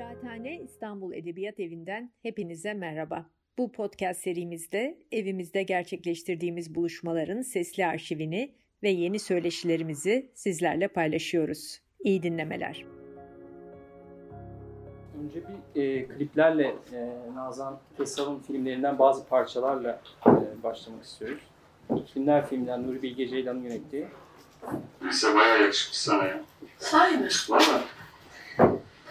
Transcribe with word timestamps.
Kıraathane 0.00 0.60
İstanbul 0.60 1.12
Edebiyat 1.12 1.60
Evi'nden 1.60 2.12
hepinize 2.22 2.74
merhaba. 2.74 3.26
Bu 3.58 3.72
podcast 3.72 4.20
serimizde 4.20 4.98
evimizde 5.12 5.62
gerçekleştirdiğimiz 5.62 6.74
buluşmaların 6.74 7.42
sesli 7.42 7.86
arşivini 7.86 8.54
ve 8.82 8.90
yeni 8.90 9.18
söyleşilerimizi 9.18 10.30
sizlerle 10.34 10.88
paylaşıyoruz. 10.88 11.80
İyi 12.04 12.22
dinlemeler. 12.22 12.84
Önce 15.22 15.42
bir 15.74 15.82
e, 15.82 16.08
kliplerle 16.08 16.74
e, 16.92 17.10
Nazan 17.34 17.80
Tesal'ın 17.96 18.38
filmlerinden 18.38 18.98
bazı 18.98 19.26
parçalarla 19.26 20.02
e, 20.26 20.62
başlamak 20.62 21.04
istiyoruz. 21.04 21.42
Filmler 22.14 22.46
filmden 22.46 22.86
Nuri 22.86 23.02
Bilge 23.02 23.28
Ceylan'ın 23.28 23.62
yönettiği. 23.62 24.06
Lise 25.04 25.34
bayağı 25.34 25.62
yakışmış 25.62 25.96
sana 25.96 26.26
ya. 26.26 26.40
Sahi 26.78 27.16
mi? 27.18 27.28
Valla 27.48 27.82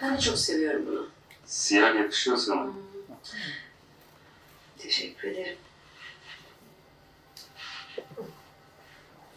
Ben 0.02 0.16
de 0.16 0.20
çok 0.20 0.38
seviyorum 0.38 0.86
bunu. 0.86 1.08
siyah 1.46 1.94
yakışıyor 1.94 2.36
sana. 2.36 2.64
Hmm. 2.64 2.72
Teşekkür 4.78 5.28
ederim. 5.28 5.58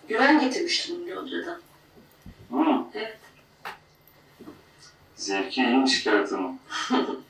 Güven 0.08 0.40
getirmiştim 0.40 0.96
bunu 0.96 1.16
Londra'dan. 1.16 1.62
Hı. 2.52 2.86
Evet. 2.94 3.18
Zevki 5.16 5.62
iyiymiş 5.64 6.04
kağıtının. 6.04 6.60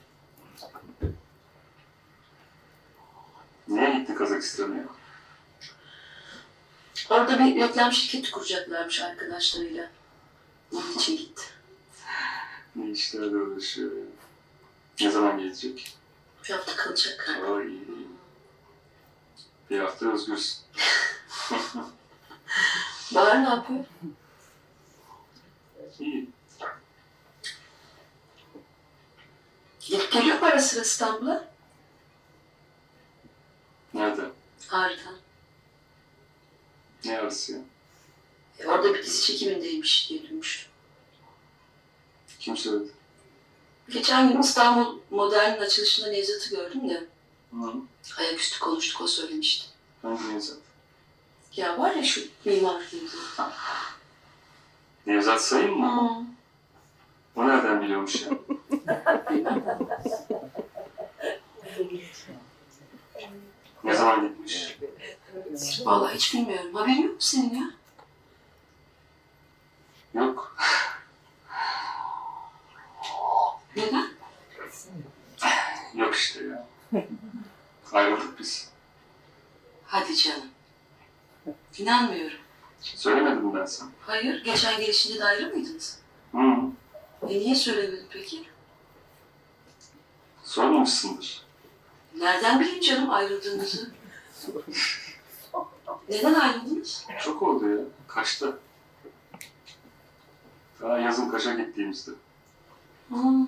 Niye 3.68 3.98
gitti 3.98 4.14
Kazakistan'a? 4.14 4.84
Orada 7.10 7.38
bir 7.38 7.56
reklam 7.56 7.92
şirketi 7.92 8.30
kuracaklarmış 8.30 9.00
arkadaşlarıyla. 9.00 9.90
Onun 10.72 10.92
için 10.92 11.16
gitti. 11.16 11.42
Ne 12.76 12.90
işlerle 12.90 13.36
uğraşıyor 13.36 13.92
ya. 13.92 14.04
Ne 15.00 15.10
zaman 15.10 15.38
gelecek? 15.38 15.96
Bir 16.44 16.50
hafta 16.54 16.76
kalacak 16.76 17.30
iyi 17.64 17.86
iyi. 17.86 18.08
Bir 19.70 19.78
hafta 19.78 20.12
özgürsün. 20.12 20.64
Bahar 23.14 23.44
ne 23.44 23.48
yapıyor? 23.48 23.84
İyi. 25.98 26.28
Gidip 29.80 30.12
geliyor 30.12 30.40
mu 30.40 30.46
ara 30.46 30.60
sıra 30.60 30.82
İstanbul'a? 30.82 31.48
Nerede? 33.94 34.22
Ağrı'dan. 34.70 35.16
Ne 37.04 37.18
arası 37.18 37.52
ya? 37.52 37.58
E, 38.58 38.66
orada 38.66 38.94
bir 38.94 39.02
dizi 39.02 39.26
çekimindeymiş 39.26 40.10
diye 40.10 40.22
duymuştum. 40.22 40.73
Kim 42.44 42.56
söyledi? 42.56 42.90
Geçen 43.88 44.32
gün 44.32 44.40
İstanbul 44.40 44.98
Modern'in 45.10 45.60
açılışında 45.60 46.08
Nevzat'ı 46.08 46.50
gördüm 46.50 46.88
de 46.88 47.06
Hı. 47.52 47.72
ayaküstü 48.18 48.60
konuştuk 48.60 49.00
o 49.00 49.06
söylemişti. 49.06 49.66
Hangi 50.02 50.34
Nevzat? 50.34 50.58
Ya 51.56 51.78
var 51.78 51.94
ya 51.94 52.02
şu 52.02 52.20
mimar 52.44 52.82
Nevzat. 52.92 53.52
Nevzat 55.06 55.42
Sayın 55.42 55.78
mı? 55.78 56.00
Hmm. 56.00 56.26
O 57.36 57.48
nereden 57.48 57.82
biliyormuş 57.82 58.22
ya? 58.22 58.30
Ne 63.84 63.94
zaman 63.94 64.28
gitmiş? 64.28 64.78
Vallahi 65.84 66.14
hiç 66.14 66.34
bilmiyorum. 66.34 66.74
Haberin 66.74 67.02
yok 67.02 67.12
mu 67.14 67.20
senin 67.20 67.54
ya? 67.54 67.70
Yok. 70.14 70.56
Neden? 73.76 74.08
Yok 75.94 76.14
işte 76.14 76.44
ya. 76.44 76.66
Ayrıldık 77.92 78.38
biz. 78.38 78.70
Hadi 79.86 80.16
canım. 80.16 80.48
İnanmıyorum. 81.78 82.38
Söylemedim 82.80 83.54
ben 83.54 83.64
sana. 83.64 83.90
Hayır, 84.00 84.44
geçen 84.44 84.80
gelişinde 84.80 85.18
de 85.18 85.24
ayrı 85.24 85.54
mıydınız? 85.54 85.98
Hı. 86.32 86.38
E 87.22 87.26
niye 87.28 87.54
söylemedin 87.54 88.06
peki? 88.10 88.44
Sormamışsındır. 90.42 91.46
Nereden 92.18 92.60
bileyim 92.60 92.80
canım 92.80 93.10
ayrıldığınızı? 93.10 93.90
Neden 96.08 96.34
ayrıldınız? 96.34 97.06
Çok 97.24 97.42
oldu 97.42 97.68
ya. 97.68 97.78
Kaçta? 98.08 98.58
Daha 100.80 100.98
yazın 100.98 101.30
Kaş'a 101.30 101.54
gittiğimizde. 101.54 102.10
Hmm. 103.08 103.46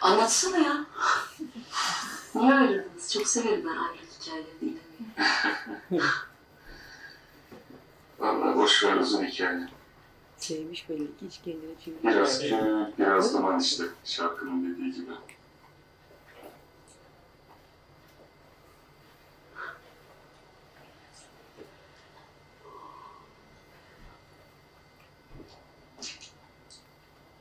Anlatsana 0.00 0.58
ya. 0.58 0.86
Niye 2.34 2.54
ayrıldınız? 2.54 3.12
Çok 3.12 3.28
severim 3.28 3.64
ben 3.64 3.76
ayrılık 3.76 4.10
hikayelerini 4.20 4.60
dinlemeyi. 4.60 6.08
Vallahi 8.18 8.56
boş 8.56 8.84
ver 8.84 8.96
uzun 8.96 9.24
hikaye. 9.24 9.68
Sevmiş 10.36 10.88
belli 10.88 11.06
ki 11.06 11.26
hiç 11.26 11.40
kendine 11.44 11.78
çevir. 11.84 11.96
Biraz 12.04 12.42
biraz 12.98 13.34
duman 13.34 13.60
işte 13.60 13.84
şarkının 14.04 14.74
dediği 14.74 14.92
gibi. 14.94 15.10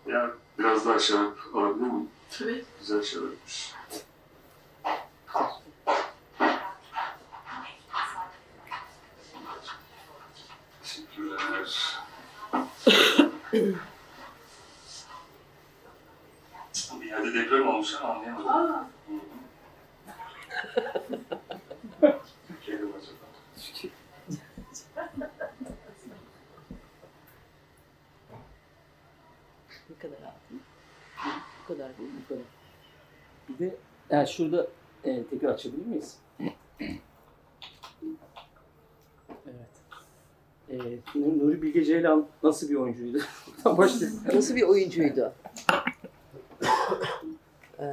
Ya 0.07 0.31
biraz 0.59 0.85
daha 0.85 0.99
şarap 0.99 1.37
alabilir 1.53 1.87
miyim? 1.87 2.09
Tabii. 2.39 2.65
Güzel 2.79 3.03
şarapmış. 3.03 3.73
Teşekkürler. 10.83 11.97
Bir 17.01 17.05
yerde 17.05 17.33
deprem 17.33 17.67
olmuş 17.67 17.95
ama 18.01 18.13
anlayamadım. 18.13 18.87
Mi 22.81 22.93
acaba? 22.97 23.27
Ne 29.89 29.95
kadar 29.99 30.17
aldın? 30.17 30.61
Bu 31.63 31.67
kadar 31.67 31.97
değil 31.97 32.09
mi? 32.09 32.19
Bu 32.23 32.27
kadar. 32.33 32.45
Bir 33.49 33.59
de 33.59 33.75
yani 34.09 34.27
şurada 34.27 34.67
e, 35.03 35.23
tekrar 35.23 35.49
açabilir 35.49 35.85
miyiz? 35.85 36.17
evet. 39.47 39.67
E, 40.69 41.19
Nuri 41.19 41.61
Bilge 41.61 41.83
Ceylan 41.83 42.27
nasıl 42.43 42.69
bir 42.69 42.75
oyuncuydu? 42.75 43.17
Nasıl 44.33 44.55
bir 44.55 44.63
oyuncuydu? 44.63 45.33
Ee, 47.79 47.85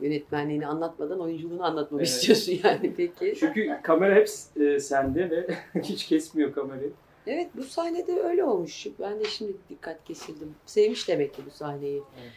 yönetmenliğini 0.00 0.66
anlatmadan 0.66 1.20
oyunculuğunu 1.20 1.64
anlatmamı 1.64 2.02
Evet. 2.02 2.12
istiyorsun 2.12 2.60
yani 2.64 2.94
peki. 2.96 3.34
Çünkü 3.40 3.78
kamera 3.82 4.14
hep 4.14 4.28
e, 4.60 4.80
sende 4.80 5.30
ve 5.30 5.46
hiç 5.82 6.06
kesmiyor 6.06 6.52
kamerayı. 6.54 6.92
Evet 7.26 7.50
bu 7.56 7.62
sahnede 7.62 8.20
öyle 8.22 8.44
olmuş. 8.44 8.86
Ben 9.00 9.20
de 9.20 9.24
şimdi 9.24 9.52
dikkat 9.70 10.04
kesildim. 10.04 10.54
Sevmiş 10.66 11.08
demek 11.08 11.34
ki 11.34 11.42
bu 11.46 11.50
sahneyi. 11.50 12.02
Evet. 12.22 12.32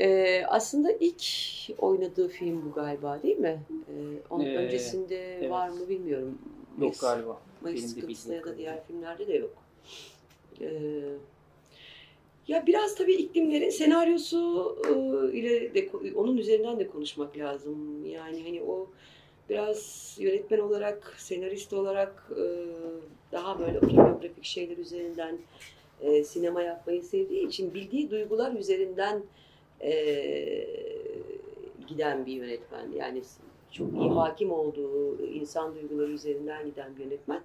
Ee, 0.00 0.44
aslında 0.48 0.92
ilk 0.92 1.22
oynadığı 1.78 2.28
film 2.28 2.62
bu 2.70 2.74
galiba 2.74 3.22
değil 3.22 3.38
mi? 3.38 3.60
Ee, 3.70 3.92
onun 4.30 4.44
Ee, 4.44 4.56
öncesinde 4.56 5.34
evet. 5.36 5.50
var 5.50 5.68
mı 5.68 5.88
bilmiyorum. 5.88 6.38
Yok 6.80 6.94
galiba. 7.00 7.40
Mayıs 7.60 7.94
Sıkıntısı'nda 7.94 8.34
ya 8.34 8.44
da 8.44 8.58
diğer 8.58 8.84
filmlerde 8.86 9.26
de 9.26 9.34
yok. 9.34 9.54
Ee, 10.60 10.68
ya 12.48 12.66
biraz 12.66 12.94
tabii 12.94 13.14
iklimlerin 13.14 13.70
senaryosu 13.70 14.76
e, 14.88 14.92
ile 15.36 15.74
de 15.74 15.88
onun 16.14 16.36
üzerinden 16.36 16.78
de 16.80 16.88
konuşmak 16.88 17.38
lazım. 17.38 18.06
Yani 18.06 18.42
hani 18.42 18.62
o 18.62 18.86
biraz 19.50 20.14
yönetmen 20.20 20.58
olarak, 20.58 21.14
senarist 21.18 21.72
olarak 21.72 22.30
e, 22.30 22.44
daha 23.32 23.58
böyle 23.58 23.78
otobiyografik 23.78 24.44
şeyler 24.44 24.76
üzerinden 24.76 25.38
e, 26.00 26.24
sinema 26.24 26.62
yapmayı 26.62 27.02
sevdiği 27.02 27.46
için 27.48 27.74
bildiği 27.74 28.10
duygular 28.10 28.52
üzerinden 28.52 29.22
e, 29.82 29.92
giden 31.86 32.26
bir 32.26 32.32
yönetmen. 32.32 32.92
Yani 32.92 33.22
çok 33.72 33.94
iyi 33.94 34.10
hakim 34.10 34.52
olduğu 34.52 35.26
insan 35.26 35.74
duyguları 35.74 36.10
üzerinden 36.10 36.66
giden 36.66 36.96
bir 36.96 37.04
yönetmen. 37.04 37.40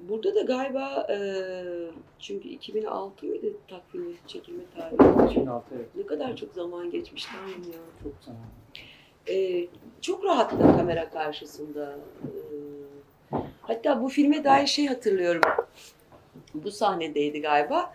Burada 0.00 0.34
da 0.34 0.40
galiba 0.40 1.06
e, 1.10 1.18
çünkü 2.18 2.48
2006 2.48 3.26
mıydı 3.26 3.46
takvimi 3.68 4.14
çekilme 4.26 4.62
tarihi? 4.76 5.30
2006 5.30 5.74
evet. 5.76 5.86
Ne 5.96 6.06
kadar 6.06 6.36
çok 6.36 6.54
zaman 6.54 6.90
geçmiş 6.90 7.24
tanrım 7.24 7.72
ya. 7.72 7.78
Çok 8.02 8.12
zaman. 8.20 8.40
E, 9.28 9.66
çok 10.00 10.24
rahattı 10.24 10.58
kamera 10.58 11.10
karşısında. 11.10 11.98
E, 12.22 12.28
hatta 13.62 14.02
bu 14.02 14.08
filme 14.08 14.44
dair 14.44 14.66
şey 14.66 14.86
hatırlıyorum. 14.86 15.42
Bu 16.54 16.70
sahnedeydi 16.70 17.40
galiba. 17.40 17.92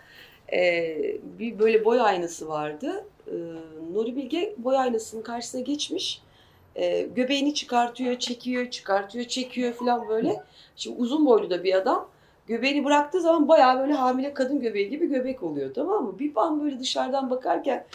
E, 0.54 0.98
bir 1.40 1.60
böyle 1.60 1.86
boy 1.86 2.02
aynası 2.02 2.48
vardı. 2.48 3.06
E, 3.28 3.36
Nuri 3.94 4.16
Bilge 4.16 4.56
boy 4.58 4.78
aynasının 4.78 5.22
karşısına 5.22 5.62
geçmiş. 5.62 6.22
E, 6.76 7.02
göbeğini 7.02 7.54
çıkartıyor, 7.54 8.20
çekiyor, 8.20 8.70
çıkartıyor, 8.70 9.26
çekiyor 9.26 9.74
falan 9.74 10.10
böyle. 10.10 10.44
Şimdi 10.76 11.02
uzun 11.02 11.26
boylu 11.26 11.50
da 11.50 11.64
bir 11.64 11.74
adam. 11.74 12.10
Göbeğini 12.48 12.86
bıraktığı 12.86 13.22
zaman 13.22 13.48
bayağı 13.48 13.80
böyle 13.80 13.94
hamile 13.94 14.34
kadın 14.34 14.60
göbeği 14.60 14.90
gibi 14.90 15.08
göbek 15.08 15.44
oluyor 15.44 15.74
tamam 15.74 16.04
mı? 16.04 16.20
Bir 16.20 16.32
an 16.36 16.64
böyle 16.64 16.80
dışarıdan 16.80 17.30
bakarken 17.30 17.86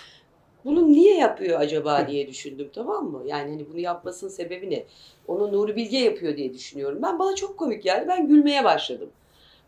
bunu 0.64 0.92
niye 0.92 1.16
yapıyor 1.18 1.60
acaba 1.60 2.08
diye 2.08 2.28
düşündüm 2.28 2.70
tamam 2.74 3.04
mı? 3.10 3.22
Yani 3.26 3.50
hani 3.50 3.66
bunu 3.72 3.78
yapmasının 3.80 4.30
sebebi 4.30 4.70
ne? 4.70 4.84
Onu 5.28 5.52
Nuri 5.52 5.76
Bilge 5.76 5.98
yapıyor 5.98 6.36
diye 6.36 6.54
düşünüyorum. 6.54 6.98
Ben 7.02 7.18
bana 7.18 7.34
çok 7.34 7.58
komik 7.58 7.82
geldi. 7.82 8.04
Ben 8.08 8.28
gülmeye 8.28 8.64
başladım. 8.64 9.10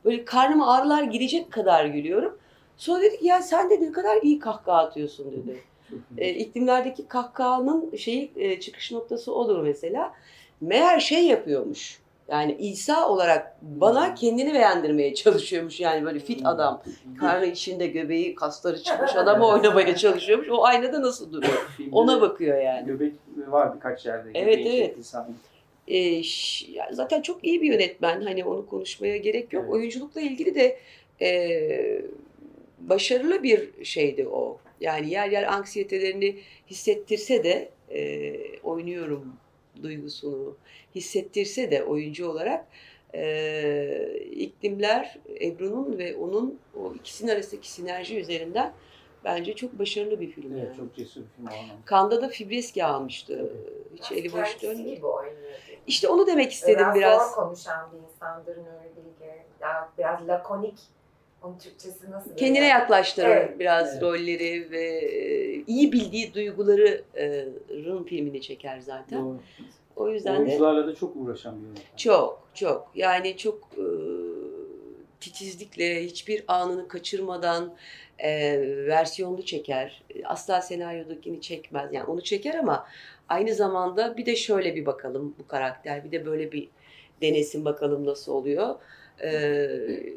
Böyle 0.05 0.25
karnıma 0.25 0.75
ağrılar 0.75 1.03
girecek 1.03 1.53
kadar 1.53 1.85
gülüyorum. 1.85 2.39
Sonra 2.81 3.03
dedi 3.03 3.19
ki 3.19 3.27
ya 3.27 3.43
sen 3.43 3.71
de 3.71 3.81
ne 3.81 3.93
kadar 3.93 4.23
iyi 4.23 4.39
kahkaha 4.39 4.79
atıyorsun 4.79 5.33
dedi. 5.33 5.63
E, 6.19 6.31
iklimlerdeki 6.31 7.09
kahkahanın 7.09 7.97
şeyi 7.97 8.33
e, 8.37 8.61
çıkış 8.61 8.93
noktası 8.93 9.35
odur 9.35 9.63
mesela. 9.63 10.13
Meğer 10.61 11.01
şey 11.01 11.27
yapıyormuş. 11.27 12.01
Yani 12.29 12.57
İsa 12.59 13.09
olarak 13.09 13.57
bana 13.63 14.15
kendini 14.15 14.55
beğendirmeye 14.55 15.15
çalışıyormuş. 15.15 15.81
Yani 15.81 16.05
böyle 16.05 16.19
fit 16.19 16.47
adam. 16.47 16.83
Karnı 17.19 17.47
içinde 17.47 17.87
göbeği, 17.87 18.35
kasları 18.35 18.83
çıkmış 18.83 19.17
adamı 19.17 19.47
oynamaya 19.47 19.97
çalışıyormuş. 19.97 20.49
O 20.51 20.65
aynada 20.65 21.03
nasıl 21.03 21.33
duruyor? 21.33 21.67
Ona 21.93 22.21
bakıyor 22.21 22.59
yani. 22.59 22.87
Göbek 22.87 23.13
var 23.37 23.75
birkaç 23.75 24.07
yerde. 24.07 24.31
Evet, 24.35 24.67
evet. 24.67 24.97
E, 25.89 26.23
zaten 26.93 27.23
çok 27.23 27.45
iyi 27.45 27.63
bir 27.63 27.73
yönetmen. 27.73 28.23
Hani 28.23 28.45
onu 28.45 28.67
konuşmaya 28.67 29.17
gerek 29.17 29.53
yok. 29.53 29.65
Evet. 29.65 29.75
Oyunculukla 29.75 30.21
ilgili 30.21 30.55
de 30.55 30.79
e, 31.21 32.03
başarılı 32.81 33.43
bir 33.43 33.85
şeydi 33.85 34.29
o. 34.29 34.59
Yani 34.81 35.11
yer 35.11 35.29
yer 35.31 35.53
anksiyetelerini 35.53 36.39
hissettirse 36.71 37.45
de 37.45 37.71
e, 37.91 38.35
oynuyorum 38.59 39.37
duygusunu 39.83 40.57
hissettirse 40.95 41.71
de 41.71 41.85
oyuncu 41.85 42.29
olarak 42.29 42.67
e, 43.15 44.21
iklimler 44.31 45.19
Ebru'nun 45.41 45.99
ve 45.99 46.17
onun 46.17 46.59
o 46.81 46.95
ikisinin 46.95 47.31
arasındaki 47.31 47.71
sinerji 47.71 48.21
üzerinden 48.21 48.73
bence 49.25 49.55
çok 49.55 49.79
başarılı 49.79 50.21
bir 50.21 50.31
film. 50.31 50.53
Evet, 50.53 50.65
yani. 50.67 50.77
çok 50.77 50.95
cesur 50.95 51.21
bir 51.21 51.51
film. 51.51 51.69
Kanda 51.85 52.23
da 52.23 52.29
Fibreski 52.29 52.85
almıştı. 52.85 53.53
Hiç 53.95 54.13
eli 54.13 54.33
boş 54.33 54.63
dönmüyor. 54.63 54.97
gibi. 54.97 55.07
İşte 55.87 56.09
onu 56.09 56.27
demek 56.27 56.53
istedim 56.53 56.79
biraz. 56.79 56.95
biraz. 56.95 57.35
zor 57.35 57.45
konuşan 57.45 57.93
bir 57.93 57.99
insandır 57.99 58.57
Nuri 58.57 58.91
Bilge. 58.97 59.45
Biraz 59.99 60.29
lakonik. 60.29 60.79
Onun 61.43 61.59
Türkçesi 61.59 62.11
nasıl? 62.11 62.37
Kendine 62.37 62.59
böyle? 62.59 62.69
yaklaştırır 62.69 63.29
Evet. 63.29 63.59
biraz 63.61 63.93
Evet. 63.93 64.03
rolleri 64.03 64.71
ve 64.71 64.85
e, 64.99 65.55
iyi 65.67 65.93
bildiği 65.93 66.35
duyguların 66.35 68.05
filmini 68.05 68.41
çeker 68.41 68.81
zaten. 68.81 69.25
Doğru. 69.25 69.39
O 69.97 70.09
yüzden 70.09 70.35
de 70.37 70.41
Oyuncularla 70.41 70.87
da 70.87 70.95
çok 70.95 71.17
uğraşan 71.17 71.57
bir 71.61 71.67
yönetmen. 71.67 71.97
çok 71.97 72.43
çok 72.55 72.91
yani 72.95 73.37
çok 73.37 73.59
e, 73.77 73.85
titizlikle 75.21 76.05
hiçbir 76.05 76.45
anını 76.49 76.89
kaçırmadan 76.89 77.75
e, 78.19 78.61
versiyonlu 78.87 79.43
çeker. 79.45 80.03
Asla 80.25 80.63
senaryodakini 80.63 81.41
çekmez. 81.41 81.93
Yani 81.93 82.07
onu 82.07 82.21
çeker 82.23 82.55
ama 82.55 82.87
aynı 83.29 83.55
zamanda 83.55 84.17
bir 84.17 84.27
de 84.27 84.37
şöyle 84.37 84.75
bir 84.77 84.87
bakalım 84.87 85.35
bu 85.39 85.47
karakter. 85.47 86.05
Bir 86.05 86.13
de 86.13 86.27
böyle 86.27 86.53
bir 86.53 86.69
denesin 87.23 87.65
bakalım 87.65 88.07
nasıl 88.07 88.33
oluyor. 88.33 88.75
E, 89.23 89.69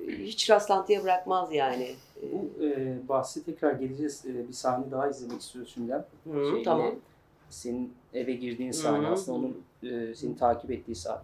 hiç 0.08 0.50
rastlantıya 0.50 1.04
bırakmaz 1.04 1.54
yani. 1.54 1.96
Bu 2.32 2.64
e, 2.64 2.98
bahsi 3.10 3.46
tekrar 3.46 3.72
geleceğiz. 3.74 4.26
E, 4.26 4.48
bir 4.48 4.54
sahne 4.54 4.92
daha 4.92 5.10
izlemek 5.10 5.42
istiyoruz 5.42 5.72
şimdiden. 5.74 6.06
Hı, 6.32 6.64
tamam. 6.66 6.96
Senin 7.50 7.94
eve 8.14 8.34
girdiğin 8.34 8.72
sahne 8.72 9.06
Hı 9.06 9.10
hı. 9.10 9.14
aslında 9.14 9.38
onun 9.38 9.64
e, 9.84 10.16
seni 10.16 10.38
takip 10.38 10.72
ettiği 10.72 10.96
sahne. 10.96 11.24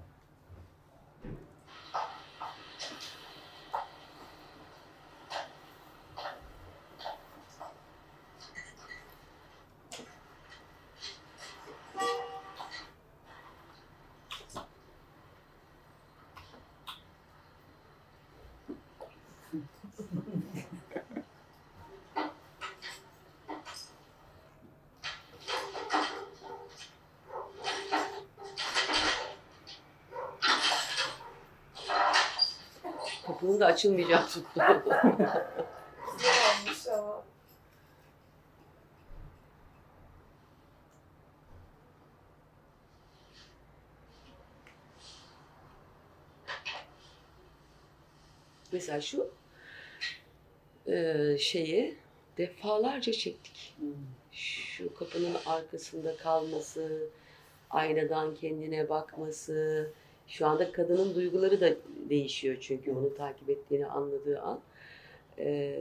Kapının 33.28 33.60
da 33.60 33.66
açılmayacağı 33.80 34.28
tuttu. 34.28 34.62
Mesela 48.72 49.02
şu 49.02 49.30
e, 50.88 51.38
şeyi 51.40 51.98
defalarca 52.38 53.12
çektik. 53.12 53.76
Şu 54.32 54.94
kapının 54.94 55.36
arkasında 55.46 56.18
kalması, 56.18 57.10
aynadan 57.70 58.36
kendine 58.36 58.90
bakması. 58.90 59.90
Şu 60.30 60.48
anda 60.48 60.72
kadının 60.72 61.16
duyguları 61.16 61.62
da 61.62 61.70
değişiyor 62.10 62.58
çünkü 62.62 62.92
onu 62.92 63.16
takip 63.16 63.50
ettiğini 63.50 63.88
anladığı 63.88 64.40
an. 64.40 64.60
E, 65.38 65.80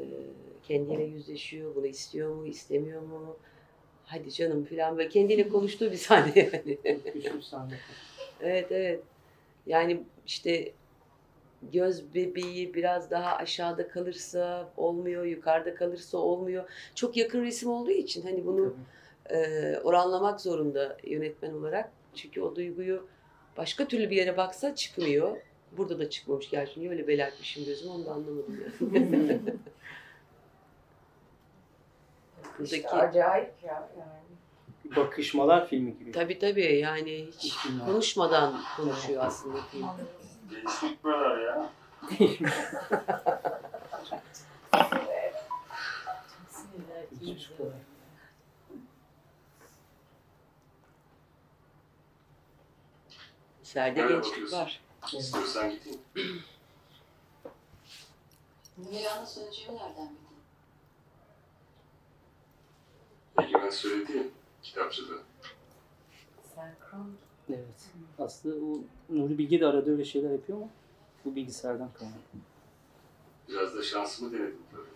kendiyle 0.62 1.02
yüzleşiyor, 1.02 1.74
bunu 1.74 1.86
istiyor 1.86 2.34
mu, 2.34 2.46
istemiyor 2.46 3.02
mu? 3.02 3.36
Hadi 4.04 4.32
canım 4.32 4.64
falan 4.64 4.98
böyle 4.98 5.08
kendiyle 5.08 5.48
konuştuğu 5.48 5.90
bir 5.90 5.96
sahne 5.96 6.50
yani. 6.52 6.78
Bir 7.14 7.42
sahne. 7.42 7.74
Evet 8.40 8.72
evet. 8.72 9.00
Yani 9.66 10.02
işte 10.26 10.72
göz 11.72 12.14
bebeği 12.14 12.74
biraz 12.74 13.10
daha 13.10 13.36
aşağıda 13.36 13.88
kalırsa 13.88 14.72
olmuyor, 14.76 15.25
yukarıda 15.25 15.75
kalırsa 15.75 16.18
olmuyor. 16.18 16.70
Çok 16.94 17.16
yakın 17.16 17.42
resim 17.42 17.70
olduğu 17.70 17.90
için 17.90 18.23
hani 18.23 18.46
bunu 18.46 18.75
e, 19.30 19.38
oranlamak 19.84 20.40
zorunda 20.40 20.96
yönetmen 21.04 21.52
olarak. 21.52 21.92
Çünkü 22.14 22.40
o 22.40 22.56
duyguyu 22.56 23.06
başka 23.58 23.88
türlü 23.88 24.10
bir 24.10 24.16
yere 24.16 24.36
baksa 24.36 24.74
çıkmıyor. 24.74 25.36
Burada 25.72 25.98
da 25.98 26.10
çıkmamış 26.10 26.50
gerçi. 26.50 26.80
Niye 26.80 26.90
öyle 26.90 27.08
belertmişim 27.08 27.64
gözümü 27.64 27.92
onu 27.92 28.06
da 28.06 28.10
anlamadım 28.10 28.60
yani. 28.60 29.40
İşte 32.64 32.82
Buradaki 32.82 32.88
acayip 32.88 33.52
ya 33.62 33.88
yani. 33.98 34.96
Bakışmalar 34.96 35.68
filmi 35.68 35.98
gibi. 35.98 36.12
tabii 36.12 36.38
tabii 36.38 36.78
yani 36.78 37.26
hiç 37.38 37.56
konuşmadan 37.86 38.60
konuşuyor 38.76 39.24
aslında 39.24 39.58
film. 39.62 39.86
Gençlik 40.50 41.04
böyle 41.04 41.44
ya. 41.44 41.70
Hiç 47.20 47.48
kolay. 47.58 47.72
Serde 53.68 54.00
Nereye 54.00 54.14
gençlik 54.14 54.32
bakıyorsun? 54.32 54.58
var. 54.58 54.80
İstiyorsan 55.12 55.70
gideyim. 55.70 56.00
Numara'nın 58.78 59.25
söneceğini 59.25 59.75
nereden 59.76 60.08
bildin? 60.08 60.18
Egemen 63.42 63.70
söyledi 63.70 64.16
ya 64.16 64.22
kitapçıda. 64.62 65.14
Senkron. 66.54 67.12
Evet. 67.50 67.90
Aslında 68.18 68.64
o 68.66 68.80
Nuri 69.08 69.38
Bilge 69.38 69.60
de 69.60 69.66
arada 69.66 69.90
öyle 69.90 70.04
şeyler 70.04 70.30
yapıyor 70.30 70.58
ama 70.58 70.68
bu 71.25 71.37
bilgisayardan 71.37 71.92
kaynaklı. 71.92 72.38
Biraz 73.48 73.75
da 73.76 73.82
şansımı 73.82 74.32
denedim 74.32 74.62
tabii. 74.72 74.88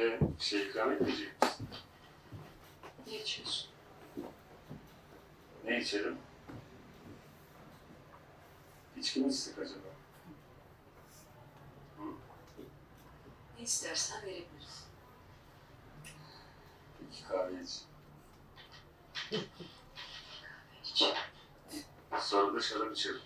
E, 0.00 0.18
şey 0.38 0.66
ikram 0.66 0.92
etmeyecek 0.92 1.42
misin? 1.42 1.66
Ne 3.06 3.14
içiyorsun? 3.20 3.70
Ne 5.64 5.78
içelim? 5.80 6.18
İçki 8.96 9.20
mi 9.20 9.28
içsek 9.28 9.58
acaba? 9.58 9.88
Ne 13.58 13.62
istersen 13.62 14.22
verebiliriz. 14.22 14.86
İki 17.10 17.24
kahve 17.28 17.62
iç. 17.62 17.82
İç. 20.84 21.04
Sonra 22.20 22.54
da 22.54 22.60
şarap 22.60 22.92
içelim. 22.92 23.20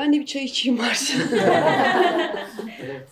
Ben 0.00 0.12
de 0.12 0.20
bir 0.20 0.26
çay 0.26 0.44
içeyim 0.44 0.78
varsa. 0.78 1.14
Evet. 2.82 3.08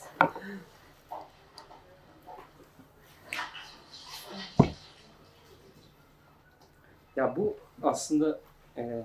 Ya 7.17 7.37
bu 7.37 7.57
aslında 7.83 8.41
e, 8.77 9.03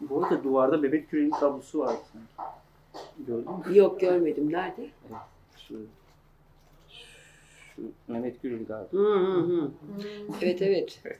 bu 0.00 0.24
arada 0.24 0.44
duvarda 0.44 0.82
bebek 0.82 1.10
küreğinin 1.10 1.30
tablosu 1.30 1.78
var 1.78 1.96
sanki. 2.12 2.50
Gördün 3.26 3.50
mü? 3.52 3.78
Yok 3.78 4.00
görmedim. 4.00 4.52
Nerede? 4.52 4.90
Şu, 5.68 5.74
şu 7.76 7.82
Mehmet 8.08 8.42
Gürül 8.42 8.66
galiba. 8.66 8.92
Hı 8.92 9.14
hı 9.18 9.38
hı. 9.40 9.70
Evet 10.42 10.62
evet. 10.62 11.00
Evet. 11.04 11.18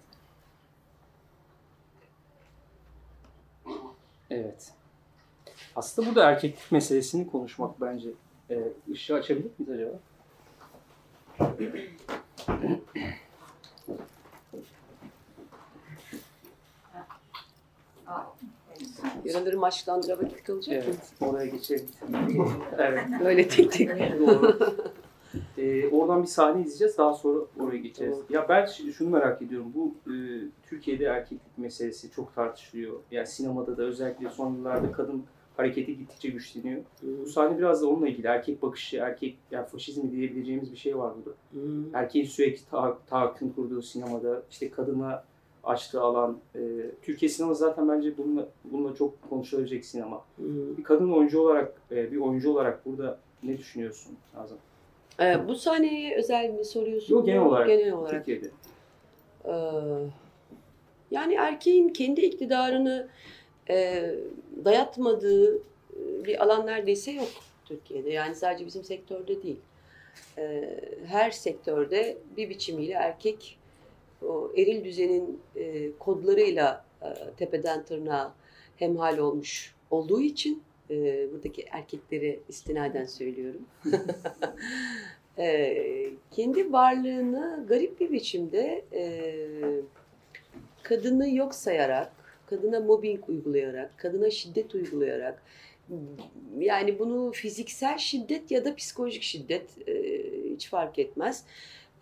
Aslında 5.76 6.08
burada 6.08 6.30
erkeklik 6.30 6.72
meselesini 6.72 7.30
konuşmak 7.30 7.80
bence. 7.80 8.08
E, 8.50 8.58
ışığı 8.90 9.14
açabilir 9.14 9.50
miyiz 9.58 9.70
acaba? 9.70 9.98
Yarınları 19.24 19.58
maçlandıra 19.58 20.18
vakit 20.18 20.42
kalacak 20.42 20.88
mı? 20.88 20.94
Evet. 20.94 21.12
Oraya 21.20 21.46
geçelim. 21.46 21.86
evet. 22.78 23.04
Böyle 23.20 23.48
tek 23.48 23.72
tek. 23.72 23.88
Doğru. 24.20 24.58
Ee, 25.58 25.88
oradan 25.88 26.22
bir 26.22 26.28
sahne 26.28 26.60
izleyeceğiz. 26.60 26.98
Daha 26.98 27.12
sonra 27.14 27.40
oraya 27.60 27.78
geçeriz. 27.78 28.16
Doğru. 28.16 28.24
Ya 28.30 28.48
ben 28.48 28.66
şunu 28.66 29.10
merak 29.10 29.42
ediyorum. 29.42 29.72
Bu 29.74 29.94
e, 30.12 30.14
Türkiye'de 30.66 31.04
erkeklik 31.04 31.58
meselesi 31.58 32.10
çok 32.10 32.34
tartışılıyor. 32.34 32.92
Yani 33.10 33.26
sinemada 33.26 33.76
da 33.76 33.82
özellikle 33.82 34.30
son 34.30 34.54
yıllarda 34.54 34.92
kadın 34.92 35.22
hareketi 35.56 35.98
gittikçe 35.98 36.28
güçleniyor. 36.28 36.82
Bu 37.02 37.26
sahne 37.26 37.58
biraz 37.58 37.82
da 37.82 37.88
onunla 37.88 38.08
ilgili. 38.08 38.26
Erkek 38.26 38.62
bakışı, 38.62 38.96
erkek 38.96 39.38
yani 39.50 39.66
faşizmi 39.66 40.12
diyebileceğimiz 40.12 40.72
bir 40.72 40.76
şey 40.76 40.98
var 40.98 41.12
burada. 41.16 41.36
Hı. 41.52 41.82
Erkeğin 41.92 42.26
sürekli 42.26 42.64
ta- 42.70 42.98
tahakküm 43.10 43.52
kurduğu 43.52 43.82
sinemada, 43.82 44.42
işte 44.50 44.70
kadına 44.70 45.24
açtığı 45.64 46.00
alan. 46.00 46.38
e, 46.54 46.60
Türkiye 47.02 47.28
sineması 47.28 47.60
zaten 47.60 47.88
bence 47.88 48.18
bununla, 48.18 48.48
bununla 48.64 48.94
çok 48.94 49.30
konuşulabilecek 49.30 49.84
sinema. 49.84 50.16
Hı. 50.16 50.76
Bir 50.78 50.82
kadın 50.84 51.12
oyuncu 51.12 51.40
olarak, 51.40 51.74
e, 51.90 52.12
bir 52.12 52.16
oyuncu 52.16 52.50
olarak 52.50 52.86
burada 52.86 53.18
ne 53.42 53.58
düşünüyorsun 53.58 54.16
Nazan? 54.36 54.58
Ee, 55.20 55.48
bu 55.48 55.54
sahneye 55.54 56.16
özel 56.16 56.50
mi 56.50 56.64
soruyorsun? 56.64 57.14
Yok 57.14 57.26
genel 57.26 57.40
olarak. 57.40 57.66
Genel 57.66 57.92
olarak. 57.92 58.24
Türkiye'de. 58.26 58.50
Ee, 59.44 59.52
yani 61.10 61.34
erkeğin 61.34 61.88
kendi 61.88 62.20
iktidarını 62.20 63.08
e, 63.70 64.10
dayatmadığı 64.64 65.56
e, 65.56 65.60
bir 66.24 66.42
alan 66.42 66.66
neredeyse 66.66 67.12
yok 67.12 67.28
Türkiye'de. 67.64 68.10
Yani 68.10 68.34
sadece 68.34 68.66
bizim 68.66 68.84
sektörde 68.84 69.42
değil. 69.42 69.60
Ee, 70.38 70.80
her 71.06 71.30
sektörde 71.30 72.18
bir 72.36 72.50
biçimiyle 72.50 72.92
erkek 72.92 73.58
o 74.22 74.50
eril 74.56 74.84
düzenin 74.84 75.40
e, 75.56 75.92
kodlarıyla 75.98 76.84
e, 77.02 77.06
tepeden 77.36 77.84
tırnağa 77.84 78.34
hemhal 78.76 79.18
olmuş 79.18 79.74
olduğu 79.90 80.20
için 80.20 80.62
e, 80.90 81.28
buradaki 81.32 81.64
erkekleri 81.70 82.40
istinaden 82.48 83.06
söylüyorum. 83.06 83.62
e, 85.38 85.76
kendi 86.30 86.72
varlığını 86.72 87.64
garip 87.68 88.00
bir 88.00 88.12
biçimde 88.12 88.84
e, 88.92 89.34
kadını 90.82 91.28
yok 91.30 91.54
sayarak, 91.54 92.12
kadına 92.46 92.80
mobbing 92.80 93.28
uygulayarak, 93.28 93.98
kadına 93.98 94.30
şiddet 94.30 94.74
uygulayarak, 94.74 95.42
yani 96.58 96.98
bunu 96.98 97.32
fiziksel 97.32 97.98
şiddet 97.98 98.50
ya 98.50 98.64
da 98.64 98.74
psikolojik 98.74 99.22
şiddet 99.22 99.88
e, 99.88 100.24
hiç 100.50 100.68
fark 100.68 100.98
etmez. 100.98 101.44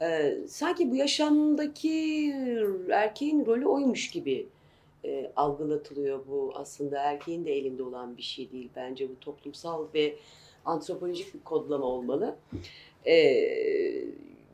E, 0.02 0.36
sanki 0.48 0.90
bu 0.90 0.96
yaşamdaki 0.96 2.34
erkeğin 2.90 3.46
rolü 3.46 3.66
oymuş 3.66 4.10
gibi 4.10 4.46
e, 5.04 5.32
algılatılıyor 5.36 6.20
bu 6.28 6.52
aslında 6.54 6.98
erkeğin 6.98 7.44
de 7.44 7.52
elinde 7.52 7.82
olan 7.82 8.16
bir 8.16 8.22
şey 8.22 8.52
değil 8.52 8.70
bence 8.76 9.08
bu 9.08 9.20
toplumsal 9.20 9.86
ve 9.94 10.14
antropolojik 10.64 11.34
bir 11.34 11.40
kodlama 11.40 11.86
olmalı. 11.86 12.36
E, 13.06 13.44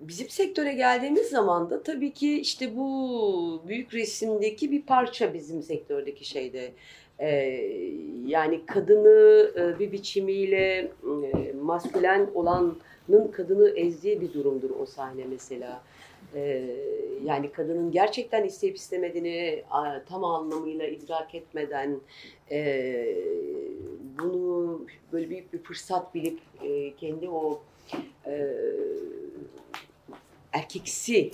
bizim 0.01 0.29
sektöre 0.29 0.73
geldiğimiz 0.73 1.29
zaman 1.29 1.71
da 1.71 1.83
tabii 1.83 2.13
ki 2.13 2.41
işte 2.41 2.77
bu 2.77 3.63
büyük 3.69 3.95
resimdeki 3.95 4.71
bir 4.71 4.83
parça 4.83 5.35
bizim 5.35 5.63
sektördeki 5.63 6.25
şeyde. 6.25 6.73
E, 7.19 7.31
yani 8.27 8.67
kadını 8.67 9.51
e, 9.57 9.79
bir 9.79 9.93
biçimiyle 9.93 10.93
e, 11.35 11.53
maskülen 11.53 12.31
olanın 12.35 12.79
kadını 13.33 13.71
ezdiği 13.71 14.21
bir 14.21 14.33
durumdur 14.33 14.71
o 14.81 14.87
sahne 14.87 15.25
mesela. 15.31 15.83
E, 16.35 16.71
yani 17.25 17.53
kadının 17.53 17.91
gerçekten 17.91 18.45
isteyip 18.45 18.77
istemediğini 18.77 19.65
tam 20.09 20.25
anlamıyla 20.25 20.87
idrak 20.87 21.35
etmeden 21.35 22.01
e, 22.51 23.17
bunu 24.19 24.87
böyle 25.13 25.31
büyük 25.31 25.53
bir 25.53 25.59
fırsat 25.59 26.15
bilip 26.15 26.41
e, 26.63 26.95
kendi 26.95 27.29
o 27.29 27.63
e, 28.27 28.55
erkeksi 30.53 31.31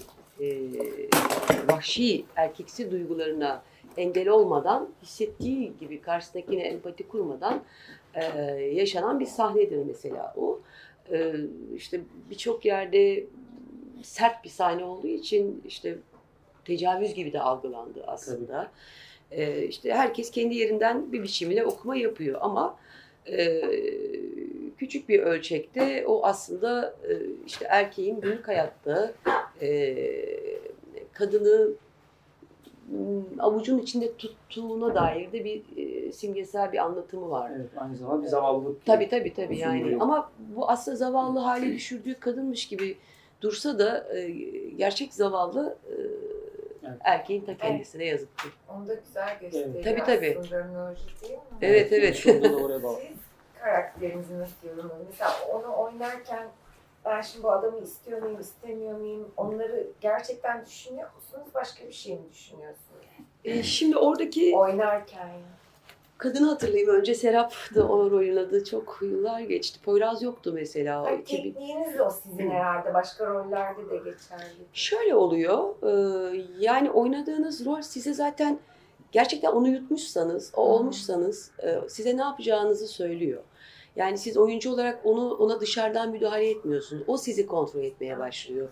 vahşi 1.70 2.24
erkeksi 2.36 2.90
duygularına 2.90 3.62
engel 3.96 4.28
olmadan 4.28 4.88
hissettiği 5.02 5.72
gibi 5.80 6.00
karşısındakine 6.00 6.62
empati 6.62 7.08
kurmadan 7.08 7.64
yaşanan 8.72 9.20
bir 9.20 9.26
sahnedir 9.26 9.84
mesela 9.86 10.34
o. 10.36 10.60
İşte 11.74 12.00
birçok 12.30 12.64
yerde 12.64 13.26
sert 14.06 14.44
bir 14.44 14.48
sahne 14.48 14.84
olduğu 14.84 15.06
için 15.06 15.62
işte 15.66 15.98
tecavüz 16.64 17.14
gibi 17.14 17.32
de 17.32 17.40
algılandı 17.40 18.04
aslında. 18.06 18.70
E, 19.30 19.62
işte 19.64 19.92
herkes 19.92 20.30
kendi 20.30 20.54
yerinden 20.54 21.12
bir 21.12 21.22
biçimiyle 21.22 21.64
okuma 21.64 21.96
yapıyor 21.96 22.38
ama 22.40 22.76
e, 23.26 23.62
küçük 24.78 25.08
bir 25.08 25.20
ölçekte 25.20 26.04
o 26.06 26.24
aslında 26.24 26.94
e, 27.08 27.12
işte 27.46 27.66
erkeğin 27.70 28.20
günlük 28.20 28.48
hayatta 28.48 29.12
e, 29.62 29.96
kadını 31.12 31.68
m, 32.90 33.22
avucun 33.38 33.78
içinde 33.78 34.16
tuttuğuna 34.16 34.94
dair 34.94 35.32
de 35.32 35.44
bir 35.44 35.62
e, 35.76 36.12
simgesel 36.12 36.72
bir 36.72 36.78
anlatımı 36.78 37.30
var. 37.30 37.50
Evet, 37.56 37.68
aynı 37.76 37.96
zamanda 37.96 38.22
bir 38.22 38.28
zavallılık. 38.28 38.86
Tabii 38.86 39.08
tabii 39.08 39.34
tabii 39.34 39.58
yani 39.58 39.96
ama 40.00 40.30
bu 40.56 40.68
aslında 40.70 40.96
zavallı 40.96 41.38
hale 41.38 41.72
düşürdüğü 41.72 42.14
kadınmış 42.20 42.68
gibi 42.68 42.96
dursa 43.40 43.78
da 43.78 44.16
e, 44.16 44.30
gerçek 44.76 45.14
zavallı 45.14 45.76
e, 45.90 45.94
Evet. 46.88 46.96
erkeğin 47.04 47.44
ta 47.44 47.56
kendisine 47.56 48.04
yazık 48.04 48.38
ki. 48.38 48.48
Onu 48.68 48.88
da 48.88 48.94
güzel 48.94 49.38
gösteriyor 49.40 49.84
Tabii, 49.84 50.04
tabii. 50.04 50.38
aslında 50.40 50.96
değil 51.22 51.34
mi? 51.34 51.38
Evet, 51.62 51.92
evet. 51.92 52.26
Bağlı. 52.82 52.96
Siz 53.00 53.18
karakterinizi 53.60 54.38
nasıl 54.38 54.68
yorumladınız? 54.68 55.06
Mesela 55.10 55.30
onu 55.52 55.76
oynarken 55.76 56.48
ben 57.04 57.20
şimdi 57.20 57.42
bu 57.44 57.50
adamı 57.52 57.78
istiyor 57.80 58.22
muyum, 58.22 58.40
istemiyor 58.40 58.98
muyum? 58.98 59.32
Onları 59.36 59.86
gerçekten 60.00 60.66
düşünüyor 60.66 61.08
musunuz? 61.14 61.46
Başka 61.54 61.86
bir 61.86 61.92
şey 61.92 62.14
mi 62.14 62.30
düşünüyorsunuz? 62.32 63.04
E, 63.44 63.62
şimdi 63.62 63.96
oradaki 63.96 64.56
Oynarken 64.56 65.26
yani. 65.28 65.42
Kadını 66.24 66.48
hatırlayayım. 66.48 66.90
Önce 66.90 67.14
Serap 67.14 67.54
da 67.74 67.88
o 67.88 68.10
rol 68.10 68.18
oynadı. 68.18 68.64
Çok 68.64 68.98
yıllar 69.02 69.40
geçti. 69.40 69.80
Poyraz 69.82 70.22
yoktu 70.22 70.52
mesela. 70.54 71.02
O 71.02 71.06
Ay, 71.06 71.20
2000 71.20 71.42
tekniğiniz 71.42 72.00
o 72.00 72.10
sizin 72.10 72.50
herhalde. 72.50 72.94
Başka 72.94 73.26
rollerde 73.26 73.90
de 73.90 73.96
geçerli. 73.96 74.64
Şöyle 74.72 75.14
oluyor. 75.14 75.74
e, 75.82 76.44
yani 76.58 76.90
oynadığınız 76.90 77.66
rol 77.66 77.82
size 77.82 78.14
zaten 78.14 78.58
gerçekten 79.12 79.52
onu 79.52 79.68
yutmuşsanız, 79.68 80.52
o 80.56 80.62
olmuşsanız 80.62 81.50
e, 81.62 81.88
size 81.88 82.16
ne 82.16 82.22
yapacağınızı 82.22 82.86
söylüyor. 82.86 83.42
Yani 83.96 84.18
siz 84.18 84.36
oyuncu 84.36 84.72
olarak 84.72 85.06
onu 85.06 85.34
ona 85.34 85.60
dışarıdan 85.60 86.10
müdahale 86.10 86.50
etmiyorsunuz. 86.50 87.02
O 87.06 87.16
sizi 87.16 87.46
kontrol 87.46 87.82
etmeye 87.82 88.18
başlıyor. 88.18 88.68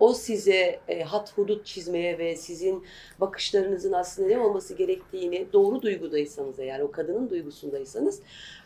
O 0.00 0.14
size 0.14 0.80
e, 0.88 1.02
hat 1.02 1.38
hudut 1.38 1.66
çizmeye 1.66 2.18
ve 2.18 2.36
sizin 2.36 2.84
bakışlarınızın 3.20 3.92
aslında 3.92 4.28
ne 4.28 4.38
olması 4.38 4.74
gerektiğini 4.74 5.46
doğru 5.52 5.82
duygudaysanız 5.82 6.58
eğer 6.58 6.80
o 6.80 6.90
kadının 6.90 7.30
duygusundaysanız 7.30 8.20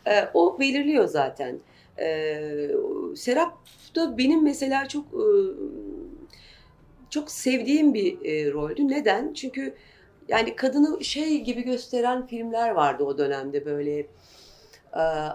e, 0.05 0.11
o 0.33 0.59
belirliyor 0.59 1.07
zaten. 1.07 1.59
E, 1.99 2.71
Serap 3.15 3.57
da 3.95 4.17
benim 4.17 4.43
mesela 4.43 4.87
çok 4.87 5.05
e, 5.05 5.25
çok 7.09 7.31
sevdiğim 7.31 7.93
bir 7.93 8.25
e, 8.25 8.51
roldü. 8.51 8.87
Neden? 8.87 9.33
Çünkü 9.33 9.73
yani 10.27 10.55
kadını 10.55 11.03
şey 11.03 11.41
gibi 11.41 11.61
gösteren 11.61 12.27
filmler 12.27 12.69
vardı 12.69 13.03
o 13.03 13.17
dönemde 13.17 13.65
böyle 13.65 14.07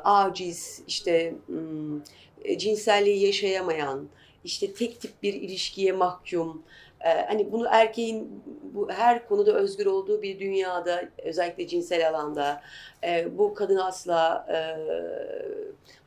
aciz, 0.04 0.82
işte 0.86 1.34
hmm, 1.46 2.00
e, 2.44 2.58
cinselliği 2.58 3.26
yaşayamayan, 3.26 4.08
işte 4.44 4.72
tek 4.72 5.00
tip 5.00 5.22
bir 5.22 5.34
ilişkiye 5.34 5.92
mahkum. 5.92 6.62
Ee, 7.00 7.08
hani 7.08 7.52
bunu 7.52 7.66
erkeğin 7.70 8.42
bu 8.74 8.90
her 8.90 9.28
konuda 9.28 9.52
özgür 9.52 9.86
olduğu 9.86 10.22
bir 10.22 10.38
dünyada 10.38 11.08
özellikle 11.18 11.66
cinsel 11.66 12.08
alanda 12.08 12.62
e, 13.04 13.38
bu 13.38 13.54
kadın 13.54 13.76
asla 13.76 14.46
e, 14.52 14.58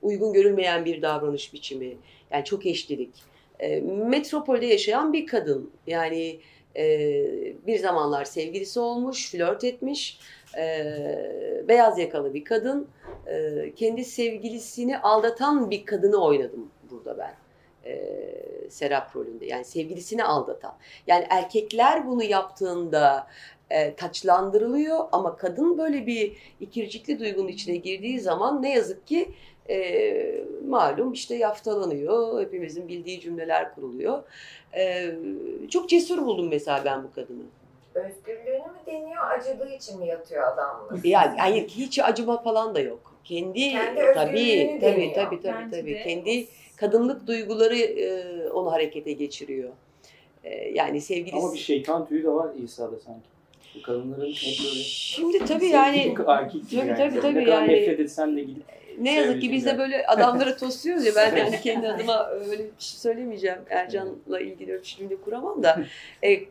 uygun 0.02 0.34
görülmeyen 0.34 0.86
bir 0.86 1.02
davranış 1.02 1.54
biçimi. 1.54 1.98
Yani 2.32 2.46
çok 2.46 2.66
eşlilik. 2.66 3.14
E, 3.60 3.80
metropolde 3.82 4.66
yaşayan 4.66 5.14
bir 5.14 5.28
kadın. 5.28 5.72
Yani 5.88 6.40
e, 6.76 6.86
bir 7.68 7.80
zamanlar 7.80 8.26
sevgilisi 8.26 8.80
olmuş, 8.80 9.32
flört 9.32 9.64
etmiş. 9.64 10.20
E, 10.58 11.64
beyaz 11.68 12.00
yakalı 12.00 12.34
bir 12.34 12.44
kadın. 12.44 12.88
E, 13.28 13.74
kendi 13.76 14.06
sevgilisini 14.06 14.98
aldatan 14.98 15.72
bir 15.72 15.86
kadını 15.86 16.24
oynadım 16.24 16.72
burada 16.92 17.18
ben. 17.18 17.36
E, 17.92 18.20
Serap 18.70 19.16
rolünde. 19.16 19.46
Yani 19.46 19.66
sevgilisini 19.66 20.24
aldatan. 20.24 20.74
Yani 21.08 21.26
erkekler 21.30 22.08
bunu 22.08 22.24
yaptığında 22.24 23.28
e, 23.70 23.96
taçlandırılıyor 23.96 25.06
ama 25.12 25.38
kadın 25.38 25.78
böyle 25.78 26.08
bir 26.08 26.38
ikircikli 26.60 27.20
duygunun 27.20 27.48
içine 27.48 27.76
girdiği 27.76 28.20
zaman 28.20 28.62
ne 28.64 28.74
yazık 28.74 29.08
ki 29.08 29.30
e, 29.70 30.46
malum 30.68 31.14
işte 31.14 31.36
yaftalanıyor. 31.36 32.42
Hepimizin 32.42 32.88
bildiği 32.88 33.20
cümleler 33.20 33.76
kuruluyor. 33.76 34.24
E, 34.76 35.12
çok 35.70 35.90
cesur 35.90 36.26
buldum 36.26 36.50
mesela 36.50 36.82
ben 36.86 37.04
bu 37.04 37.14
kadını. 37.14 37.44
Özgürlüğünü 38.00 38.58
mü 38.58 38.80
deniyor, 38.88 39.32
acıdığı 39.32 39.70
için 39.70 40.00
mi 40.00 40.08
yatıyor 40.08 40.54
adamla? 40.54 40.98
Yani 41.04 41.38
hayır 41.40 41.68
hiç 41.68 42.00
acıma 42.00 42.42
falan 42.42 42.76
da 42.76 42.80
yok. 42.80 43.16
Kendi, 43.24 43.72
Kendi 43.72 43.96
tabii 44.00 44.14
tabii 44.16 44.82
deniyor. 44.82 45.14
tabii 45.16 45.42
tabii 45.42 45.56
Bence 45.64 45.82
tabii 45.82 45.94
de. 45.94 46.04
kendi 46.04 46.48
kadınlık 46.76 47.28
duyguları 47.28 47.76
e, 47.78 48.50
onu 48.50 48.72
harekete 48.72 49.12
geçiriyor. 49.14 49.70
E, 50.44 50.70
yani 50.70 51.02
sevgilisi 51.02 51.38
Ama 51.46 51.54
bir 51.54 51.58
şeytan 51.60 52.08
tüyü 52.08 52.24
de 52.24 52.30
var 52.30 52.50
İsa'da 52.64 53.00
sanki. 53.00 53.28
Bu 53.76 53.82
kadınların 53.82 54.22
hep 54.26 54.60
böyle 54.66 54.84
Şimdi 54.84 55.46
tabii 55.46 55.66
yani 55.68 56.16
erkek 56.28 56.62
tabii, 56.70 56.76
yani. 56.76 56.98
tabii, 56.98 57.20
tabii 57.22 57.36
ne 57.40 57.44
kadar 57.46 57.62
yani. 57.62 57.74
nefret 57.74 58.00
etsen 58.00 58.38
de 58.38 58.42
gidip 58.42 58.64
ne 59.00 59.14
yazık 59.14 59.42
ki 59.42 59.52
biz 59.52 59.66
de 59.66 59.78
böyle 59.78 60.08
adamları 60.08 60.58
tosluyoruz 60.58 61.06
ya 61.06 61.12
ben 61.16 61.36
yani 61.36 61.62
kendi 61.62 61.90
adıma 61.90 62.30
öyle 62.30 62.64
bir 62.64 62.72
şey 62.80 63.00
söylemeyeceğim. 63.00 63.60
Ercan'la 63.70 64.40
ilgili 64.40 64.72
öyle 64.72 64.82
bir 64.82 64.88
cümle 64.88 65.16
kuramam 65.16 65.64
da 65.64 65.84
e, 66.22 66.32
e, 66.32 66.46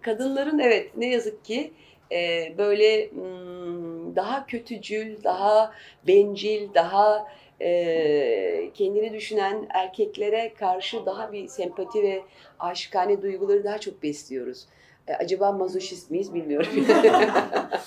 kadınların 0.00 0.58
evet 0.58 0.96
ne 0.96 1.06
yazık 1.06 1.44
ki 1.44 1.72
e, 2.12 2.52
böyle 2.58 3.10
hmm, 3.10 4.16
daha 4.16 4.46
kötücül, 4.46 5.24
daha 5.24 5.72
bencil, 6.06 6.74
daha 6.74 7.28
e, 7.60 8.70
kendini 8.74 9.12
düşünen 9.12 9.66
erkeklere 9.68 10.54
karşı 10.54 11.06
daha 11.06 11.32
bir 11.32 11.48
sempati 11.48 12.02
ve 12.02 12.22
aşıkane 12.58 13.22
duyguları 13.22 13.64
daha 13.64 13.78
çok 13.78 14.02
besliyoruz. 14.02 14.66
E, 15.08 15.14
acaba 15.14 15.52
mazoşist 15.52 16.10
miyiz 16.10 16.34
bilmiyorum. 16.34 16.86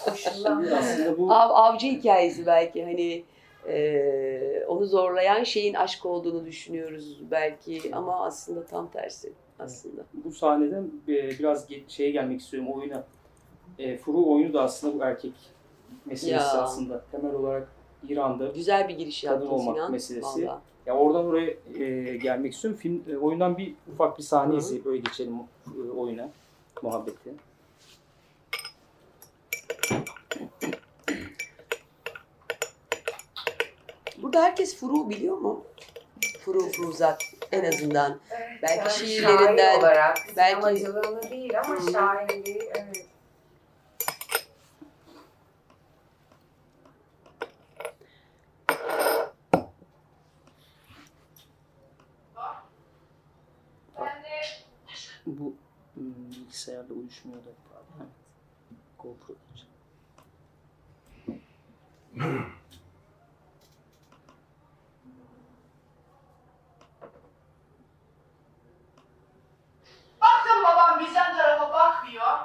Koşullanma. 0.06 0.68
aslında 0.77 1.18
bu 1.18 1.34
Av, 1.34 1.50
avcı 1.50 1.88
hikayesi 1.88 2.46
belki 2.46 2.84
hani 2.84 3.24
e, 3.68 4.63
onu 4.68 4.86
zorlayan 4.86 5.44
şeyin 5.44 5.74
aşk 5.74 6.06
olduğunu 6.06 6.46
düşünüyoruz 6.46 7.32
belki 7.32 7.82
ama 7.96 8.25
aslında 8.25 8.66
tam 8.66 8.92
tersi 8.92 9.34
aslında. 9.60 10.01
bu 10.13 10.32
sahneden 10.32 10.92
e, 11.08 11.30
biraz 11.30 11.68
şeye 11.88 12.12
gelmek 12.12 12.42
istiyorum 12.42 12.70
oyuna. 12.74 13.04
E, 13.80 13.98
Furu 13.98 14.32
oyunu 14.34 14.54
da 14.54 14.62
aslında 14.63 15.00
bu 15.00 15.04
erkek 15.04 15.34
meselesi 16.06 16.34
Ya. 16.56 16.62
aslında. 16.62 17.04
Temel 17.12 17.36
olarak 17.36 17.68
İran'da. 18.10 18.48
Güzel 18.48 18.88
bir 18.89 18.98
giriş 18.98 19.22
Kadın 19.24 19.48
olmak 19.48 19.75
Sinan. 19.75 19.92
meselesi. 19.92 20.46
Vallahi. 20.48 20.60
Ya 20.86 20.98
oradan 20.98 21.25
oraya 21.25 21.54
e, 21.80 22.18
gelmek 22.18 22.54
istiyorum. 22.54 22.80
Film 22.80 23.04
e, 23.10 23.18
oyundan 23.18 23.58
bir 23.58 23.74
ufak 23.94 24.18
bir 24.18 24.24
sahne 24.24 24.56
izleyip 24.58 24.86
öyle 24.86 24.98
geçelim 25.00 25.34
e, 25.68 25.92
oyuna, 25.92 26.30
muhabbeti. 26.82 27.34
Burada 34.30 34.44
herkes 34.44 34.76
Furu 34.78 35.10
biliyor 35.10 35.38
mu? 35.38 35.65
Furu 36.46 36.72
Furuzat 36.72 37.24
en 37.52 37.65
azından. 37.65 38.20
Evet, 38.30 38.60
Belki 38.62 38.78
yani 38.78 38.92
şiirlerinden, 38.92 39.58
şair 39.58 39.80
olarak, 39.80 40.18
belki- 40.38 41.30
değil 41.30 41.60
ama 41.60 41.76
Hı. 41.76 41.92
şairliği, 41.92 42.72
evet. 42.76 43.06
Bu 55.26 55.54
hmm, 55.94 56.32
bilgisayarda 56.32 56.94
uyuşmuyor 56.94 57.39
da. 57.46 57.50
GoPro. 59.00 59.34
Baktım 70.22 70.63
babam 70.63 71.00
bizden 71.00 71.38
tarafa 71.38 71.74
bakmıyor. 71.74 72.38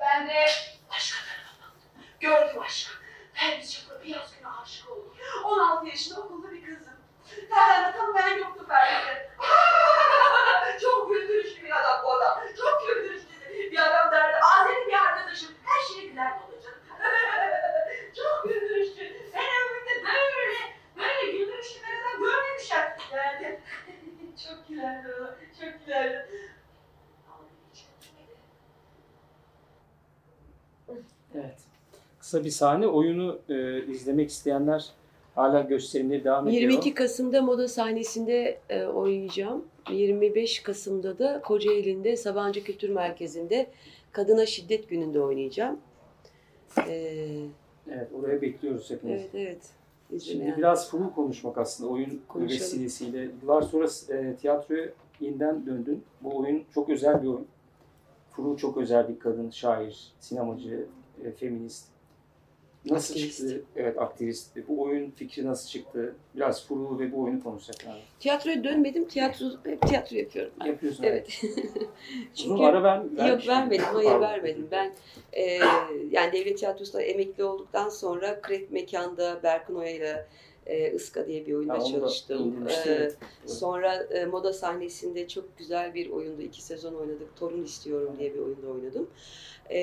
Ben 0.00 0.28
de 0.28 0.46
başka 0.90 1.18
tarafa 1.24 1.52
baktım. 1.62 1.90
Gördüm 2.20 2.62
aşkı. 2.62 2.92
Perviz 3.34 3.74
Çakır'a 3.74 4.02
bir 4.02 4.06
yaz 4.06 4.36
günü 4.36 4.48
aşık 4.62 4.90
oldum. 4.90 5.14
16 5.44 5.86
yaşında 5.86 6.20
okulda 6.20 6.52
bir 6.52 6.64
kızım. 6.64 6.92
Ferhan'da 7.50 7.96
tanımayan 7.96 8.38
yoktu 8.38 8.66
Ferhan'da. 8.68 9.30
Çok 10.80 11.10
güldürücü 11.10 11.62
bir 11.62 11.80
adam 11.80 12.04
bu 12.04 12.12
adam. 12.12 12.38
Çok 12.56 12.88
güldürücü 12.88 13.26
bir 13.72 13.78
adam 13.78 14.12
derdi. 14.12 14.36
Azeri 14.36 14.86
bir 14.86 14.92
arkadaşım. 14.92 15.54
Her 15.64 15.94
şeye 15.94 16.08
güler 16.08 16.32
olacak. 16.32 16.80
Çok 18.16 18.44
güldürücü. 18.44 19.30
Ben 19.34 19.42
ömrümde 19.42 20.04
böyle, 20.04 20.58
böyle 20.96 21.32
güldürücü 21.32 21.74
bir 21.82 22.00
adam 22.00 22.20
görmemişim 22.20 22.76
derdi. 23.12 23.62
çok 24.48 24.68
gülerdi 24.68 25.08
o. 25.08 25.24
Çok 25.60 25.86
gülerdi. 25.86 26.28
Ama 27.28 27.44
hiç 27.74 27.84
gülmedi. 28.00 28.36
Evet. 31.34 31.60
Kısa 32.30 32.44
bir 32.44 32.50
sahne. 32.50 32.86
Oyunu 32.86 33.38
e, 33.48 33.86
izlemek 33.86 34.30
isteyenler 34.30 34.86
hala 35.34 35.60
gösterimleri 35.60 36.24
devam 36.24 36.48
ediyor. 36.48 36.62
22 36.62 36.94
Kasım'da 36.94 37.42
moda 37.42 37.68
sahnesinde 37.68 38.58
e, 38.68 38.84
oynayacağım. 38.84 39.64
25 39.92 40.62
Kasım'da 40.62 41.18
da 41.18 41.40
Kocaeli'nde 41.40 42.16
Sabancı 42.16 42.64
Kültür 42.64 42.88
Merkezi'nde 42.88 43.66
Kadına 44.12 44.46
Şiddet 44.46 44.88
Günü'nde 44.88 45.20
oynayacağım. 45.20 45.78
E, 46.88 46.92
Evet, 47.90 48.08
oraya 48.20 48.42
bekliyoruz 48.42 48.90
hepiniz. 48.90 49.20
evet 49.20 49.30
evet. 49.34 49.62
Şimdi 50.08 50.22
İzlemeyen. 50.22 50.58
biraz 50.58 50.90
Furu 50.90 51.14
konuşmak 51.14 51.58
aslında 51.58 51.90
oyun 51.90 52.20
Konuşalım. 52.28 52.60
vesilesiyle. 52.60 53.28
Yıllar 53.42 53.62
sonra 53.62 53.88
e, 54.10 54.36
tiyatroya 54.36 54.88
yeniden 55.20 55.66
döndün. 55.66 56.04
Bu 56.20 56.38
oyun 56.38 56.62
çok 56.74 56.88
özel 56.88 57.22
bir 57.22 57.28
oyun. 57.28 57.46
Furu 58.30 58.56
çok 58.56 58.76
özel 58.76 59.08
bir 59.08 59.18
kadın, 59.18 59.50
şair, 59.50 60.12
sinemacı, 60.20 60.86
e, 61.24 61.30
feminist. 61.30 61.99
Nasıl 62.84 63.14
Aktivist. 63.14 63.38
çıktı? 63.38 63.62
Evet, 63.76 63.98
aktivist. 63.98 64.56
Bu 64.68 64.82
oyun 64.82 65.10
fikri 65.10 65.46
nasıl 65.46 65.68
çıktı? 65.68 66.14
Biraz 66.36 66.66
Furu 66.66 66.98
ve 66.98 67.12
bu 67.12 67.22
oyunu 67.22 67.42
konuşsak 67.42 67.76
abi. 67.86 67.98
Tiyatroya 68.20 68.64
dönmedim. 68.64 69.08
Tiyatro, 69.08 69.46
hep 69.64 69.82
tiyatro 69.82 70.16
yapıyorum 70.16 70.52
ben. 70.60 70.66
Yapıyorsun. 70.66 71.04
Evet. 71.04 71.40
Uzun 71.44 71.84
Çünkü 72.34 72.62
ara 72.62 72.84
ben 72.84 73.26
Yok 73.28 73.46
vermedim, 73.48 73.84
hayır 73.92 74.08
Pardon. 74.10 74.20
vermedim. 74.22 74.68
Ben 74.70 74.92
e, 75.32 75.42
yani 76.10 76.32
devlet 76.32 76.58
tiyatrosunda 76.58 77.02
emekli 77.02 77.44
olduktan 77.44 77.88
sonra 77.88 78.40
Krep 78.40 78.70
Mekan'da 78.70 79.42
Berkın 79.42 79.74
Oya 79.74 79.90
ile 79.90 80.26
e, 80.70 80.92
Iska 80.94 81.26
diye 81.26 81.46
bir 81.46 81.54
oyunda 81.54 81.74
Ha, 81.74 81.80
da 81.80 81.84
çalıştım. 81.84 82.42
indirmiştin, 82.48 82.90
E, 82.90 82.94
evet. 82.94 83.16
sonra 83.46 83.94
e, 84.02 84.24
moda 84.26 84.52
sahnesinde 84.52 85.28
çok 85.28 85.58
güzel 85.58 85.94
bir 85.94 86.10
oyunda 86.10 86.42
iki 86.42 86.62
sezon 86.62 86.94
oynadık. 86.94 87.36
Torun 87.36 87.64
istiyorum 87.64 88.16
diye 88.18 88.34
bir 88.34 88.38
oyunda 88.38 88.66
oynadım. 88.66 89.08
E, 89.70 89.80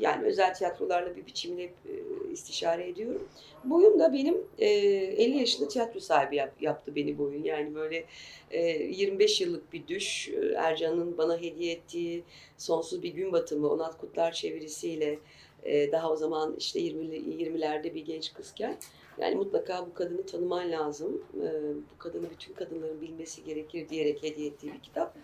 yani 0.00 0.24
özel 0.26 0.54
tiyatrolarla 0.54 1.16
bir 1.16 1.26
biçimde 1.26 1.62
hep 1.62 1.72
e, 1.88 1.92
istişare 2.32 2.88
ediyorum. 2.88 3.28
Bu 3.64 3.76
oyun 3.76 3.98
da 3.98 4.12
benim 4.12 4.36
e, 4.58 4.66
50 4.68 5.38
yaşında 5.38 5.68
tiyatro 5.68 6.00
sahibi 6.00 6.36
yap- 6.36 6.62
yaptı 6.62 6.94
beni 6.94 7.18
bu 7.18 7.22
oyun. 7.24 7.42
Yani 7.44 7.74
böyle 7.74 8.04
e, 8.50 8.60
25 8.82 9.40
yıllık 9.40 9.72
bir 9.72 9.86
düş. 9.86 10.28
E, 10.28 10.54
Ercan'ın 10.56 11.18
bana 11.18 11.38
hediye 11.40 11.72
ettiği 11.72 12.22
Sonsuz 12.58 13.02
Bir 13.02 13.12
Gün 13.14 13.32
Batımı, 13.32 13.68
Onat 13.70 13.98
Kutlar 13.98 14.32
çevirisiyle 14.32 15.18
e, 15.64 15.92
daha 15.92 16.12
o 16.12 16.16
zaman 16.16 16.54
işte 16.58 16.80
20'li 16.80 17.16
20'lerde 17.44 17.94
bir 17.94 18.04
genç 18.04 18.32
kızken 18.34 18.76
yani 19.18 19.34
mutlaka 19.34 19.86
bu 19.86 19.94
kadını 19.94 20.26
tanıman 20.26 20.70
lazım. 20.70 21.22
E, 21.34 21.48
bu 21.94 21.98
kadını 21.98 22.30
bütün 22.30 22.54
kadınların 22.54 23.00
bilmesi 23.00 23.44
gerekir 23.44 23.88
diyerek 23.88 24.22
hediye 24.22 24.48
ettiği 24.48 24.72
bir 24.72 24.80
kitap. 24.80 25.14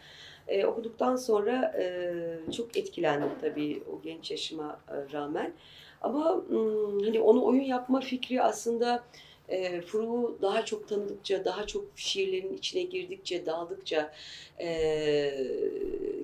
E, 0.48 0.66
okuduktan 0.66 1.16
sonra 1.16 1.74
e, 1.79 2.53
çok 2.53 2.76
etkilendim 2.76 3.31
tabii 3.40 3.83
o 3.92 4.03
genç 4.03 4.31
yaşıma 4.31 4.81
e, 4.88 5.12
rağmen. 5.12 5.53
Ama 6.00 6.42
hmm, 6.48 7.00
hani 7.03 7.20
onu 7.20 7.44
oyun 7.44 7.62
yapma 7.62 8.00
fikri 8.00 8.42
aslında 8.42 9.05
e, 9.48 9.81
Furu'yu 9.81 10.38
daha 10.42 10.64
çok 10.64 10.88
tanıdıkça, 10.88 11.44
daha 11.44 11.66
çok 11.66 11.85
şiirlerin 11.96 12.57
içine 12.57 12.83
girdikçe, 12.83 13.46
daldıkça 13.46 14.12
e, 14.61 15.46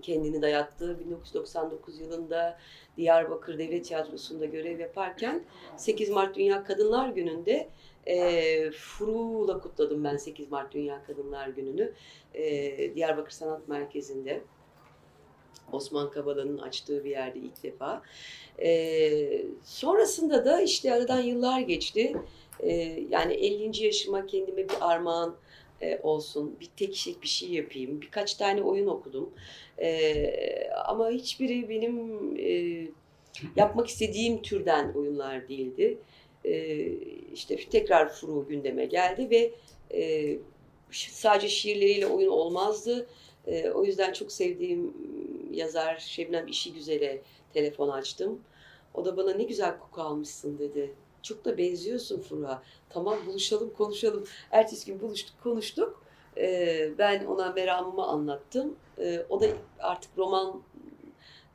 kendini 0.02 0.42
dayattı. 0.42 1.00
1999 1.00 2.00
yılında 2.00 2.58
Diyarbakır 2.96 3.58
Devlet 3.58 3.84
Tiyatrosu'nda 3.84 4.44
görev 4.44 4.80
yaparken 4.80 5.44
8 5.76 6.10
Mart 6.10 6.36
Dünya 6.36 6.64
Kadınlar 6.64 7.08
Günü'nde 7.08 7.68
e, 8.06 8.70
Furu'la 8.70 9.60
kutladım 9.60 10.04
ben 10.04 10.16
8 10.16 10.50
Mart 10.50 10.74
Dünya 10.74 11.02
Kadınlar 11.06 11.48
Günü'nü. 11.48 11.92
E, 12.34 12.94
Diyarbakır 12.94 13.30
Sanat 13.30 13.68
Merkezi'nde. 13.68 14.40
Osman 15.72 16.10
Kavala'nın 16.10 16.58
açtığı 16.58 17.04
bir 17.04 17.10
yerde 17.10 17.38
ilk 17.38 17.62
defa. 17.62 18.02
E, 18.62 19.42
sonrasında 19.64 20.44
da 20.44 20.60
işte 20.60 20.94
aradan 20.94 21.20
yıllar 21.20 21.60
geçti. 21.60 22.16
E, 22.60 22.72
yani 23.10 23.34
50. 23.34 23.84
yaşıma 23.84 24.26
kendime 24.26 24.68
bir 24.68 24.76
armağan 24.80 25.36
e, 25.82 26.00
olsun, 26.02 26.56
bir 26.60 26.68
tek 26.76 26.92
kişilik 26.92 27.22
bir 27.22 27.28
şey 27.28 27.48
yapayım. 27.48 28.00
Birkaç 28.00 28.34
tane 28.34 28.62
oyun 28.62 28.86
okudum. 28.86 29.30
E, 29.78 30.70
ama 30.70 31.10
hiçbiri 31.10 31.68
benim 31.68 32.36
e, 32.36 32.88
yapmak 33.56 33.88
istediğim 33.88 34.42
türden 34.42 34.92
oyunlar 34.92 35.48
değildi. 35.48 35.98
E, 36.44 36.86
işte 37.34 37.56
tekrar 37.56 38.08
Furu 38.08 38.48
gündeme 38.48 38.86
geldi 38.86 39.30
ve 39.30 39.50
e, 39.98 40.36
sadece 40.92 41.48
şiirleriyle 41.48 42.06
oyun 42.06 42.30
olmazdı. 42.30 43.06
E, 43.46 43.70
o 43.70 43.84
yüzden 43.84 44.12
çok 44.12 44.32
sevdiğim 44.32 44.94
yazar 45.52 45.98
Şebnem 45.98 46.48
İşi 46.48 46.74
Güzel'e 46.74 47.22
telefon 47.54 47.88
açtım. 47.88 48.40
O 48.94 49.04
da 49.04 49.16
bana 49.16 49.34
ne 49.34 49.44
güzel 49.44 49.78
koku 49.78 50.02
almışsın 50.02 50.58
dedi. 50.58 50.94
Çok 51.26 51.44
da 51.44 51.58
benziyorsun 51.58 52.20
Fur'a. 52.20 52.62
Tamam 52.88 53.18
buluşalım 53.26 53.70
konuşalım. 53.78 54.24
Ertesi 54.50 54.86
gün 54.86 55.00
buluştuk 55.00 55.42
konuştuk. 55.42 56.02
Ee, 56.36 56.90
ben 56.98 57.24
ona 57.24 57.52
meramımı 57.52 58.06
anlattım. 58.06 58.76
Ee, 58.98 59.26
o 59.28 59.40
da 59.40 59.46
artık 59.78 60.18
roman 60.18 60.62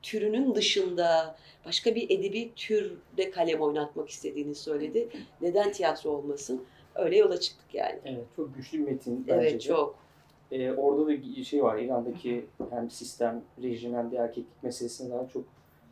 türünün 0.02 0.56
dışında 0.56 1.36
başka 1.66 1.96
bir 1.96 2.10
edebi 2.10 2.52
türde 2.56 3.32
kalem 3.32 3.62
oynatmak 3.62 4.10
istediğini 4.10 4.56
söyledi. 4.56 5.10
Neden 5.42 5.72
tiyatro 5.72 6.10
olmasın? 6.10 6.64
Öyle 6.96 7.18
yola 7.18 7.40
çıktık 7.40 7.74
yani. 7.74 8.00
Evet, 8.06 8.26
çok 8.36 8.56
güçlü 8.56 8.80
bir 8.80 8.92
metin 8.92 9.28
bence 9.28 9.42
Evet 9.42 9.54
de. 9.54 9.60
çok. 9.60 9.96
Ee, 10.52 10.72
orada 10.72 11.08
da 11.08 11.44
şey 11.44 11.64
var, 11.64 11.80
İran'daki 11.80 12.46
hem 12.70 12.90
sistem, 12.90 13.44
rejim 13.62 13.96
hem 13.96 14.12
de 14.12 14.16
erkeklik 14.16 14.64
meselesine 14.64 15.14
daha 15.14 15.28
çok 15.28 15.44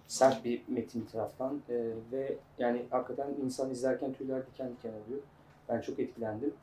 sert 0.10 0.46
bir 0.46 0.62
metin 0.68 1.02
bir 1.06 1.08
taraftan. 1.12 1.62
Ee, 1.70 1.74
ve 2.12 2.36
yani 2.60 2.82
hakikaten 2.90 3.28
insan 3.46 3.72
izlerken 3.72 4.14
tüyler 4.14 4.42
diken 4.48 4.70
diken 4.78 4.90
oluyor. 4.90 5.22
Ben 5.70 5.82
çok 5.82 6.00
etkilendim. 6.00 6.54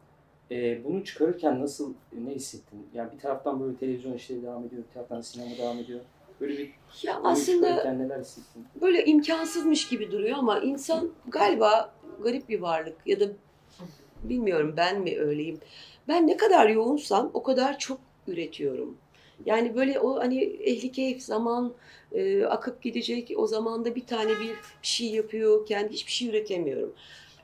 Ee, 0.50 0.84
bunu 0.84 1.04
çıkarırken 1.04 1.60
nasıl, 1.60 1.94
ne 2.26 2.30
hissettin? 2.34 2.86
Yani 2.94 3.12
bir 3.12 3.18
taraftan 3.18 3.60
böyle 3.60 3.76
televizyon 3.76 4.12
işleri 4.12 4.42
devam 4.42 4.64
ediyor, 4.64 4.82
bir 4.88 4.94
taraftan 4.94 5.20
sinema 5.20 5.56
devam 5.58 5.78
ediyor. 5.78 6.00
Böyle 6.40 6.58
bir 6.58 6.72
Ya 7.02 7.20
aslında 7.24 7.92
neler 7.92 8.20
hissettin? 8.20 8.64
böyle 8.80 9.04
imkansızmış 9.04 9.88
gibi 9.88 10.10
duruyor 10.12 10.38
ama 10.38 10.58
insan 10.60 11.10
galiba 11.28 11.92
garip 12.22 12.48
bir 12.48 12.60
varlık 12.60 12.96
ya 13.06 13.20
da 13.20 13.24
bilmiyorum 14.24 14.74
ben 14.76 15.00
mi 15.00 15.18
öyleyim. 15.18 15.60
Ben 16.08 16.26
ne 16.26 16.36
kadar 16.36 16.68
yoğunsam 16.68 17.30
o 17.34 17.42
kadar 17.42 17.78
çok 17.78 17.98
üretiyorum. 18.26 18.96
Yani 19.46 19.74
böyle 19.74 20.00
o 20.00 20.18
hani 20.20 20.42
ehli 20.42 20.92
keyif 20.92 21.22
zaman 21.22 21.72
e, 22.16 22.44
akıp 22.44 22.82
gidecek 22.82 23.32
o 23.36 23.46
zamanda 23.46 23.94
bir 23.94 24.06
tane 24.06 24.30
bir 24.30 24.50
şey 24.82 25.06
yapıyorken 25.06 25.88
hiçbir 25.92 26.12
şey 26.12 26.28
üretemiyorum. 26.28 26.94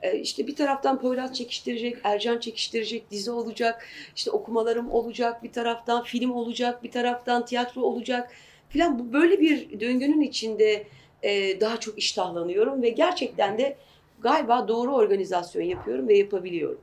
E, 0.01 0.19
işte 0.19 0.47
bir 0.47 0.55
taraftan 0.55 0.99
Poyraz 0.99 1.33
çekiştirecek, 1.33 1.97
Ercan 2.03 2.39
çekiştirecek, 2.39 3.11
dizi 3.11 3.31
olacak, 3.31 3.87
işte 4.15 4.31
okumalarım 4.31 4.91
olacak, 4.91 5.43
bir 5.43 5.51
taraftan 5.51 6.03
film 6.03 6.31
olacak, 6.31 6.83
bir 6.83 6.91
taraftan 6.91 7.45
tiyatro 7.45 7.81
olacak 7.81 8.31
filan. 8.69 9.13
Böyle 9.13 9.41
bir 9.41 9.79
döngünün 9.79 10.21
içinde 10.21 10.83
e, 11.23 11.61
daha 11.61 11.79
çok 11.79 11.97
iştahlanıyorum 11.97 12.81
ve 12.81 12.89
gerçekten 12.89 13.57
de 13.57 13.77
galiba 14.19 14.67
doğru 14.67 14.95
organizasyon 14.95 15.63
yapıyorum 15.63 16.07
ve 16.07 16.17
yapabiliyorum. 16.17 16.81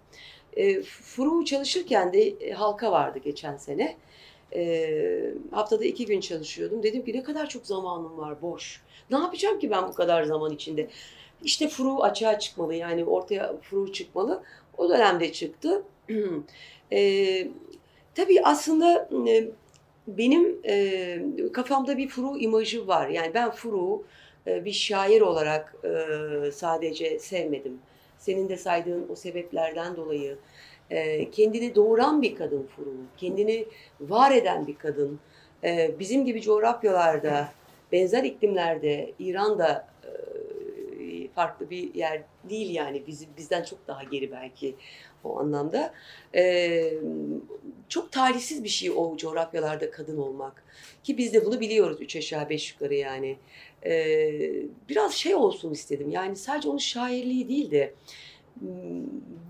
E, 0.56 0.82
Furu 0.82 1.44
çalışırken 1.44 2.12
de 2.12 2.52
halka 2.52 2.92
vardı 2.92 3.18
geçen 3.24 3.56
sene. 3.56 3.96
E, 4.54 5.34
haftada 5.50 5.84
iki 5.84 6.06
gün 6.06 6.20
çalışıyordum. 6.20 6.82
Dedim 6.82 7.04
ki 7.04 7.12
ne 7.12 7.22
kadar 7.22 7.48
çok 7.48 7.66
zamanım 7.66 8.18
var 8.18 8.42
boş. 8.42 8.82
Ne 9.10 9.18
yapacağım 9.18 9.58
ki 9.58 9.70
ben 9.70 9.88
bu 9.88 9.94
kadar 9.94 10.22
zaman 10.22 10.52
içinde? 10.52 10.88
İşte 11.44 11.68
Furu 11.68 12.02
açığa 12.02 12.38
çıkmalı 12.38 12.74
yani 12.74 13.04
ortaya 13.04 13.56
Furu 13.62 13.92
çıkmalı. 13.92 14.42
O 14.78 14.88
dönemde 14.88 15.32
çıktı. 15.32 15.82
e, 16.92 17.48
tabii 18.14 18.42
aslında 18.42 19.08
e, 19.28 19.50
benim 20.06 20.58
e, 20.64 21.18
kafamda 21.52 21.98
bir 21.98 22.08
Furu 22.08 22.38
imajı 22.38 22.86
var. 22.86 23.08
Yani 23.08 23.34
ben 23.34 23.50
Furu 23.50 24.04
e, 24.46 24.64
bir 24.64 24.72
şair 24.72 25.20
olarak 25.20 25.76
e, 25.84 26.50
sadece 26.50 27.18
sevmedim. 27.18 27.78
Senin 28.18 28.48
de 28.48 28.56
saydığın 28.56 29.06
o 29.12 29.16
sebeplerden 29.16 29.96
dolayı 29.96 30.36
kendini 31.32 31.74
doğuran 31.74 32.22
bir 32.22 32.34
kadın 32.34 32.68
Furu, 32.76 32.94
kendini 33.16 33.66
var 34.00 34.32
eden 34.32 34.66
bir 34.66 34.74
kadın. 34.74 35.20
Bizim 35.98 36.24
gibi 36.24 36.42
coğrafyalarda, 36.42 37.52
benzer 37.92 38.24
iklimlerde, 38.24 39.12
İran'da 39.18 39.88
farklı 41.34 41.70
bir 41.70 41.94
yer 41.94 42.22
değil 42.48 42.74
yani 42.74 43.02
Biz, 43.06 43.26
bizden 43.36 43.62
çok 43.62 43.88
daha 43.88 44.02
geri 44.02 44.32
belki 44.32 44.74
o 45.24 45.38
anlamda. 45.38 45.94
Çok 47.88 48.12
talihsiz 48.12 48.64
bir 48.64 48.68
şey 48.68 48.90
o 48.90 49.16
coğrafyalarda 49.16 49.90
kadın 49.90 50.18
olmak. 50.18 50.64
Ki 51.04 51.18
biz 51.18 51.34
de 51.34 51.46
bunu 51.46 51.60
biliyoruz 51.60 52.00
üç 52.00 52.16
aşağı 52.16 52.48
beş 52.48 52.72
yukarı 52.72 52.94
yani. 52.94 53.36
Biraz 54.88 55.14
şey 55.14 55.34
olsun 55.34 55.72
istedim. 55.72 56.10
Yani 56.10 56.36
sadece 56.36 56.68
onun 56.68 56.78
şairliği 56.78 57.48
değil 57.48 57.70
de 57.70 57.94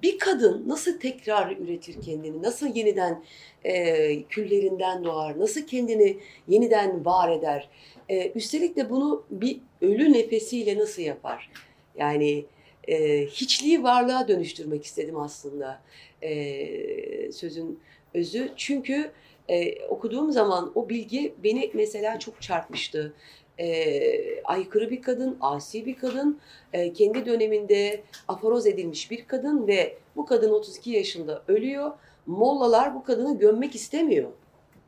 bir 0.02 0.18
kadın 0.18 0.68
nasıl 0.68 0.98
tekrar 1.00 1.56
üretir 1.56 2.02
kendini, 2.02 2.42
nasıl 2.42 2.74
yeniden 2.74 3.24
e, 3.64 4.22
küllerinden 4.22 5.04
doğar, 5.04 5.38
nasıl 5.38 5.66
kendini 5.66 6.16
yeniden 6.48 7.04
var 7.04 7.32
eder. 7.32 7.68
E, 8.08 8.30
üstelik 8.30 8.76
de 8.76 8.90
bunu 8.90 9.24
bir 9.30 9.60
ölü 9.80 10.12
nefesiyle 10.12 10.78
nasıl 10.78 11.02
yapar? 11.02 11.50
Yani 11.98 12.44
e, 12.88 13.26
hiçliği 13.26 13.82
varlığa 13.82 14.28
dönüştürmek 14.28 14.84
istedim 14.84 15.16
aslında 15.16 15.80
e, 16.22 17.32
sözün 17.32 17.80
özü. 18.14 18.52
Çünkü 18.56 19.10
e, 19.48 19.86
okuduğum 19.86 20.32
zaman 20.32 20.72
o 20.74 20.88
bilgi 20.88 21.34
beni 21.44 21.70
mesela 21.74 22.18
çok 22.18 22.42
çarpmıştı 22.42 23.14
e, 23.60 24.42
aykırı 24.44 24.90
bir 24.90 25.02
kadın, 25.02 25.38
asi 25.40 25.86
bir 25.86 25.94
kadın, 25.94 26.38
e, 26.72 26.92
kendi 26.92 27.26
döneminde 27.26 28.02
aforoz 28.28 28.66
edilmiş 28.66 29.10
bir 29.10 29.24
kadın 29.26 29.66
ve 29.66 29.96
bu 30.16 30.26
kadın 30.26 30.50
32 30.50 30.90
yaşında 30.90 31.42
ölüyor. 31.48 31.90
Mollalar 32.26 32.94
bu 32.94 33.04
kadını 33.04 33.38
gömmek 33.38 33.74
istemiyor. 33.74 34.30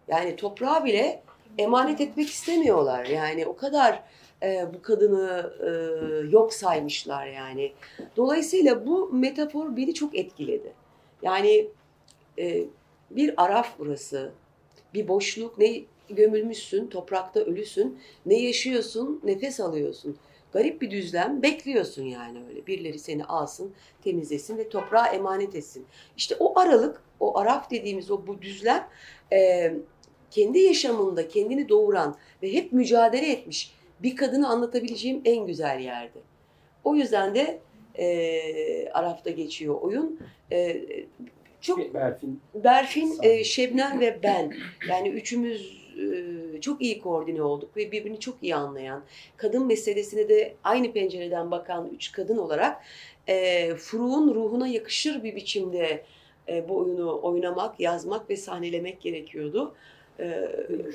Yani 0.08 0.36
toprağa 0.36 0.84
bile 0.84 1.22
emanet 1.58 2.00
etmek 2.00 2.28
istemiyorlar. 2.28 3.04
Yani 3.04 3.46
o 3.46 3.56
kadar 3.56 4.02
e, 4.42 4.66
bu 4.74 4.82
kadını 4.82 5.52
e, 5.60 5.70
yok 6.30 6.54
saymışlar 6.54 7.26
yani. 7.26 7.72
Dolayısıyla 8.16 8.86
bu 8.86 9.12
metafor 9.12 9.76
beni 9.76 9.94
çok 9.94 10.18
etkiledi. 10.18 10.72
Yani 11.22 11.68
e, 12.38 12.64
bir 13.10 13.44
araf 13.44 13.68
burası, 13.78 14.30
bir 14.94 15.08
boşluk, 15.08 15.58
ne 15.58 15.82
gömülmüşsün, 16.14 16.86
toprakta 16.86 17.40
ölüsün. 17.40 17.98
Ne 18.26 18.38
yaşıyorsun, 18.38 19.20
nefes 19.24 19.60
alıyorsun. 19.60 20.16
Garip 20.52 20.82
bir 20.82 20.90
düzlem, 20.90 21.42
bekliyorsun 21.42 22.04
yani 22.04 22.38
öyle. 22.48 22.66
Birileri 22.66 22.98
seni 22.98 23.24
alsın, 23.24 23.72
temizlesin 24.04 24.58
ve 24.58 24.68
toprağa 24.68 25.06
emanet 25.06 25.54
etsin. 25.54 25.86
İşte 26.16 26.36
o 26.40 26.58
aralık, 26.58 27.02
o 27.20 27.38
araf 27.38 27.70
dediğimiz 27.70 28.10
o 28.10 28.26
bu 28.26 28.42
düzlem 28.42 28.88
e, 29.32 29.72
kendi 30.30 30.58
yaşamında 30.58 31.28
kendini 31.28 31.68
doğuran 31.68 32.16
ve 32.42 32.52
hep 32.52 32.72
mücadele 32.72 33.32
etmiş 33.32 33.74
bir 34.02 34.16
kadını 34.16 34.48
anlatabileceğim 34.48 35.22
en 35.24 35.46
güzel 35.46 35.80
yerdi. 35.80 36.18
O 36.84 36.94
yüzden 36.94 37.34
de 37.34 37.60
e, 37.98 38.88
Araf'ta 38.90 39.30
geçiyor 39.30 39.80
oyun. 39.80 40.20
E, 40.52 40.82
çok 41.60 41.94
Berfin. 41.94 42.40
Berfin, 42.54 43.18
e, 43.22 43.44
Şebnem 43.44 44.00
ve 44.00 44.18
ben 44.22 44.52
yani 44.88 45.08
üçümüz 45.08 45.81
çok 46.60 46.82
iyi 46.82 47.00
koordine 47.00 47.42
olduk 47.42 47.76
ve 47.76 47.92
birbirini 47.92 48.20
çok 48.20 48.42
iyi 48.42 48.54
anlayan, 48.54 49.02
kadın 49.36 49.66
meselesine 49.66 50.28
de 50.28 50.54
aynı 50.64 50.92
pencereden 50.92 51.50
bakan 51.50 51.90
üç 51.94 52.12
kadın 52.12 52.38
olarak 52.38 52.82
e, 53.28 53.74
Furu'nun 53.74 54.34
ruhuna 54.34 54.68
yakışır 54.68 55.22
bir 55.24 55.36
biçimde 55.36 56.04
e, 56.48 56.68
bu 56.68 56.76
oyunu 56.76 57.20
oynamak, 57.22 57.80
yazmak 57.80 58.30
ve 58.30 58.36
sahnelemek 58.36 59.00
gerekiyordu. 59.00 59.74
E, 60.20 60.48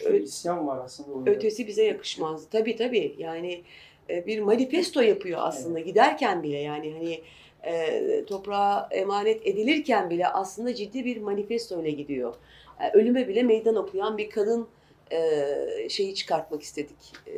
Şöyle 0.04 0.24
isyan 0.24 0.68
var 0.68 0.86
aslında 0.86 1.12
oyunda. 1.12 1.32
ötesi 1.32 1.68
bize 1.68 1.84
yakışmazdı. 1.84 2.50
Tabii 2.52 2.76
tabii 2.76 3.16
yani 3.18 3.62
e, 4.10 4.26
bir 4.26 4.40
manifesto 4.40 5.02
yapıyor 5.02 5.40
aslında 5.44 5.80
giderken 5.80 6.44
bile 6.44 6.58
yani 6.58 6.94
hani 6.94 7.22
e, 7.64 8.26
toprağa 8.26 8.88
emanet 8.92 9.48
edilirken 9.48 10.10
bile 10.10 10.28
aslında 10.28 10.76
ciddi 10.76 11.06
bir 11.06 11.22
manifesto 11.22 11.82
ile 11.82 11.92
gidiyor. 11.92 12.36
Yani 12.82 12.92
ölüme 12.94 13.28
bile 13.28 13.44
meydan 13.44 13.76
okuyan 13.76 14.18
bir 14.18 14.30
kadın 14.30 14.68
e, 15.12 15.90
şeyi 15.90 16.16
çıkartmak 16.16 16.62
istedik. 16.62 17.14
E, 17.28 17.34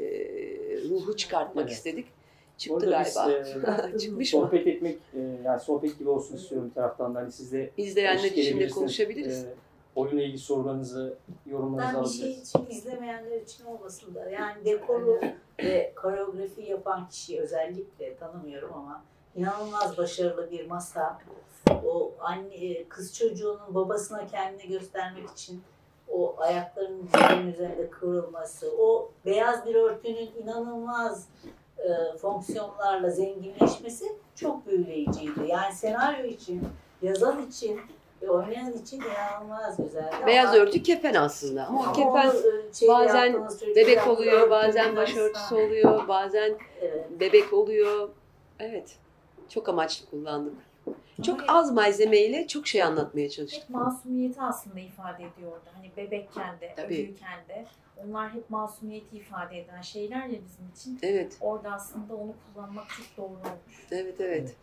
ruhu 0.89 1.15
çıkartmak 1.17 1.63
Evet. 1.65 1.73
istedik. 1.77 2.05
Çıktı 2.57 2.75
Orada 2.75 3.03
biz, 3.05 3.13
galiba. 3.13 3.87
e, 3.95 3.97
Çıkmış 3.99 4.33
mı? 4.33 4.39
sohbet 4.41 4.67
etmek, 4.67 4.97
e, 5.13 5.19
yani 5.45 5.59
sohbet 5.59 5.99
gibi 5.99 6.09
olsun 6.09 6.35
istiyorum 6.35 6.69
bir 6.69 6.73
taraftan 6.75 7.15
da. 7.15 7.19
Hani 7.19 7.31
siz 7.31 7.51
de 7.51 7.69
İzleyenler 7.77 8.23
için 8.31 8.59
de 8.59 8.67
konuşabiliriz. 8.67 9.43
E, 9.43 9.53
oyunla 9.95 10.21
ilgili 10.23 10.37
sorularınızı, 10.37 11.17
yorumlarınızı 11.45 11.97
Ben 11.97 12.03
bir 12.03 12.09
şey 12.09 12.23
alabiliriz. 12.27 12.49
için 12.49 12.65
izlemeyenler 12.77 13.41
için 13.41 13.65
olmasın 13.65 14.15
da 14.15 14.29
yani 14.29 14.65
dekoru 14.65 15.19
ve 15.63 15.93
koreografi 15.95 16.61
yapan 16.61 17.09
kişiyi 17.09 17.39
özellikle 17.41 18.15
tanımıyorum 18.17 18.73
ama 18.73 19.03
inanılmaz 19.35 19.97
başarılı 19.97 20.51
bir 20.51 20.65
masa. 20.67 21.19
O 21.85 22.13
anne 22.19 22.83
kız 22.89 23.15
çocuğunun 23.17 23.75
babasına 23.75 24.27
kendini 24.27 24.67
göstermek 24.67 25.29
için 25.29 25.61
o 26.11 26.35
ayaklarının 26.37 27.03
dizlerinin 27.03 27.53
üzerinde 27.53 27.89
kıvrılması, 27.89 28.71
o 28.79 29.11
beyaz 29.25 29.65
bir 29.65 29.75
örtünün 29.75 30.29
inanılmaz 30.43 31.27
e, 31.77 32.17
fonksiyonlarla 32.17 33.09
zenginleşmesi 33.09 34.05
çok 34.35 34.67
büyüleyiciydi. 34.67 35.39
Yani 35.47 35.73
senaryo 35.73 36.25
için, 36.25 36.61
yazan 37.01 37.47
için 37.47 37.79
ve 38.21 38.29
oynayan 38.29 38.73
için 38.73 39.01
inanılmaz 39.01 39.77
güzeldi. 39.77 40.15
Beyaz 40.25 40.49
Ama- 40.49 40.57
örtü 40.57 40.83
kefen 40.83 41.13
aslında. 41.13 41.65
Ama 41.65 41.83
ama 41.83 41.93
kefen 41.93 42.27
e, 42.29 42.73
şeyle 42.73 42.93
bazen 42.93 43.47
bebek 43.75 44.07
oluyor, 44.07 44.49
bazen 44.49 44.95
başörtüsü 44.95 45.55
oluyor, 45.55 46.07
bazen 46.07 46.57
Evet. 46.81 47.05
bebek 47.19 47.53
oluyor. 47.53 48.09
Evet. 48.59 48.95
Çok 49.49 49.69
amaçlı 49.69 50.09
kullandık. 50.09 50.53
Çok 51.23 51.39
az 51.47 51.71
malzemeyle 51.73 52.47
çok 52.47 52.67
şey 52.67 52.83
anlatmaya 52.83 53.29
çalıştık. 53.29 53.63
hep 53.63 53.69
masumiyeti 53.69 54.41
aslında 54.41 54.79
ifade 54.79 55.23
ediyordu. 55.23 55.63
Hani 55.73 55.91
bebekken 55.97 56.59
de, 56.61 56.73
Tabii. 56.75 56.89
büyürken 56.89 57.39
de. 57.49 57.65
Onlar 58.07 58.33
hep 58.33 58.49
masumiyeti 58.49 59.17
ifade 59.17 59.59
eden 59.59 59.81
şeyler 59.81 60.25
ya 60.25 60.39
bizim 60.45 60.69
için. 60.75 60.99
Evet, 61.01 61.37
Orada 61.41 61.71
aslında 61.71 62.15
onu 62.15 62.33
kullanmak 62.53 62.85
çok 62.89 63.17
doğru 63.17 63.27
olmuş. 63.27 63.87
evet, 63.91 64.15
evet. 64.21 64.55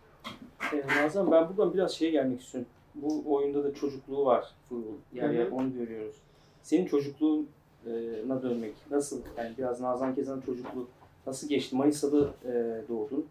E, 0.73 1.03
Nazan 1.05 1.31
ben 1.33 1.49
buradan 1.49 1.75
biraz 1.75 1.93
şeye 1.93 2.11
gelmek 2.11 2.41
istiyorum. 2.41 2.71
Bu 2.95 3.23
oyunda 3.35 3.65
da 3.65 3.75
çocukluğu 3.75 4.25
var 4.25 4.55
Furul. 4.69 4.83
Yani 5.13 5.45
onu 5.53 5.73
görüyoruz. 5.73 6.17
Senin 6.63 6.87
çocukluğuna 6.87 8.43
dönmek 8.43 8.75
nasıl? 8.91 9.23
Yani 9.37 9.55
biraz 9.59 9.81
Nazan 9.81 10.15
Kezan'ın 10.15 10.41
çocukluğu 10.41 10.89
nasıl 11.27 11.49
geçti? 11.49 11.77
Manisa'da 11.77 12.21
e, 12.45 12.53
doğdun. 12.89 13.27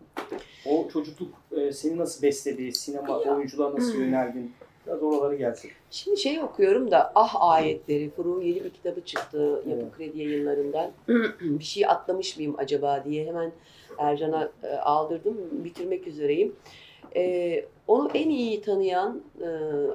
O 0.66 0.88
çocukluk 0.94 1.34
e, 1.58 1.72
seni 1.72 1.98
nasıl 1.98 2.22
besledi? 2.24 2.72
Sinema, 2.72 3.22
Ya. 3.26 3.36
oyunculuğa 3.36 3.74
nasıl 3.76 3.94
Hı. 3.94 3.98
yöneldin? 4.02 4.52
Biraz 4.88 5.04
oralara 5.04 5.36
gelsin. 5.36 5.72
Şimdi 5.92 6.18
şey 6.20 6.44
okuyorum 6.44 6.92
da 6.92 7.12
Ah 7.16 7.36
Ayetleri, 7.40 8.10
Furuk'un 8.10 8.42
yeni 8.42 8.64
bir 8.64 8.70
kitabı 8.70 9.02
çıktı 9.02 9.62
Yapı 9.68 9.82
Evet. 9.82 9.98
Kredi 9.98 10.20
yayınlarından. 10.20 10.92
bir 11.42 11.64
şey 11.64 11.86
atlamış 11.86 12.38
mıyım 12.38 12.56
acaba 12.58 13.04
diye 13.06 13.26
hemen 13.26 13.52
Ercan'a 13.98 14.52
e, 14.64 14.68
aldırdım. 14.76 15.38
Bitirmek 15.52 16.08
üzereyim. 16.08 16.56
E, 17.16 17.66
onu 17.88 18.10
en 18.14 18.30
iyi 18.30 18.62
tanıyan 18.62 19.22
e, 19.42 19.48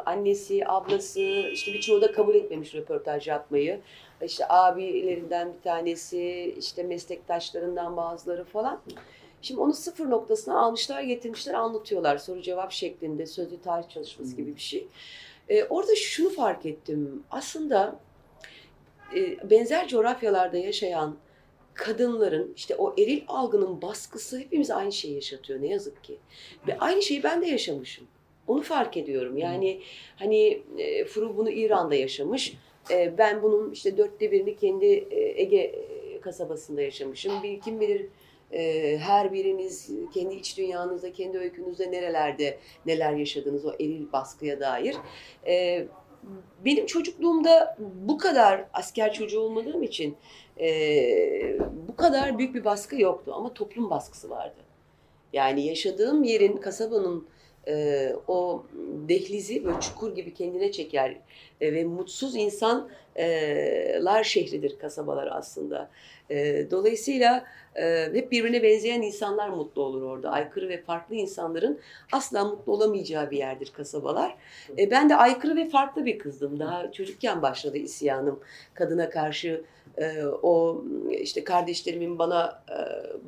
annesi, 0.07 0.69
ablası, 0.69 1.21
işte 1.53 1.73
birçoğu 1.73 2.01
da 2.03 2.13
kabul 2.13 2.35
etmemiş 2.35 2.75
röportaj 2.75 3.29
yapmayı. 3.29 3.81
İşte 4.25 4.45
abilerinden 4.49 5.55
bir 5.55 5.63
tanesi, 5.63 6.55
işte 6.59 6.83
meslektaşlarından 6.83 7.97
bazıları 7.97 8.45
falan. 8.45 8.81
Şimdi 9.43 9.61
onu 9.61 9.73
sıfır 9.73 10.11
noktasına 10.11 10.61
almışlar, 10.61 11.03
getirmişler, 11.03 11.55
anlatıyorlar. 11.55 12.19
Soru 12.19 12.43
cevap 12.43 12.73
şeklinde, 12.73 13.27
sözlü 13.27 13.61
tarih 13.61 13.89
çalışması 13.89 14.37
gibi 14.37 14.57
bir 14.57 14.61
şey. 14.61 14.89
E, 15.49 15.65
orada 15.65 15.97
şunu 15.97 16.31
fark 16.31 16.67
ettim. 16.67 17.23
Aslında 17.31 17.97
e, 19.17 19.51
benzer 19.51 19.89
coğrafyalarda 19.89 20.57
yaşayan 20.57 21.17
kadınların 21.75 22.53
işte 22.57 22.75
o 22.75 22.95
eril 22.99 23.23
algının 23.29 23.83
baskısı 23.83 24.39
hepimiz 24.39 24.71
aynı 24.71 24.93
şeyi 24.93 25.15
yaşatıyor 25.15 25.63
ne 25.63 25.67
yazık 25.67 26.05
ki. 26.05 26.19
Ve 26.67 26.79
aynı 26.79 27.03
şeyi 27.03 27.23
ben 27.23 27.43
de 27.43 27.47
yaşamışım. 27.47 28.07
Onu 28.47 28.63
fark 28.63 28.97
ediyorum. 28.97 29.37
Yani 29.37 29.81
hani 30.17 30.63
e, 30.79 31.05
Furu 31.05 31.37
bunu 31.37 31.51
İran'da 31.51 31.95
yaşamış. 31.95 32.55
E, 32.91 33.19
ben 33.19 33.43
bunun 33.43 33.71
işte 33.71 33.97
dörtte 33.97 34.33
birini 34.33 34.57
kendi 34.57 34.87
e, 34.87 35.43
Ege 35.43 35.57
e, 35.57 36.21
kasabasında 36.21 36.83
yaşamışım. 36.83 37.43
Bir, 37.43 37.61
kim 37.61 37.81
bilir 37.81 38.07
e, 38.53 38.99
her 38.99 39.33
biriniz 39.33 39.91
kendi 40.15 40.35
iç 40.35 40.59
dünyanızda, 40.59 41.13
kendi 41.13 41.39
öykünüzde 41.39 41.91
nerelerde 41.91 42.59
neler 42.87 43.13
yaşadınız 43.13 43.67
o 43.67 43.73
eril 43.73 44.13
baskıya 44.13 44.61
dair. 44.61 44.97
E, 45.47 45.87
benim 46.65 46.87
çocukluğumda 46.87 47.77
bu 47.79 48.19
kadar 48.19 48.65
asker 48.73 49.13
çocuğu 49.13 49.41
olmadığım 49.41 49.83
için 49.83 50.17
bu 51.89 51.97
kadar 51.97 52.39
büyük 52.39 52.55
bir 52.55 52.65
baskı 52.65 53.01
yoktu 53.01 53.33
ama 53.35 53.55
toplum 53.55 53.91
baskısı 53.91 54.31
vardı. 54.31 54.61
Yani 55.33 55.67
yaşadığım 55.67 56.25
yerin, 56.25 56.57
kasabanın 56.57 57.27
e, 57.69 58.13
o 58.29 58.67
dehlizi 59.09 59.65
böyle 59.65 59.81
çukur 59.81 60.15
gibi 60.15 60.35
kendine 60.35 60.73
çeker 60.73 61.17
e, 61.61 61.73
ve 61.73 61.85
mutsuz 61.85 62.37
insanlar 62.37 64.25
şehridir 64.25 64.79
kasabalar 64.79 65.29
aslında. 65.33 65.91
E, 66.31 66.67
dolayısıyla 66.71 67.45
e, 67.77 68.05
hep 68.15 68.33
birbirine 68.33 68.63
benzeyen 68.63 69.03
insanlar 69.03 69.49
mutlu 69.49 69.83
olur 69.83 70.03
orada. 70.03 70.31
Aykırı 70.31 70.69
ve 70.69 70.83
farklı 70.83 71.15
insanların 71.15 71.81
asla 72.13 72.45
mutlu 72.45 72.73
olamayacağı 72.73 73.31
bir 73.31 73.39
yerdir 73.39 73.73
kasabalar. 73.77 74.37
E, 74.79 74.91
ben 74.91 75.11
de 75.11 75.17
aykırı 75.17 75.57
ve 75.57 75.69
farklı 75.69 76.05
bir 76.05 76.19
kızdım. 76.19 76.59
Daha 76.59 76.93
çocukken 76.93 77.43
başladı 77.43 77.79
isyanım. 77.79 78.41
Kadına 78.75 79.11
karşı 79.11 79.65
e, 79.99 80.25
o 80.43 80.85
işte 81.11 81.45
kardeşlerimin 81.45 82.19
bana 82.19 82.65
e, 82.71 82.79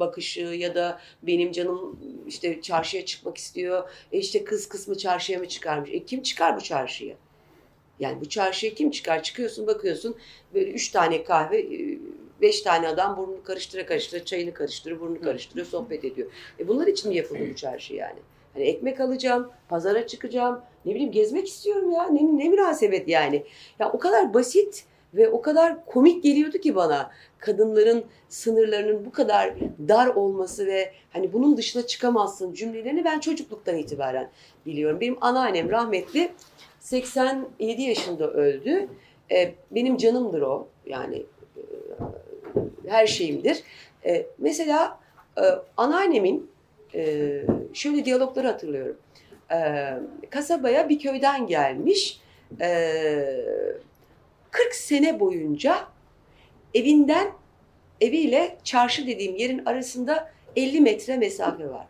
bakışı 0.01 0.41
ya 0.41 0.75
da 0.75 1.01
benim 1.23 1.53
canım 1.53 2.01
işte 2.27 2.61
çarşıya 2.61 3.05
çıkmak 3.05 3.37
istiyor. 3.37 3.91
E 4.13 4.19
işte 4.19 4.45
kız 4.45 4.69
kısmı 4.69 4.99
çarşıya 4.99 5.39
mı 5.39 5.49
çıkarmış? 5.49 5.91
E 5.93 6.05
kim 6.05 6.23
çıkar 6.23 6.57
bu 6.57 6.61
çarşıya? 6.61 7.15
Yani 8.01 8.21
bu 8.21 8.29
çarşıya 8.29 8.75
kim 8.75 8.91
çıkar? 8.91 9.23
Çıkıyorsun 9.23 9.67
bakıyorsun 9.67 10.17
böyle 10.55 10.71
üç 10.71 10.89
tane 10.89 11.25
kahve, 11.25 11.67
beş 12.41 12.63
tane 12.63 12.89
adam 12.89 13.17
burnunu 13.17 13.43
karıştıra 13.43 13.87
karıştıra 13.87 14.25
çayını 14.25 14.55
karıştırıyor, 14.55 15.01
burnunu 15.01 15.21
karıştırıyor, 15.21 15.67
sohbet 15.67 16.05
ediyor. 16.05 16.31
E 16.59 16.69
bunlar 16.69 16.87
için 16.87 17.09
mi 17.09 17.17
yapıldı 17.17 17.41
bu 17.51 17.57
çarşı 17.57 17.95
yani? 17.95 18.19
Hani 18.55 18.65
ekmek 18.65 19.01
alacağım, 19.01 19.51
pazara 19.69 20.07
çıkacağım, 20.07 20.63
ne 20.85 20.95
bileyim 20.95 21.13
gezmek 21.13 21.49
istiyorum 21.49 21.91
ya. 21.91 22.09
Ne, 22.09 22.39
ne 22.39 22.49
münasebet 22.49 23.09
yani. 23.09 23.45
Ya 23.79 23.93
o 23.93 23.99
kadar 23.99 24.35
basit 24.35 24.85
ve 25.15 25.29
o 25.29 25.43
kadar 25.43 25.87
komik 25.87 26.23
geliyordu 26.23 26.59
ki 26.59 26.75
bana 26.75 27.11
kadınların 27.39 28.05
sınırlarının 28.29 29.05
bu 29.05 29.13
kadar 29.13 29.55
dar 29.89 30.07
olması 30.07 30.67
ve 30.67 30.93
hani 31.13 31.33
bunun 31.33 31.57
dışına 31.57 31.87
çıkamazsın 31.87 32.53
cümlelerini 32.53 33.05
ben 33.05 33.21
çocukluktan 33.21 33.77
itibaren 33.77 34.31
biliyorum. 34.67 35.01
Benim 35.01 35.17
anneannem 35.21 35.71
rahmetli 35.71 36.33
87 36.81 37.83
yaşında 37.83 38.31
öldü. 38.31 38.89
Ee, 39.31 39.55
benim 39.71 39.97
canımdır 39.97 40.43
o. 40.43 40.69
Yani 40.87 41.17
e, 41.57 41.63
her 42.89 43.07
şeyimdir. 43.07 43.63
Ee, 44.07 44.27
mesela 44.39 44.99
e, 45.39 45.43
anneannemin 45.77 46.51
e, 46.95 47.43
şöyle 47.73 48.05
diyalogları 48.05 48.47
hatırlıyorum. 48.47 48.97
Kasabaya 50.31 50.89
bir 50.89 50.99
köyden 50.99 51.47
gelmiş. 51.47 52.21
Ee, 54.53 54.59
40 54.73 54.75
sene 54.75 55.21
boyunca 55.21 55.79
evinden 56.75 57.33
eviyle 58.01 58.59
çarşı 58.65 59.07
dediğim 59.07 59.37
yerin 59.37 59.65
arasında 59.67 60.33
50 60.57 60.81
metre 60.81 61.17
mesafe 61.17 61.71
var. 61.71 61.87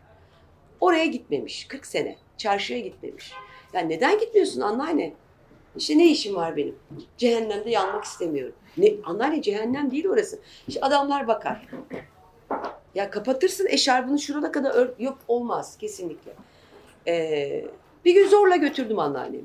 Oraya 0.81 1.05
gitmemiş 1.05 1.65
40 1.67 1.85
sene. 1.85 2.15
Çarşıya 2.37 2.79
gitmemiş. 2.79 3.31
Yani 3.73 3.89
neden 3.89 4.19
gitmiyorsun 4.19 4.61
anneanne? 4.61 5.13
İşte 5.75 5.97
ne 5.97 6.11
işim 6.11 6.35
var 6.35 6.57
benim? 6.57 6.75
Cehennemde 7.17 7.69
yanmak 7.69 8.03
istemiyorum. 8.03 8.55
Ne, 8.77 8.93
anneanne 9.05 9.41
cehennem 9.41 9.91
değil 9.91 10.07
orası. 10.07 10.39
İşte 10.67 10.81
adamlar 10.81 11.27
bakar. 11.27 11.67
Ya 12.95 13.09
kapatırsın 13.09 13.67
eşarbını 13.67 14.19
şurada 14.19 14.51
kadar 14.51 14.75
ör... 14.75 14.93
Yok 14.99 15.17
olmaz 15.27 15.77
kesinlikle. 15.77 16.33
Ee, 17.07 17.65
bir 18.05 18.13
gün 18.13 18.27
zorla 18.27 18.55
götürdüm 18.55 18.99
anneannemi. 18.99 19.43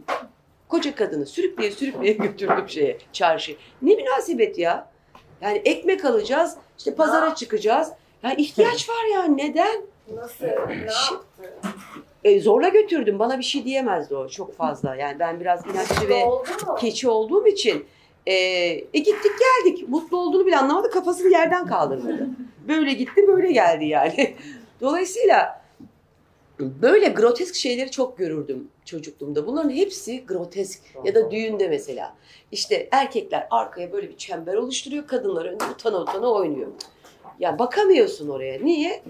Koca 0.68 0.94
kadını 0.94 1.26
sürükleye 1.26 1.70
sürükleye 1.70 2.12
götürdüm 2.18 2.68
şeye, 2.68 2.98
çarşı. 3.12 3.56
Ne 3.82 3.94
münasebet 3.94 4.58
ya? 4.58 4.90
Yani 5.40 5.62
ekmek 5.64 6.04
alacağız, 6.04 6.56
işte 6.78 6.94
pazara 6.94 7.34
çıkacağız. 7.34 7.88
Yani 8.22 8.42
ihtiyaç 8.42 8.88
var 8.88 9.04
ya 9.14 9.22
neden? 9.24 9.80
Nasıl? 10.14 10.44
Ne 10.68 10.74
yaptı? 10.74 11.52
E, 12.24 12.40
zorla 12.40 12.68
götürdüm. 12.68 13.18
Bana 13.18 13.38
bir 13.38 13.44
şey 13.44 13.64
diyemezdi 13.64 14.14
o 14.16 14.28
çok 14.28 14.56
fazla. 14.56 14.96
Yani 14.96 15.18
ben 15.18 15.40
biraz 15.40 15.66
inatçı 15.66 16.08
ve 16.08 16.24
keçi 16.80 17.08
olduğum 17.08 17.46
için 17.46 17.86
e, 18.26 18.34
e 18.34 18.98
gittik 18.98 19.32
geldik. 19.40 19.88
Mutlu 19.88 20.16
olduğunu 20.16 20.46
bile 20.46 20.58
anlamadı. 20.58 20.90
Kafasını 20.90 21.28
yerden 21.32 21.66
kaldırmadı. 21.66 22.28
Böyle 22.68 22.92
gitti 22.92 23.26
böyle 23.28 23.52
geldi 23.52 23.84
yani. 23.84 24.34
Dolayısıyla 24.80 25.57
Böyle 26.60 27.08
grotesk 27.08 27.54
şeyleri 27.54 27.90
çok 27.90 28.18
görürdüm 28.18 28.68
çocukluğumda. 28.84 29.46
Bunların 29.46 29.70
hepsi 29.70 30.26
grotesk 30.26 30.82
ya 31.04 31.14
da 31.14 31.30
düğünde 31.30 31.68
mesela. 31.68 32.16
İşte 32.52 32.88
erkekler 32.92 33.46
arkaya 33.50 33.92
böyle 33.92 34.08
bir 34.08 34.16
çember 34.16 34.54
oluşturuyor, 34.54 35.06
kadınlar 35.06 35.44
önde 35.44 35.64
utana 35.64 36.00
utana 36.00 36.32
oynuyor. 36.32 36.68
Ya 37.38 37.58
bakamıyorsun 37.58 38.28
oraya. 38.28 38.64
Niye? 38.64 39.02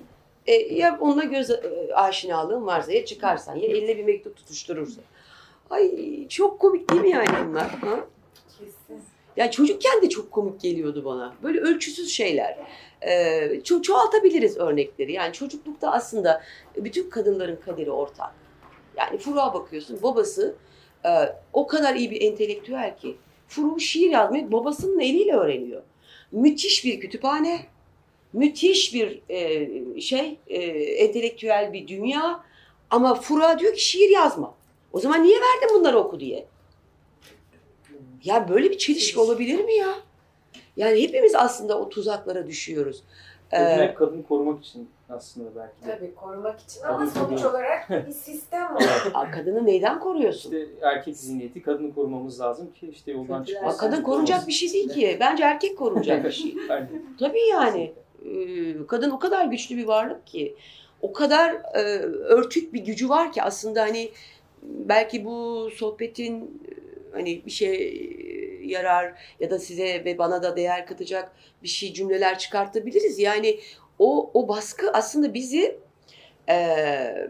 E, 0.46 0.54
ya 0.54 0.98
onunla 1.00 1.24
göz 1.24 1.50
e, 1.50 1.60
aşinalığın 1.94 2.66
varsa 2.66 2.92
ya 2.92 3.04
çıkarsan 3.04 3.56
ya 3.56 3.68
eline 3.68 3.98
bir 3.98 4.04
mektup 4.04 4.36
tutuşturursan. 4.36 5.04
Ay 5.70 6.28
çok 6.28 6.60
komik 6.60 6.90
değil 6.90 7.00
mi 7.00 7.10
yani 7.10 7.28
bunlar? 7.48 7.68
Ha? 7.70 8.06
Kesin. 8.58 9.04
Ya 9.36 9.50
çocukken 9.50 10.02
de 10.02 10.08
çok 10.08 10.30
komik 10.30 10.60
geliyordu 10.60 11.04
bana. 11.04 11.34
Böyle 11.42 11.60
ölçüsüz 11.60 12.10
şeyler. 12.10 12.58
Ee, 13.02 13.10
ço- 13.64 13.82
çoğaltabiliriz 13.82 14.56
örnekleri. 14.56 15.12
Yani 15.12 15.32
çocuklukta 15.32 15.92
aslında 15.92 16.42
bütün 16.76 17.10
kadınların 17.10 17.56
kaderi 17.56 17.90
ortak. 17.90 18.34
Yani 18.96 19.18
Furuğa 19.18 19.54
bakıyorsun 19.54 19.98
babası 20.02 20.54
e, 21.04 21.10
o 21.52 21.66
kadar 21.66 21.94
iyi 21.94 22.10
bir 22.10 22.22
entelektüel 22.22 22.96
ki 22.96 23.16
Furuk 23.48 23.80
şiir 23.80 24.10
yazmayı 24.10 24.52
babasının 24.52 25.00
eliyle 25.00 25.32
öğreniyor. 25.32 25.82
Müthiş 26.32 26.84
bir 26.84 27.00
kütüphane, 27.00 27.66
müthiş 28.32 28.94
bir 28.94 29.22
e, 29.28 30.00
şey, 30.00 30.38
e, 30.46 30.56
entelektüel 30.82 31.72
bir 31.72 31.88
dünya 31.88 32.44
ama 32.90 33.14
Furuğa 33.14 33.58
diyor 33.58 33.74
ki 33.74 33.84
şiir 33.84 34.10
yazma. 34.10 34.54
O 34.92 35.00
zaman 35.00 35.22
niye 35.22 35.36
verdin 35.40 35.74
bunları 35.74 35.98
oku 35.98 36.20
diye? 36.20 36.46
Ya 38.24 38.48
böyle 38.48 38.70
bir 38.70 38.78
çelişki 38.78 39.20
olabilir 39.20 39.64
mi 39.64 39.74
ya? 39.74 39.94
Yani 40.78 41.02
hepimiz 41.02 41.34
aslında 41.34 41.78
o 41.80 41.88
tuzaklara 41.88 42.46
düşüyoruz. 42.46 43.02
Kadın 43.50 43.64
Ee, 43.64 43.82
hep 43.88 43.96
kadını 43.96 44.26
korumak 44.26 44.64
için 44.64 44.88
aslında 45.08 45.48
belki 45.56 45.86
de. 45.86 45.96
Tabii 45.98 46.14
korumak 46.14 46.60
için 46.60 46.82
ama 46.82 46.98
Tabii, 46.98 47.10
sonuç 47.10 47.40
tabii. 47.42 47.50
olarak 47.50 47.90
bir 48.06 48.12
sistem 48.12 48.74
var. 48.74 49.32
Kadını 49.32 49.66
neyden 49.66 50.00
koruyorsun? 50.00 50.50
İşte 50.52 50.66
erkek 50.82 51.16
zihniyeti 51.16 51.62
kadını 51.62 51.94
korumamız 51.94 52.40
lazım 52.40 52.72
ki 52.72 52.88
işte 52.92 53.12
yoldan 53.12 53.44
çıkmasın. 53.44 53.78
kadın 53.78 54.02
korunacak 54.02 54.46
bir 54.48 54.52
şey 54.52 54.72
değil 54.72 54.88
ki. 54.88 55.16
Bence 55.20 55.42
erkek 55.44 55.78
korunacak 55.78 56.24
bir 56.24 56.30
şey. 56.32 56.54
Tabii 57.20 57.46
yani. 57.50 57.92
Ee, 58.24 58.86
Kadın 58.86 59.10
o 59.10 59.18
kadar 59.18 59.44
güçlü 59.46 59.76
bir 59.76 59.86
varlık 59.86 60.26
ki. 60.26 60.54
O 61.02 61.12
kadar 61.12 61.50
e, 61.74 61.80
örtük 62.08 62.74
bir 62.74 62.80
gücü 62.80 63.08
var 63.08 63.32
ki 63.32 63.42
aslında 63.42 63.82
hani 63.82 64.10
belki 64.62 65.24
bu 65.24 65.68
sohbetin 65.74 66.36
e, 66.40 66.72
hani 67.12 67.42
bir 67.46 67.50
şey 67.50 67.78
yarar 68.68 69.14
ya 69.40 69.50
da 69.50 69.58
size 69.58 70.04
ve 70.04 70.18
bana 70.18 70.42
da 70.42 70.56
değer 70.56 70.86
katacak 70.86 71.32
bir 71.62 71.68
şey 71.68 71.92
cümleler 71.92 72.38
çıkartabiliriz. 72.38 73.18
Yani 73.18 73.60
o 73.98 74.30
o 74.34 74.48
baskı 74.48 74.92
aslında 74.92 75.34
bizi 75.34 75.78
e, 76.48 77.28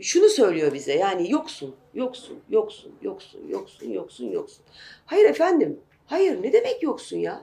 şunu 0.00 0.28
söylüyor 0.28 0.74
bize 0.74 0.94
yani 0.94 1.30
yoksun, 1.30 1.74
yoksun, 1.94 2.38
yoksun, 2.50 2.92
yoksun, 3.02 3.48
yoksun, 3.48 3.90
yoksun, 3.90 4.30
yoksun. 4.30 4.64
Hayır 5.06 5.24
efendim, 5.24 5.80
hayır 6.06 6.42
ne 6.42 6.52
demek 6.52 6.82
yoksun 6.82 7.16
ya? 7.16 7.42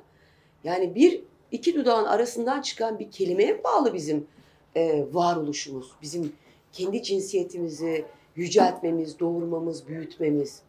Yani 0.64 0.96
bir 0.96 1.22
iki 1.52 1.76
dudağın 1.76 2.06
arasından 2.06 2.62
çıkan 2.62 3.00
bir 3.00 3.12
kelimeye 3.12 3.64
bağlı 3.64 3.94
bizim 3.94 4.28
e, 4.76 5.06
varoluşumuz, 5.12 5.92
bizim 6.02 6.34
kendi 6.72 7.04
cinsiyetimizi 7.04 8.06
yüceltmemiz, 8.36 9.20
doğurmamız, 9.20 9.88
büyütmemiz. 9.88 10.62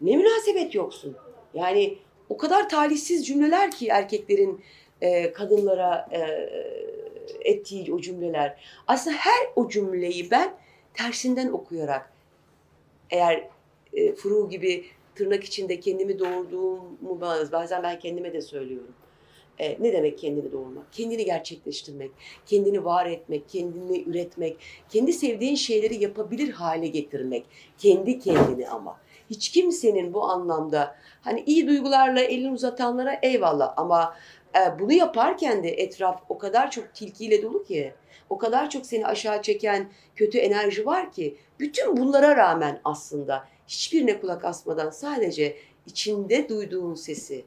Ne 0.00 0.16
münasebet 0.16 0.74
yoksun. 0.74 1.16
Yani 1.54 1.98
o 2.28 2.36
kadar 2.36 2.68
talihsiz 2.68 3.26
cümleler 3.26 3.70
ki 3.70 3.88
erkeklerin 3.88 4.60
e, 5.00 5.32
kadınlara 5.32 6.08
e, 6.12 6.20
ettiği 7.40 7.94
o 7.94 8.00
cümleler. 8.00 8.60
Aslında 8.86 9.16
her 9.16 9.46
o 9.56 9.68
cümleyi 9.68 10.30
ben 10.30 10.54
tersinden 10.94 11.48
okuyarak 11.48 12.12
eğer 13.10 13.48
e, 13.92 14.14
Furu 14.14 14.48
gibi 14.48 14.84
tırnak 15.14 15.44
içinde 15.44 15.80
kendimi 15.80 16.18
doğurduğumu 16.18 17.20
bazen 17.52 17.82
ben 17.82 17.98
kendime 17.98 18.32
de 18.32 18.40
söylüyorum. 18.40 18.94
E, 19.58 19.76
ne 19.80 19.92
demek 19.92 20.18
kendini 20.18 20.52
doğurmak? 20.52 20.92
Kendini 20.92 21.24
gerçekleştirmek, 21.24 22.10
kendini 22.46 22.84
var 22.84 23.06
etmek, 23.06 23.48
kendini 23.48 24.02
üretmek, 24.02 24.56
kendi 24.88 25.12
sevdiğin 25.12 25.54
şeyleri 25.54 26.02
yapabilir 26.02 26.50
hale 26.50 26.86
getirmek. 26.86 27.46
Kendi 27.78 28.18
kendini 28.18 28.68
ama. 28.68 29.00
Hiç 29.30 29.48
kimsenin 29.48 30.14
bu 30.14 30.24
anlamda 30.24 30.96
hani 31.20 31.42
iyi 31.46 31.66
duygularla 31.66 32.20
elini 32.20 32.52
uzatanlara 32.52 33.18
eyvallah 33.22 33.74
ama 33.76 34.14
e, 34.56 34.78
bunu 34.78 34.92
yaparken 34.92 35.62
de 35.62 35.68
etraf 35.68 36.22
o 36.28 36.38
kadar 36.38 36.70
çok 36.70 36.94
tilkiyle 36.94 37.42
dolu 37.42 37.64
ki, 37.64 37.94
o 38.30 38.38
kadar 38.38 38.70
çok 38.70 38.86
seni 38.86 39.06
aşağı 39.06 39.42
çeken 39.42 39.88
kötü 40.16 40.38
enerji 40.38 40.86
var 40.86 41.12
ki 41.12 41.36
bütün 41.58 41.96
bunlara 41.96 42.36
rağmen 42.36 42.80
aslında 42.84 43.44
hiçbirine 43.68 44.20
kulak 44.20 44.44
asmadan 44.44 44.90
sadece 44.90 45.56
içinde 45.86 46.48
duyduğun 46.48 46.94
sesi, 46.94 47.44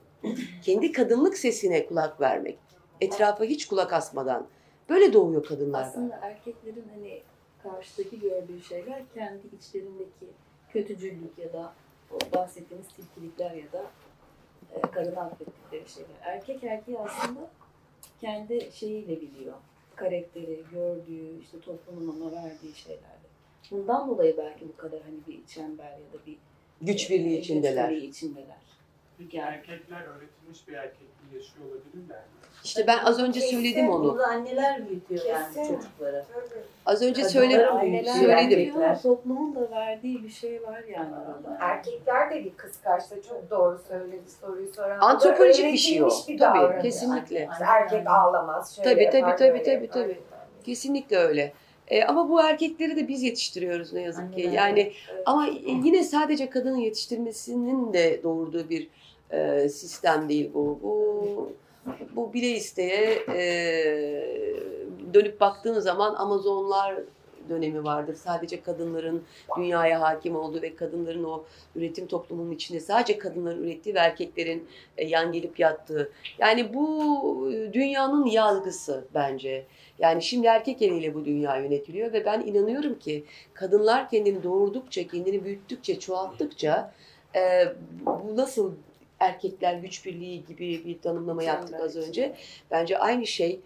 kendi 0.62 0.92
kadınlık 0.92 1.38
sesine 1.38 1.86
kulak 1.86 2.22
vermek, 2.22 2.60
etrafa 3.02 3.44
hiç 3.44 3.68
kulak 3.68 3.94
asmadan 3.94 4.48
böyle 4.90 5.14
doğuyor 5.14 5.46
kadınlar. 5.46 5.82
Aslında 5.82 6.20
erkeklerin 6.22 6.86
hani 6.96 7.22
karşıdaki 7.64 8.20
gördüğü 8.20 8.62
şeyler 8.62 9.04
kendi 9.14 9.48
içlerindeki 9.60 10.26
kötücüllük 10.74 11.38
ya 11.38 11.54
da 11.54 11.74
o 12.12 12.18
bahsettiğimiz 12.36 12.88
tilkilikler 12.88 13.52
ya 13.52 13.72
da 13.72 13.92
e, 14.76 14.82
karını 14.82 15.20
affettikleri 15.20 15.90
şeyler. 15.90 16.16
Erkek 16.22 16.64
erkeği 16.64 17.00
aslında 17.00 17.50
kendi 18.22 18.72
şeyiyle 18.72 19.22
biliyor. 19.22 19.54
Karakteri, 19.96 20.64
gördüğü, 20.72 21.40
işte 21.42 21.60
toplumun 21.60 22.22
ona 22.22 22.32
verdiği 22.44 22.74
şeylerle. 22.76 23.20
Bundan 23.72 24.08
dolayı 24.10 24.38
belki 24.38 24.68
bu 24.68 24.78
kadar 24.78 25.02
hani 25.02 25.18
bir 25.28 25.46
çember 25.46 25.92
ya 25.92 25.98
da 26.20 26.26
bir 26.26 26.38
Güç 26.82 27.12
e, 27.12 27.14
birliği 27.14 27.36
güç 27.36 27.46
içindeler. 27.46 27.92
birliği 27.92 28.08
içindeler. 28.10 28.58
Peki 29.18 29.38
erkekler 29.38 30.02
öğretilmiş 30.02 30.68
bir 30.68 30.74
erkekliği 30.74 31.34
yaşıyor 31.42 31.66
olabilirler 31.66 32.20
mi? 32.20 32.39
İşte 32.64 32.88
ben 32.88 32.98
az 32.98 33.20
önce 33.20 33.42
söyledim 33.42 33.90
onu. 33.90 34.04
Burada 34.04 34.28
anneler 34.28 34.90
büyütüyor 34.90 35.26
yani 35.26 35.54
Kesin. 35.56 35.76
çocukları. 35.76 36.24
Az 36.86 37.02
önce 37.02 37.22
Kadınlar 37.22 37.30
söyledim. 37.30 37.68
Ama 37.70 39.02
toplumun 39.02 39.56
da 39.56 39.72
verdiği 39.72 40.24
bir 40.24 40.30
şey 40.30 40.64
var 40.64 40.84
yani 40.94 41.10
orada. 41.16 41.58
Erkekler 41.60 42.30
de 42.32 42.46
bir 42.46 42.54
kıskançta 42.54 43.16
çok 43.22 43.50
doğru 43.50 43.82
söyledi 43.88 44.30
soruyu 44.42 44.74
soran. 44.74 45.00
Antropolojik 45.00 45.66
bir 45.74 45.78
şey 45.78 46.04
o. 46.04 46.10
bir 46.28 46.38
Tabii 46.38 46.82
kesinlikle. 46.82 47.40
Yani 47.40 47.54
Erkek 47.68 48.08
ağlamaz. 48.08 48.76
Şöyle 48.76 48.90
Tabii, 48.94 49.06
tabii, 49.06 49.18
yapar, 49.18 49.38
tabii, 49.38 49.64
tabii, 49.64 49.84
yapar. 49.86 49.94
tabii. 50.04 50.20
Kesinlikle 50.66 51.18
öyle. 51.18 51.54
E, 51.88 52.04
ama 52.04 52.30
bu 52.30 52.42
erkekleri 52.42 52.96
de 52.96 53.08
biz 53.08 53.24
yetiştiriyoruz 53.24 53.94
ne 53.94 54.02
yazık 54.02 54.34
ki. 54.36 54.42
Anneler 54.42 54.56
Yani 54.58 54.80
Evet. 54.80 55.24
ama 55.26 55.48
yine 55.84 56.04
sadece 56.04 56.50
kadının 56.50 56.78
yetiştirmesinin 56.78 57.94
de 57.94 58.24
doğurduğu 58.24 58.70
bir 58.70 58.88
e, 59.32 59.70
sistem 59.70 60.30
değil 60.30 60.52
bu. 60.54 60.80
Bu 60.84 61.52
bu 62.16 62.34
bile 62.34 62.50
isteye 62.50 63.24
e, 63.30 63.44
dönüp 65.14 65.42
baktığın 65.42 65.80
zaman 65.80 66.16
Amazonlar 66.16 66.96
dönemi 67.50 67.84
vardır. 67.84 68.16
Sadece 68.16 68.62
kadınların 68.62 69.24
dünyaya 69.58 70.02
hakim 70.02 70.36
olduğu 70.36 70.62
ve 70.62 70.76
kadınların 70.76 71.24
o 71.24 71.44
üretim 71.76 72.08
toplumunun 72.08 72.52
içinde 72.52 72.80
sadece 72.80 73.18
kadınların 73.18 73.64
ürettiği 73.64 73.96
ve 73.96 74.00
erkeklerin 74.00 74.68
e, 74.98 75.06
yan 75.06 75.32
gelip 75.32 75.60
yattığı. 75.60 76.12
Yani 76.40 76.74
bu 76.74 77.52
e, 77.54 77.74
dünyanın 77.74 78.26
yalgısı 78.26 79.06
bence. 79.14 79.66
Yani 80.00 80.22
şimdi 80.22 80.48
erkek 80.48 80.82
eliyle 80.82 81.14
bu 81.14 81.26
dünya 81.26 81.58
yönetiliyor 81.58 82.14
ve 82.14 82.26
ben 82.26 82.42
inanıyorum 82.42 83.00
ki 83.00 83.24
kadınlar 83.54 84.10
kendini 84.10 84.44
doğurdukça, 84.44 85.08
kendini 85.08 85.46
büyüttükçe, 85.46 86.00
çoğalttıkça 86.00 86.94
e, 87.36 87.74
bu 88.06 88.38
nasıl 88.38 88.74
erkekler 89.20 89.74
güç 89.74 90.06
birliği 90.06 90.46
gibi 90.46 90.86
bir 90.86 91.00
tanımlama 91.02 91.44
yaptık 91.44 91.76
az 91.84 91.96
önce. 91.96 92.36
Bence 92.72 92.98
aynı 92.98 93.28
şey 93.28 93.60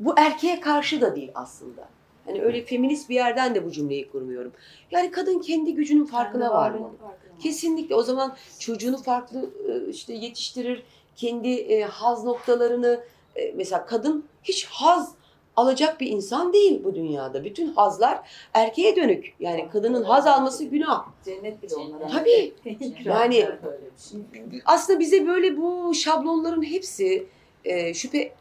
bu 0.00 0.14
erkeğe 0.18 0.60
karşı 0.60 1.00
da 1.00 1.16
değil 1.16 1.30
aslında. 1.34 1.88
Hani 2.26 2.42
öyle 2.42 2.64
feminist 2.64 3.10
bir 3.10 3.14
yerden 3.14 3.54
de 3.54 3.64
bu 3.64 3.72
cümleyi 3.72 4.10
kurmuyorum. 4.10 4.52
Yani 4.90 5.10
kadın 5.10 5.38
kendi 5.38 5.74
gücünün 5.74 6.04
farkına 6.04 6.42
Kendi 6.42 6.54
varmalı. 6.54 6.96
farkına. 7.00 7.38
Kesinlikle 7.42 7.94
o 7.94 8.02
zaman 8.02 8.36
çocuğunu 8.58 9.02
farklı 9.02 9.50
e, 9.68 9.90
işte 9.90 10.12
yetiştirir. 10.12 10.82
Kendi 11.16 11.48
e, 11.48 11.82
haz 11.82 12.24
noktalarını 12.24 13.00
e, 13.36 13.52
mesela 13.52 13.86
kadın 13.86 14.24
hiç 14.42 14.66
haz 14.66 15.14
alacak 15.60 16.00
bir 16.00 16.06
insan 16.06 16.52
değil 16.52 16.84
bu 16.84 16.94
dünyada. 16.94 17.44
Bütün 17.44 17.72
hazlar 17.72 18.28
erkeğe 18.54 18.96
dönük. 18.96 19.34
Yani 19.40 19.68
kadının 19.72 20.02
haz 20.02 20.26
alması 20.26 20.64
günah. 20.64 21.06
Cennet 21.24 21.62
bile 21.62 21.74
onlara. 21.74 22.08
Tabii. 22.08 22.54
Yani-. 23.04 23.48
Aslında 24.64 25.00
bize 25.00 25.26
böyle 25.26 25.56
bu 25.56 25.94
şablonların 25.94 26.62
hepsi 26.62 27.26
e, 27.64 27.94
şüphe 27.94 28.32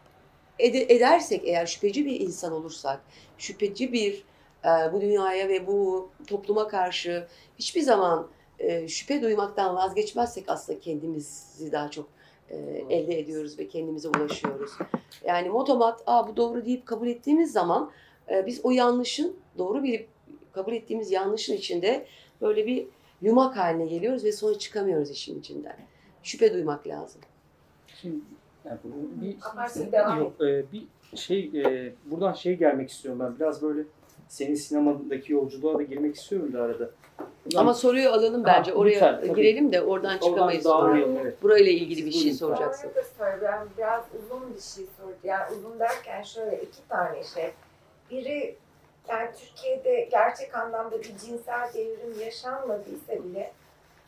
ede- 0.60 0.96
edersek 0.96 1.42
eğer 1.48 1.66
şüpheci 1.66 2.06
bir 2.06 2.20
insan 2.20 2.54
olursak, 2.54 3.02
şüpheci 3.38 3.94
bir 3.94 4.24
e, 4.66 4.94
bu 4.94 5.02
dünyaya 5.02 5.50
ve 5.50 5.68
bu 5.68 6.10
topluma 6.28 6.68
karşı 6.68 7.28
hiçbir 7.60 7.82
zaman 7.82 8.28
e, 8.60 8.88
şüphe 8.88 9.22
duymaktan 9.22 9.76
vazgeçmezsek 9.76 10.44
aslında 10.48 10.80
kendimizi 10.80 11.72
daha 11.72 11.92
çok 11.92 12.08
e, 12.50 12.56
elde 12.90 13.20
ediyoruz 13.20 13.60
ve 13.60 13.68
kendimize 13.68 14.10
ulaşıyoruz. 14.10 14.72
Yani 15.26 15.50
motomat 15.50 16.04
Aa, 16.06 16.28
bu 16.28 16.38
doğru 16.38 16.66
deyip 16.66 16.86
kabul 16.86 17.08
ettiğimiz 17.08 17.52
zaman 17.52 17.92
e, 18.32 18.46
biz 18.46 18.60
o 18.64 18.72
yanlışın 18.72 19.36
doğru 19.58 19.84
bilip 19.84 20.08
kabul 20.52 20.74
ettiğimiz 20.74 21.12
yanlışın 21.12 21.54
içinde 21.54 22.06
böyle 22.42 22.68
bir 22.68 22.88
yumak 23.22 23.58
haline 23.58 23.86
geliyoruz 23.86 24.24
ve 24.24 24.32
sonra 24.32 24.60
çıkamıyoruz 24.60 25.12
işin 25.12 25.40
içinden. 25.40 25.76
Şüphe 26.24 26.54
duymak 26.54 26.88
lazım. 26.88 27.22
Şimdi 28.02 28.16
yani 28.66 28.80
bu 28.84 29.22
bir, 29.22 29.38
yok, 30.20 30.42
e, 30.42 30.64
bir 30.72 30.88
şey 31.18 31.52
e, 31.56 31.94
buradan 32.06 32.34
şey 32.34 32.58
gelmek 32.58 32.90
istiyorum 32.90 33.20
ben 33.20 33.36
biraz 33.40 33.62
böyle 33.62 33.84
senin 34.28 34.56
sinemadaki 34.56 35.34
yolculuğa 35.34 35.78
da 35.78 35.84
girmek 35.84 36.16
istiyorum 36.16 36.54
da 36.54 36.62
arada. 36.62 36.92
Ama 37.56 37.74
soruyu 37.74 38.10
alalım 38.10 38.44
Ha, 38.44 38.54
bence. 38.58 38.74
Oraya 38.74 38.92
lütfen, 38.94 39.16
tabii. 39.22 39.36
girelim 39.36 39.72
de 39.72 39.82
oradan 39.82 40.12
Oradan 40.18 40.28
çıkamayız. 40.28 40.66
dağılmayalım, 40.66 41.16
sonra. 41.16 41.24
evet. 41.28 41.44
Burayla 41.44 41.72
ilgili 41.72 42.06
bir 42.06 42.12
şey 42.12 42.22
buyurun. 42.22 42.38
soracaksın. 42.38 42.92
Da 42.96 43.04
söyleyeyim. 43.18 43.70
Biraz 43.78 44.04
uzun 44.24 44.56
bir 44.56 44.62
şey 44.62 44.86
sordu. 44.98 45.16
Yani 45.24 45.56
uzun 45.58 45.80
derken 45.80 46.22
şöyle 46.24 46.62
iki 46.62 46.88
tane 46.90 47.24
şey. 47.24 47.52
Biri 48.12 48.56
yani 49.10 49.30
Türkiye'de 49.40 50.08
gerçek 50.12 50.56
anlamda 50.56 51.00
bir 51.00 51.18
cinsel 51.18 51.70
devrim 51.74 52.20
yaşanmadıysa 52.26 53.24
bile 53.24 53.52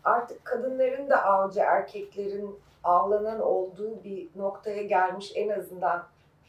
artık 0.04 0.46
kadınların 0.46 1.10
da 1.10 1.24
avcı 1.24 1.60
erkeklerin 1.60 2.60
avlanan 2.84 3.42
olduğu 3.42 4.04
bir 4.04 4.28
noktaya 4.36 4.84
gelmiş 4.84 5.32
en 5.36 5.50
azından 5.50 6.04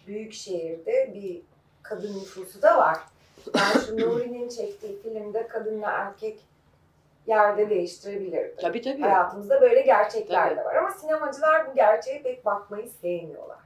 büyük 0.06 0.32
şehirde 0.32 1.10
bir 1.14 1.40
kadın 1.82 2.14
nüfusu 2.20 2.62
da 2.62 2.78
var. 2.78 2.96
Yani 3.56 3.84
şu 3.86 3.96
Nuri'nin 4.00 4.48
çektiği 4.48 5.02
filmde 5.02 5.46
kadınla 5.46 5.90
erkek 5.90 6.40
yerde 7.26 7.70
değiştirebilirdi. 7.70 8.56
Tabii 8.60 8.82
tabii. 8.82 9.02
Hayatımızda 9.02 9.60
böyle 9.60 9.80
gerçekler 9.80 10.48
Tabii. 10.48 10.60
de 10.60 10.64
var 10.64 10.74
ama 10.74 10.90
sinemacılar 10.90 11.70
bu 11.70 11.74
gerçeğe 11.74 12.22
pek 12.22 12.44
bakmayı 12.44 12.88
sevmiyorlar. 12.88 13.58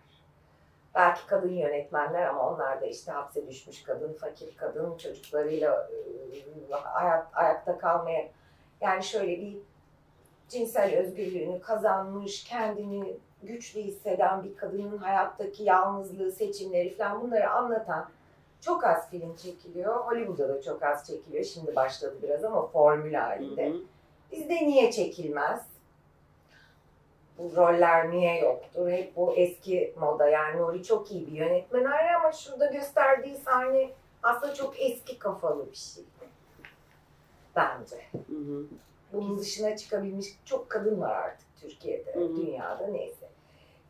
Belki 0.94 1.26
kadın 1.26 1.52
yönetmenler 1.52 2.26
ama 2.26 2.50
onlar 2.50 2.80
da 2.80 2.86
işte 2.86 3.12
hapse 3.12 3.46
düşmüş 3.46 3.82
kadın, 3.82 4.12
fakir 4.12 4.56
kadın 4.56 4.96
çocuklarıyla 4.96 5.88
e, 6.70 6.74
hayat, 6.74 7.26
ayakta 7.34 7.78
kalmaya 7.78 8.28
yani 8.80 9.04
şöyle 9.04 9.40
bir 9.40 9.56
cinsel 10.48 10.96
özgürlüğünü 10.96 11.60
kazanmış, 11.60 12.44
kendini 12.44 13.16
güçlü 13.42 13.80
hisseden 13.80 14.44
bir 14.44 14.56
kadının 14.56 14.98
hayattaki 14.98 15.62
yalnızlığı, 15.62 16.32
seçimleri 16.32 16.96
falan 16.96 17.22
bunları 17.22 17.50
anlatan 17.50 18.08
çok 18.66 18.84
az 18.84 19.10
film 19.10 19.36
çekiliyor. 19.36 19.96
Hollywood'da 19.96 20.48
da 20.48 20.62
çok 20.62 20.82
az 20.82 21.06
çekiliyor. 21.06 21.44
Şimdi 21.44 21.76
başladı 21.76 22.16
biraz 22.22 22.44
ama 22.44 22.66
formül 22.66 23.14
halinde. 23.14 23.70
Hı 23.70 23.74
hı. 23.74 23.80
Bizde 24.32 24.54
niye 24.54 24.92
çekilmez? 24.92 25.66
Bu 27.38 27.56
roller 27.56 28.10
niye 28.10 28.38
yoktur? 28.40 28.90
Hep 28.90 29.16
bu 29.16 29.34
eski 29.34 29.94
moda. 30.00 30.28
Yani 30.28 30.60
Nuri 30.60 30.82
çok 30.82 31.12
iyi 31.12 31.26
bir 31.26 31.32
yönetmen 31.32 31.84
ayrı 31.84 32.18
ama 32.18 32.32
şurada 32.32 32.66
gösterdiği 32.66 33.36
sahne 33.36 33.90
aslında 34.22 34.54
çok 34.54 34.80
eski 34.80 35.18
kafalı 35.18 35.70
bir 35.70 35.76
şey. 35.76 36.04
Bence. 37.56 37.96
Hı 38.12 38.36
hı. 38.36 38.66
Bunun 39.12 39.38
dışına 39.38 39.76
çıkabilmiş 39.76 40.26
çok 40.44 40.70
kadın 40.70 41.00
var 41.00 41.16
artık 41.16 41.48
Türkiye'de, 41.60 42.14
Hı 42.14 42.20
hı. 42.20 42.36
dünyada 42.36 42.86
neyse. 42.86 43.28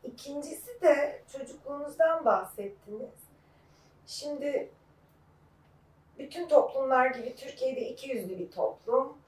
İkincisi 0.04 0.80
de 0.82 1.22
çocukluğunuzdan 1.32 2.24
bahsettiniz. 2.24 3.25
Şimdi 4.06 4.70
bütün 6.18 6.48
toplumlar 6.48 7.06
gibi 7.06 7.36
Türkiye'de 7.36 7.80
iki 7.80 8.10
yüzlü 8.10 8.38
bir 8.38 8.50
toplum. 8.50 9.18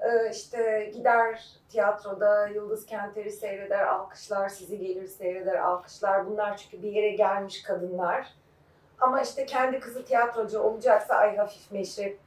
Ee, 0.00 0.30
işte 0.30 0.90
gider 0.94 1.48
tiyatroda 1.68 2.48
Yıldız 2.48 2.86
Kenter'i 2.86 3.32
seyreder, 3.32 3.86
alkışlar, 3.86 4.48
sizi 4.48 4.78
gelir 4.78 5.06
seyreder, 5.06 5.54
alkışlar. 5.54 6.26
Bunlar 6.26 6.56
çünkü 6.56 6.82
bir 6.82 6.92
yere 6.92 7.10
gelmiş 7.10 7.62
kadınlar. 7.62 8.34
Ama 9.00 9.22
işte 9.22 9.46
kendi 9.46 9.80
kızı 9.80 10.04
tiyatrocu 10.04 10.60
olacaksa 10.60 11.14
ay 11.14 11.36
hafif 11.36 11.72
meşrep 11.72 12.18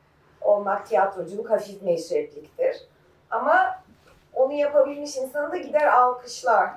olmak 0.41 0.87
tiyatroculuk 0.87 1.49
hafif 1.49 1.81
meşrepliktir. 1.81 2.77
Ama 3.29 3.83
onu 4.33 4.53
yapabilmiş 4.53 5.17
insanı 5.17 5.51
da 5.51 5.57
gider 5.57 5.87
alkışlar. 5.87 6.69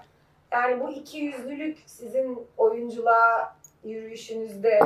Yani 0.53 0.81
bu 0.81 0.91
iki 0.91 1.19
yüzlülük 1.19 1.79
sizin 1.87 2.49
oyunculuğa 2.57 3.57
yürüyüşünüzde 3.85 4.81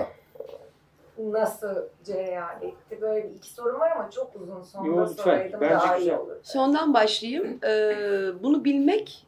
nasıl 1.19 1.75
cereyan 2.05 2.63
etti? 2.63 3.01
Böyle 3.01 3.31
bir 3.31 3.35
iki 3.37 3.51
sorum 3.51 3.81
var 3.81 3.91
ama 3.91 4.11
çok 4.11 4.37
uzun 4.37 4.63
sonunda 4.63 5.01
Yo, 5.01 5.09
lütfen. 5.11 5.23
soraydım 5.25 5.61
Bence 5.61 5.75
daha 5.75 5.97
iyi 5.97 5.99
güzel. 5.99 6.19
olur. 6.19 6.37
Sondan 6.43 6.95
başlayayım. 6.95 7.59
Ee, 7.65 8.43
bunu 8.43 8.65
bilmek 8.65 9.27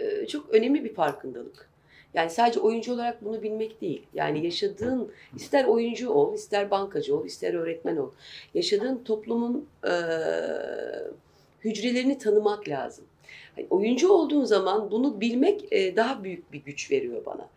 e, 0.00 0.26
çok 0.26 0.50
önemli 0.50 0.84
bir 0.84 0.94
farkındalık. 0.94 1.68
Yani 2.14 2.30
sadece 2.30 2.60
oyuncu 2.60 2.92
olarak 2.92 3.24
bunu 3.24 3.42
bilmek 3.42 3.80
değil. 3.80 4.06
Yani 4.14 4.44
yaşadığın, 4.44 5.12
ister 5.36 5.64
oyuncu 5.64 6.10
ol, 6.10 6.34
ister 6.34 6.70
bankacı 6.70 7.16
ol, 7.16 7.24
ister 7.26 7.54
öğretmen 7.54 7.96
ol. 7.96 8.10
Yaşadığın 8.54 9.04
toplumun 9.04 9.66
e, 9.84 9.92
hücrelerini 11.64 12.18
tanımak 12.18 12.68
lazım. 12.68 13.04
Hani 13.56 13.66
oyuncu 13.70 14.12
olduğun 14.12 14.44
zaman 14.44 14.90
bunu 14.90 15.20
bilmek 15.20 15.72
e, 15.72 15.96
daha 15.96 16.24
büyük 16.24 16.52
bir 16.52 16.58
güç 16.64 16.90
veriyor 16.90 17.22
bana. 17.26 17.48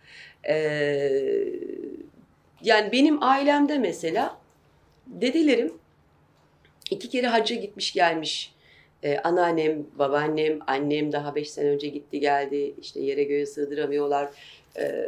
E, 0.47 0.55
yani 2.61 2.91
benim 2.91 3.23
ailemde 3.23 3.77
mesela 3.77 4.37
dedelerim 5.07 5.73
iki 6.91 7.09
kere 7.09 7.27
hacca 7.27 7.55
gitmiş 7.55 7.93
gelmiş. 7.93 8.55
Ee, 9.03 9.17
anneannem, 9.17 9.85
babaannem, 9.99 10.59
annem 10.67 11.11
daha 11.11 11.35
beş 11.35 11.51
sene 11.51 11.69
önce 11.69 11.87
gitti 11.87 12.19
geldi. 12.19 12.75
İşte 12.81 12.99
yere 12.99 13.23
göğe 13.23 13.45
sığdıramıyorlar. 13.45 14.29
Ee, 14.77 15.07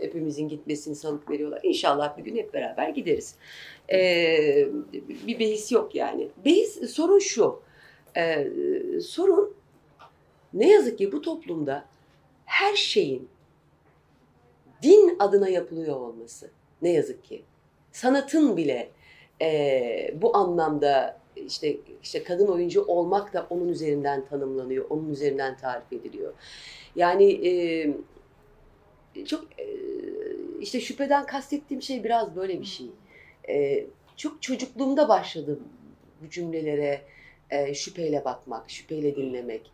hepimizin 0.00 0.48
gitmesini 0.48 0.96
salık 0.96 1.30
veriyorlar. 1.30 1.60
İnşallah 1.62 2.18
bir 2.18 2.24
gün 2.24 2.36
hep 2.36 2.54
beraber 2.54 2.88
gideriz. 2.88 3.34
Ee, 3.92 4.68
bir 5.26 5.38
behis 5.38 5.72
yok 5.72 5.94
yani. 5.94 6.28
Behis, 6.44 6.90
sorun 6.90 7.18
şu. 7.18 7.60
Ee, 8.16 8.48
sorun 9.02 9.54
ne 10.54 10.70
yazık 10.70 10.98
ki 10.98 11.12
bu 11.12 11.22
toplumda 11.22 11.84
her 12.44 12.76
şeyin 12.76 13.28
din 14.82 15.16
adına 15.18 15.48
yapılıyor 15.48 15.96
olması. 15.96 16.50
Ne 16.82 16.92
yazık 16.92 17.24
ki. 17.24 17.42
Sanatın 17.92 18.56
bile 18.56 18.88
e, 19.42 20.14
bu 20.22 20.36
anlamda 20.36 21.20
işte 21.36 21.76
işte 22.02 22.22
kadın 22.22 22.46
oyuncu 22.46 22.84
olmak 22.84 23.32
da 23.32 23.46
onun 23.50 23.68
üzerinden 23.68 24.24
tanımlanıyor, 24.24 24.86
onun 24.90 25.10
üzerinden 25.10 25.56
tarif 25.56 25.92
ediliyor. 25.92 26.34
Yani 26.96 27.48
e, 27.48 27.54
çok 29.24 29.60
e, 29.60 29.66
işte 30.60 30.80
şüpheden 30.80 31.26
kastettiğim 31.26 31.82
şey 31.82 32.04
biraz 32.04 32.36
böyle 32.36 32.60
bir 32.60 32.66
şey. 32.66 32.86
E, 33.48 33.86
çok 34.16 34.42
çocukluğumda 34.42 35.08
başladım 35.08 35.60
bu 36.22 36.30
cümlelere 36.30 37.00
e, 37.50 37.74
şüpheyle 37.74 38.24
bakmak, 38.24 38.70
şüpheyle 38.70 39.16
dinlemek. 39.16 39.70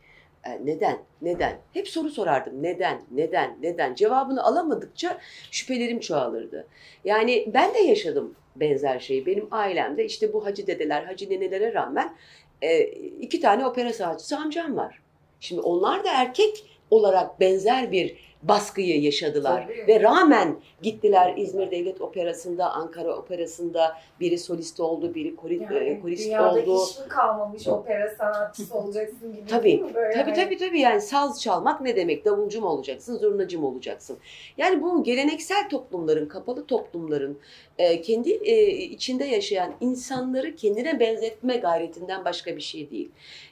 E, 0.46 0.66
neden? 0.66 0.98
Neden? 1.22 1.58
Hep 1.72 1.88
soru 1.88 2.10
sorardım. 2.10 2.62
Neden? 2.62 3.02
Neden? 3.10 3.56
Neden? 3.62 3.94
Cevabını 3.94 4.44
alamadıkça 4.44 5.18
şüphelerim 5.50 6.00
çoğalırdı. 6.00 6.66
Yani 7.04 7.48
ben 7.54 7.74
de 7.74 7.78
yaşadım 7.78 8.34
benzer 8.56 8.98
şeyi. 8.98 9.26
Benim 9.26 9.48
ailemde 9.50 10.04
işte 10.04 10.32
bu 10.32 10.46
hacı 10.46 10.66
dedeler, 10.66 11.04
hacı 11.04 11.30
nenelere 11.30 11.74
rağmen 11.74 12.16
e, 12.62 12.82
iki 13.20 13.40
tane 13.40 13.66
opera 13.66 13.92
sanatçısı 13.92 14.36
amcam 14.36 14.76
var. 14.76 15.02
Şimdi 15.40 15.60
onlar 15.60 16.04
da 16.04 16.08
erkek 16.12 16.71
olarak 16.96 17.40
benzer 17.40 17.92
bir 17.92 18.32
baskıyı 18.42 19.02
yaşadılar. 19.02 19.64
Tabii. 19.68 19.86
Ve 19.86 20.00
rağmen 20.00 20.56
gittiler 20.82 21.34
İzmir 21.36 21.70
Devlet 21.70 22.00
Operası'nda, 22.00 22.70
Ankara 22.72 23.16
Operası'nda 23.16 23.96
biri 24.20 24.38
solist 24.38 24.80
oldu, 24.80 25.14
biri 25.14 25.36
kori, 25.36 25.54
e, 25.56 25.74
Yani 25.74 26.00
korist 26.02 26.24
dünyada 26.26 26.60
oldu. 26.60 26.86
hiç 26.90 26.98
mi 26.98 27.08
kalmamış 27.08 27.68
opera 27.68 28.14
sanatçısı 28.18 28.74
olacaksın 28.74 29.32
gibi 29.32 29.46
Tabii, 29.46 29.64
değil 29.64 29.80
mi? 29.80 29.94
Böyle 29.94 30.12
Tabii 30.14 30.30
hani- 30.30 30.34
tabii 30.44 30.56
tabii 30.56 30.80
yani 30.80 31.00
saz 31.00 31.42
çalmak 31.42 31.80
ne 31.80 31.96
demek? 31.96 32.24
Davulcu 32.24 32.60
mu 32.60 32.66
olacaksın, 32.68 33.18
zurnacı 33.18 33.58
mı 33.58 33.66
olacaksın? 33.68 34.18
Yani 34.56 34.82
bu 34.82 35.02
geleneksel 35.04 35.68
toplumların, 35.68 36.28
kapalı 36.28 36.66
toplumların 36.66 37.38
e, 37.78 38.00
kendi 38.00 38.30
e, 38.30 38.66
içinde 38.70 39.24
yaşayan 39.24 39.74
insanları 39.80 40.56
kendine 40.56 41.00
benzetme 41.00 41.56
gayretinden 41.56 42.24
başka 42.24 42.56
bir 42.56 42.62
şey 42.62 42.90
değil. 42.90 43.10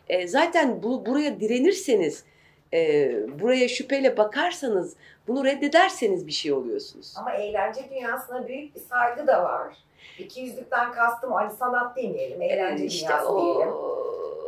E, 0.09 0.29
zaten 0.29 0.83
bu 0.83 1.07
buraya 1.07 1.41
direnirseniz, 1.41 2.25
e, 2.75 3.13
buraya 3.41 3.69
şüpheyle 3.69 4.17
bakarsanız, 4.17 4.97
bunu 5.29 5.45
reddederseniz 5.45 6.27
bir 6.27 6.33
şey 6.33 6.53
oluyorsunuz. 6.53 7.15
Ama 7.19 7.33
eğlence 7.35 7.81
dünyasına 7.91 8.49
büyük 8.49 8.75
bir 8.75 8.81
saygı 8.81 9.27
da 9.27 9.45
var. 9.45 9.75
İki 10.19 10.41
yüzlükten 10.41 10.93
kastım 10.93 11.33
hani 11.33 11.53
sanat 11.53 11.97
demeyelim, 11.97 12.43
eğlence 12.43 12.85
işte 12.85 13.09
dünyası 13.09 13.29
o- 13.33 13.55
diyelim. 13.55 13.73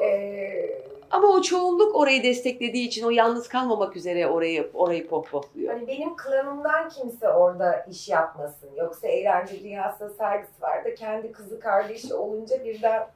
Ee, 0.03 0.83
Ama 1.11 1.29
o 1.29 1.43
çoğunluk 1.43 1.97
orayı 1.97 2.23
desteklediği 2.23 2.87
için 2.89 3.05
o 3.07 3.11
yalnız 3.11 3.49
kalmamak 3.49 3.97
üzere 3.97 4.27
orayı 4.29 4.71
orayı 4.75 5.09
pohpohluyor. 5.09 5.75
hani 5.75 5.89
benim 5.89 6.17
klanımdan 6.17 6.89
kimse 6.89 7.29
orada 7.29 7.87
iş 7.91 8.09
yapmasın. 8.09 8.69
Yoksa 8.77 9.09
eğlence 9.09 9.61
dünyasına 9.65 10.09
saygısı 10.09 10.63
var 10.63 10.85
da 10.85 10.95
kendi 10.95 11.33
kızı 11.33 11.61
kardeşi 11.61 12.15
olunca 12.15 12.65
birden 12.65 13.07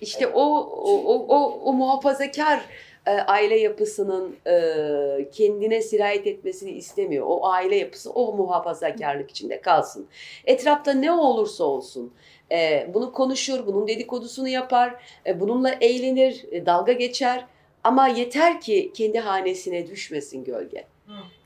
İşte 0.00 0.26
o 0.26 0.42
o, 0.42 0.92
o, 1.04 1.26
o, 1.28 1.60
o 1.64 1.72
muhafazakar 1.72 2.60
e, 3.06 3.10
aile 3.10 3.58
yapısının 3.58 4.36
e, 4.46 5.30
kendine 5.30 5.82
sirayet 5.82 6.26
etmesini 6.26 6.70
istemiyor. 6.70 7.26
O 7.28 7.46
aile 7.46 7.76
yapısı 7.76 8.10
o 8.10 8.32
muhafazakarlık 8.36 9.30
içinde 9.30 9.60
kalsın. 9.60 10.06
Etrafta 10.44 10.92
ne 10.92 11.12
olursa 11.12 11.64
olsun 11.64 12.12
e, 12.52 12.90
bunu 12.94 13.12
konuşur, 13.12 13.66
bunun 13.66 13.88
dedikodusunu 13.88 14.48
yapar, 14.48 14.94
e, 15.26 15.40
bununla 15.40 15.70
eğlenir, 15.70 16.44
e, 16.50 16.66
dalga 16.66 16.92
geçer. 16.92 17.44
Ama 17.84 18.08
yeter 18.08 18.60
ki 18.60 18.90
kendi 18.94 19.18
hanesine 19.18 19.86
düşmesin 19.86 20.44
gölge. 20.44 20.84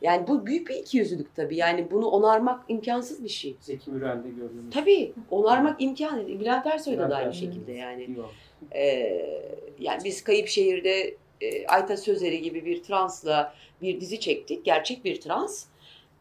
Yani 0.03 0.29
bu 0.29 0.47
büyük 0.47 0.69
bir 0.69 0.75
ikiyüzlülük 0.75 1.37
tabii. 1.37 1.57
Yani 1.57 1.91
bunu 1.91 2.07
onarmak 2.07 2.65
imkansız 2.69 3.25
bir 3.25 3.29
şey. 3.29 3.57
Zeki 3.61 3.91
Müren'de 3.91 4.29
gördüğümüz. 4.29 4.75
Tabii 4.75 5.13
onarmak 5.31 5.83
imkan. 5.83 6.29
Bülent 6.29 6.67
Ersoy 6.67 6.99
da 6.99 7.17
aynı 7.17 7.35
şekilde 7.35 7.73
yani. 7.73 8.09
Ee, 8.75 9.53
yani 9.79 10.01
biz 10.05 10.25
Kayıp 10.25 10.49
Şehir'de 10.49 11.15
e, 11.41 11.67
Ayta 11.67 11.97
Sözeri 11.97 12.43
gibi 12.43 12.65
bir 12.65 12.83
transla 12.83 13.55
bir 13.83 14.01
dizi 14.01 14.21
çektik. 14.21 14.65
Gerçek 14.65 15.05
bir 15.05 15.21
trans. 15.21 15.65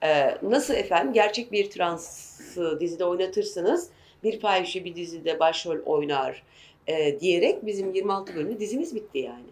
Ee, 0.03 0.37
nasıl 0.41 0.73
efendim 0.73 1.13
gerçek 1.13 1.51
bir 1.51 1.69
transı 1.69 2.79
dizide 2.79 3.05
oynatırsınız 3.05 3.89
bir 4.23 4.39
fahişe 4.39 4.85
bir 4.85 4.95
dizide 4.95 5.39
başrol 5.39 5.79
oynar 5.85 6.43
e, 6.87 7.19
diyerek 7.19 7.65
bizim 7.65 7.93
26 7.93 8.35
bölümlü 8.35 8.59
dizimiz 8.59 8.95
bitti 8.95 9.17
yani. 9.19 9.45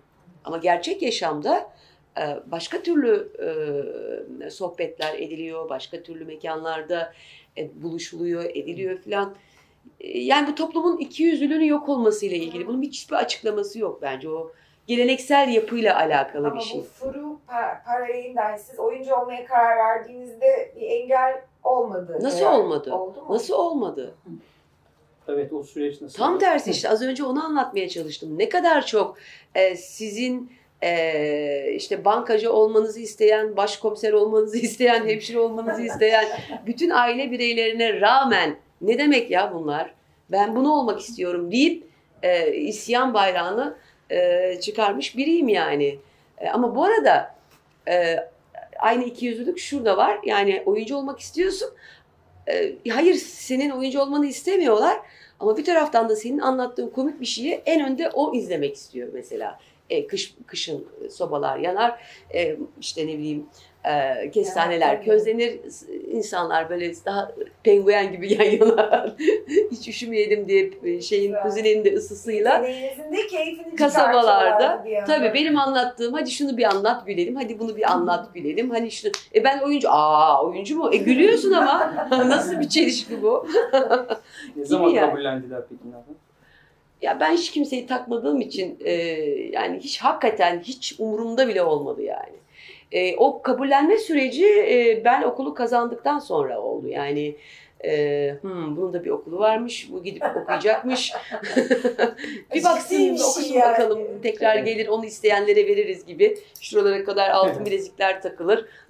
Ama 0.44 0.58
gerçek 0.58 1.02
yaşamda 1.02 1.72
e, 2.18 2.24
başka 2.52 2.84
türlü 2.84 3.32
e, 4.44 4.50
sohbetler 4.50 5.20
ediliyor, 5.20 5.70
başka 5.70 6.04
türlü 6.04 6.26
mekanlarda 6.26 7.14
e, 7.58 7.84
buluşuluyor, 7.84 8.44
ediliyor 8.44 8.98
filan. 8.98 9.36
E, 10.00 10.20
Yani 10.20 10.48
bu 10.48 10.56
toplumun 10.56 10.98
ikiyüzlülüğünün 10.98 11.66
yok 11.66 11.90
olmasıyla 11.90 12.38
ilgili. 12.38 12.68
Bunun 12.68 12.82
hiçbir 12.82 13.16
açıklaması 13.16 13.80
yok 13.80 14.02
bence. 14.02 14.30
O 14.30 14.52
geleneksel 14.88 15.50
yapıyla 15.50 15.96
alakalı 15.98 16.48
Ama 16.48 16.56
bir 16.56 16.62
şey. 16.62 16.80
bu 16.80 16.84
Furu 16.84 17.40
Pa- 17.50 17.84
Parayi'nden 17.86 18.58
siz 18.58 18.80
oyuncu 18.80 19.16
olmaya 19.16 19.46
karar 19.46 19.78
verdiğinizde 19.78 20.72
bir 20.76 20.82
engel 20.88 21.42
olmadı. 21.64 22.18
Nasıl 22.22 22.40
herhalde. 22.40 22.58
olmadı? 22.62 22.94
Oldu 22.94 23.22
mu? 23.22 23.34
Nasıl 23.36 23.54
olmadı? 23.54 24.16
Evet 25.28 25.54
o 25.54 25.64
süreç 25.64 26.02
nasıl? 26.02 26.18
Tam 26.18 26.40
tersi 26.40 26.72
işte 26.72 26.90
az 26.90 27.02
önce 27.02 27.24
onu 27.24 27.46
anlatmaya 27.46 27.90
çalıştım. 27.90 28.40
Ne 28.40 28.50
kadar 28.50 28.86
çok 28.86 29.18
e, 29.56 29.76
sizin 29.76 30.52
e, 30.84 31.72
işte 31.76 32.06
bankacı 32.06 32.54
olmanızı 32.54 33.00
isteyen, 33.00 33.58
başkomiser 33.58 34.14
olmanızı 34.14 34.58
isteyen, 34.68 35.08
hemşire 35.08 35.40
olmanızı 35.40 35.82
isteyen 35.82 36.26
bütün 36.66 36.90
aile 36.90 37.32
bireylerine 37.32 38.02
rağmen 38.02 38.56
ne 38.82 38.98
demek 38.98 39.32
ya 39.32 39.54
bunlar? 39.54 39.94
Ben 40.32 40.56
bunu 40.56 40.74
olmak 40.74 41.00
istiyorum 41.00 41.52
deyip 41.52 41.88
e, 42.24 42.54
isyan 42.54 43.14
bayrağını 43.14 43.76
e, 44.12 44.60
çıkarmış 44.62 45.18
biriyim 45.18 45.50
yani. 45.50 46.00
E, 46.38 46.50
ama 46.50 46.76
bu 46.76 46.84
arada 46.84 47.36
e, 47.90 48.18
aynı 48.80 49.04
ikiyüzlülük 49.04 49.60
şurada 49.60 49.98
var. 49.98 50.20
Yani 50.26 50.64
oyuncu 50.66 50.96
olmak 50.96 51.20
istiyorsun. 51.20 51.70
E, 52.50 52.90
hayır 52.90 53.16
senin 53.16 53.70
oyuncu 53.70 54.02
olmanı 54.02 54.26
istemiyorlar. 54.26 54.98
Ama 55.40 55.58
bir 55.58 55.66
taraftan 55.66 56.10
da 56.10 56.16
senin 56.16 56.40
anlattığın 56.40 56.90
komik 56.90 57.22
bir 57.22 57.26
şeyi 57.26 57.62
en 57.66 57.86
önde 57.86 58.10
o 58.10 58.36
izlemek 58.36 58.76
istiyor 58.76 59.10
mesela. 59.14 59.60
E, 59.90 60.08
kış 60.08 60.36
kışın 60.48 60.88
sobalar 61.12 61.58
yanar, 61.58 62.00
e, 62.34 62.58
işte 62.82 63.08
ne 63.08 63.18
bileyim 63.18 63.46
e, 63.90 64.32
kestaneler 64.32 64.96
Evet, 64.96 65.06
közlenir, 65.06 65.60
insanlar 66.12 66.70
böyle 66.70 66.94
daha 67.06 67.32
penguen 67.64 68.12
gibi 68.12 68.34
yan 68.34 68.44
yana 68.46 69.16
hiç 69.72 69.88
üşümeyelim 69.88 70.48
diye 70.48 70.72
e, 70.84 71.02
şeyin 71.02 71.36
kuzinenin 71.44 71.86
de 71.86 71.94
ısısıyla 71.94 72.66
kasabalarda. 73.78 74.86
tabii 75.08 75.34
benim 75.34 75.60
anlattığım 75.60 76.14
hadi 76.14 76.32
şunu 76.32 76.58
bir 76.58 76.64
anlat 76.64 77.08
gülelim 77.08 77.36
hadi 77.36 77.60
bunu 77.60 77.76
bir 77.76 77.92
anlat 77.92 78.28
gülelim. 78.34 78.70
Hani 78.70 78.92
şunu 78.92 79.12
e 79.36 79.44
ben 79.44 79.60
oyuncu 79.60 79.92
aa 79.92 80.46
oyuncu 80.46 80.78
mu? 80.78 80.90
E 80.94 80.98
gülüyorsun 80.98 81.52
ama. 81.52 82.08
Nasıl 82.12 82.60
bir 82.60 82.70
çelişki 82.70 83.22
bu? 83.22 83.48
Ne 84.56 84.66
zaman 84.66 84.90
yani. 84.90 85.10
kabullendiler 85.10 85.62
peki? 85.70 85.82
Ya 87.02 87.20
ben 87.20 87.34
hiç 87.34 87.52
kimseyi 87.52 87.88
takmadığım 87.88 88.42
için 88.42 88.78
e, 88.86 88.92
yani 89.52 89.80
hiç 89.80 90.02
hakikaten 90.02 90.60
hiç 90.60 90.96
umurumda 91.00 91.48
bile 91.48 91.64
olmadı 91.64 92.02
yani. 92.02 92.38
E, 92.92 93.16
o 93.16 93.42
kabullenme 93.42 93.98
süreci 93.98 94.46
e, 94.46 95.02
ben 95.06 95.24
okulu 95.24 95.54
kazandıktan 95.54 96.20
sonra 96.20 96.62
oldu. 96.62 96.88
Yani 96.88 97.36
e, 97.84 98.34
hmm, 98.42 98.78
bunun 98.78 98.94
da 98.94 99.06
bir 99.06 99.10
okulu 99.10 99.40
varmış, 99.40 99.90
bu 99.92 100.04
gidip 100.04 100.24
okuyacakmış. 100.44 101.14
bir 102.54 102.64
baksın 102.64 103.14
okusun 103.14 103.54
yani. 103.54 103.72
bakalım 103.72 104.22
tekrar 104.22 104.56
gelir 104.56 104.88
onu 104.88 105.06
isteyenlere 105.06 105.68
veririz 105.68 106.06
gibi. 106.06 106.38
Şuralara 106.62 107.04
kadar 107.04 107.30
altın 107.30 107.66
bilezikler 107.66 108.22
takılır. 108.22 108.66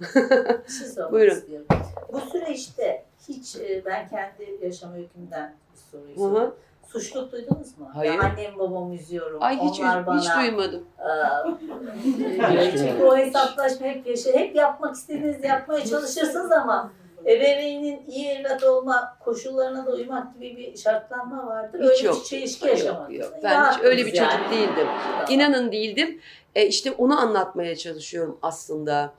Şey 0.78 1.04
Buyurun. 1.12 1.34
istiyorum. 1.34 1.66
Bu 2.12 2.20
süreçte 2.20 3.04
hiç 3.28 3.56
e, 3.56 3.82
ben 3.84 4.08
kendi 4.08 4.64
yaşam 4.64 4.94
öykümden 4.94 5.54
bir 5.72 5.98
soruyu. 5.98 6.54
Suçluluk 6.92 7.32
duydunuz 7.32 7.78
mu? 7.78 7.90
Hayır. 7.94 8.12
Ya 8.14 8.20
annem 8.20 8.58
babam 8.58 8.92
üzüyorum. 8.92 9.42
Ay 9.42 9.58
hiç, 9.58 9.80
Onlar 9.80 10.06
bana, 10.06 10.20
hiç 10.20 10.28
duymadım. 10.36 10.84
Eee, 11.00 12.72
çünkü 12.78 13.04
o 13.04 13.16
hesaplaşma 13.16 13.86
hep 13.86 14.06
yaşa, 14.06 14.30
hep 14.32 14.56
yapmak 14.56 14.94
istediğinizi 14.94 15.46
yapmaya 15.46 15.84
çalışırsınız 15.84 16.52
ama 16.52 16.92
ebeveynin 17.26 18.06
iyi 18.06 18.28
evlat 18.28 18.64
olma 18.64 19.16
koşullarına 19.24 19.86
da 19.86 19.90
uymak 19.90 20.34
gibi 20.34 20.56
bir 20.56 20.76
şartlanma 20.76 21.46
vardır. 21.46 21.80
Hiç 21.80 21.90
öyle 21.90 22.06
yok. 22.06 22.16
bir 22.20 22.24
çelişki 22.24 22.66
Yok, 22.68 22.78
yaşamadınız. 22.78 23.20
yok. 23.20 23.32
Ben 23.42 23.72
hiç 23.72 23.78
öyle 23.82 24.06
bir 24.06 24.18
Rahattınız 24.20 24.38
çocuk 24.38 24.50
değildim. 24.52 24.86
Tamam. 25.10 25.24
İnanın 25.30 25.72
değildim. 25.72 26.20
E, 26.54 26.66
işte 26.66 26.92
onu 26.92 27.20
anlatmaya 27.20 27.76
çalışıyorum 27.76 28.38
aslında. 28.42 29.10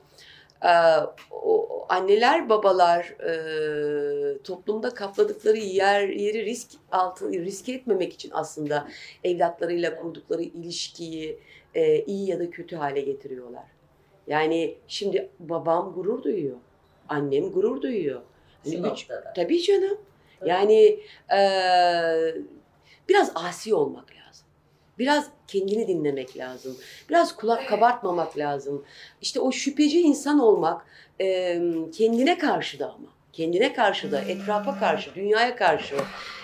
E, 0.64 0.72
o, 1.30 1.86
anneler, 1.88 2.48
babalar 2.48 3.04
e, 3.04 4.38
toplumda 4.42 4.94
kapladıkları 4.94 5.56
yer 5.56 6.08
yeri 6.08 6.44
risk 6.44 6.70
altı 6.92 7.32
riske 7.32 7.72
etmemek 7.72 8.12
için 8.12 8.30
aslında 8.34 8.88
evlatlarıyla 9.24 9.96
kurdukları 9.96 10.42
ilişkiyi 10.42 11.38
e, 11.74 12.04
iyi 12.04 12.30
ya 12.30 12.38
da 12.38 12.50
kötü 12.50 12.76
hale 12.76 13.00
getiriyorlar. 13.00 13.64
Yani 14.26 14.74
şimdi 14.88 15.28
babam 15.38 15.92
gurur 15.94 16.22
duyuyor. 16.22 16.56
Annem 17.08 17.52
gurur 17.52 17.82
duyuyor. 17.82 18.20
Hani 18.64 18.92
üç-. 18.92 19.06
Tabii 19.36 19.62
canım. 19.62 19.98
Tabii. 20.40 20.48
Yani 20.50 21.00
eee, 21.32 22.34
biraz 23.08 23.32
asi 23.34 23.74
olmak 23.74 24.04
lazım. 24.10 24.19
Biraz 25.00 25.26
kendini 25.48 25.88
dinlemek 25.88 26.36
lazım. 26.36 26.76
Biraz 27.08 27.36
kulak 27.36 27.68
kabartmamak 27.68 28.38
lazım. 28.38 28.84
İşte 29.22 29.40
o 29.40 29.52
şüpheci 29.52 30.00
insan 30.00 30.38
olmak 30.38 30.86
eee, 31.20 31.62
kendine 31.98 32.38
karşı 32.38 32.78
da 32.78 32.86
ama. 32.86 33.08
Kendine 33.32 33.72
karşı 33.72 34.12
da, 34.12 34.20
etrafa 34.20 34.78
karşı, 34.78 35.14
dünyaya 35.14 35.56
karşı, 35.56 35.96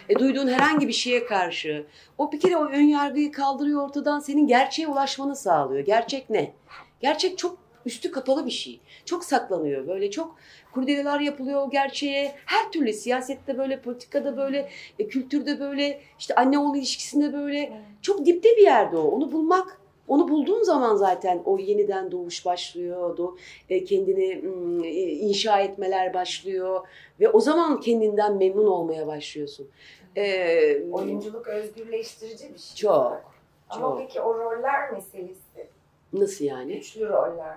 e, 0.09 0.19
duyduğun 0.19 0.49
herhangi 0.49 0.89
bir 0.89 0.93
şeye 0.93 1.27
karşı. 1.27 1.87
O 2.19 2.33
bir 2.33 2.41
kere 2.41 2.57
o 2.57 2.67
ön 2.69 2.83
yargıyı 2.83 3.33
kaldırıyor 3.33 3.83
ortadan, 3.89 4.21
senin 4.21 4.47
gerçeğe 4.47 4.89
ulaşmanı 4.89 5.37
sağlıyor. 5.37 5.85
Gerçek 5.85 6.31
ne? 6.31 6.53
Gerçek 7.01 7.39
çok 7.39 7.59
üstü 7.87 8.11
kapalı 8.11 8.47
bir 8.47 8.51
şey. 8.51 8.81
Çok 9.05 9.25
saklanıyor. 9.25 9.87
Böyle 9.89 10.11
çok 10.11 10.37
kurdeleler 10.73 11.21
yapılıyor 11.21 11.67
o 11.67 11.71
gerçeğe. 11.71 12.35
Her 12.47 12.73
türlü 12.73 12.93
siyasette 12.93 13.59
böyle, 13.59 13.81
politikada 13.81 14.37
böyle, 14.37 14.69
e, 14.99 15.07
kültürde 15.09 15.61
böyle, 15.61 16.01
işte 16.19 16.35
anne 16.35 16.59
oğul 16.59 16.77
ilişkisinde 16.77 17.33
böyle. 17.33 17.73
Çok 18.03 18.27
dipte 18.27 18.49
bir 18.57 18.63
yerde 18.63 18.97
o. 18.97 19.03
Onu 19.03 19.33
bulmak, 19.33 19.81
onu 20.09 20.29
bulduğun 20.29 20.63
zaman 20.63 20.97
zaten 20.97 21.43
o 21.45 21.59
yeniden 21.59 22.11
doğuş 22.11 22.47
başlıyor. 22.47 23.17
Do, 23.17 23.37
e, 23.71 23.85
kendini 23.85 24.43
e, 24.87 25.11
inşa 25.13 25.61
etmeler 25.61 26.15
başlıyor. 26.15 26.87
Ve 27.21 27.29
o 27.29 27.41
zaman 27.41 27.81
kendinden 27.81 28.37
memnun 28.37 28.67
olmaya 28.67 29.07
başlıyorsun. 29.07 29.69
E, 30.17 30.83
Oyunculuk 30.93 31.47
özgürleştirici 31.49 32.55
bir 32.55 32.59
şey. 32.59 32.77
Çok, 32.77 33.23
Ama 33.71 33.81
çok. 33.81 33.99
peki 33.99 34.21
o 34.21 34.35
roller 34.35 34.91
meselesi. 34.93 35.69
Nasıl 36.13 36.45
yani? 36.45 36.75
Güçlü 36.75 37.09
roller. 37.09 37.57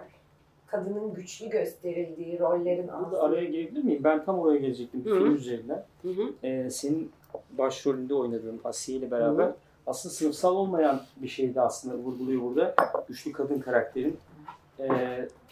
Kadının 0.71 1.13
güçlü 1.13 1.49
gösterildiği 1.49 2.39
rollerin 2.39 2.87
aslında. 2.87 3.21
araya 3.21 3.45
girebilir 3.45 3.83
miyim? 3.83 4.03
Ben 4.03 4.25
tam 4.25 4.39
oraya 4.39 4.57
gelecektim 4.59 5.05
bir 5.05 5.11
Hı 5.11 5.15
hı. 5.15 5.19
film 5.19 5.35
üzerinden. 5.35 5.85
Hı 6.01 6.07
hı. 6.09 6.33
Ee, 6.43 6.69
senin 6.69 7.11
başrolünde 7.57 8.13
oynadığın 8.13 8.59
Asiye 8.63 8.97
ile 8.97 9.11
beraber 9.11 9.43
Hı 9.43 9.47
hı. 9.49 9.55
aslında 9.87 10.13
sınıfsal 10.13 10.55
olmayan 10.55 11.01
bir 11.17 11.27
şeydi 11.27 11.61
aslında 11.61 11.95
vurguluyor 11.95 12.41
burada. 12.41 12.75
Güçlü 13.07 13.31
kadın 13.31 13.59
karakterin 13.59 14.17
e, 14.79 14.87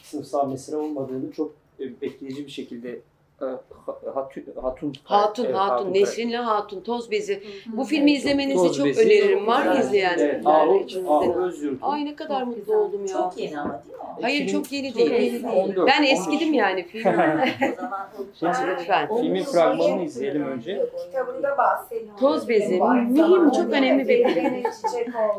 sınıfsal 0.03 0.49
mesele 0.49 0.76
olmadığını 0.78 1.32
çok 1.32 1.53
e, 1.80 1.84
etkileyici 2.01 2.45
bir 2.45 2.51
şekilde 2.51 2.99
Hatun, 3.40 4.44
Hatun. 4.62 4.94
Hatun, 5.04 5.46
Evet, 5.46 5.56
Hatun. 5.56 5.94
Nesrinli 5.94 6.38
Hatun, 6.38 6.82
Toz 6.82 7.12
Bezi. 7.12 7.44
Bu 7.68 7.84
filmi 7.84 8.12
izlemenizi 8.12 8.56
Toz 8.68 8.78
çok 8.78 8.86
Bezi. 8.86 9.02
öneririm. 9.02 9.48
Var 9.48 9.66
Evet, 9.68 9.80
izleyenler 9.86 10.30
Evet, 10.30 11.36
Özyurt. 11.38 11.80
Ay 11.82 12.06
ne 12.06 12.16
kadar 12.16 12.40
Çok 12.40 12.48
mutlu 12.48 12.60
güzel. 12.62 12.76
oldum 12.78 13.02
ya. 13.02 13.08
Çok 13.08 13.38
yeni 13.38 13.60
ama 13.60 13.84
değil 13.84 13.96
mi? 13.96 14.02
Hayır 14.22 14.48
çok 14.48 14.72
yeni 14.72 14.90
çok 14.94 14.98
değil. 15.00 15.12
değil. 15.12 15.44
14, 15.56 15.88
Ben 15.88 15.98
15. 16.00 16.12
eskidim 16.12 16.54
yani 16.54 16.84
film. 16.88 17.08
O 17.10 17.14
zaman 17.14 18.68
Lütfen. 18.80 19.08
Filmin 19.22 19.44
fragmanını 19.44 20.04
izleyelim 20.04 20.46
önce. 20.48 20.86
Kitabında 21.06 21.58
bahsediyor. 21.58 22.18
Toz 22.20 22.50
bezi. 22.50 22.82
Mühim, 22.82 23.52
çok 23.52 23.74
önemli 23.74 24.08
bir 24.08 24.28
film. 24.28 24.64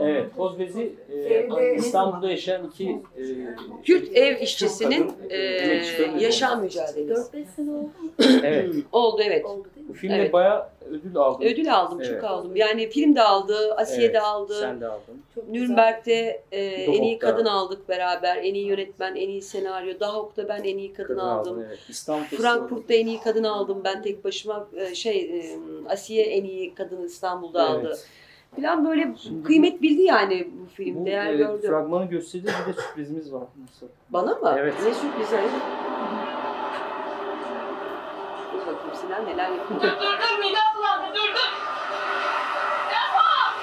Evet, 0.00 0.36
Toz 0.36 0.58
Bezi 0.58 0.92
e, 1.12 1.74
İstanbul'da 1.74 2.30
yaşayan 2.30 2.66
iki 2.66 2.90
e, 2.90 3.22
Kürt 3.84 4.16
ev 4.16 4.32
Kürt 4.34 4.42
işçisinin 4.42 5.12
e, 5.30 5.36
yaşam 6.20 6.60
mücadelesi. 6.62 7.36
4-5 7.36 7.44
sene 7.56 7.70
oldu? 7.70 7.87
Evet, 8.42 8.74
Oldu 8.92 9.22
evet. 9.24 9.44
Oldu 9.44 9.68
değil 9.76 9.86
mi? 9.86 9.88
bu 9.88 9.94
filmde 9.94 10.16
Evet. 10.16 10.32
bayağı 10.32 10.66
ödül 10.90 11.16
aldı. 11.16 11.44
Ödül 11.44 11.74
aldım, 11.74 11.98
Evet. 12.02 12.10
çok 12.14 12.24
aldım. 12.30 12.56
Yani 12.56 12.88
film 12.88 13.14
de 13.16 13.22
aldı, 13.22 13.74
Asiye 13.74 14.04
Evet, 14.04 14.14
de 14.14 14.20
aldı. 14.20 14.60
Sen 14.60 14.80
de 14.80 14.86
aldın. 14.88 15.22
Çok. 15.34 15.48
Nürnberg'de 15.48 16.42
e, 16.52 16.64
en 16.64 17.02
iyi 17.02 17.18
kadın 17.18 17.44
aldık 17.44 17.88
beraber. 17.88 18.36
En 18.36 18.54
iyi 18.54 18.66
yönetmen, 18.66 19.14
en 19.16 19.28
iyi 19.28 19.42
senaryo. 19.42 20.00
Dahok'ta 20.00 20.48
ben 20.48 20.64
en 20.64 20.78
iyi 20.78 20.92
kadın, 20.92 21.08
Kadın 21.08 21.18
aldım. 21.20 21.52
aldın, 21.52 21.64
evet. 21.68 21.78
İstanbul 21.88 22.24
Frankfurt'ta 22.24 22.94
en 22.94 23.06
iyi 23.06 23.20
kadın 23.20 23.44
aldım. 23.44 23.80
Ben 23.84 24.02
tek 24.02 24.24
başıma 24.24 24.66
e, 24.76 24.94
şey 24.94 25.20
e, 25.20 25.42
Asiye 25.88 26.24
en 26.24 26.44
iyi 26.44 26.74
kadın 26.74 27.02
İstanbul'da 27.04 27.68
aldı. 27.68 27.86
Evet. 27.86 28.06
Falan 28.56 28.88
böyle 28.88 29.14
Şimdi 29.22 29.42
kıymet 29.42 29.82
bildi 29.82 30.02
yani 30.02 30.48
bu 30.62 30.66
film. 30.74 30.96
Bu 31.00 31.06
Değer 31.06 31.32
e, 31.32 31.36
gördü. 31.36 31.66
fragmanı 31.66 32.04
göstereceğiz 32.06 32.58
bir 32.68 32.72
de 32.76 32.80
sürprizimiz 32.80 33.32
var. 33.32 33.42
Nasıl? 33.62 33.86
Bana 34.10 34.34
mı? 34.34 34.54
Evet. 34.58 34.74
Ne 34.84 34.94
sürpriz 34.94 35.32
hepsinden 38.98 39.26
neler 39.26 39.48
yapıldı? 39.50 39.80
Dur 39.82 40.00
dur 40.00 40.20
dur 40.20 40.38
midem 40.38 40.74
bulandı 40.76 41.14
dur 41.14 41.34
dur. 41.34 41.52
Defa! 42.90 43.54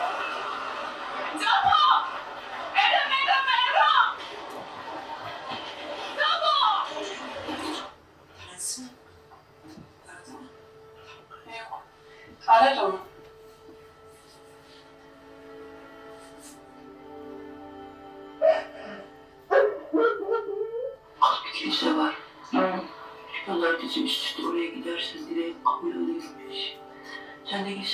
Defa! 1.40 2.08
Edem 2.76 3.12
edem 3.12 3.46
edem! 3.70 4.08
Defa! 6.18 6.88
Kendisi 8.48 8.82
mi? 8.82 8.88
Aradı 10.08 10.32
mı? 10.32 10.48
Aradı 12.48 12.82
onu. 12.82 13.00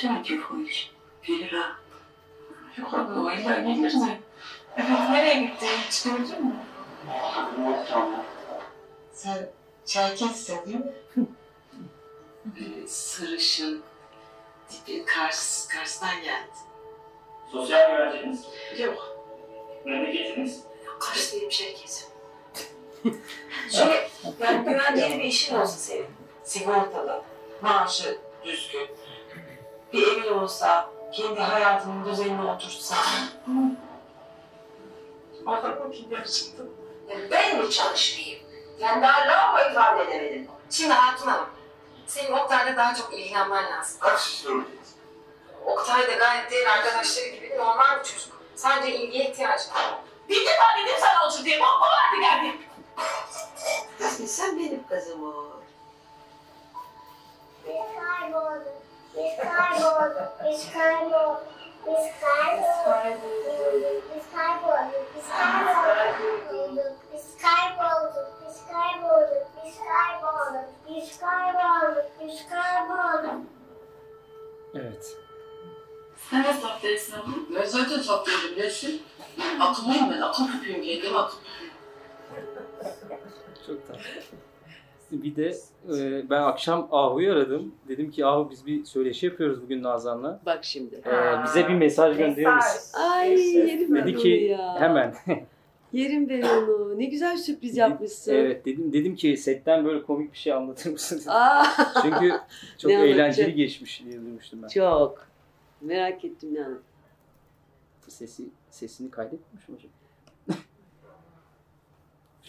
Всякий 0.01 0.39
будешь. 0.39 0.91
Вера. 1.27 1.75
Выходной, 2.75 3.43
да, 3.43 3.49
наверное. 3.49 4.19
Efendim 4.75 5.11
nereye 5.11 5.41
gittiğini 5.43 5.77
hiç 5.89 6.03
gördün 6.03 6.45
mü? 6.45 6.55
Yok 7.59 7.85
tamam. 7.89 8.23
Sen 9.13 9.49
Çerkessin 9.85 10.65
değil 10.65 10.77
mi? 10.77 10.91
Ee, 12.57 12.87
sarışın 12.87 13.83
tipi 14.69 15.05
Kars, 15.05 15.67
Kars'tan 15.67 16.23
geldi. 16.23 16.51
Sosyal 17.51 17.91
güvenceniz? 17.91 18.45
Yok. 18.77 19.17
Memleketiniz? 19.85 20.63
Kars 20.99 21.33
değilim 21.33 21.49
Çerkesim. 21.49 22.07
Şey, 23.71 24.09
yani 24.39 24.65
güvendiğin 24.65 25.19
bir 25.19 25.23
işin 25.23 25.55
olsa 25.55 25.77
senin. 25.77 26.05
Sigortalı, 26.43 27.23
maaşı 27.61 28.17
düzgün, 28.45 28.87
bir 29.93 30.07
evin 30.07 30.33
olsa, 30.33 30.89
kendi 31.13 31.39
hayatının 31.41 32.05
düzenine 32.05 32.51
oturtsan. 32.51 32.97
Adamı 35.45 35.91
ki 35.91 36.09
gerçekten. 36.09 36.65
Yani 37.09 37.31
ben 37.31 37.57
mi 37.57 37.71
çalışmayayım? 37.71 38.39
Yani 38.79 39.01
daha 39.01 39.27
lavaboyu 39.27 39.71
ifade 39.71 40.03
edemedim. 40.03 40.47
Şimdi 40.69 40.93
Hatun 40.93 41.27
Hanım, 41.27 41.49
senin 42.07 42.31
Oktay'la 42.31 42.77
daha 42.77 42.95
çok 42.95 43.13
ilgilenmen 43.13 43.71
lazım. 43.71 43.97
kaç 43.99 44.19
sorumlusunuz? 44.19 44.77
Oktay 45.65 46.07
da 46.07 46.11
gayet 46.13 46.51
diğer 46.51 46.65
arkadaşları 46.67 47.27
gibi 47.27 47.57
normal 47.57 47.99
bir 47.99 48.03
çocuk. 48.03 48.41
Sadece 48.55 48.97
ilgiye 48.97 49.29
ihtiyacı 49.29 49.69
var. 49.69 49.95
Bir 50.29 50.41
defa 50.45 50.63
dedim 50.79 50.95
sana 50.99 51.27
otur 51.27 51.45
diye. 51.45 51.59
Bak 51.59 51.67
o 51.81 51.81
vardı 51.81 52.21
geldi. 52.21 52.57
Sen 54.27 54.59
benim 54.59 54.87
kızım 54.87 55.23
o. 55.23 55.33
Biz 57.65 57.73
kaybolduk. 58.19 58.67
Biz 59.17 59.37
kaybolduk. 59.37 60.31
Biz 60.45 60.73
kaybolduk. 60.73 61.43
Biz 61.87 62.05
kaybolduk. 62.21 63.23
Biz 64.15 64.25
kaybolduk. 64.35 65.03
Biz 65.15 65.27
kaybolduk. 65.31 66.95
Biz 67.13 67.37
kaybolduk. 67.41 68.27
Biz 68.45 68.67
kaybolduk. 68.71 69.47
Biz 69.65 69.79
kaybolduk. 69.89 70.67
Biz 70.89 71.19
kaybolduk. 71.19 72.05
Biz 72.21 72.49
kaybolduk. 72.49 73.41
Evet. 74.75 75.17
Abdestin 76.65 77.13
abla? 77.13 77.31
Ben 77.55 77.65
zaten 77.65 77.99
sapıyordum 77.99 78.57
Nesin. 78.57 79.03
Akıllıyım 79.59 80.11
ben. 80.11 80.21
Akıl 80.21 80.47
küpüyüm 80.51 80.83
kendim 80.83 81.17
akıl 81.17 81.37
Çok 83.67 83.87
tatlı. 83.87 84.01
Bir 85.11 85.35
de 85.35 85.53
e, 85.97 86.29
ben 86.29 86.41
akşam 86.41 86.87
Ahu'yu 86.91 87.31
aradım. 87.31 87.71
Dedim 87.87 88.11
ki 88.11 88.25
Ahu 88.25 88.47
biz 88.51 88.65
bir 88.65 88.85
söyleşi 88.85 89.25
yapıyoruz 89.25 89.61
bugün 89.61 89.83
Nazan'la. 89.83 90.39
Bak 90.45 90.59
şimdi. 90.63 90.95
E, 90.95 91.43
bize 91.45 91.67
bir 91.67 91.73
mesaj 91.73 92.17
gönderir 92.17 92.55
misin? 92.55 92.97
Ay 92.99 93.39
yerim 93.57 93.95
ben 93.95 94.03
Dedi 94.07 94.11
onu 94.15 94.21
ki 94.23 94.29
ya. 94.29 94.75
hemen. 94.79 95.15
Yerim 95.93 96.29
ben 96.29 96.41
onu. 96.41 96.99
Ne 96.99 97.05
güzel 97.05 97.37
sürpriz 97.37 97.77
yapmışsın. 97.77 98.33
evet 98.35 98.65
dedim 98.65 98.93
dedim 98.93 99.15
ki 99.15 99.37
setten 99.37 99.85
böyle 99.85 100.03
komik 100.03 100.33
bir 100.33 100.37
şey 100.37 100.53
anlatır 100.53 100.91
mısın? 100.91 101.17
dedim. 101.19 101.31
Aa, 101.35 101.63
Çünkü 102.01 102.31
çok 102.77 102.91
Ne 102.91 102.97
anlatacak? 102.97 103.15
eğlenceli 103.19 103.55
geçmiş 103.55 104.03
diye 104.05 104.21
duymuştum 104.21 104.63
ben. 104.63 104.67
çok. 104.67 105.27
Merak 105.81 106.25
ettim 106.25 106.55
yani. 106.55 106.75
Sesi 108.07 108.43
sesini 108.69 109.11
kaydetmiş 109.11 109.69
mi 109.69 109.75
hocam? 109.75 109.91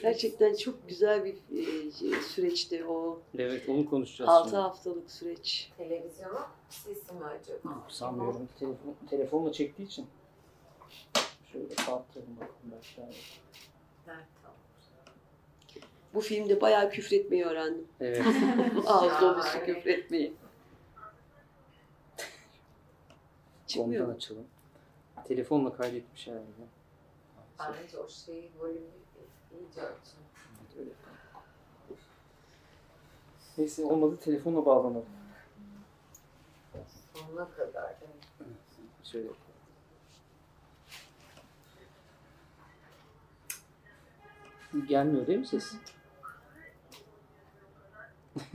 Gerçekten 0.03 0.55
çok 0.55 0.89
güzel 0.89 1.25
bir 1.25 1.35
e, 1.35 2.21
süreçti 2.23 2.85
o. 2.85 3.21
Evet 3.39 3.69
onu 3.69 3.91
konuşacağız 3.91 4.31
6 4.31 4.49
şimdi. 4.49 4.57
haftalık 4.57 5.11
süreç. 5.11 5.73
Televizyona 5.77 6.51
sesi 6.69 7.15
mi 7.15 7.25
acaba? 7.25 7.85
Sanmıyorum. 7.89 8.49
Telefon, 8.59 8.95
telefonla 9.11 9.53
çektiği 9.53 9.83
için. 9.83 10.07
Şöyle 11.53 11.75
kaldıralım 11.75 12.37
bakalım 12.41 12.73
belki. 12.73 13.01
Evet, 14.07 14.27
tamam. 14.43 14.57
Bu 16.15 16.21
filmde 16.21 16.61
bayağı 16.61 16.91
küfretmeyi 16.91 17.45
öğrendim. 17.45 17.87
Evet. 18.01 18.27
Ağız 18.87 19.21
dolusu 19.21 19.65
küfretmeyi. 19.65 20.35
Çıkmıyor 23.67 24.05
Ondan 24.05 24.17
açalım. 24.17 24.47
Telefonla 25.29 25.77
kaydetmiş 25.77 26.27
herhalde. 26.27 26.43
Bence 27.59 27.99
o 27.99 28.09
şeyi 28.09 28.51
volümü 28.61 29.02
Neyse 33.59 33.85
olmadı 33.85 34.17
telefonla 34.21 34.67
bağlanalım. 34.67 35.05
Sonuna 37.15 37.49
kadar. 37.51 37.95
evet. 38.41 38.57
Şöyle 39.05 39.27
yapalım. 39.27 39.43
Gelmiyor 44.89 45.27
değil 45.27 45.39
mi 45.39 45.47
ses? 45.47 45.75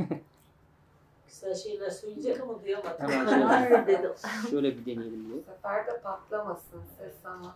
Güzel 1.27 1.55
şeyler 1.55 1.89
söyleyecek 1.89 2.41
ama 2.41 2.61
duyamadım. 2.63 3.09
Hemen 3.09 3.27
şöyle. 3.69 3.87
Dedim. 3.87 4.11
Şöyle 4.49 4.77
bir 4.77 4.85
deneyelim 4.85 5.25
Bu 5.29 5.33
diye. 5.33 5.43
sefer 5.43 5.87
de 5.87 6.01
patlamasın 6.01 6.81
ses 6.97 7.25
ama. 7.25 7.55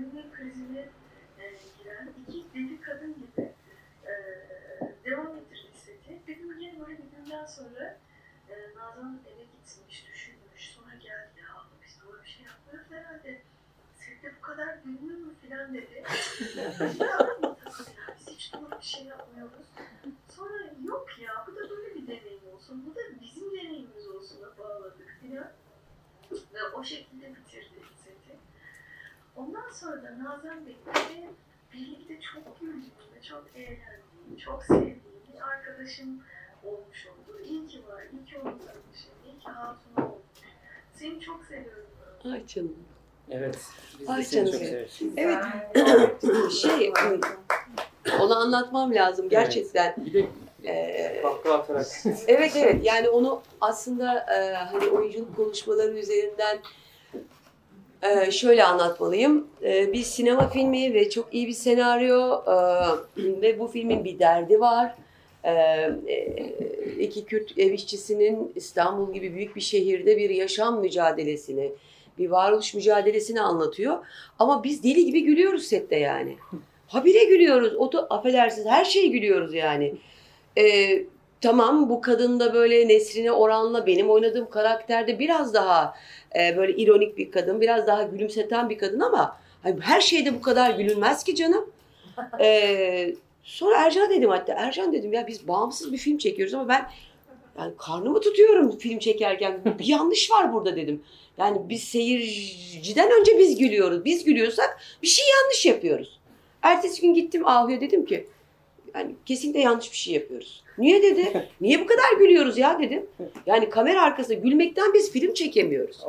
gülme 0.00 0.30
krizine 0.30 0.88
e, 1.38 1.44
giren 1.78 2.08
iki 2.22 2.54
deli 2.54 2.80
kadın 2.80 3.14
gibi 3.14 3.52
e, 4.04 4.12
devam. 5.04 5.40
Bir 6.26 6.36
gün 6.36 6.60
yine 6.60 6.80
böyle 6.80 6.98
bir 6.98 7.16
günden 7.16 7.46
sonra 7.46 7.98
e, 8.48 8.54
Nazan 8.76 9.20
eve 9.26 9.42
gitmiş, 9.42 10.06
düşünmüş. 10.06 10.74
Sonra 10.74 10.94
geldi 10.94 11.40
ya 11.40 11.46
biz 11.84 12.00
doğru 12.02 12.22
bir 12.22 12.28
şey 12.28 12.44
yapmıyoruz 12.44 12.90
herhalde. 12.90 13.42
Sette 13.96 14.34
bu 14.36 14.40
kadar 14.40 14.76
gülünür 14.84 15.18
mü 15.18 15.34
filan 15.42 15.74
dedi. 15.74 16.04
Biz 18.18 18.28
hiç 18.28 18.52
doğru 18.54 18.78
bir 18.80 18.84
şey 18.84 19.04
yapmıyoruz. 19.04 19.66
Sonra 20.28 20.74
yok 20.84 21.18
ya 21.20 21.44
bu 21.46 21.56
da 21.56 21.70
böyle 21.70 21.94
bir 21.94 22.06
deneyim 22.06 22.48
olsun. 22.54 22.86
Bu 22.86 22.94
da 22.94 23.00
bizim 23.20 23.50
deneyimimiz 23.50 24.08
olsun'a 24.08 24.58
bağladık 24.58 25.16
filan. 25.20 25.52
Ve 26.54 26.64
o 26.74 26.84
şekilde 26.84 27.34
bitirdi 27.36 27.80
seti. 27.96 27.99
Ondan 29.36 29.70
sonra 29.72 30.02
da 30.02 30.24
Nazan 30.24 30.66
Bey'le 30.66 31.28
birlikte 31.72 32.18
çok 32.34 32.60
güldüğüm 32.60 32.82
ve 33.16 33.22
çok 33.22 33.44
eğlendiğim, 33.54 34.36
çok 34.44 34.64
sevdiğim 34.64 35.00
bir 35.34 35.40
arkadaşım 35.40 36.22
olmuş 36.64 37.06
oldu. 37.06 37.40
İyi 37.44 37.66
ki 37.66 37.78
var, 37.88 38.02
iyi 38.12 38.24
ki 38.24 38.36
onu 38.38 38.42
tanımışım, 38.42 39.10
iyi 39.26 39.38
ki 39.38 39.48
hatun 39.50 40.02
olmuş. 40.02 40.22
Seni 40.94 41.20
çok 41.20 41.44
seviyorum. 41.44 41.86
Ay 42.24 42.46
canım. 42.46 42.76
Evet. 43.30 43.58
Biz 44.00 44.08
de 44.08 44.12
Ay 44.12 44.24
seni 44.24 44.46
canım 44.46 44.58
çok 44.60 44.68
severiz. 44.68 45.00
Evet. 45.16 46.52
şey, 46.52 46.92
onu 48.20 48.38
anlatmam 48.38 48.94
lazım 48.94 49.28
gerçekten. 49.28 49.94
Bir 49.96 50.12
de 50.14 50.26
Ee, 50.64 51.20
kahkaha 51.22 51.54
atarak. 51.54 51.86
evet 52.26 52.52
evet 52.56 52.84
yani 52.84 53.08
onu 53.08 53.42
aslında 53.60 54.26
e, 54.34 54.54
hani 54.54 54.88
oyunculuk 54.88 55.36
konuşmaları 55.36 55.98
üzerinden 55.98 56.58
e, 58.02 58.30
şöyle 58.30 58.64
anlatmalıyım. 58.64 59.46
E, 59.62 59.92
bir 59.92 60.02
sinema 60.02 60.48
filmi 60.48 60.94
ve 60.94 61.10
çok 61.10 61.34
iyi 61.34 61.46
bir 61.46 61.52
senaryo 61.52 62.42
e, 62.46 62.54
ve 63.42 63.58
bu 63.58 63.66
filmin 63.66 64.04
bir 64.04 64.18
derdi 64.18 64.60
var. 64.60 64.94
E, 65.44 65.52
e, 65.52 66.44
iki 67.00 67.24
Kürt 67.24 67.58
ev 67.58 67.72
işçisinin 67.72 68.52
İstanbul 68.54 69.12
gibi 69.12 69.34
büyük 69.34 69.56
bir 69.56 69.60
şehirde 69.60 70.16
bir 70.16 70.30
yaşam 70.30 70.80
mücadelesini, 70.80 71.72
bir 72.18 72.30
varoluş 72.30 72.74
mücadelesini 72.74 73.40
anlatıyor. 73.40 73.98
Ama 74.38 74.64
biz 74.64 74.84
deli 74.84 75.04
gibi 75.04 75.22
gülüyoruz 75.22 75.62
sette 75.62 75.96
yani. 75.96 76.36
Habire 76.86 77.24
gülüyoruz. 77.24 77.74
O 77.76 77.92
da 77.92 78.06
affedersiniz 78.06 78.66
her 78.68 78.84
şeye 78.84 79.06
gülüyoruz 79.06 79.54
yani. 79.54 79.94
Ee, 80.58 81.02
tamam 81.40 81.90
bu 81.90 82.00
kadın 82.00 82.40
da 82.40 82.54
böyle 82.54 82.88
Nesrin'e 82.88 83.32
oranla 83.32 83.86
benim 83.86 84.10
oynadığım 84.10 84.50
karakterde 84.50 85.18
biraz 85.18 85.54
daha 85.54 85.94
e, 86.38 86.56
böyle 86.56 86.76
ironik 86.76 87.18
bir 87.18 87.30
kadın, 87.30 87.60
biraz 87.60 87.86
daha 87.86 88.02
gülümseten 88.02 88.70
bir 88.70 88.78
kadın 88.78 89.00
ama 89.00 89.36
hani 89.62 89.80
her 89.80 90.00
şeyde 90.00 90.34
bu 90.34 90.42
kadar 90.42 90.70
gülünmez 90.70 91.24
ki 91.24 91.34
canım. 91.34 91.70
Ee, 92.40 93.14
sonra 93.42 93.76
Ercan 93.76 94.10
dedim 94.10 94.30
hatta 94.30 94.52
Ercan 94.52 94.92
dedim 94.92 95.12
ya 95.12 95.26
biz 95.26 95.48
bağımsız 95.48 95.92
bir 95.92 95.98
film 95.98 96.18
çekiyoruz 96.18 96.54
ama 96.54 96.68
ben 96.68 96.90
yani 97.58 97.72
karnımı 97.78 98.20
tutuyorum 98.20 98.78
film 98.78 98.98
çekerken 98.98 99.60
bir 99.78 99.86
yanlış 99.86 100.30
var 100.30 100.52
burada 100.52 100.76
dedim. 100.76 101.02
Yani 101.38 101.58
biz 101.68 101.82
seyirciden 101.82 103.10
önce 103.20 103.38
biz 103.38 103.58
gülüyoruz. 103.58 104.04
Biz 104.04 104.24
gülüyorsak 104.24 104.80
bir 105.02 105.08
şey 105.08 105.24
yanlış 105.40 105.66
yapıyoruz. 105.66 106.20
Ertesi 106.62 107.02
gün 107.02 107.14
gittim 107.14 107.46
Ahu'ya 107.46 107.80
dedim 107.80 108.04
ki 108.04 108.26
yani 108.94 109.14
kesinlikle 109.26 109.60
yanlış 109.60 109.92
bir 109.92 109.96
şey 109.96 110.14
yapıyoruz. 110.14 110.62
Niye 110.80 111.02
dedi? 111.02 111.48
Niye 111.60 111.80
bu 111.80 111.86
kadar 111.86 112.18
gülüyoruz 112.18 112.58
ya 112.58 112.78
dedim. 112.82 113.06
Yani 113.46 113.70
kamera 113.70 114.02
arkasında 114.02 114.34
gülmekten 114.38 114.94
biz 114.94 115.12
film 115.12 115.34
çekemiyoruz. 115.34 116.00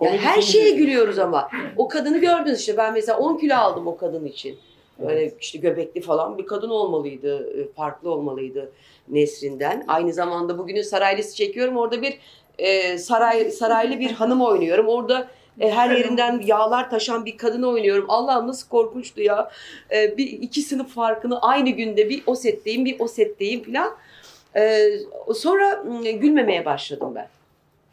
Yani 0.00 0.18
her 0.18 0.42
şeye 0.42 0.70
gülüyoruz 0.70 1.18
ama. 1.18 1.48
O 1.76 1.88
kadını 1.88 2.18
gördünüz 2.18 2.60
işte 2.60 2.76
ben 2.76 2.92
mesela 2.92 3.18
10 3.18 3.36
kilo 3.36 3.54
aldım 3.54 3.86
o 3.86 3.96
kadın 3.96 4.24
için. 4.24 4.56
Böyle 4.98 5.32
işte 5.40 5.58
göbekli 5.58 6.00
falan 6.00 6.38
bir 6.38 6.46
kadın 6.46 6.70
olmalıydı. 6.70 7.60
e, 7.60 7.72
Farklı 7.72 8.10
olmalıydı 8.10 8.72
Nesrin'den. 9.08 9.84
Aynı 9.88 10.12
zamanda 10.12 10.58
bugünün 10.58 10.82
saraylısı 10.82 11.36
çekiyorum. 11.36 11.76
Orada 11.76 12.02
bir 12.02 12.18
e, 12.58 12.98
saray 12.98 13.50
saraylı 13.50 14.00
bir 14.00 14.10
hanım 14.10 14.40
oynuyorum. 14.42 14.88
Orada 14.88 15.28
e, 15.60 15.70
her 15.70 15.90
yerinden 15.90 16.40
yağlar 16.44 16.90
taşan 16.90 17.26
bir 17.26 17.36
kadını 17.36 17.68
oynuyorum. 17.68 18.04
Allah'ım 18.08 18.46
nasıl 18.46 18.68
korkunçtu 18.68 19.20
ya. 19.20 19.50
E, 19.90 20.16
bir 20.16 20.26
iki 20.26 20.62
sınıf 20.62 20.94
farkını 20.94 21.42
aynı 21.42 21.70
günde 21.70 22.08
bir 22.08 22.22
o 22.26 22.34
setteyim 22.34 22.84
bir 22.84 22.96
o 22.98 23.08
setteyim 23.08 23.64
falan. 23.64 23.96
E, 24.56 24.90
sonra 25.34 25.84
gülmemeye 26.20 26.64
başladım 26.64 27.12
ben. 27.14 27.28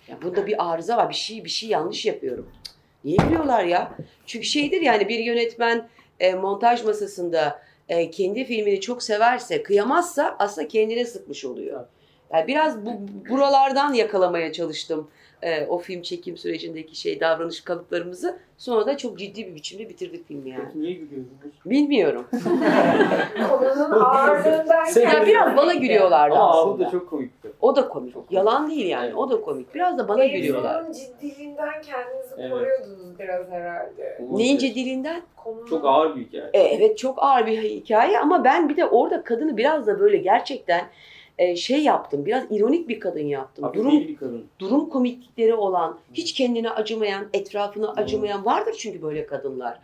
Ya 0.08 0.22
bunda 0.22 0.48
bir 0.48 0.72
arıza 0.72 0.98
var. 0.98 1.10
Bir 1.10 1.16
şey 1.16 1.44
bir 1.44 1.50
şey 1.50 1.70
yanlış 1.70 2.06
yapıyorum. 2.06 2.50
Niye 3.04 3.18
gülüyorlar 3.18 3.64
ya? 3.64 3.92
Çünkü 4.26 4.46
şeydir 4.46 4.82
yani 4.82 5.10
bir 5.10 5.20
yönetmen 5.20 5.88
e, 6.20 6.34
montaj 6.34 6.84
masasında 6.84 7.62
e, 7.90 8.12
kendi 8.12 8.46
filmini 8.46 8.82
çok 8.82 9.04
severse, 9.04 9.64
kıyamazsa 9.64 10.36
aslında 10.40 10.68
kendine 10.68 11.06
sıkmış 11.06 11.46
oluyor. 11.46 11.86
Yani 12.36 12.48
biraz 12.48 12.86
bu 12.86 12.92
buralardan 13.30 13.94
yakalamaya 13.94 14.52
çalıştım 14.52 15.08
e, 15.42 15.66
o 15.66 15.78
film 15.78 16.02
çekim 16.02 16.38
sürecindeki 16.38 16.96
şey 16.96 17.20
davranış 17.20 17.62
kalıplarımızı. 17.62 18.38
Sonra 18.58 18.86
da 18.86 18.98
çok 18.98 19.20
ciddi 19.20 19.48
bir 19.48 19.56
biçimde 19.56 19.90
bitirdik 19.90 20.28
filmi 20.28 20.50
yani. 20.50 20.64
Peki 20.66 20.82
niye 20.82 20.94
gülüyorsunuz? 20.94 21.54
Bilmiyorum. 21.66 22.26
Konunun 23.50 23.92
ağırlığından 23.92 24.84
Sen- 24.86 25.10
ya 25.10 25.26
biraz 25.28 25.58
bana 25.58 25.74
gülüyorlardı 25.74 26.36
Ama 26.36 26.50
aslında. 26.50 26.74
Ahu 26.74 26.80
da 26.80 26.90
çok 26.90 27.10
komikti. 27.10 27.52
O 27.62 27.76
da 27.76 27.88
komik. 27.88 28.16
Yalan 28.30 28.70
değil 28.70 28.86
yani. 28.86 29.16
O 29.16 29.30
da 29.30 29.42
komik. 29.42 29.76
Biraz 29.76 29.98
da 29.98 30.08
bana 30.08 30.26
gülüyorlar. 30.26 30.82
Mevzunun 30.82 30.94
ciddiliğinden 30.94 31.82
kendinizi 31.82 32.36
Evet. 32.38 32.52
koruyordunuz 32.52 33.20
biraz 33.20 33.50
herhalde. 33.50 34.22
Neyin 34.32 34.58
ciddiliğinden? 34.58 35.22
Konunun 35.38 35.66
Çok 35.66 35.86
ağır 35.86 36.16
bir 36.16 36.22
hikaye. 36.22 36.50
E, 36.54 36.60
evet 36.60 36.98
çok 36.98 37.24
ağır 37.24 37.46
bir 37.46 37.64
hikaye 37.64 38.20
ama 38.20 38.44
ben 38.44 38.70
bir 38.70 38.78
de 38.78 38.86
orada 38.86 39.24
kadını 39.24 39.58
biraz 39.58 39.88
da 39.88 40.00
böyle 40.00 40.18
gerçekten 40.18 40.86
e, 41.38 41.56
şey 41.56 41.84
yaptım. 41.84 42.26
Biraz 42.26 42.44
ironik 42.50 42.90
bir 42.90 43.00
kadın 43.00 43.26
yaptım. 43.26 43.64
Hafif 43.64 43.80
Durum 43.84 44.00
bir 44.00 44.16
kadın. 44.16 44.46
durum 44.60 44.90
komiklikleri 44.90 45.54
olan, 45.54 46.00
hiç 46.14 46.34
kendine 46.34 46.70
acımayan, 46.70 47.28
etrafına 47.34 47.92
acımayan 47.92 48.46
vardır 48.46 48.76
çünkü 48.80 49.02
böyle 49.02 49.26
kadınlar. 49.26 49.80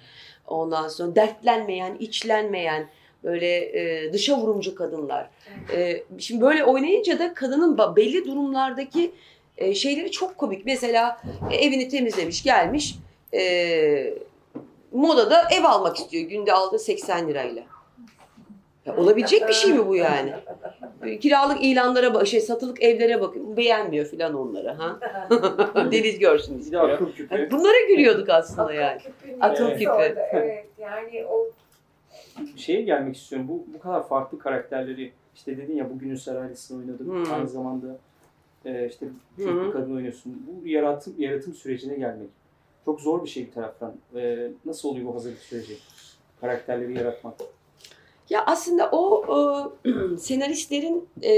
Ondan 0.48 0.88
sonra 0.88 1.16
dertlenmeyen, 1.16 1.96
içlenmeyen, 2.00 2.90
böyle 3.24 3.58
e, 3.58 4.14
dışa 4.14 4.38
vurumcu 4.38 4.76
kadınlar. 4.76 5.30
E, 5.74 6.04
şimdi 6.20 6.42
böyle 6.42 6.66
oynayınca 6.66 7.20
da 7.20 7.34
kadının 7.34 7.96
belli 7.96 8.26
durumlardaki 8.26 9.12
e, 9.58 9.76
şeyleri 9.76 10.12
çok 10.12 10.38
komik. 10.38 10.66
Mesela 10.66 11.22
e, 11.52 11.56
evini 11.56 11.90
temizlemiş, 11.90 12.44
gelmiş, 12.44 12.96
e, 13.34 14.14
modada 14.92 15.44
ev 15.52 15.64
almak 15.64 15.98
istiyor. 15.98 16.30
Günde 16.30 16.54
aldığı 16.54 16.80
80 16.80 17.28
lirayla. 17.28 17.64
Ya 18.86 18.98
olabilecek 18.98 19.48
bir 19.48 19.54
şey 19.54 19.74
mi 19.74 19.88
bu 19.88 19.96
yani? 19.96 20.34
Kiralık 21.22 21.64
ilanlara, 21.64 22.14
bak- 22.14 22.28
şey 22.28 22.42
satılık 22.42 22.84
evlere 22.84 23.22
bakın. 23.22 23.58
Beğenmiyor 23.58 24.06
filan 24.06 24.34
onları. 24.34 24.70
Ha? 24.70 25.00
Deniz 25.92 26.20
görsün 26.20 26.60
istiyor. 26.60 26.90
akıl 26.90 27.12
küpü. 27.12 27.36
Yani 27.36 27.52
bunlara 27.52 27.88
gülüyorduk 27.90 28.30
aslında 28.30 28.64
akıl 28.64 28.74
yani. 28.74 28.98
küpü 29.02 29.38
Akıl 29.42 29.64
neyse 29.64 29.80
küpü. 29.80 29.90
orada, 29.92 30.28
Evet 30.32 30.66
yani 30.80 31.26
o 31.26 31.48
Bir 32.56 32.60
şeye 32.60 32.82
gelmek 32.82 33.16
istiyorum. 33.16 33.48
Bu 33.50 33.66
bu 33.74 33.80
kadar 33.80 34.08
farklı 34.08 34.40
karakterleri 34.40 35.12
işte 35.36 35.58
dedin 35.58 35.76
ya 35.76 35.90
bugünün 35.90 36.16
Saraylısı'nı 36.16 36.80
oynadım. 36.80 37.08
Hmm. 37.08 37.34
Aynı 37.34 37.48
zamanda 37.50 37.88
e, 38.66 38.88
işte 38.88 39.06
bir 39.38 39.72
kadın 39.72 39.96
oynuyorsun. 39.96 40.48
Bu 40.48 40.68
yaratım 40.68 41.14
yaratım 41.18 41.54
sürecine 41.54 41.96
gelmek 41.96 42.30
çok 42.86 43.02
zor 43.02 43.24
bir 43.24 43.30
şey 43.30 43.46
bir 43.48 43.52
taraftan. 43.52 43.94
E, 44.16 44.52
nasıl 44.66 44.90
oluyor 44.90 45.08
bu 45.08 45.16
hazırlık 45.16 45.40
süreci? 45.40 45.78
Karakterleri 46.42 46.98
yaratmak. 46.98 47.34
Ya 48.32 48.44
aslında 48.46 48.90
o 48.92 49.24
e, 49.86 49.90
senaristlerin 50.18 51.10
e, 51.22 51.32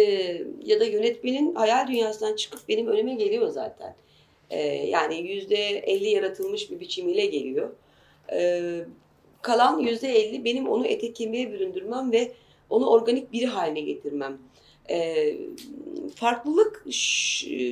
ya 0.66 0.80
da 0.80 0.86
yönetmenin 0.86 1.56
hayal 1.56 1.88
dünyasından 1.88 2.36
çıkıp 2.36 2.70
benim 2.70 2.88
önüme 2.88 3.16
geliyor 3.16 3.48
zaten. 3.48 3.96
E, 4.50 4.60
yani 4.68 5.18
yüzde 5.18 5.56
elli 5.68 6.10
yaratılmış 6.10 6.72
bir 6.72 6.80
biçimiyle 6.80 7.26
geliyor. 7.26 7.70
E, 8.32 8.62
kalan 9.42 9.80
yüzde 9.80 10.10
elli 10.10 10.46
benim 10.46 10.70
onu 10.70 10.88
ete 10.88 11.14
kemiğe 11.14 11.52
büründürmem 11.52 12.12
ve 12.12 12.32
onu 12.70 12.90
organik 12.90 13.34
biri 13.34 13.46
haline 13.46 13.82
getirmem. 13.82 14.38
E, 14.90 15.34
farklılık 16.16 16.86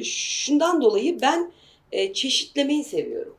şundan 0.03 0.82
dolayı 0.82 1.22
ben 1.22 1.51
e, 1.91 2.13
çeşitlemeyi 2.13 2.84
seviyorum. 2.84 3.36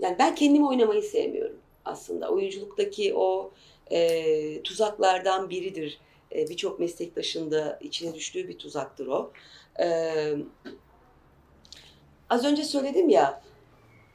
Yani 0.00 0.16
ben 0.18 0.34
kendimi 0.34 0.66
oynamayı 0.66 1.02
sevmiyorum 1.02 1.56
aslında. 1.84 2.28
Oyunculuktaki 2.28 3.14
o 3.14 3.50
e, 3.90 4.62
tuzaklardan 4.62 5.50
biridir. 5.50 5.98
E, 6.34 6.48
Birçok 6.48 6.80
meslektaşın 6.80 7.50
da 7.50 7.78
içine 7.82 8.14
düştüğü 8.14 8.48
bir 8.48 8.58
tuzaktır 8.58 9.06
o. 9.06 9.32
E, 9.80 10.12
az 12.30 12.44
önce 12.44 12.64
söyledim 12.64 13.08
ya, 13.08 13.42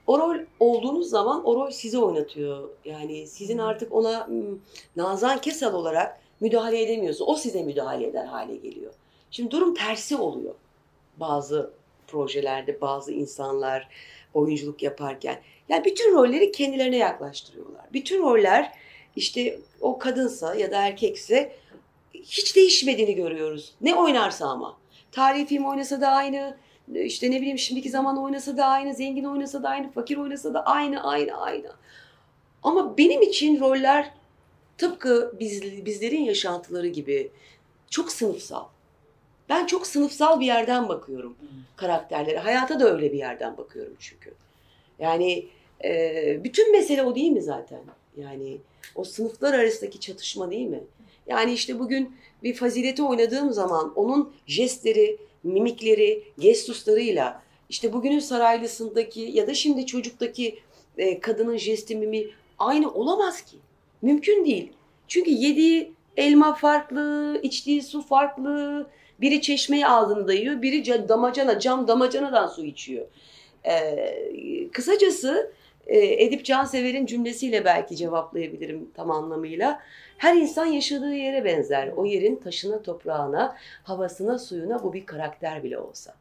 o 0.07 0.19
rol 0.19 0.37
olduğunuz 0.59 1.09
zaman 1.09 1.45
o 1.45 1.55
rol 1.55 1.71
sizi 1.71 1.97
oynatıyor. 1.97 2.69
Yani 2.85 3.27
sizin 3.27 3.57
artık 3.57 3.93
ona 3.93 4.27
hmm, 4.27 4.59
Nazan 4.95 5.41
Kesal 5.41 5.73
olarak 5.73 6.19
müdahale 6.39 6.81
edemiyorsunuz. 6.81 7.29
O 7.29 7.35
size 7.35 7.63
müdahale 7.63 8.07
eder 8.07 8.25
hale 8.25 8.55
geliyor. 8.55 8.93
Şimdi 9.31 9.51
durum 9.51 9.73
tersi 9.73 10.15
oluyor. 10.15 10.53
Bazı 11.17 11.71
projelerde 12.07 12.81
bazı 12.81 13.11
insanlar 13.11 13.89
oyunculuk 14.33 14.83
yaparken. 14.83 15.41
Yani 15.69 15.85
bütün 15.85 16.13
rolleri 16.13 16.51
kendilerine 16.51 16.97
yaklaştırıyorlar. 16.97 17.85
Bütün 17.93 18.23
roller 18.23 18.73
işte 19.15 19.59
o 19.81 19.99
kadınsa 19.99 20.55
ya 20.55 20.71
da 20.71 20.81
erkekse 20.81 21.55
hiç 22.13 22.55
değişmediğini 22.55 23.15
görüyoruz. 23.15 23.73
Ne 23.81 23.95
oynarsa 23.95 24.47
ama. 24.47 24.77
Tarihi 25.11 25.45
film 25.45 25.65
oynasa 25.65 26.01
da 26.01 26.07
aynı, 26.07 26.57
işte 26.93 27.31
ne 27.31 27.41
bileyim 27.41 27.57
şimdiki 27.57 27.89
zaman 27.89 28.23
oynasa 28.23 28.57
da 28.57 28.65
aynı, 28.65 28.93
zengin 28.93 29.23
oynasa 29.23 29.63
da 29.63 29.69
aynı, 29.69 29.91
fakir 29.91 30.17
oynasa 30.17 30.53
da 30.53 30.65
aynı, 30.65 31.03
aynı, 31.03 31.41
aynı. 31.41 31.71
Ama 32.63 32.97
benim 32.97 33.21
için 33.21 33.59
roller 33.59 34.11
tıpkı 34.77 35.35
biz, 35.39 35.85
bizlerin 35.85 36.21
yaşantıları 36.21 36.87
gibi 36.87 37.31
çok 37.89 38.11
sınıfsal. 38.11 38.65
Ben 39.49 39.65
çok 39.65 39.87
sınıfsal 39.87 40.39
bir 40.39 40.45
yerden 40.45 40.89
bakıyorum 40.89 41.37
karakterlere. 41.75 42.37
Hayata 42.37 42.79
da 42.79 42.93
öyle 42.93 43.13
bir 43.13 43.17
yerden 43.17 43.57
bakıyorum 43.57 43.95
çünkü. 43.99 44.33
Yani 44.99 45.47
e, 45.83 46.43
bütün 46.43 46.71
mesele 46.71 47.03
o 47.03 47.15
değil 47.15 47.31
mi 47.31 47.41
zaten? 47.41 47.79
Yani 48.17 48.57
o 48.95 49.03
sınıflar 49.03 49.53
arasındaki 49.53 49.99
çatışma 49.99 50.51
değil 50.51 50.67
mi? 50.67 50.83
Yani 51.27 51.53
işte 51.53 51.79
bugün 51.79 52.15
bir 52.43 52.53
fazileti 52.53 53.03
oynadığım 53.03 53.53
zaman 53.53 53.93
onun 53.95 54.33
jestleri, 54.47 55.17
mimikleri, 55.43 56.23
gestuslarıyla 56.39 57.41
işte 57.69 57.93
bugünün 57.93 58.19
saraylısındaki 58.19 59.21
ya 59.21 59.47
da 59.47 59.53
şimdi 59.53 59.85
çocuktaki 59.85 60.59
e, 60.97 61.19
kadının 61.19 61.57
jesti 61.57 61.95
mimi 61.95 62.25
aynı 62.59 62.91
olamaz 62.91 63.41
ki. 63.41 63.57
Mümkün 64.01 64.45
değil. 64.45 64.71
Çünkü 65.07 65.31
yediği 65.31 65.91
elma 66.17 66.55
farklı, 66.55 67.39
içtiği 67.43 67.83
su 67.83 68.01
farklı. 68.01 68.87
Biri 69.21 69.41
çeşmeyi 69.41 69.87
ağzına 69.87 70.27
dayıyor, 70.27 70.61
biri 70.61 71.09
damacana, 71.09 71.59
cam 71.59 71.87
damacanadan 71.87 72.47
su 72.47 72.65
içiyor. 72.65 73.05
Ee, 73.65 74.67
kısacası 74.71 75.51
Edip 75.87 76.45
Cansever'in 76.45 77.05
cümlesiyle 77.05 77.65
belki 77.65 77.95
cevaplayabilirim 77.95 78.89
tam 78.93 79.11
anlamıyla. 79.11 79.79
Her 80.17 80.35
insan 80.35 80.65
yaşadığı 80.65 81.13
yere 81.15 81.45
benzer. 81.45 81.87
O 81.95 82.05
yerin 82.05 82.35
taşına, 82.35 82.81
toprağına, 82.81 83.55
havasına, 83.83 84.39
suyuna 84.39 84.83
bu 84.83 84.93
bir 84.93 85.05
karakter 85.05 85.63
bile 85.63 85.77
olsa. 85.79 86.13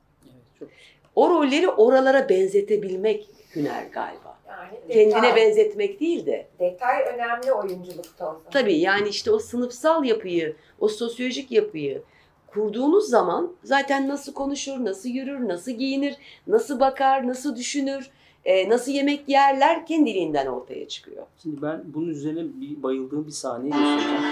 O 1.15 1.31
rolleri 1.31 1.69
oralara 1.69 2.29
benzetebilmek 2.29 3.29
hüner 3.57 3.85
galiba. 3.93 4.39
Yani 4.49 4.93
Kendine 4.93 5.17
detay- 5.17 5.37
benzetmek 5.37 6.01
değil 6.01 6.27
de. 6.27 6.47
Detay 6.61 7.03
önemli 7.15 7.53
oyunculukta 7.53 8.27
o. 8.27 8.43
Tabii 8.51 8.79
yani 8.79 9.09
işte 9.09 9.31
o 9.31 9.39
sınıfsal 9.39 10.05
yapıyı, 10.05 10.57
o 10.81 10.89
sosyolojik 10.89 11.53
yapıyı 11.53 12.03
kurduğunuz 12.47 13.09
zaman 13.09 13.53
zaten 13.65 14.09
nasıl 14.09 14.35
konuşur, 14.35 14.85
nasıl 14.85 15.09
yürür, 15.09 15.49
nasıl 15.49 15.71
giyinir, 15.73 16.17
nasıl 16.47 16.81
bakar, 16.81 17.27
nasıl 17.29 17.57
düşünür, 17.57 18.11
e, 18.45 18.69
nasıl 18.69 18.93
yemek 18.93 19.29
yerler 19.29 19.87
kendiliğinden 19.87 20.47
ortaya 20.47 20.89
çıkıyor. 20.89 21.27
Şimdi 21.43 21.63
ben 21.63 21.83
bunun 21.85 22.09
üzerine 22.09 22.43
bir 22.61 22.83
bayıldığım 22.83 23.27
bir 23.27 23.33
sahneyi 23.33 23.73
göstereceğim. 23.73 24.23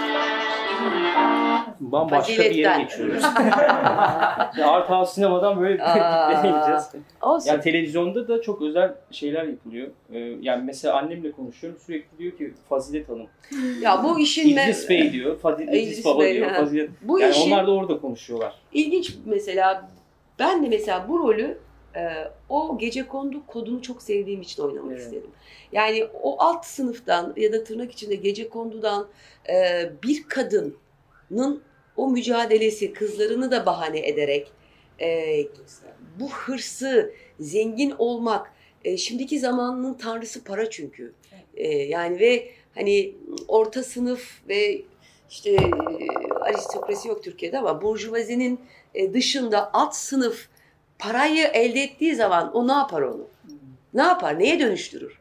Bambaşka 1.79 2.33
bir 2.33 2.37
yere 2.37 2.47
Faziletten. 2.47 2.81
geçiyoruz. 2.81 3.23
ya 4.57 4.67
Art 4.71 4.89
House 4.89 5.11
sinemadan 5.13 5.61
böyle 5.61 5.73
gideceğiz. 5.73 6.91
olsun. 7.21 7.49
Yani 7.49 7.61
televizyonda 7.61 8.27
da 8.27 8.41
çok 8.41 8.61
özel 8.61 8.95
şeyler 9.11 9.43
yapılıyor. 9.43 9.87
Ee, 10.13 10.19
yani 10.41 10.63
mesela 10.63 10.97
annemle 10.97 11.31
konuşuyorum 11.31 11.79
sürekli 11.85 12.17
diyor 12.17 12.37
ki 12.37 12.53
Fazilet 12.69 13.09
Hanım. 13.09 13.27
Ya 13.81 14.03
bu 14.03 14.19
işin 14.19 14.49
İdris 14.49 14.89
Bey 14.89 15.11
diyor, 15.11 15.37
İdris, 15.59 15.87
İdris 15.87 16.05
Baba 16.05 16.21
Bey, 16.21 16.33
diyor, 16.33 16.51
ha. 16.51 16.59
Fazilet. 16.59 16.89
Bu 17.01 17.19
yani 17.19 17.31
işin- 17.31 17.51
onlar 17.51 17.67
da 17.67 17.71
orada 17.71 17.99
konuşuyorlar. 18.01 18.53
İlginç 18.73 19.15
mesela 19.25 19.89
ben 20.39 20.63
de 20.63 20.69
mesela 20.69 21.05
bu 21.09 21.19
rolü 21.19 21.57
e, 21.95 22.31
o 22.49 22.77
gece 22.77 23.07
kondu 23.07 23.47
kodunu 23.47 23.81
çok 23.81 24.01
sevdiğim 24.01 24.41
için 24.41 24.63
oynamak 24.63 24.91
Evet. 24.91 25.01
istedim. 25.03 25.31
Yani 25.71 26.07
o 26.21 26.41
alt 26.43 26.65
sınıftan 26.65 27.33
ya 27.37 27.53
da 27.53 27.63
tırnak 27.63 27.91
içinde 27.91 28.15
gece 28.15 28.49
kondudan 28.49 29.07
e, 29.49 29.89
bir 30.03 30.23
kadının 30.27 31.61
o 31.97 32.09
mücadelesi 32.09 32.93
kızlarını 32.93 33.51
da 33.51 33.65
bahane 33.65 34.07
ederek 34.07 34.51
e, 35.01 35.37
bu 36.19 36.29
hırsı 36.29 37.13
zengin 37.39 37.93
olmak 37.97 38.53
e, 38.83 38.97
şimdiki 38.97 39.39
zamanın 39.39 39.93
tanrısı 39.93 40.43
para 40.43 40.69
çünkü. 40.69 41.13
E, 41.55 41.67
yani 41.67 42.19
ve 42.19 42.49
hani 42.75 43.15
orta 43.47 43.83
sınıf 43.83 44.41
ve 44.49 44.81
işte 45.29 45.51
e, 45.51 45.69
aristokrasi 46.41 47.07
yok 47.07 47.23
Türkiye'de 47.23 47.59
ama 47.59 47.81
burjuvazinin 47.81 48.59
e, 48.95 49.13
dışında 49.13 49.73
alt 49.73 49.95
sınıf 49.95 50.49
parayı 50.99 51.47
elde 51.47 51.79
ettiği 51.83 52.15
zaman 52.15 52.53
o 52.55 52.67
ne 52.67 52.71
yapar 52.73 53.01
onu? 53.01 53.27
Ne 53.93 54.01
yapar? 54.01 54.39
Neye 54.39 54.59
dönüştürür? 54.59 55.19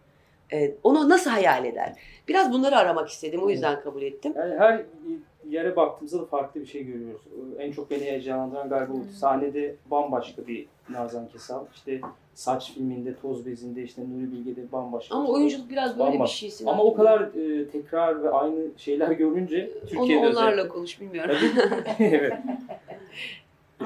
E, 0.53 0.75
onu 0.83 1.09
nasıl 1.09 1.31
hayal 1.31 1.65
eder? 1.65 1.93
Biraz 2.29 2.53
bunları 2.53 2.77
aramak 2.77 3.09
istedim. 3.09 3.41
O 3.43 3.51
yüzden 3.51 3.81
kabul 3.81 4.03
ettim. 4.03 4.33
Yani 4.37 4.55
her 4.59 4.83
yere 5.49 5.77
baktığımızda 5.77 6.21
da 6.21 6.25
farklı 6.27 6.61
bir 6.61 6.67
şey 6.67 6.85
görüyoruz. 6.85 7.21
En 7.59 7.73
çok 7.73 7.91
beni 7.91 8.01
heyecanlandıran 8.01 8.69
galiba 8.69 8.93
o 8.93 9.19
sahnede 9.19 9.75
bambaşka 9.91 10.47
bir 10.47 10.67
Nazan 10.91 11.29
Kesal. 11.29 11.65
İşte 11.75 12.01
saç 12.35 12.73
filminde, 12.75 13.15
toz 13.23 13.47
bezinde, 13.47 13.83
işte 13.83 14.03
Nuri 14.03 14.33
Bilge'de 14.33 14.73
bambaşka. 14.73 15.15
Ama 15.15 15.25
bir 15.25 15.29
şey. 15.29 15.35
oyunculuk 15.37 15.71
biraz 15.71 15.99
böyle 15.99 16.09
bir 16.09 16.15
Bambaşka. 16.15 16.37
şey. 16.37 16.51
Sinan. 16.51 16.73
Ama 16.73 16.83
o 16.83 16.95
kadar 16.95 17.21
e, 17.21 17.69
tekrar 17.69 18.23
ve 18.23 18.31
aynı 18.31 18.61
şeyler 18.77 19.11
görünce 19.11 19.71
Onu 19.83 19.89
Türkiye'de 19.91 20.27
onlarla 20.29 20.51
özellikle. 20.51 20.69
konuş 20.69 21.01
bilmiyorum. 21.01 21.37
Evet. 21.99 22.33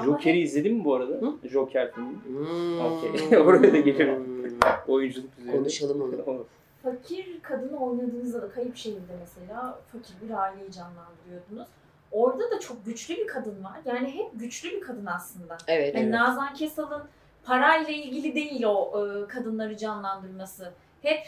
Joker'i 0.05 0.39
izledin 0.39 0.77
mi 0.77 0.85
bu 0.85 0.95
arada? 0.95 1.19
Joker 1.43 1.91
filmi. 1.91 2.17
Hmm. 2.25 2.85
Okey. 2.85 3.37
Oraya 3.45 3.73
da 3.73 3.77
geliyorum. 3.77 4.57
Oyunculuk 4.87 5.29
üzerine. 5.39 5.57
Konuşalım 5.57 6.01
onu. 6.27 6.45
Fakir 6.83 7.39
kadını 7.41 7.79
oynadığınızda 7.85 8.41
da 8.41 8.49
Kayıp 8.49 8.75
Şehir'de 8.75 9.13
mesela 9.19 9.79
fakir 9.91 10.13
bir 10.21 10.33
aileyi 10.33 10.71
canlandırıyordunuz. 10.71 11.67
Orada 12.11 12.51
da 12.51 12.59
çok 12.59 12.85
güçlü 12.85 13.15
bir 13.17 13.27
kadın 13.27 13.63
var. 13.63 13.79
Yani 13.85 14.11
hep 14.11 14.39
güçlü 14.39 14.71
bir 14.71 14.81
kadın 14.81 15.05
aslında. 15.05 15.57
Evet, 15.67 15.95
Yani 15.95 16.03
evet. 16.03 16.13
Nazan 16.13 16.53
Kesal'ın 16.53 17.03
parayla 17.43 17.93
ilgili 17.93 18.35
değil 18.35 18.63
o 18.63 19.05
e, 19.05 19.27
kadınları 19.27 19.77
canlandırması. 19.77 20.71
Hep 21.01 21.19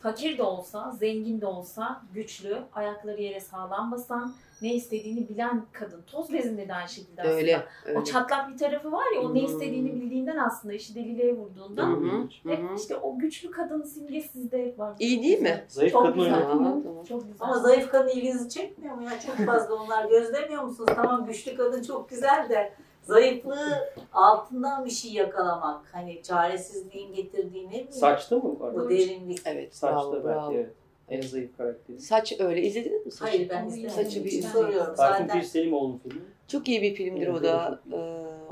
fakir 0.00 0.38
de 0.38 0.42
olsa, 0.42 0.90
zengin 0.90 1.40
de 1.40 1.46
olsa 1.46 2.02
güçlü, 2.14 2.58
ayakları 2.74 3.22
yere 3.22 3.40
sağlam 3.40 3.92
basan, 3.92 4.34
ne 4.62 4.74
istediğini 4.74 5.28
bilen 5.28 5.64
kadın. 5.72 6.02
Toz 6.06 6.32
bezinde 6.32 6.68
de 6.68 6.74
aynı 6.74 6.88
şekilde 6.88 7.22
aslında. 7.22 7.36
Öyle, 7.36 7.58
O 7.86 7.88
öyle. 7.88 8.04
çatlak 8.04 8.48
bir 8.52 8.58
tarafı 8.58 8.92
var 8.92 9.04
ya, 9.14 9.20
o 9.20 9.34
ne 9.34 9.38
Hmm. 9.40 9.46
istediğini 9.46 9.92
bildiğinden 9.94 10.36
aslında 10.36 10.74
işi 10.74 10.94
deliliğe 10.94 11.36
vurduğunda. 11.36 11.82
Hı 11.82 11.86
hı, 11.92 12.28
Hep 12.48 12.58
hı 12.58 12.62
hı. 12.68 12.74
işte 12.76 12.96
o 12.96 13.18
güçlü 13.18 13.50
kadın 13.50 13.82
simgesi 13.82 14.28
sizde 14.28 14.66
hep 14.66 14.78
var. 14.78 14.96
İyi 14.98 15.22
değil 15.22 15.40
mi? 15.40 15.64
Zayıf 15.68 15.92
Çok 15.92 16.02
kadın 16.06 16.18
güzel. 16.18 16.34
hı, 16.42 16.48
Tamam. 16.48 16.82
Çok 17.08 17.22
güzel. 17.22 17.36
Ama 17.40 17.58
zayıf 17.58 17.90
kadın 17.90 18.08
ilginizi 18.08 18.48
çekmiyor 18.48 18.94
mu 18.94 19.02
ya? 19.04 19.10
Çok 19.26 19.46
fazla 19.46 19.74
onlar 19.74 20.08
gözlemiyor 20.08 20.62
musunuz? 20.62 20.90
Tamam 20.96 21.26
güçlü 21.26 21.56
kadın 21.56 21.82
çok 21.82 22.08
güzel 22.10 22.46
de 22.48 22.72
zayıflığı 23.02 23.78
altından 24.12 24.84
bir 24.84 24.90
şey 24.90 25.12
yakalamak. 25.12 25.80
Hani 25.92 26.22
çaresizliğin 26.22 27.14
getirdiği 27.14 27.66
ne 27.66 27.70
bileyim. 27.70 27.92
Saçta 27.92 28.36
mı 28.36 28.60
var? 28.60 28.74
Bu 28.74 28.90
derinlik. 28.90 29.38
Evet. 29.44 29.76
Saçta 29.76 29.96
bravo, 29.96 30.12
belki 30.12 30.24
bravo. 30.28 30.52
evet. 30.52 30.70
En 31.12 31.20
zayıf 31.20 31.56
karakteri. 31.56 31.98
Saç 31.98 32.40
öyle. 32.40 32.62
İzlediniz 32.62 33.06
mi 33.06 33.12
saçı? 33.12 33.30
Hayır 33.30 33.48
ben 33.48 33.66
izlemedim. 33.66 33.90
Saçı 33.90 34.20
bir 34.24 34.28
izleyin. 34.28 34.46
soruyorum. 34.46 34.94
Tayfun 34.94 35.24
Zaten 35.26 35.40
Pirselimoğlu'nun 35.40 35.98
filmi. 35.98 36.20
Çok 36.48 36.68
iyi 36.68 36.82
bir 36.82 36.94
filmdir 36.94 37.28
o 37.28 37.42
da. 37.42 37.80
Ee, 37.92 37.96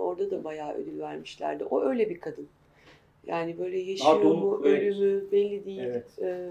orada 0.01 0.31
da 0.31 0.45
bayağı 0.45 0.75
ödül 0.75 0.99
vermişlerdi. 0.99 1.65
O 1.65 1.83
öyle 1.83 2.11
bir 2.11 2.21
kadın. 2.21 2.49
Yani 3.27 3.59
böyle 3.59 3.79
yaşıyor 3.79 4.25
donuk, 4.25 4.43
mu, 4.43 4.63
evet. 4.65 4.83
ölü 4.83 5.15
mü 5.15 5.33
belli 5.33 5.65
değil. 5.65 5.81
Evet. 5.81 6.07
Ee, 6.19 6.49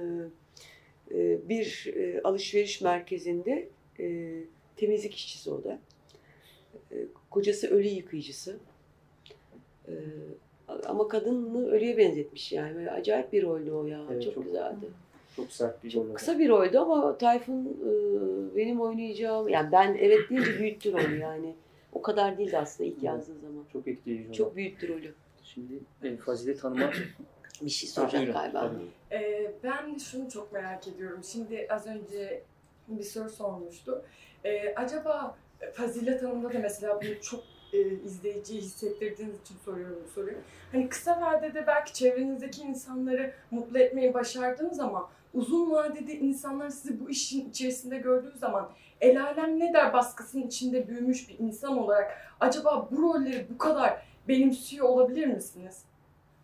e, 1.12 1.50
bir 1.50 1.94
e, 1.96 2.22
alışveriş 2.24 2.82
merkezinde 2.82 3.70
e, 4.00 4.34
temizlik 4.76 5.16
işçisi 5.16 5.50
o 5.52 5.64
da. 5.64 5.80
E, 6.92 6.96
kocası 7.30 7.68
ölü 7.68 7.88
yıkayıcısı. 7.88 8.58
E, 9.88 9.94
ama 10.68 11.08
kadını 11.08 11.68
ölüye 11.68 11.98
benzetmiş 11.98 12.52
yani. 12.52 12.76
Böyle 12.76 12.92
acayip 12.92 13.34
bir 13.34 13.44
roldü 13.44 13.72
o 13.72 13.86
ya. 13.86 14.02
Evet, 14.12 14.24
çok, 14.24 14.34
çok- 14.34 14.44
güzeldi. 14.44 14.86
Çok 15.36 15.52
sert 15.52 15.84
bir 15.84 15.96
rol. 15.96 16.14
Kısa 16.14 16.40
bir 16.40 16.50
roldü 16.50 16.78
ama 16.78 17.18
Tayfun 17.18 17.66
e, 17.66 18.56
benim 18.56 18.82
oynayacağım 18.82 19.50
yani 19.50 19.72
ben 19.72 19.98
evet 20.00 20.30
deyince 20.30 20.60
büyüttü 20.60 20.94
rolü 20.94 21.18
yani. 21.18 21.56
O 21.94 22.02
kadar 22.02 22.38
değildi 22.38 22.58
aslında 22.58 22.90
ilk 22.90 23.04
yazdığı 23.04 23.40
zaman. 23.40 23.64
Çok 23.74 23.88
etkileyici. 23.88 24.34
Çok 24.34 24.56
büyüttü 24.56 24.88
rolü. 24.88 25.14
Şimdi 25.44 25.74
e, 26.04 26.18
Fazilet 26.18 26.64
Hanım'a 26.64 26.92
bir 27.62 27.70
şey 27.70 27.90
soracak 27.90 28.34
galiba. 28.34 28.72
Ee, 29.12 29.52
ben 29.64 29.98
şunu 29.98 30.30
çok 30.30 30.54
merak 30.54 30.88
ediyorum. 30.88 31.24
Şimdi 31.24 31.68
az 31.70 31.88
önce 31.88 32.44
bir 32.88 33.04
soru 33.04 33.30
sormuştu. 33.30 34.02
Ee, 34.46 34.74
acaba 34.76 35.38
Fazilet 35.74 36.24
Hanım'da 36.24 36.54
da 36.54 36.60
mesela 36.60 37.02
bunu 37.02 37.22
çok 37.22 37.44
e, 37.74 37.80
izleyiciyi 37.80 38.62
hissettirdiğiniz 38.62 39.42
için 39.42 39.56
soruyorum 39.66 40.00
bu 40.08 40.12
soruyu. 40.12 40.38
Hani 40.72 40.90
kısa 40.90 41.22
vadede 41.22 41.68
belki 41.68 41.94
çevrenizdeki 41.94 42.62
insanları 42.62 43.34
mutlu 43.52 43.80
etmeyi 43.80 44.14
başardığınız 44.14 44.80
ama 44.80 45.10
uzun 45.34 45.72
vadede 45.72 46.14
insanlar 46.14 46.70
sizi 46.70 47.00
bu 47.00 47.10
işin 47.10 47.50
içerisinde 47.50 47.98
gördüğü 47.98 48.38
zaman 48.38 48.70
el 49.02 49.24
alem 49.24 49.60
ne 49.60 49.74
der 49.74 49.94
baskısının 49.94 50.48
içinde 50.48 50.88
büyümüş 50.88 51.30
bir 51.30 51.40
insan 51.40 51.78
olarak 51.78 52.18
acaba 52.40 52.88
bu 52.92 53.02
rolleri 53.02 53.48
bu 53.54 53.58
kadar 53.58 54.02
benimsiyor 54.28 54.90
olabilir 54.90 55.28
misiniz? 55.28 55.84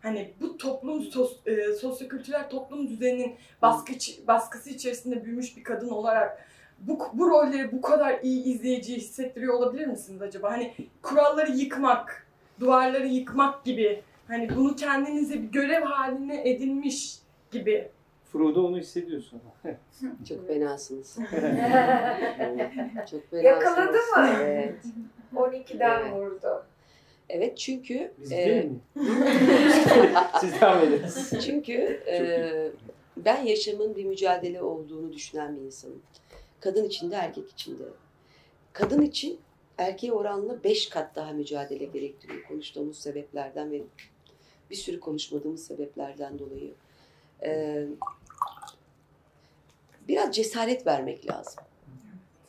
hani 0.06 0.30
bu 0.40 0.56
toplum 0.56 1.02
sos, 1.02 1.36
e, 1.46 1.72
sosyokültürel 1.72 2.50
toplum 2.50 2.88
düzeninin 2.88 3.34
baskı 3.62 3.92
baskısı 4.28 4.70
içerisinde 4.70 5.24
büyümüş 5.24 5.56
bir 5.56 5.64
kadın 5.64 5.88
olarak 5.88 6.46
bu, 6.78 6.98
bu 7.12 7.30
rolleri 7.30 7.72
bu 7.72 7.80
kadar 7.80 8.20
iyi 8.22 8.44
izleyici 8.44 8.96
hissettiriyor 8.96 9.54
olabilir 9.54 9.86
misiniz 9.86 10.22
acaba? 10.22 10.50
Hani 10.50 10.74
kuralları 11.02 11.52
yıkmak, 11.52 12.26
duvarları 12.60 13.06
yıkmak 13.06 13.64
gibi 13.64 14.02
hani 14.28 14.56
bunu 14.56 14.76
kendinize 14.76 15.42
bir 15.42 15.48
görev 15.48 15.82
haline 15.82 16.50
edinmiş 16.50 17.18
gibi. 17.50 17.88
Frodo 18.32 18.66
onu 18.66 18.78
hissediyorsun. 18.78 19.40
Çok 20.28 20.46
fenasınız. 20.46 21.14
Çok 23.10 23.30
fenasınız. 23.30 23.44
Yakaladı 23.44 23.96
mı? 23.96 24.28
Evet. 24.40 24.74
12'den 25.34 26.00
Evet. 26.00 26.12
vurdu. 26.12 26.66
Evet 27.28 27.58
çünkü 27.58 28.12
Biz 28.18 28.32
e, 28.32 28.36
değil 28.36 28.64
mi? 28.64 28.78
Siz 30.40 30.60
devam 30.60 30.82
edin. 30.82 31.02
Çünkü 31.40 31.72
e, 32.06 32.16
ben 33.16 33.44
yaşamın 33.44 33.96
bir 33.96 34.04
mücadele 34.04 34.62
olduğunu 34.62 35.12
düşünen 35.12 35.56
bir 35.56 35.60
insanım. 35.60 36.02
Kadın 36.60 36.84
için 36.84 37.10
de 37.10 37.14
erkek 37.14 37.50
için 37.50 37.78
de. 37.78 37.84
Kadın 38.72 39.02
için 39.02 39.40
erkeğe 39.78 40.12
oranla 40.12 40.64
beş 40.64 40.88
kat 40.88 41.16
daha 41.16 41.32
mücadele 41.32 41.84
gerektiriyor 41.84 42.42
konuştuğumuz 42.48 42.98
sebeplerden 42.98 43.70
ve 43.70 43.82
bir 44.70 44.76
sürü 44.76 45.00
konuşmadığımız 45.00 45.66
sebeplerden 45.66 46.38
dolayı. 46.38 46.74
E, 47.42 47.82
biraz 50.08 50.36
cesaret 50.36 50.86
vermek 50.86 51.30
lazım. 51.30 51.64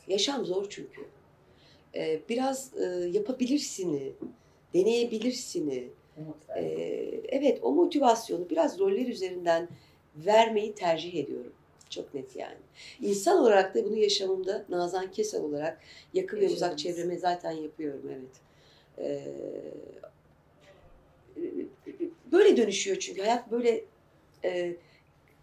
Yaşam 0.07 0.45
zor 0.45 0.65
çünkü. 0.69 1.01
E, 1.95 2.19
biraz 2.29 2.71
e, 2.77 2.85
yapabilirsini, 3.13 4.13
deneyebilirsini, 4.73 5.89
ee, 6.55 7.21
evet 7.29 7.59
o 7.61 7.71
motivasyonu 7.71 8.49
biraz 8.49 8.79
roller 8.79 9.07
üzerinden 9.07 9.67
vermeyi 10.15 10.73
tercih 10.73 11.15
ediyorum. 11.15 11.53
Çok 11.89 12.13
net 12.13 12.35
yani. 12.35 12.57
İnsan 13.01 13.37
olarak 13.37 13.75
da 13.75 13.85
bunu 13.85 13.97
yaşamımda 13.97 14.65
Nazan 14.69 15.11
Kesal 15.11 15.43
olarak 15.43 15.79
yakın 16.13 16.39
ve 16.39 16.49
uzak 16.49 16.79
çevreme 16.79 17.17
zaten 17.17 17.51
yapıyorum 17.51 18.11
evet. 18.11 18.29
Ee, 18.97 19.21
böyle 22.31 22.57
dönüşüyor 22.57 22.99
çünkü 22.99 23.21
hayat 23.21 23.51
böyle 23.51 23.83
e, 24.43 24.75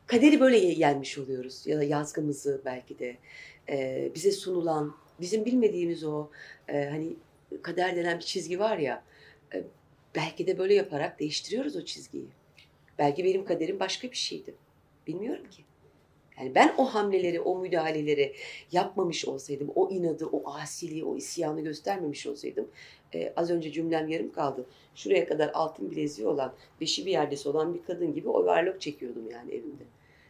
kaderi 0.07 0.40
böyle 0.40 0.57
yenmiş 0.57 1.18
oluyoruz 1.18 1.66
ya 1.66 1.78
da 1.78 1.84
yazgımızı 1.84 2.62
belki 2.64 2.99
de 2.99 3.16
e, 3.68 4.11
bize 4.14 4.32
sunulan 4.32 4.97
bizim 5.20 5.45
bilmediğimiz 5.45 6.05
o 6.05 6.28
e, 6.68 6.84
hani 6.84 7.16
kader 7.62 7.97
denen 7.97 8.18
bir 8.18 8.24
çizgi 8.24 8.59
var 8.59 8.78
ya 8.78 9.05
e, 9.55 9.64
belki 10.14 10.47
de 10.47 10.59
böyle 10.59 10.74
yaparak 10.74 11.20
değiştiriyoruz 11.20 11.76
o 11.76 11.84
çizgiyi. 11.84 12.28
Belki 12.99 13.24
benim 13.24 13.45
kaderim 13.45 13.80
başka 13.80 14.11
bir 14.11 14.16
şeydi. 14.16 14.55
Bilmiyorum 15.07 15.51
ki. 15.51 15.64
Yani 16.38 16.55
ben 16.55 16.74
o 16.78 16.84
hamleleri, 16.84 17.40
o 17.40 17.59
müdahaleleri 17.59 18.34
yapmamış 18.72 19.24
olsaydım, 19.24 19.72
o 19.74 19.90
inadı, 19.90 20.26
o 20.26 20.53
asiliği, 20.55 21.05
o 21.05 21.16
isyanı 21.16 21.61
göstermemiş 21.61 22.26
olsaydım, 22.26 22.68
e, 23.14 23.32
az 23.36 23.51
önce 23.51 23.72
cümlem 23.72 24.09
yarım 24.09 24.32
kaldı. 24.32 24.66
Şuraya 24.95 25.26
kadar 25.26 25.51
altın 25.55 25.90
bileziği 25.90 26.28
olan, 26.28 26.53
beşi 26.80 27.07
bir 27.07 27.11
yerdesi 27.11 27.49
olan 27.49 27.74
bir 27.74 27.82
kadın 27.82 28.14
gibi 28.14 28.28
overlock 28.28 28.80
çekiyordum 28.80 29.30
yani 29.30 29.53
evimde. 29.53 29.84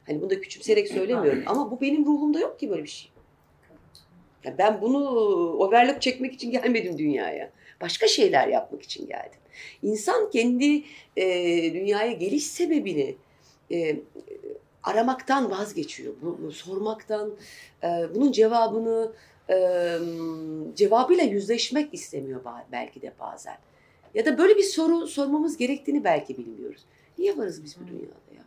Hani 0.06 0.20
bunu 0.20 0.30
da 0.30 0.40
küçümseyerek 0.40 0.88
söylemiyorum 0.88 1.42
ama 1.46 1.70
bu 1.70 1.80
benim 1.80 2.06
ruhumda 2.06 2.38
yok 2.38 2.60
ki 2.60 2.70
böyle 2.70 2.82
bir 2.82 2.88
şey. 2.88 3.10
Ya 4.44 4.58
ben 4.58 4.80
bunu 4.82 5.08
overlock 5.58 6.02
çekmek 6.02 6.34
için 6.34 6.50
gelmedim 6.50 6.98
dünyaya. 6.98 7.50
Başka 7.80 8.06
şeyler 8.06 8.48
yapmak 8.48 8.82
için 8.82 9.06
geldim. 9.06 9.38
İnsan 9.82 10.30
kendi 10.30 10.82
e, 11.16 11.24
dünyaya 11.74 12.12
geliş 12.12 12.46
sebebini 12.46 13.16
e, 13.72 13.96
aramaktan 14.82 15.50
vazgeçiyor. 15.50 16.14
Bu, 16.22 16.38
bu 16.42 16.52
sormaktan, 16.52 17.34
e, 17.82 17.88
bunun 18.14 18.32
cevabını 18.32 19.12
e, 19.50 19.56
cevabıyla 20.74 21.24
yüzleşmek 21.24 21.94
istemiyor 21.94 22.40
belki 22.72 23.02
de 23.02 23.12
bazen. 23.20 23.56
Ya 24.14 24.24
da 24.24 24.38
böyle 24.38 24.56
bir 24.56 24.62
soru 24.62 25.06
sormamız 25.06 25.56
gerektiğini 25.56 26.04
belki 26.04 26.38
bilmiyoruz. 26.38 26.84
Niye 27.18 27.38
varız 27.38 27.64
biz 27.64 27.76
bu 27.80 27.86
dünyada 27.86 28.34
ya? 28.36 28.44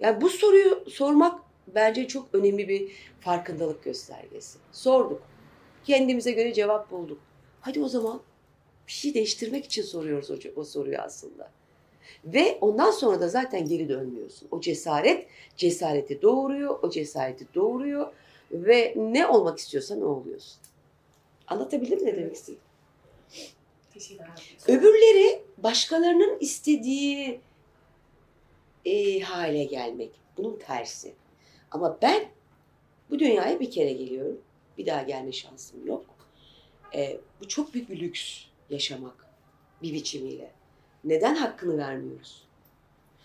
Yani 0.00 0.20
bu 0.20 0.28
soruyu 0.28 0.84
sormak 0.90 1.40
bence 1.74 2.08
çok 2.08 2.28
önemli 2.32 2.68
bir 2.68 2.92
farkındalık 3.20 3.84
göstergesi. 3.84 4.58
Sorduk. 4.72 5.22
Kendimize 5.84 6.32
göre 6.32 6.52
cevap 6.52 6.90
bulduk. 6.90 7.18
Hadi 7.60 7.80
o 7.80 7.88
zaman 7.88 8.20
bir 8.86 8.92
şey 8.92 9.14
değiştirmek 9.14 9.64
için 9.64 9.82
soruyoruz 9.82 10.30
o, 10.30 10.34
o 10.56 10.64
soruyu 10.64 10.98
aslında. 10.98 11.50
Ve 12.24 12.58
ondan 12.60 12.90
sonra 12.90 13.20
da 13.20 13.28
zaten 13.28 13.68
geri 13.68 13.88
dönmüyorsun. 13.88 14.48
O 14.50 14.60
cesaret 14.60 15.26
cesareti 15.56 16.22
doğuruyor, 16.22 16.78
o 16.82 16.90
cesareti 16.90 17.46
doğuruyor 17.54 18.12
ve 18.52 18.94
ne 18.96 19.26
olmak 19.26 19.58
istiyorsan 19.58 20.02
o 20.02 20.06
oluyorsun. 20.06 20.58
Anlatabildim 21.46 21.98
mi 21.98 22.06
ne 22.06 22.16
demek 22.16 22.34
istediğimi? 22.34 22.65
Öbürleri 24.68 25.42
başkalarının 25.58 26.38
istediği 26.40 27.40
e, 28.84 29.20
hale 29.20 29.64
gelmek. 29.64 30.10
Bunun 30.36 30.58
tersi. 30.58 31.14
Ama 31.70 31.98
ben 32.02 32.24
bu 33.10 33.18
dünyaya 33.18 33.60
bir 33.60 33.70
kere 33.70 33.92
geliyorum. 33.92 34.40
Bir 34.78 34.86
daha 34.86 35.02
gelme 35.02 35.32
şansım 35.32 35.86
yok. 35.86 36.04
E, 36.94 37.20
bu 37.40 37.48
çok 37.48 37.74
büyük 37.74 37.90
bir 37.90 38.00
lüks 38.00 38.44
yaşamak 38.70 39.26
bir 39.82 39.92
biçimiyle. 39.92 40.50
Neden 41.04 41.34
hakkını 41.34 41.78
vermiyoruz? 41.78 42.46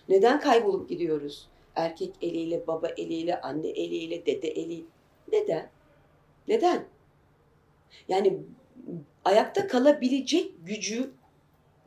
Neden 0.10 0.40
kaybolup 0.40 0.90
gidiyoruz? 0.90 1.48
Erkek 1.76 2.16
eliyle, 2.22 2.68
baba 2.68 2.88
eliyle, 2.88 3.42
anne 3.42 3.68
eliyle, 3.68 4.26
dede 4.26 4.48
eli. 4.48 4.86
Neden? 5.32 5.70
Neden? 6.48 6.86
Yani 8.08 8.38
ayakta 9.26 9.68
kalabilecek 9.68 10.52
gücü 10.66 11.12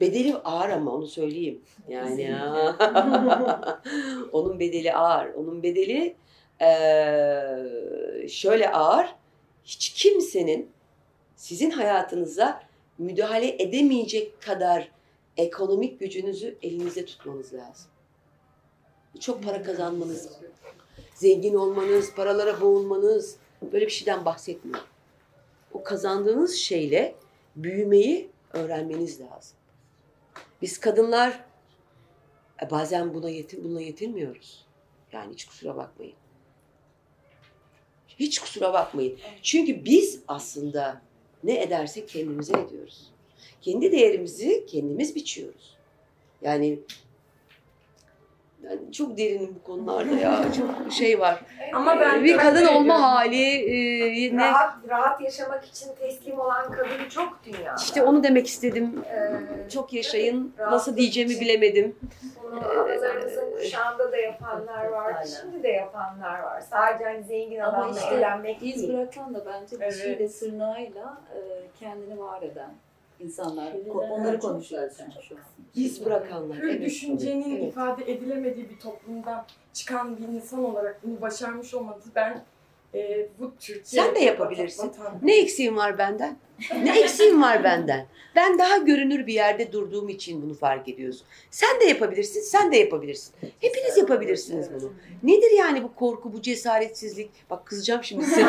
bedeli 0.00 0.36
ağır 0.36 0.70
ama 0.70 0.90
onu 0.90 1.06
söyleyeyim. 1.06 1.62
Yani 1.88 2.22
ya. 2.22 2.76
onun 4.32 4.60
bedeli 4.60 4.94
ağır. 4.94 5.34
Onun 5.34 5.62
bedeli 5.62 6.16
eee, 6.60 8.28
şöyle 8.28 8.72
ağır. 8.72 9.14
Hiç 9.64 9.88
kimsenin 9.88 10.70
sizin 11.36 11.70
hayatınıza 11.70 12.62
müdahale 12.98 13.62
edemeyecek 13.62 14.42
kadar 14.42 14.88
ekonomik 15.36 16.00
gücünüzü 16.00 16.58
elinizde 16.62 17.04
tutmanız 17.04 17.54
lazım. 17.54 17.90
Çok 19.20 19.44
para 19.44 19.62
kazanmanız, 19.62 20.28
zengin 21.14 21.54
olmanız, 21.54 22.14
paralara 22.14 22.60
boğulmanız 22.60 23.36
böyle 23.72 23.86
bir 23.86 23.90
şeyden 23.90 24.24
bahsetmiyorum. 24.24 24.86
O 25.72 25.82
kazandığınız 25.82 26.54
şeyle 26.54 27.14
büyümeyi 27.56 28.30
öğrenmeniz 28.52 29.20
lazım. 29.20 29.56
Biz 30.62 30.80
kadınlar 30.80 31.44
e, 32.62 32.70
bazen 32.70 33.14
buna 33.14 33.30
yetin, 33.30 33.64
bununla 33.64 33.80
yetinmiyoruz. 33.80 34.66
Yani 35.12 35.32
hiç 35.32 35.44
kusura 35.44 35.76
bakmayın. 35.76 36.14
Hiç 38.08 38.38
kusura 38.38 38.72
bakmayın. 38.72 39.18
Çünkü 39.42 39.84
biz 39.84 40.20
aslında 40.28 41.02
ne 41.44 41.62
edersek 41.62 42.08
kendimize 42.08 42.60
ediyoruz. 42.60 43.10
Kendi 43.60 43.92
değerimizi 43.92 44.66
kendimiz 44.66 45.14
biçiyoruz. 45.14 45.76
Yani, 46.42 46.78
yani 48.70 48.92
çok 48.92 49.18
derinim 49.18 49.54
bu 49.54 49.62
konularda 49.62 50.14
ya. 50.20 50.44
Çok 50.56 50.92
şey 50.92 51.20
var. 51.20 51.40
Ama 51.74 52.00
ben 52.00 52.24
bir 52.24 52.36
kadın 52.38 52.60
takdir 52.64 52.74
olma 52.76 53.02
hali 53.02 53.44
e, 54.26 54.36
ne? 54.36 54.44
Rahat, 54.50 54.74
rahat 54.88 55.20
yaşamak 55.20 55.64
için 55.64 55.88
teslim 56.00 56.38
olan 56.40 56.70
kadın 56.72 57.08
çok 57.10 57.38
dünyada. 57.44 57.74
İşte 57.78 58.02
onu 58.02 58.22
demek 58.24 58.46
istedim. 58.46 59.04
Ee, 59.10 59.70
Çok 59.70 59.92
yaşayın. 59.92 60.54
rahatlık 60.58 60.72
Nasıl 60.72 60.96
diyeceğimi 60.96 61.32
için. 61.32 61.44
bilemedim. 61.44 61.96
Bunu 62.42 62.60
analarımızın 62.70 63.52
kuşağında 63.56 64.12
da 64.12 64.16
yapanlar 64.16 64.84
var, 64.84 65.16
şimdi 65.40 65.62
de 65.62 65.68
yapanlar 65.68 66.40
var. 66.42 66.60
Sadece 66.60 67.04
hani 67.04 67.24
zengin 67.24 67.58
Ama 67.60 67.78
adamla 67.78 67.98
işte 68.00 68.14
evlenmek 68.14 68.62
iz 68.62 68.82
değil. 68.82 68.92
bırakan 68.92 69.34
da 69.34 69.44
bence 69.46 69.76
Evet. 69.80 69.92
dişiyle 69.94 70.28
tırnağıyla 70.28 71.22
e, 71.36 71.38
kendini 71.80 72.18
var 72.20 72.42
eden 72.42 72.70
insanlar. 73.20 73.72
Ko- 73.72 74.10
Onları 74.10 74.38
konuşuyoruz 74.38 74.92
zaten. 74.96 75.20
şu 75.28 75.34
an. 75.34 75.40
İz 75.74 76.04
bırakanlar. 76.04 76.58
Hür 76.58 76.68
Evet. 76.68 76.80
düşüncenin 76.86 77.56
Evet. 77.56 77.72
ifade 77.72 78.12
edilemediği 78.12 78.70
bir 78.70 78.78
toplumdan 78.78 79.44
çıkan 79.72 80.16
bir 80.16 80.28
insan 80.28 80.64
olarak 80.64 81.00
bunu 81.04 81.20
başarmış 81.20 81.74
olmanız 81.74 82.04
ben 82.14 82.42
e, 82.94 83.28
bu 83.38 83.52
Türkiye 83.60 84.02
Sen 84.04 84.14
de 84.14 84.18
yapabilirsin. 84.20 84.88
vatan- 84.88 85.18
Ne 85.22 85.38
eksiğin 85.40 85.76
var 85.76 85.98
benden? 85.98 86.36
Ne 86.82 87.00
eksiğim 87.00 87.42
var 87.42 87.64
benden? 87.64 88.06
Ben 88.36 88.58
daha 88.58 88.76
görünür 88.76 89.26
bir 89.26 89.34
yerde 89.34 89.72
durduğum 89.72 90.08
için 90.08 90.42
bunu 90.42 90.54
fark 90.54 90.88
ediyorsun. 90.88 91.26
Sen 91.50 91.80
de 91.80 91.84
yapabilirsin, 91.84 92.40
sen 92.40 92.72
de 92.72 92.76
yapabilirsin. 92.76 93.34
Hepiniz 93.60 93.98
yapabilirsiniz 93.98 94.68
bunu. 94.74 94.92
Nedir 95.22 95.50
yani 95.58 95.82
bu 95.82 95.94
korku, 95.94 96.32
bu 96.32 96.42
cesaretsizlik? 96.42 97.30
Bak 97.50 97.66
kızacağım 97.66 98.04
şimdi 98.04 98.24
size. 98.24 98.42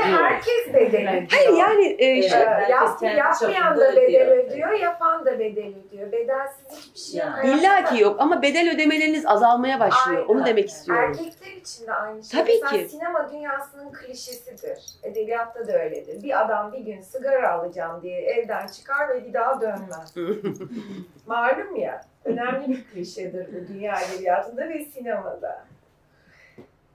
Herkes 0.00 0.74
bedel 0.74 1.16
ödüyor. 1.16 1.30
Hayır 1.30 1.58
yani 1.58 1.96
e, 1.98 2.14
işte- 2.18 2.66
yap, 2.70 3.02
yapmayan 3.02 3.76
da 3.78 3.96
bedel 3.96 4.30
ödüyor, 4.30 4.72
yapan 4.72 5.26
da 5.26 5.38
bedel 5.38 5.72
ödüyor. 5.88 6.12
Bedelsiz 6.12 6.64
hiçbir 6.94 7.00
şey 7.00 7.20
yok. 7.20 7.58
İlla 7.60 7.84
ki 7.84 8.02
yok 8.02 8.16
ama 8.20 8.42
bedel 8.42 8.74
ödemeleriniz 8.74 9.26
azalmaya 9.26 9.80
başlıyor. 9.80 10.26
Onu 10.28 10.46
demek 10.46 10.68
istiyorum. 10.68 11.16
Erkekler 11.18 11.52
için 11.60 11.86
de 11.86 11.92
aynı 11.92 12.24
şey. 12.24 12.40
Tabii 12.40 12.58
Mesela 12.62 12.82
ki. 12.82 12.88
sinema 12.90 13.30
dünyasının 13.32 13.92
klişesidir. 13.92 14.78
Edebiyatta 15.02 15.68
da 15.68 15.72
öyledir. 15.72 16.22
Bir 16.22 16.39
adam 16.44 16.72
bir 16.72 16.78
gün 16.78 17.00
sigara 17.00 17.52
alacağım 17.52 18.02
diye 18.02 18.20
evden 18.20 18.66
çıkar 18.66 19.08
ve 19.08 19.24
bir 19.26 19.32
daha 19.32 19.60
dönmez. 19.60 20.14
Malum 21.26 21.76
ya. 21.76 22.00
Önemli 22.24 22.68
bir 22.68 22.84
klişedir 22.84 23.46
bu 23.48 23.68
dünya 23.68 24.00
edebiyatında 24.00 24.68
ve 24.68 24.84
sinemada. 24.84 25.64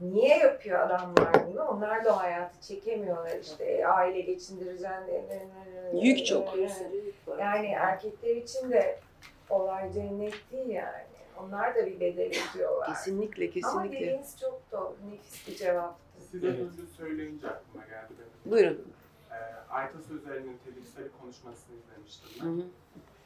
Niye 0.02 0.38
yapıyor 0.38 0.80
adamlar 0.80 1.48
bunu? 1.48 1.64
Onlar 1.64 2.06
da 2.06 2.14
o 2.14 2.20
hayatı 2.20 2.62
çekemiyorlar 2.68 3.38
işte. 3.42 3.88
Aile 3.88 4.22
geçindireceğim. 4.22 5.04
Yük 5.94 6.26
çok. 6.26 6.54
Yani 7.40 7.68
erkekler 7.68 8.36
için 8.36 8.72
de 8.72 9.00
olay 9.50 9.94
cennet 9.94 10.34
değil 10.52 10.70
yani. 10.70 11.06
Onlar 11.44 11.76
da 11.76 11.86
bir 11.86 12.00
bedel 12.00 12.32
ödüyorlar. 12.52 12.88
Kesinlikle, 12.88 13.44
Ama 13.46 13.54
kesinlikle. 13.54 14.00
dediğiniz 14.00 14.40
çok 14.40 14.62
doğru. 14.72 14.96
Nefis 15.12 15.48
bir 15.48 15.56
cevaptı. 15.56 16.02
Siz 16.32 16.44
az 16.44 16.50
önce 16.50 16.82
söyleyince 16.98 17.48
aklıma 17.48 17.86
geldi 17.86 18.14
benim. 18.20 18.52
Buyurun. 18.52 18.95
Ee, 19.36 19.70
Ayta 19.70 20.00
Sözer'in 20.02 20.58
TEDx'te 20.66 21.06
bir 21.06 21.12
konuşmasını 21.22 21.76
izlemiştim 21.76 22.30
ben. 22.42 22.46
Hı 22.46 22.50
hı. 22.50 22.66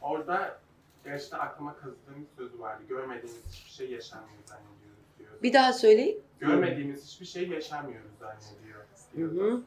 Orada 0.02 0.60
gerçekten 1.04 1.40
aklıma 1.40 1.76
kazıdığım 1.78 2.22
bir 2.22 2.36
sözü 2.38 2.60
vardı. 2.60 2.84
Görmediğimiz 2.90 3.46
hiçbir 3.52 3.72
şey 3.72 3.92
yaşanmıyor 3.92 4.44
zannediyoruz 4.46 5.06
diyor. 5.20 5.30
Bir 5.44 5.54
daha 5.54 5.74
söyleyin. 5.74 6.22
Görmediğimiz 6.40 7.06
hiçbir 7.08 7.26
şey 7.26 7.50
yaşamıyoruz 7.50 8.12
zannediyor. 8.20 8.80
Hı 8.80 9.18
diyordu. 9.18 9.58
hı. 9.58 9.62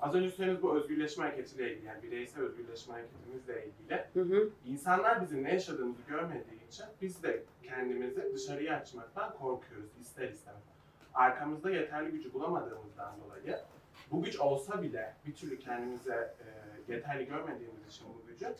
Az 0.00 0.14
önce 0.14 0.30
söylediğiniz 0.30 0.62
bu 0.62 0.76
özgürleşme 0.76 1.24
hareketiyle 1.24 1.72
ilgili, 1.72 1.86
yani 1.86 2.02
bireysel 2.02 2.42
özgürleşme 2.42 2.94
hareketimizle 2.94 3.66
ilgili. 3.66 4.04
Hı 4.14 4.34
hı. 4.36 4.50
İnsanlar 4.66 5.22
bizim 5.22 5.44
ne 5.44 5.52
yaşadığımızı 5.52 6.02
görmediği 6.08 6.68
için 6.68 6.86
biz 7.02 7.22
de 7.22 7.42
kendimizi 7.62 8.34
dışarıya 8.34 8.76
açmaktan 8.76 9.32
korkuyoruz 9.32 9.90
ister 10.00 10.28
istemez. 10.28 10.62
Arkamızda 11.14 11.70
yeterli 11.70 12.10
gücü 12.10 12.32
bulamadığımızdan 12.32 13.14
dolayı 13.24 13.58
bu 14.10 14.22
güç 14.22 14.40
olsa 14.40 14.82
bile 14.82 15.14
bir 15.26 15.34
türlü 15.34 15.58
kendimize 15.58 16.34
e, 16.40 16.92
yeterli 16.92 17.26
görmediğimiz 17.26 17.86
için 17.88 18.06
bu 18.08 18.26
gücü 18.26 18.54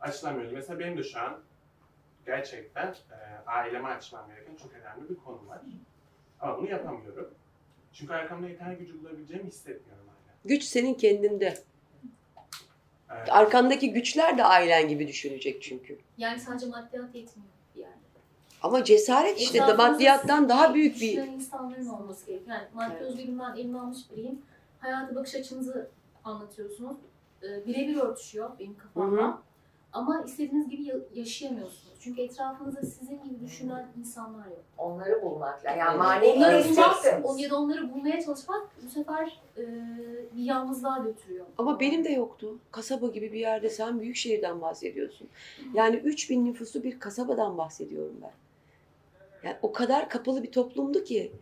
açılamıyoruz. 0.00 0.52
Mesela 0.52 0.78
benim 0.78 0.98
de 0.98 1.02
şu 1.02 1.20
an 1.20 1.40
gerçekten 2.26 2.86
e, 2.86 3.16
aileme 3.46 3.88
açmam 3.88 4.28
gereken 4.28 4.56
çok 4.56 4.72
önemli 4.72 5.10
bir 5.10 5.16
konu 5.16 5.48
var. 5.48 5.60
Ama 6.40 6.58
bunu 6.58 6.70
yapamıyorum. 6.70 7.30
Çünkü 7.92 8.12
arkamda 8.12 8.48
yeterli 8.48 8.78
gücü 8.78 9.00
bulabileceğimi 9.00 9.46
hissetmiyorum 9.46 10.06
hala. 10.06 10.34
Güç 10.44 10.64
senin 10.64 10.94
kendinde. 10.94 11.58
Evet. 13.10 13.28
Arkandaki 13.32 13.92
güçler 13.92 14.38
de 14.38 14.44
ailen 14.44 14.88
gibi 14.88 15.08
düşünecek 15.08 15.62
çünkü. 15.62 15.98
Yani 16.18 16.40
sadece 16.40 16.66
maddiyat 16.66 17.14
yetmiyor 17.14 17.48
bir 17.74 17.80
yerde. 17.80 17.94
Ama 18.62 18.84
cesaret 18.84 19.38
işte 19.40 19.58
Etrafınızda 19.58 19.90
maddiyattan 19.90 20.48
daha 20.48 20.74
büyük 20.74 21.00
bir... 21.00 21.16
insanların 21.16 21.86
olması 21.86 22.26
gerekiyor. 22.26 22.56
Yani 22.56 22.68
maddi 22.74 23.04
özgürlüğümden 23.04 23.56
elime 23.56 23.78
almış 23.78 23.98
biriyim. 24.12 24.42
Hayata 24.84 25.14
bakış 25.14 25.34
açınızı 25.34 25.88
anlatıyorsunuz. 26.24 26.96
Ee, 27.42 27.66
birebir 27.66 27.96
örtüşüyor 27.96 28.50
benim. 28.58 28.76
Hı 28.94 29.00
hı. 29.02 29.34
Ama 29.92 30.22
istediğiniz 30.26 30.68
gibi 30.68 30.82
ya- 30.82 30.96
yaşayamıyorsunuz. 31.14 31.94
Çünkü 32.00 32.22
etrafınızda 32.22 32.82
sizin 32.82 33.22
gibi 33.24 33.40
düşünen 33.46 33.88
insanlar 33.98 34.46
yok. 34.46 34.62
Onları 34.78 35.22
bulmak 35.22 35.64
lazım. 35.64 35.78
Yani 35.80 35.98
manevi 35.98 36.32
onları 36.36 36.64
bulmak, 36.68 37.24
on- 37.24 37.38
ya 37.38 37.50
da 37.50 37.56
onları 37.60 37.94
bulmaya 37.94 38.20
çalışmak 38.24 38.68
bu 38.84 38.88
sefer 38.88 39.40
e, 39.56 39.62
bir 40.36 40.42
yalnızlığa 40.44 40.98
götürüyor. 40.98 41.46
Ama 41.58 41.80
benim 41.80 42.04
de 42.04 42.08
yoktu. 42.08 42.58
Kasaba 42.72 43.06
gibi 43.06 43.32
bir 43.32 43.38
yerde 43.40 43.70
sen 43.70 44.00
büyük 44.00 44.16
şehirden 44.16 44.60
bahsediyorsun. 44.60 45.28
Yani 45.74 45.96
3000 45.96 46.44
nüfuslu 46.44 46.82
bir 46.82 47.00
kasabadan 47.00 47.58
bahsediyorum 47.58 48.16
ben. 48.22 48.32
Yani 49.48 49.56
o 49.62 49.72
kadar 49.72 50.08
kapalı 50.08 50.42
bir 50.42 50.52
toplumdu 50.52 51.04
ki 51.04 51.32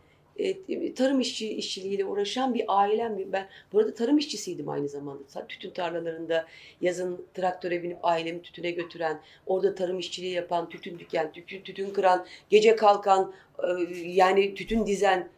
tarım 0.96 1.20
işçi 1.20 1.48
işçiliğiyle 1.54 2.04
uğraşan 2.04 2.54
bir 2.54 2.64
ailem 2.68 3.32
ben 3.32 3.48
bu 3.72 3.78
arada 3.78 3.94
tarım 3.94 4.18
işçisiydim 4.18 4.68
aynı 4.68 4.88
zamanda. 4.88 5.46
Tütün 5.48 5.70
tarlalarında 5.70 6.46
yazın 6.80 7.26
traktöre 7.34 7.82
binip 7.82 7.98
ailemi 8.02 8.42
tütüne 8.42 8.70
götüren, 8.70 9.20
orada 9.46 9.74
tarım 9.74 9.98
işçiliği 9.98 10.32
yapan, 10.32 10.68
tütün 10.68 10.98
diken, 10.98 11.32
tütün, 11.32 11.62
tütün 11.62 11.90
kıran, 11.90 12.26
gece 12.50 12.76
kalkan, 12.76 13.32
e, 13.58 13.94
yani 13.98 14.54
tütün 14.54 14.86
dizen. 14.86 15.28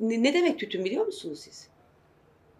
Ne, 0.00 0.34
demek 0.34 0.58
tütün 0.58 0.84
biliyor 0.84 1.06
musunuz 1.06 1.40
siz? 1.40 1.68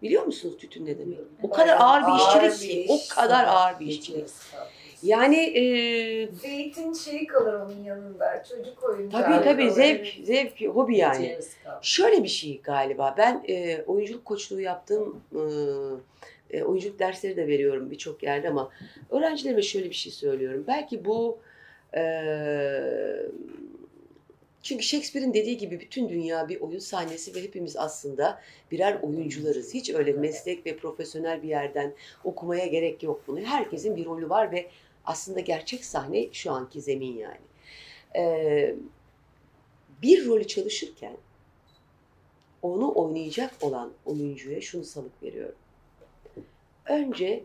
Biliyor 0.01 0.23
musunuz 0.23 0.57
tütün 0.57 0.85
ne 0.85 0.99
demek? 0.99 1.19
O 1.43 1.49
kadar 1.49 1.77
ağır 1.79 2.01
bir 2.01 2.07
ağır 2.07 2.43
işçilik 2.43 2.69
bir 2.69 2.85
ki. 2.85 2.85
O 2.89 2.95
iş. 2.95 3.07
kadar 3.07 3.43
ağır 3.43 3.79
bir 3.79 3.85
işçilik. 3.85 4.27
Yani 5.07 5.37
e, 5.37 5.63
Zeytin 6.31 6.93
şeyi 6.93 7.27
kalır 7.27 7.53
onun 7.53 7.83
yanında. 7.83 8.43
Çocuk 8.49 8.83
oyuncağı. 8.83 9.21
tabii 9.21 9.43
tabii 9.43 9.71
zevk, 9.71 10.07
zevk, 10.23 10.61
hobi 10.61 10.97
yani. 10.97 11.39
Şöyle 11.81 12.23
bir 12.23 12.27
şey 12.27 12.61
galiba. 12.63 13.15
Ben 13.17 13.43
e, 13.47 13.83
oyunculuk 13.83 14.25
koçluğu 14.25 14.61
yaptım. 14.61 15.21
E, 16.51 16.57
e, 16.57 16.63
oyunculuk 16.63 16.99
dersleri 16.99 17.37
de 17.37 17.47
veriyorum 17.47 17.91
birçok 17.91 18.23
yerde 18.23 18.49
ama 18.49 18.71
öğrencilerime 19.09 19.61
şöyle 19.61 19.89
bir 19.89 19.95
şey 19.95 20.11
söylüyorum. 20.11 20.63
Belki 20.67 21.05
bu 21.05 21.39
e, 21.95 22.01
çünkü 24.63 24.83
Shakespeare'in 24.83 25.33
dediği 25.33 25.57
gibi 25.57 25.79
bütün 25.79 26.09
dünya 26.09 26.49
bir 26.49 26.61
oyun 26.61 26.79
sahnesi 26.79 27.35
ve 27.35 27.43
hepimiz 27.43 27.77
aslında 27.77 28.41
birer 28.71 28.99
oyuncularız. 29.01 29.73
Hiç 29.73 29.89
öyle 29.89 30.13
meslek 30.13 30.65
ve 30.65 30.77
profesyonel 30.77 31.43
bir 31.43 31.49
yerden 31.49 31.93
okumaya 32.23 32.65
gerek 32.65 33.03
yok 33.03 33.23
bunu. 33.27 33.39
Herkesin 33.39 33.95
bir 33.95 34.05
rolü 34.05 34.29
var 34.29 34.51
ve 34.51 34.67
aslında 35.07 35.39
gerçek 35.39 35.85
sahne 35.85 36.33
şu 36.33 36.51
anki 36.51 36.81
zemin 36.81 37.17
yani. 37.17 37.39
E, 38.15 38.75
bir 40.01 40.25
rolü 40.25 40.47
çalışırken 40.47 41.17
onu 42.61 42.93
oynayacak 42.95 43.63
olan 43.63 43.93
oyuncuya 44.05 44.61
şunu 44.61 44.83
salık 44.83 45.23
veriyorum. 45.23 45.55
Önce 46.85 47.43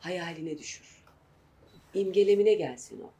hayaline 0.00 0.58
düşür. 0.58 1.04
İmgelemine 1.94 2.54
gelsin 2.54 3.00
o. 3.00 3.10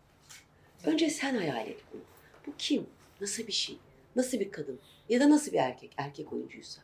Önce 0.91 1.11
sen 1.11 1.35
hayal 1.35 1.67
et 1.67 1.79
bunu. 1.93 2.01
Bu 2.47 2.53
kim? 2.59 2.87
Nasıl 3.21 3.47
bir 3.47 3.53
şey? 3.53 3.77
Nasıl 4.17 4.41
bir 4.41 4.51
kadın? 4.51 4.79
Ya 5.09 5.21
da 5.21 5.31
nasıl 5.31 5.53
bir 5.53 5.59
erkek? 5.59 5.91
Erkek 5.97 6.33
oyuncuysa. 6.33 6.83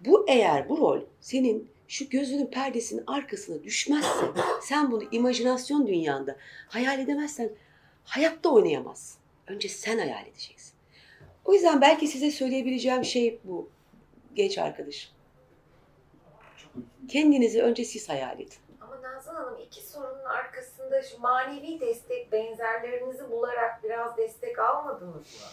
Bu 0.00 0.24
eğer 0.28 0.68
bu 0.68 0.78
rol 0.78 1.00
senin 1.20 1.70
şu 1.90 2.08
gözünün 2.08 2.46
perdesinin 2.46 3.04
arkasına 3.06 3.62
düşmezse, 3.62 4.26
sen 4.62 4.90
bunu 4.90 5.04
imajinasyon 5.10 5.86
dünyanda 5.86 6.36
hayal 6.68 6.98
edemezsen 6.98 7.50
hayatta 8.04 8.48
oynayamazsın. 8.48 9.20
Önce 9.46 9.68
sen 9.68 9.98
hayal 9.98 10.26
edeceksin. 10.26 10.74
O 11.44 11.52
yüzden 11.52 11.80
belki 11.80 12.06
size 12.08 12.30
söyleyebileceğim 12.30 13.04
şey 13.04 13.40
bu 13.44 13.68
genç 14.34 14.58
arkadaşım. 14.58 15.12
Kendinizi 17.08 17.62
önce 17.62 17.84
siz 17.84 18.08
hayal 18.08 18.40
edin. 18.40 18.58
Ama 18.80 19.02
Nazan 19.02 19.34
Hanım 19.34 19.58
iki 19.66 19.86
sorunun 19.86 20.24
arkasında 20.24 21.02
şu 21.02 21.20
manevi 21.20 21.80
destek 21.80 22.32
benzerlerinizi 22.32 23.30
bularak 23.30 23.84
biraz 23.84 24.16
destek 24.16 24.58
almadınız 24.58 25.14
mı? 25.14 25.48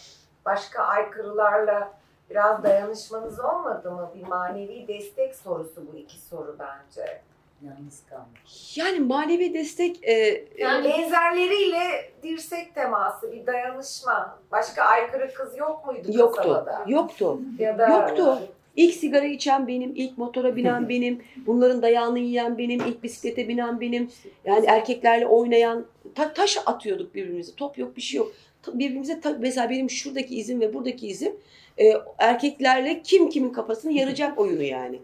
Başka 0.46 0.84
aykırılarla 0.84 2.00
biraz 2.30 2.64
dayanışmanız 2.64 3.40
olmadı 3.40 3.92
mı? 3.92 4.12
Bir 4.16 4.28
manevi 4.28 4.88
destek 4.88 5.36
sorusu 5.36 5.88
bu 5.94 5.98
iki 5.98 6.20
soru 6.20 6.56
bence. 6.60 7.22
Yalnız 7.62 8.04
kalmış. 8.10 8.78
Yani 8.78 9.00
manevi 9.00 9.54
destek 9.54 10.04
e, 10.04 10.46
Yani 10.58 10.84
benzerleriyle 10.86 12.12
dirsek 12.24 12.76
teması, 12.76 13.32
bir 13.32 13.46
dayanışma. 13.46 14.40
Başka 14.52 14.84
aykırı 14.84 15.34
kız 15.34 15.58
yok 15.58 15.86
muydu 15.86 16.08
yoktu. 16.12 16.36
kasabada? 16.42 16.84
Yoktu. 16.88 17.40
Ya 17.60 17.78
da 17.78 17.88
Yoktu. 17.88 18.40
İlk 18.76 18.94
sigara 18.94 19.26
içen 19.26 19.68
benim, 19.68 19.96
ilk 19.96 20.18
motora 20.18 20.56
binen 20.56 20.90
benim, 20.90 21.24
bunların 21.46 21.82
dayağını 21.82 22.20
yiyen 22.20 22.58
benim, 22.58 22.80
ilk 22.80 23.04
bisiklete 23.04 23.48
binen 23.48 23.82
benim. 23.82 24.12
Yani 24.46 24.66
erkeklerle 24.66 25.28
oynayan, 25.28 25.86
ta- 26.16 26.34
taş 26.34 26.58
atıyorduk 26.66 27.16
birbirimize. 27.16 27.56
Top 27.56 27.78
yok, 27.78 27.96
bir 27.98 28.02
şey 28.02 28.18
yok. 28.18 28.32
Birbirimize 28.74 29.20
ta- 29.22 29.36
mesela 29.40 29.70
benim 29.70 29.90
şuradaki 29.90 30.36
izim 30.36 30.62
ve 30.62 30.74
buradaki 30.74 31.08
izim 31.08 31.34
e, 31.80 31.94
erkeklerle 32.18 33.02
kim 33.02 33.30
kimin 33.30 33.50
kafasını 33.50 33.94
yaracak 33.94 34.40
oyunu 34.40 34.64
yani. 34.64 35.00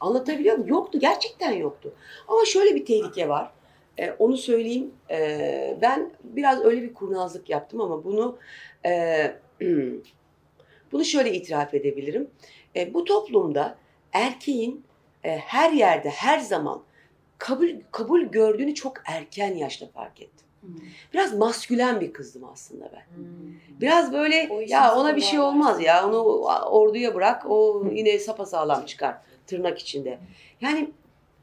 Anlatabiliyor 0.00 0.56
muyum? 0.56 0.68
Yoktu, 0.68 0.98
gerçekten 1.00 1.52
yoktu. 1.52 1.92
Ama 2.28 2.44
şöyle 2.44 2.74
bir 2.74 2.86
tehlike 2.86 3.28
var. 3.28 3.50
E, 3.98 4.10
onu 4.10 4.36
söyleyeyim. 4.36 4.90
E, 5.10 5.78
ben 5.82 6.10
biraz 6.24 6.64
öyle 6.64 6.82
bir 6.82 6.94
kurnazlık 6.94 7.50
yaptım 7.50 7.80
ama 7.80 8.04
bunu 8.04 8.38
e, 8.86 9.36
bunu 10.92 11.04
şöyle 11.04 11.34
itiraf 11.34 11.74
edebilirim. 11.74 12.30
E, 12.76 12.94
bu 12.94 13.04
toplumda 13.04 13.78
erkeğin 14.12 14.84
e, 15.24 15.36
her 15.36 15.72
yerde, 15.72 16.10
her 16.10 16.38
zaman 16.38 16.82
kabul 17.38 17.70
kabul 17.90 18.20
gördüğünü 18.20 18.74
çok 18.74 18.96
erken 19.06 19.54
yaşta 19.54 19.86
fark 19.86 20.20
ettim. 20.22 20.45
Biraz 21.14 21.34
maskülen 21.34 22.00
bir 22.00 22.12
kızdım 22.12 22.44
aslında 22.52 22.90
ben. 22.92 23.02
Biraz 23.80 24.12
böyle 24.12 24.48
O 24.50 24.60
ya 24.60 24.94
ona 24.96 25.16
bir 25.16 25.20
şey 25.20 25.38
olmaz 25.38 25.82
ya 25.82 26.08
onu 26.08 26.18
orduya 26.70 27.14
bırak 27.14 27.42
o 27.48 27.84
yine 27.92 28.18
sapasağlam 28.18 28.84
çıkar 28.84 29.14
tırnak 29.46 29.78
içinde. 29.78 30.18
Yani 30.60 30.90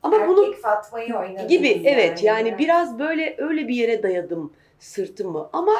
ama 0.03 0.15
Erkek 0.15 0.29
bunu 0.29 0.53
Fatma'yı 0.53 1.15
oynadınız 1.15 1.47
gibi 1.47 1.81
evet 1.85 2.23
yani 2.23 2.49
yani. 2.49 2.59
biraz 2.59 2.99
böyle 2.99 3.35
öyle 3.37 3.67
bir 3.67 3.75
yere 3.75 4.03
dayadım 4.03 4.53
sırtımı 4.79 5.49
ama 5.53 5.73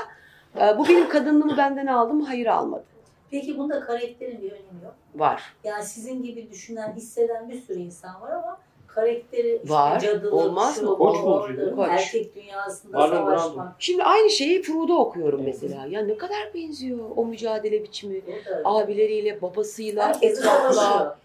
e, 0.62 0.78
bu 0.78 0.88
benim 0.88 1.10
kadınlığımı 1.10 1.58
benden 1.58 1.88
aldı 1.88 2.14
mı? 2.14 2.26
Hayır 2.26 2.46
almadı. 2.46 2.84
Peki 3.32 3.58
bunda 3.58 3.80
karakterin 3.80 4.42
bir 4.42 4.52
önemi 4.52 4.84
yok. 4.84 4.96
Var. 5.16 5.44
Yani 5.64 5.84
sizin 5.84 6.24
gibi 6.24 6.50
düşünen, 6.52 6.94
hisseden 6.96 7.50
bir 7.50 7.62
sürü 7.62 7.80
insan 7.80 8.22
var 8.22 8.32
ama 8.32 8.60
karakteri 8.96 9.60
işte 9.64 9.74
Var. 9.74 10.00
cadılık, 10.00 10.34
Olmaz 10.34 10.82
mı? 10.82 10.90
bu, 10.90 10.98
Koç 10.98 11.18
orada, 11.24 11.76
Koç. 11.76 11.88
erkek 11.90 12.36
dünyasında 12.36 12.98
Marlon 12.98 13.26
Brando. 13.28 13.40
savaşmak. 13.40 13.76
Şimdi 13.80 14.04
aynı 14.04 14.30
şeyi 14.30 14.62
Frodo 14.62 14.96
okuyorum 14.96 15.42
mesela. 15.46 15.86
Ya 15.90 16.02
ne 16.06 16.18
kadar 16.18 16.52
benziyor 16.54 17.00
o 17.16 17.26
mücadele 17.26 17.84
biçimi. 17.84 18.22
Abileriyle, 18.64 19.42
babasıyla, 19.42 20.18
etrafla. 20.22 21.18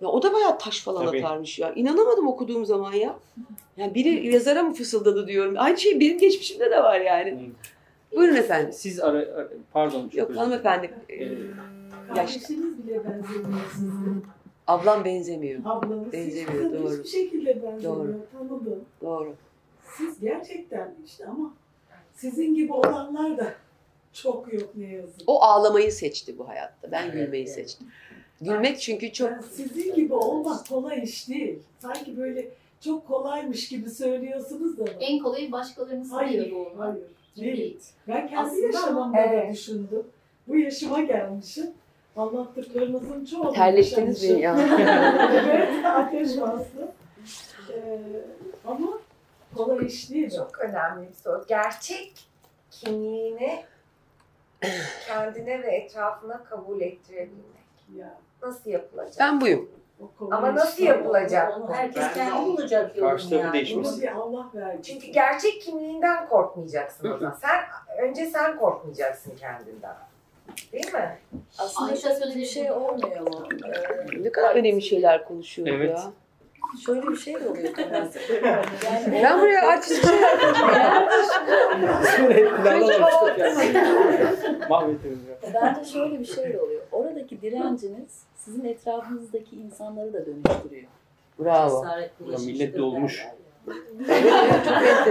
Ya 0.00 0.08
o 0.08 0.22
da 0.22 0.32
bayağı 0.34 0.58
taş 0.58 0.80
falan 0.80 1.06
Tabii. 1.06 1.18
atarmış 1.18 1.58
ya. 1.58 1.72
İnanamadım 1.76 2.28
okuduğum 2.28 2.64
zaman 2.64 2.92
ya. 2.92 3.16
Yani 3.76 3.94
biri 3.94 4.26
yazara 4.32 4.62
mı 4.62 4.74
fısıldadı 4.74 5.26
diyorum. 5.26 5.54
Aynı 5.58 5.78
şey 5.78 6.00
benim 6.00 6.18
geçmişimde 6.18 6.70
de 6.70 6.82
var 6.82 7.00
yani. 7.00 7.50
Buyurun 8.16 8.36
efendim. 8.36 8.72
Siz 8.72 9.00
ara, 9.00 9.18
ara- 9.18 9.48
pardon. 9.72 10.02
çok 10.08 10.14
Yok 10.14 10.36
hanımefendi. 10.36 10.90
Ee, 11.10 11.28
Kardeşiniz 12.14 12.86
bile 12.86 12.96
benzemiyor 13.04 13.60
size. 13.74 14.10
Ablam 14.66 15.04
benzemiyor. 15.04 15.60
Ablanız 15.64 16.12
Benzemiyor, 16.12 16.64
hiç, 16.64 16.80
doğru. 16.80 16.92
hiçbir 16.92 17.08
şekilde 17.08 17.62
benzemiyor. 17.62 17.82
Doğru. 17.96 18.20
Tanıdım. 18.32 18.84
Doğru. 19.02 19.34
Siz 19.96 20.20
gerçekten 20.20 20.94
işte 21.06 21.26
ama 21.26 21.54
sizin 22.14 22.54
gibi 22.54 22.72
olanlar 22.72 23.38
da 23.38 23.54
çok 24.12 24.52
yok 24.52 24.70
ne 24.76 24.86
yazık. 24.86 25.20
O 25.26 25.42
ağlamayı 25.42 25.92
seçti 25.92 26.38
bu 26.38 26.48
hayatta. 26.48 26.92
Ben 26.92 27.12
gülmeyi 27.12 27.48
seçtim. 27.48 27.86
Gülmek 28.40 28.80
çünkü 28.80 29.12
çok... 29.12 29.30
Yani 29.30 29.42
sizin 29.52 29.94
gibi 29.94 30.14
olmak 30.14 30.68
kolay 30.68 31.02
iş 31.02 31.28
değil. 31.28 31.58
Sanki 31.78 32.16
böyle 32.16 32.48
çok 32.80 33.08
kolaymış 33.08 33.68
gibi 33.68 33.90
söylüyorsunuz 33.90 34.78
da. 34.78 34.84
En 35.00 35.18
kolayı 35.18 35.52
başkalarının 35.52 36.08
Hayır, 36.08 36.44
gibi 36.44 36.54
olmak. 36.54 36.78
hayır. 36.78 37.02
Değil. 37.56 37.78
Ben 38.08 38.28
kendi 38.28 38.36
Aslında 38.50 38.66
yaşamımda 38.66 39.18
ama- 39.22 39.32
da 39.32 39.52
düşündüm. 39.52 40.02
Bu 40.48 40.56
yaşıma 40.58 41.02
gelmişim. 41.02 41.66
Anlattıklarınızın 42.16 43.24
çoğunu 43.24 43.52
Terlettiniz 43.52 44.22
beni 44.22 44.40
ya. 44.40 44.56
evet, 45.44 45.86
ateş 45.86 46.40
bastı. 46.40 46.92
Ee, 47.72 48.00
ama 48.66 48.88
kolay 49.56 49.86
iş 49.86 50.10
değil. 50.10 50.30
Çok 50.36 50.58
önemli 50.58 51.08
bir 51.08 51.14
soru. 51.14 51.44
Gerçek 51.48 52.28
kimliğini 52.70 53.64
kendine 55.06 55.62
ve 55.62 55.66
etrafına 55.76 56.44
kabul 56.44 56.80
ettirebilmek. 56.80 57.52
Ya, 57.96 58.14
Nasıl 58.42 58.70
yapılacak? 58.70 59.16
Ben 59.20 59.40
buyum. 59.40 59.70
Ama 60.30 60.54
nasıl 60.54 60.82
yapılacak 60.82 61.56
Onu 61.58 61.74
herkes 61.74 62.02
Ben- 62.02 62.14
kendi 62.14 62.46
bulacak 62.46 62.96
yolunu 62.96 63.34
yani. 63.34 63.52
değişmesi. 63.52 64.02
Bir 64.02 64.12
Allah 64.12 64.46
verdi. 64.54 64.82
Çünkü 64.82 65.06
gerçek 65.06 65.62
kimliğinden 65.62 66.28
korkmayacaksın 66.28 67.10
o 67.10 67.18
zaman. 67.18 67.36
Sen 67.40 67.60
önce 68.02 68.26
sen 68.26 68.58
korkmayacaksın 68.58 69.36
kendinden. 69.36 69.96
Değil 70.72 70.92
mi? 70.94 71.18
Aslında 71.58 71.90
Ayşe 71.90 72.02
şöyle 72.02 72.14
bir 72.16 72.20
söylediği 72.20 72.46
şey 72.46 72.70
olmuyor 72.72 73.20
mu? 73.20 73.48
Ee, 74.14 74.22
Ne 74.22 74.32
kadar 74.32 74.54
önemli 74.56 74.82
şeyler 74.82 75.24
konuşuyoruz 75.24 75.74
Evet. 75.76 75.90
ya. 75.98 76.10
şöyle 76.86 77.02
bir 77.06 77.16
şey 77.16 77.34
de 77.34 77.48
oluyor. 77.48 77.74
Yani 78.84 79.22
Ben 79.22 79.40
buraya 79.40 79.68
artistik 79.68 80.04
şeyler 80.04 80.40
konuşuyorum. 80.40 81.08
Bence 85.54 85.84
şöyle 85.92 86.20
bir 86.20 86.24
şey 86.24 86.52
de 86.52 86.60
oluyor. 86.62 86.82
Oradaki 86.92 87.42
direnciniz 87.42 88.22
sizin 88.36 88.64
etrafınızdaki 88.64 89.56
insanları 89.56 90.12
da 90.12 90.26
dönüştürüyor. 90.26 90.88
Bravo. 91.38 91.82
Cesaret 91.84 92.10
Ya 92.32 92.38
millet 92.46 92.74
de 92.76 92.82
olmuş. 92.82 93.26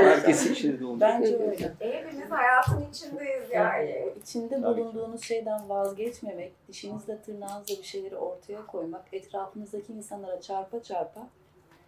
Herkesin 0.04 0.54
içinde 0.54 0.80
de 0.80 0.86
olmuş. 0.86 1.02
Bence 1.02 1.38
öyle. 1.38 1.72
Hepimiz 1.80 2.32
hayatın 2.32 2.86
içindeyiz 2.92 3.52
yani. 3.52 4.14
İçinde 4.22 4.64
bulunduğunuz 4.64 5.24
şeyden 5.24 5.70
vazgeçmemek, 5.70 6.54
dişinizle 6.68 7.22
tırnağınızla 7.22 7.76
bir 7.78 7.84
şeyleri 7.84 8.18
ortaya 8.18 8.66
koymak, 8.66 9.06
etrafınızdaki 9.12 9.94
insanlara 9.94 10.42
çarpa 10.42 10.84
çarpa 10.84 11.28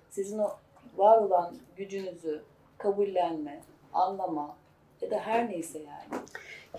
sizin 0.09 0.39
o 0.39 0.51
var 0.97 1.17
olan 1.17 1.55
gücünüzü 1.75 2.43
kabullenme, 2.77 3.61
anlama 3.93 4.55
ya 5.01 5.11
da 5.11 5.19
her 5.19 5.49
neyse 5.49 5.79
yani. 5.79 6.21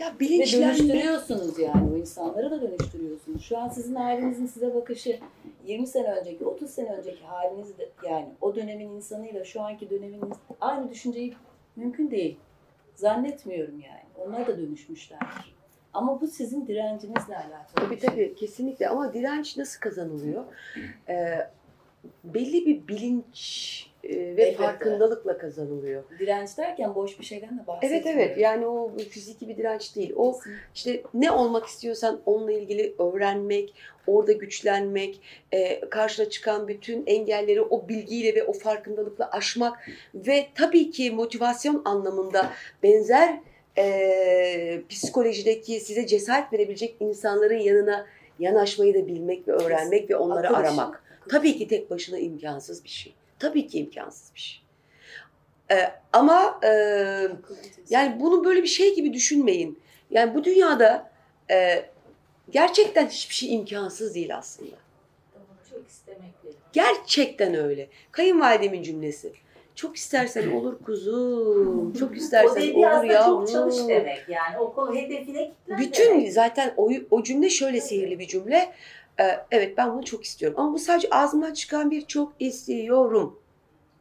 Ya 0.00 0.14
Ve 0.14 0.20
bilinçlenme. 0.20 0.66
dönüştürüyorsunuz 0.66 1.58
yani 1.58 1.92
o 1.94 1.96
insanları 1.96 2.50
da 2.50 2.62
dönüştürüyorsunuz. 2.62 3.42
Şu 3.44 3.58
an 3.58 3.68
sizin 3.68 3.94
ailenizin 3.94 4.46
size 4.46 4.74
bakışı 4.74 5.18
20 5.66 5.86
sene 5.86 6.12
önceki, 6.12 6.44
30 6.44 6.70
sene 6.70 6.92
önceki 6.92 7.24
haliniz 7.24 7.78
de 7.78 7.88
yani 8.08 8.28
o 8.40 8.54
dönemin 8.54 8.88
insanıyla 8.90 9.44
şu 9.44 9.60
anki 9.60 9.90
dönemin 9.90 10.20
aynı 10.60 10.90
düşünceyi 10.90 11.34
mümkün 11.76 12.10
değil. 12.10 12.36
Zannetmiyorum 12.94 13.80
yani. 13.80 14.00
Onlar 14.18 14.46
da 14.46 14.58
dönüşmüşlerdir. 14.58 15.54
Ama 15.92 16.20
bu 16.20 16.26
sizin 16.26 16.66
direncinizle 16.66 17.36
alakalı. 17.36 17.74
Tabii 17.74 18.00
şey. 18.00 18.08
tabii 18.10 18.34
kesinlikle 18.34 18.88
ama 18.88 19.12
direnç 19.14 19.56
nasıl 19.56 19.80
kazanılıyor? 19.80 20.44
Ee, 21.08 21.38
belli 22.24 22.66
bir 22.66 22.88
bilinç 22.88 23.86
ve 24.08 24.14
Elbette. 24.14 24.52
farkındalıkla 24.56 25.38
kazanılıyor. 25.38 26.02
Direnç 26.18 26.58
derken 26.58 26.94
boş 26.94 27.20
bir 27.20 27.24
şeyden 27.24 27.48
de 27.48 27.54
Evet 27.54 27.66
bahsetmiyorum. 27.66 28.20
evet 28.20 28.38
yani 28.38 28.66
o 28.66 28.92
fiziki 29.10 29.48
bir 29.48 29.56
direnç 29.56 29.96
değil. 29.96 30.12
O 30.16 30.40
işte 30.74 31.02
ne 31.14 31.30
olmak 31.30 31.66
istiyorsan 31.66 32.20
onunla 32.26 32.52
ilgili 32.52 32.94
öğrenmek, 32.98 33.74
orada 34.06 34.32
güçlenmek, 34.32 35.20
e, 35.52 35.80
karşına 35.90 36.28
çıkan 36.28 36.68
bütün 36.68 37.06
engelleri 37.06 37.62
o 37.62 37.88
bilgiyle 37.88 38.34
ve 38.34 38.44
o 38.44 38.52
farkındalıkla 38.52 39.30
aşmak 39.30 39.78
ve 40.14 40.46
tabii 40.54 40.90
ki 40.90 41.10
motivasyon 41.10 41.82
anlamında 41.84 42.50
benzer 42.82 43.40
e, 43.78 44.82
psikolojideki 44.88 45.80
size 45.80 46.06
cesaret 46.06 46.52
verebilecek 46.52 46.96
insanların 47.00 47.58
yanına 47.58 48.06
yanaşmayı 48.38 48.94
da 48.94 49.06
bilmek 49.06 49.48
ve 49.48 49.52
öğrenmek 49.52 50.10
ve 50.10 50.16
onları 50.16 50.46
Akıl 50.48 50.56
aramak. 50.58 51.04
Tabii 51.28 51.58
ki 51.58 51.68
tek 51.68 51.90
başına 51.90 52.18
imkansız 52.18 52.84
bir 52.84 52.88
şey. 52.88 53.14
Tabii 53.44 53.66
ki 53.66 53.78
imkansız 53.78 54.34
bir 54.34 54.40
şey. 54.40 54.62
E, 55.70 55.92
ama 56.12 56.60
e, 56.64 56.68
yani 57.90 58.20
bunu 58.20 58.44
böyle 58.44 58.62
bir 58.62 58.68
şey 58.68 58.94
gibi 58.94 59.12
düşünmeyin. 59.12 59.78
Yani 60.10 60.34
bu 60.34 60.44
dünyada 60.44 61.10
e, 61.50 61.84
gerçekten 62.50 63.06
hiçbir 63.06 63.34
şey 63.34 63.54
imkansız 63.54 64.14
değil 64.14 64.36
aslında. 64.36 64.76
Çok 65.70 65.88
istemekle. 65.88 66.50
Gerçekten 66.72 67.54
öyle. 67.54 67.88
Kayınvalidemin 68.12 68.82
cümlesi. 68.82 69.32
Çok 69.74 69.96
istersen 69.96 70.50
olur 70.50 70.78
kuzum. 70.84 71.92
Çok 71.98 72.16
istersen 72.16 72.74
olur 72.74 73.04
yavrum. 73.04 73.46
çok 73.46 73.52
çalış 73.52 73.88
demek 73.88 74.28
yani. 74.28 74.58
O 74.58 74.72
konu 74.74 74.94
hedefine 74.94 75.52
Bütün 75.78 76.10
demek. 76.10 76.32
zaten 76.32 76.74
o, 76.76 76.90
o 77.10 77.22
cümle 77.22 77.50
şöyle 77.50 77.80
sihirli 77.80 78.18
bir 78.18 78.28
cümle. 78.28 78.72
Ee, 79.20 79.40
evet 79.50 79.78
ben 79.78 79.94
bunu 79.94 80.04
çok 80.04 80.24
istiyorum. 80.24 80.60
Ama 80.60 80.72
bu 80.72 80.78
sadece 80.78 81.08
ağzımdan 81.10 81.52
çıkan 81.52 81.90
bir 81.90 82.06
çok 82.06 82.32
istiyorum. 82.38 83.38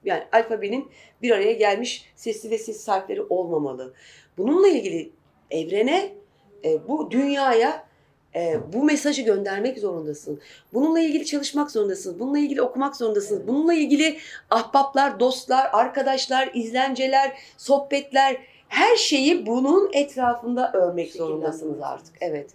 Yani 0.06 0.24
alfabenin 0.32 0.92
bir 1.22 1.32
araya 1.32 1.54
gelmiş 1.54 2.12
sesli 2.16 2.52
ve 2.52 2.58
sessiz 2.58 2.88
harfleri 2.88 3.22
olmamalı. 3.22 3.94
Bununla 4.38 4.68
ilgili 4.68 5.12
evrene, 5.52 6.14
e, 6.66 6.88
bu 6.88 7.12
dünyaya 7.12 7.86
e, 8.36 8.60
bu 8.74 8.84
mesajı 8.84 9.22
göndermek 9.22 9.80
zorundasın. 9.80 10.42
Bununla 10.74 11.00
ilgili 11.00 11.26
çalışmak 11.26 11.72
zorundasın. 11.72 12.20
Bununla 12.20 12.40
ilgili 12.40 12.62
okumak 12.62 12.96
zorundasın. 12.96 13.48
Bununla 13.48 13.74
ilgili 13.74 14.18
ahbaplar, 14.50 15.20
dostlar, 15.20 15.70
arkadaşlar, 15.74 16.52
izlenceler, 16.54 17.38
sohbetler 17.58 18.38
her 18.68 18.96
şeyi 18.96 19.46
bunun 19.46 19.90
etrafında 19.94 20.72
örmek 20.74 21.12
zorundasınız 21.12 21.82
artık. 21.82 22.16
Evet. 22.22 22.50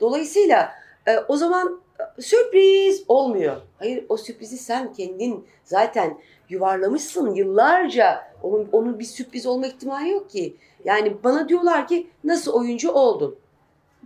Dolayısıyla 0.00 0.72
e, 1.06 1.18
o 1.18 1.36
zaman 1.36 1.68
e, 1.68 1.81
sürpriz 2.20 3.04
olmuyor. 3.08 3.56
Hayır 3.78 4.04
o 4.08 4.16
sürprizi 4.16 4.58
sen 4.58 4.92
kendin 4.92 5.46
zaten 5.64 6.18
yuvarlamışsın 6.48 7.34
yıllarca. 7.34 8.32
Onun, 8.42 8.68
onun 8.72 8.98
bir 8.98 9.04
sürpriz 9.04 9.46
olma 9.46 9.66
ihtimali 9.66 10.10
yok 10.10 10.30
ki. 10.30 10.56
Yani 10.84 11.24
bana 11.24 11.48
diyorlar 11.48 11.88
ki 11.88 12.06
nasıl 12.24 12.52
oyuncu 12.52 12.92
oldun? 12.92 13.36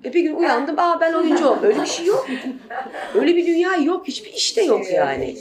E 0.05 0.13
bir 0.13 0.23
gün 0.23 0.35
uyandım, 0.35 0.79
aa 0.79 1.01
ben 1.01 1.13
oyuncu 1.13 1.49
oldum. 1.49 1.65
Öyle 1.65 1.81
bir 1.81 1.87
şey 1.87 2.07
yok. 2.07 2.27
Öyle 3.15 3.37
bir 3.37 3.47
dünya 3.47 3.77
yok. 3.77 4.09
Hiçbir 4.09 4.33
işte 4.33 4.63
yok 4.63 4.93
yani. 4.93 5.37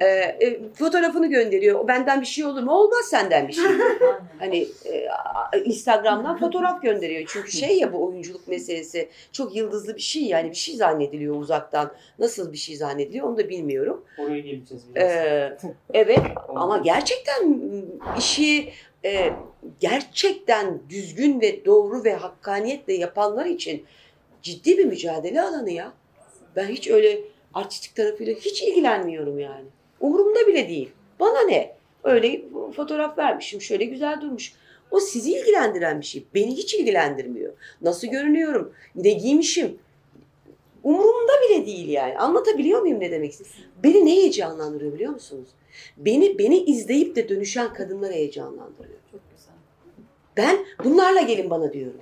E, 0.00 0.06
e, 0.06 0.60
fotoğrafını 0.74 1.26
gönderiyor. 1.26 1.80
O 1.80 1.88
benden 1.88 2.20
bir 2.20 2.26
şey 2.26 2.44
olur 2.44 2.62
mu? 2.62 2.72
Olmaz 2.72 3.04
senden 3.04 3.48
bir 3.48 3.52
şey. 3.52 3.64
Hani 4.38 4.68
e, 5.52 5.58
Instagram'dan 5.64 6.38
fotoğraf 6.38 6.82
gönderiyor. 6.82 7.24
Çünkü 7.28 7.52
şey 7.52 7.78
ya 7.78 7.92
bu 7.92 8.06
oyunculuk 8.06 8.48
meselesi 8.48 9.08
çok 9.32 9.56
yıldızlı 9.56 9.96
bir 9.96 10.00
şey 10.00 10.22
yani 10.22 10.50
bir 10.50 10.56
şey 10.56 10.74
zannediliyor 10.74 11.36
uzaktan. 11.36 11.92
Nasıl 12.18 12.52
bir 12.52 12.58
şey 12.58 12.76
zannediliyor 12.76 13.26
onu 13.26 13.38
da 13.38 13.48
bilmiyorum. 13.48 14.04
Oraya 14.18 14.40
geleceğiz 14.40 14.84
biraz. 14.94 15.10
Ee, 15.10 15.58
evet 15.94 16.20
ama 16.48 16.78
gerçekten 16.78 17.60
işi 18.18 18.72
e, 19.04 19.32
gerçekten 19.80 20.80
düzgün 20.88 21.40
ve 21.40 21.64
doğru 21.64 22.04
ve 22.04 22.14
hakkaniyetle 22.14 22.92
yapanlar 22.92 23.46
için 23.46 23.84
ciddi 24.42 24.78
bir 24.78 24.84
mücadele 24.84 25.42
alanı 25.42 25.70
ya. 25.70 25.92
Ben 26.56 26.66
hiç 26.66 26.88
öyle 26.90 27.20
artistik 27.54 27.96
tarafıyla 27.96 28.34
hiç 28.34 28.62
ilgilenmiyorum 28.62 29.38
yani. 29.38 29.66
Umurumda 30.00 30.46
bile 30.46 30.68
değil. 30.68 30.90
Bana 31.20 31.40
ne? 31.40 31.74
Öyle 32.04 32.42
fotoğraf 32.76 33.18
vermişim 33.18 33.60
şöyle 33.60 33.84
güzel 33.84 34.20
durmuş. 34.20 34.52
O 34.90 35.00
sizi 35.00 35.32
ilgilendiren 35.32 36.00
bir 36.00 36.06
şey. 36.06 36.24
Beni 36.34 36.56
hiç 36.56 36.74
ilgilendirmiyor. 36.74 37.52
Nasıl 37.82 38.06
görünüyorum? 38.06 38.72
Ne 38.94 39.10
giymişim? 39.10 39.78
Umurumda 40.84 41.32
bile 41.48 41.66
değil 41.66 41.88
yani. 41.88 42.18
Anlatabiliyor 42.18 42.80
muyum 42.80 43.00
ne 43.00 43.10
demek 43.10 43.32
istediğimi? 43.32 43.64
Beni 43.84 44.06
ne 44.06 44.10
heyecanlandırıyor 44.10 44.92
biliyor 44.92 45.12
musunuz? 45.12 45.48
Beni 45.96 46.38
beni 46.38 46.58
izleyip 46.64 47.16
de 47.16 47.28
dönüşen 47.28 47.74
kadınlar 47.74 48.12
heyecanlandırıyor. 48.12 48.98
Çok 49.12 49.20
güzel. 49.36 49.54
Ben 50.36 50.56
bunlarla 50.84 51.20
gelin 51.20 51.50
bana 51.50 51.72
diyorum. 51.72 52.00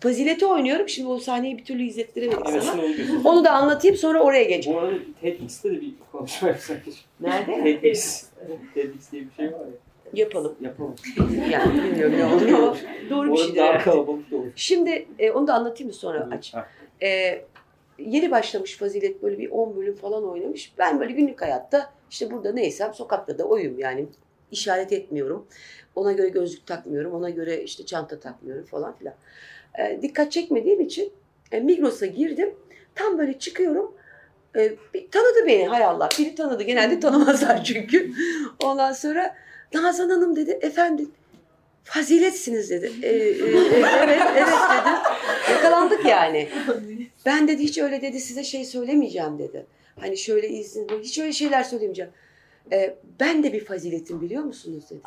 Fazileti 0.00 0.46
oynuyorum. 0.46 0.88
Şimdi 0.88 1.08
o 1.08 1.18
sahneyi 1.18 1.58
bir 1.58 1.64
türlü 1.64 1.82
izlettiremedik 1.82 2.46
Evet, 2.50 2.62
sana. 2.62 2.82
onu 3.24 3.44
da 3.44 3.50
anlatayım 3.50 3.96
sonra 3.96 4.20
oraya 4.22 4.44
geçelim. 4.44 4.76
Bu 4.76 4.80
arada 4.80 4.98
TEDx'te 5.20 5.70
de 5.70 5.80
bir 5.80 5.92
konuşma 6.12 6.48
yapsak. 6.48 6.82
Nerede? 7.20 7.80
TEDx. 7.80 8.24
TEDx 8.74 9.12
diye 9.12 9.22
bir 9.24 9.34
şey 9.36 9.46
var 9.46 9.58
ya. 9.60 9.66
Yapalım. 10.14 10.54
Yapalım. 10.60 10.94
Yani 11.50 11.82
bilmiyorum 11.84 12.14
ne 12.46 12.54
olur 12.56 12.76
doğru 13.10 13.32
bir 13.32 13.36
şey. 13.38 13.56
daha 13.56 13.78
kalabalık 13.78 14.30
da 14.30 14.36
olur. 14.36 14.46
Şimdi 14.56 15.06
e, 15.18 15.30
onu 15.30 15.46
da 15.46 15.54
anlatayım 15.54 15.88
mı 15.88 15.94
sonra 15.94 16.28
aç. 16.32 16.54
Ha. 16.54 16.68
E, 17.02 17.40
yeni 17.98 18.30
başlamış 18.30 18.76
Fazilet 18.76 19.22
böyle 19.22 19.38
bir 19.38 19.50
10 19.50 19.76
bölüm 19.76 19.96
falan 19.96 20.28
oynamış. 20.30 20.72
Ben 20.78 21.00
böyle 21.00 21.12
günlük 21.12 21.42
hayatta 21.42 21.92
işte 22.10 22.30
burada 22.30 22.52
neysem 22.52 22.94
sokakta 22.94 23.38
da 23.38 23.44
oyum 23.44 23.78
yani 23.78 24.06
işaret 24.50 24.92
etmiyorum. 24.92 25.46
Ona 25.96 26.12
göre 26.12 26.28
gözlük 26.28 26.66
takmıyorum. 26.66 27.14
Ona 27.14 27.30
göre 27.30 27.62
işte 27.62 27.86
çanta 27.86 28.20
takmıyorum 28.20 28.64
falan 28.64 28.96
filan. 28.96 29.14
E, 29.78 30.02
dikkat 30.02 30.32
çekmediğim 30.32 30.80
için 30.80 31.12
e, 31.52 31.60
Migros'a 31.60 32.06
girdim. 32.06 32.54
Tam 32.94 33.18
böyle 33.18 33.38
çıkıyorum. 33.38 33.94
E, 34.56 34.72
bir, 34.94 35.10
tanıdı 35.10 35.46
beni 35.46 35.66
hay 35.66 35.84
Allah. 35.84 36.08
Biri 36.18 36.34
tanıdı. 36.34 36.62
Genelde 36.62 37.00
tanımazlar 37.00 37.64
çünkü. 37.64 38.12
Ondan 38.64 38.92
sonra 38.92 39.36
Nazan 39.74 40.10
Hanım 40.10 40.36
dedi. 40.36 40.58
Efendim 40.60 41.10
faziletsiniz 41.84 42.70
dedi. 42.70 42.92
E, 43.02 43.08
e, 43.08 43.12
e, 43.16 43.32
evet 44.02 44.22
evet 44.36 44.52
dedim. 44.70 44.98
Yakalandık 45.50 46.06
yani. 46.06 46.48
Ben 47.26 47.48
dedi 47.48 47.62
hiç 47.62 47.78
öyle 47.78 48.02
dedi 48.02 48.20
size 48.20 48.44
şey 48.44 48.64
söylemeyeceğim 48.64 49.38
dedi. 49.38 49.66
Hani 50.00 50.16
şöyle 50.16 50.48
izin 50.48 50.88
hiç 51.02 51.18
öyle 51.18 51.32
şeyler 51.32 51.62
söylemeyeceğim. 51.62 52.10
E, 52.72 52.94
ben 53.20 53.42
de 53.42 53.52
bir 53.52 53.64
faziletim 53.64 54.20
biliyor 54.20 54.42
musunuz 54.44 54.84
dedi. 54.90 55.00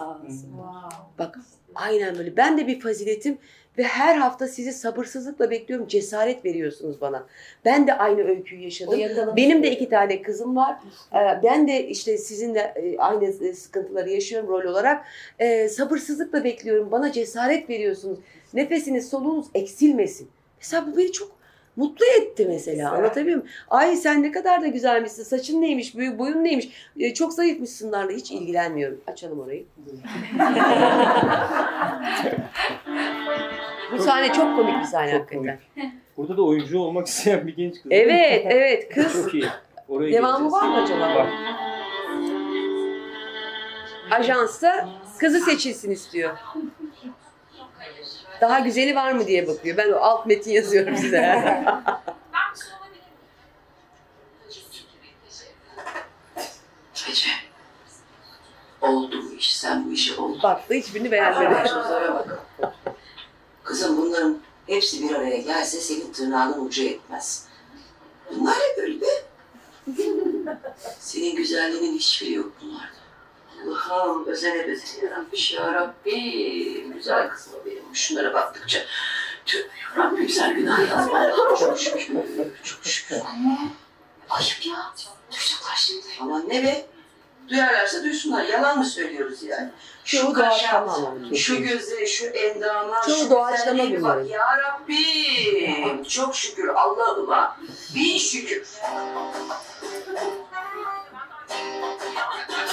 Bak 1.19 1.39
aynen 1.75 2.17
böyle. 2.17 2.37
Ben 2.37 2.57
de 2.57 2.67
bir 2.67 2.79
faziletim 2.79 3.37
ve 3.77 3.83
her 3.83 4.17
hafta 4.17 4.47
sizi 4.47 4.73
sabırsızlıkla 4.73 5.49
bekliyorum. 5.51 5.87
Cesaret 5.87 6.45
veriyorsunuz 6.45 7.01
bana. 7.01 7.27
Ben 7.65 7.87
de 7.87 7.93
aynı 7.93 8.21
öyküyü 8.21 8.61
yaşadım. 8.63 8.93
Benim 9.35 9.63
de 9.63 9.71
iki 9.71 9.89
tane 9.89 10.21
kızım 10.21 10.55
var. 10.55 10.75
Ee, 11.13 11.43
Ben 11.43 11.67
de 11.67 11.87
işte 11.87 12.17
sizinle 12.17 12.59
e, 12.59 12.97
aynı 12.97 13.33
sıkıntıları 13.55 14.09
yaşıyorum 14.09 14.49
rol 14.49 14.63
olarak. 14.71 15.05
Ee, 15.39 15.69
Sabırsızlıkla 15.69 16.43
bekliyorum. 16.43 16.91
Bana 16.91 17.11
cesaret 17.11 17.69
veriyorsunuz. 17.69 18.19
Nefesiniz, 18.53 19.09
soluğunuz 19.09 19.45
eksilmesin. 19.53 20.29
Mesela 20.61 20.87
bu 20.87 20.97
beni 20.97 21.11
çok 21.11 21.34
mutlu 21.75 22.05
etti 22.21 22.45
mesela. 22.49 22.91
Anlatabiliyor 22.91 23.37
muyum? 23.37 23.51
Ay 23.69 23.95
sen 23.95 24.23
ne 24.23 24.31
kadar 24.31 24.61
da 24.61 24.67
güzelmişsin. 24.67 25.23
Saçın 25.23 25.61
neymiş, 25.61 25.95
boyu- 25.95 26.17
boyun 26.19 26.43
neymiş. 26.43 26.69
Ee, 26.99 27.13
Çok 27.13 27.33
zayıfmışsınlarla 27.33 28.11
hiç 28.11 28.31
ilgilenmiyorum. 28.31 29.01
Açalım 29.07 29.39
orayı. 29.39 29.65
Bu 33.91 33.97
sahne 34.03 34.33
çok 34.33 34.55
komik 34.55 34.79
bir 34.79 34.83
sahne 34.87 35.11
hakikaten. 35.11 35.59
Burada 36.17 36.37
da 36.37 36.41
oyuncu 36.43 36.79
olmak 36.79 37.07
isteyen 37.07 37.47
bir 37.47 37.55
genç 37.55 37.73
kız. 37.73 37.91
Evet, 37.91 38.45
evet. 38.49 38.89
Kız 38.93 39.13
Çok 39.23 39.33
iyi. 39.33 39.45
Oraya 39.87 40.13
Devamı 40.13 40.51
var 40.51 40.67
mı 40.67 40.81
acaba? 40.83 41.15
Var. 41.15 41.27
ajansta 44.11 44.89
kızı 45.19 45.39
seçilsin 45.39 45.91
istiyor. 45.91 46.37
Daha 48.41 48.59
güzeli 48.59 48.95
var 48.95 49.11
mı 49.11 49.27
diye 49.27 49.47
bakıyor. 49.47 49.77
Ben 49.77 49.91
o 49.91 49.95
alt 49.95 50.25
metin 50.25 50.51
yazıyorum 50.51 50.97
size. 50.97 51.45
Ece. 57.11 57.29
Oldu 58.81 59.25
bu 59.29 59.33
iş. 59.33 59.57
Sen 59.57 59.85
bu 59.85 59.91
işi 59.91 60.15
oldu. 60.15 60.39
Baktı 60.43 60.73
hiçbirini 60.73 61.11
beğenmedi. 61.11 61.55
Bak. 61.55 62.39
Kızım 63.63 63.97
bunların 63.97 64.39
hepsi 64.67 65.09
bir 65.09 65.15
araya 65.15 65.37
gelse 65.37 65.77
senin 65.77 66.13
tırnağının 66.13 66.65
ucu 66.65 66.83
etmez. 66.83 67.47
Bunlar 68.31 68.55
ne 68.55 68.81
böyle 68.83 69.01
be? 69.01 69.05
Senin 70.99 71.35
güzelliğinin 71.35 71.97
hiçbiri 71.97 72.33
yok 72.33 72.51
bunlarda. 72.61 73.04
Allah'ım 73.63 74.27
özene 74.27 74.67
bezene 74.67 75.05
yaratmış 75.09 75.53
ya 75.53 75.73
Rabbim. 75.73 76.93
Güzel 76.93 77.29
kızım 77.29 77.53
o 77.61 77.65
benim. 77.65 77.83
Şunlara 77.93 78.33
baktıkça 78.33 78.79
tövbe 79.45 79.63
ya 79.63 80.03
Rabbim 80.03 80.29
sen 80.29 80.55
günah 80.55 80.89
yazma. 80.89 81.31
Çok 81.59 81.79
şükür. 81.79 82.07
Çok 82.63 82.85
şükür. 82.85 83.15
Anne. 83.15 83.57
Ayıp 84.29 84.65
ya. 84.65 84.93
Duyacaklar 85.31 85.75
şimdi. 85.75 86.05
Aman 86.21 86.49
ne 86.49 86.63
be? 86.63 86.85
Duyarlarsa 87.49 88.03
duysunlar. 88.03 88.43
Yalan 88.43 88.77
mı 88.77 88.85
söylüyoruz 88.85 89.43
yani? 89.43 89.71
Şu 90.05 90.33
kaşa, 90.33 90.85
şu 91.35 91.61
gözleri, 91.61 92.07
şu 92.07 92.25
endama, 92.25 93.01
Çoğu 93.01 93.15
şu 93.15 93.29
doğaçlama 93.29 93.83
güzelliğe 93.83 94.03
bak. 94.03 94.29
Ya 94.29 94.57
Rabbim. 94.57 96.03
Çok 96.03 96.35
şükür 96.35 96.67
Allah'ıma. 96.67 97.57
Bin 97.95 98.17
şükür. 98.17 98.67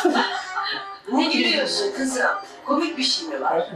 ne 1.13 1.25
gülüyorsun 1.25 1.93
kızım? 1.97 2.23
Komik 2.67 2.99
bir 2.99 3.03
şey 3.03 3.29
mi 3.29 3.41
var? 3.41 3.71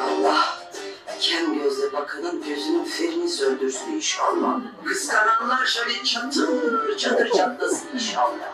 Allah 0.00 0.44
kem 1.20 1.54
gözle 1.54 1.92
bakanın 1.92 2.42
gözünün 2.44 2.84
ferini 2.84 3.28
söndürsün 3.28 3.92
inşallah. 3.92 4.60
Kıskananlar 4.84 5.66
şöyle 5.66 6.04
çatır 6.04 6.96
çatır 6.98 7.30
çatlasın 7.30 7.88
inşallah. 7.94 8.52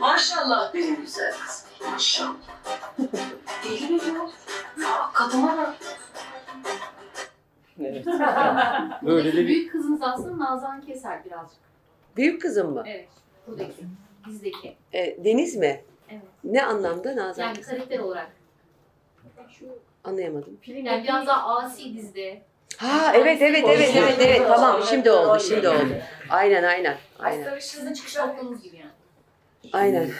Maşallah 0.00 0.74
benim 0.74 1.00
güzel 1.00 1.32
kızım. 1.32 1.92
Maşallah. 1.92 2.34
Deli 3.64 3.92
mi 3.92 4.00
bu? 4.18 4.30
Aa, 4.86 5.12
Kadına 5.12 5.56
bak. 5.58 5.74
Evet. 7.80 8.06
Böyle 9.02 9.32
de 9.32 9.36
bir 9.38 9.46
Büyük 9.46 9.72
kızınız 9.72 10.02
aslında 10.02 10.44
Nazan 10.44 10.80
Keser 10.80 11.24
birazcık. 11.24 11.58
Büyük 12.16 12.42
kızım 12.42 12.74
mı? 12.74 12.82
Evet. 12.86 13.08
Buradaki. 13.46 13.84
Bizdeki. 14.26 14.76
E, 14.92 15.24
Deniz 15.24 15.56
mi? 15.56 15.80
Evet. 16.10 16.22
Ne 16.44 16.64
anlamda 16.64 17.16
Nazan? 17.16 17.44
Yani 17.44 17.60
karakter 17.60 17.98
olarak. 17.98 18.30
Anlayamadım. 20.04 20.58
Yani 20.66 21.04
biraz 21.04 21.26
daha 21.26 21.56
asi 21.56 21.94
dizide. 21.94 22.42
Ha 22.76 23.12
evet 23.16 23.42
evet 23.42 23.64
evet 23.68 23.92
evet 23.96 24.16
evet 24.20 24.42
tamam 24.46 24.82
şimdi 24.90 25.10
oldu 25.10 25.40
şimdi 25.40 25.68
oldu. 25.68 25.94
Aynen 26.30 26.62
aynen 26.62 26.96
aynen. 27.18 27.42
Aslında 27.42 27.60
sizin 27.60 27.92
çıkış 27.92 28.16
noktanız 28.16 28.62
gibi 28.62 28.76
yani. 28.76 28.90
Aynen. 29.72 30.10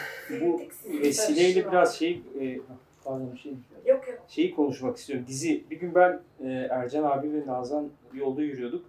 bu 0.41 0.61
vesileyle 0.85 1.71
biraz 1.71 1.95
şey 1.97 2.21
e, 2.41 2.59
pardon 3.03 3.35
şey 3.43 3.51
Yok 3.85 4.07
yok. 4.07 4.19
şeyi 4.27 4.55
konuşmak 4.55 4.97
istiyorum. 4.97 5.25
Dizi 5.27 5.63
bir 5.69 5.75
gün 5.79 5.95
ben 5.95 6.19
e, 6.43 6.67
Ercan 6.69 7.03
abi 7.03 7.33
ve 7.33 7.47
Nazan 7.47 7.89
yolda 8.13 8.41
yürüyorduk. 8.41 8.85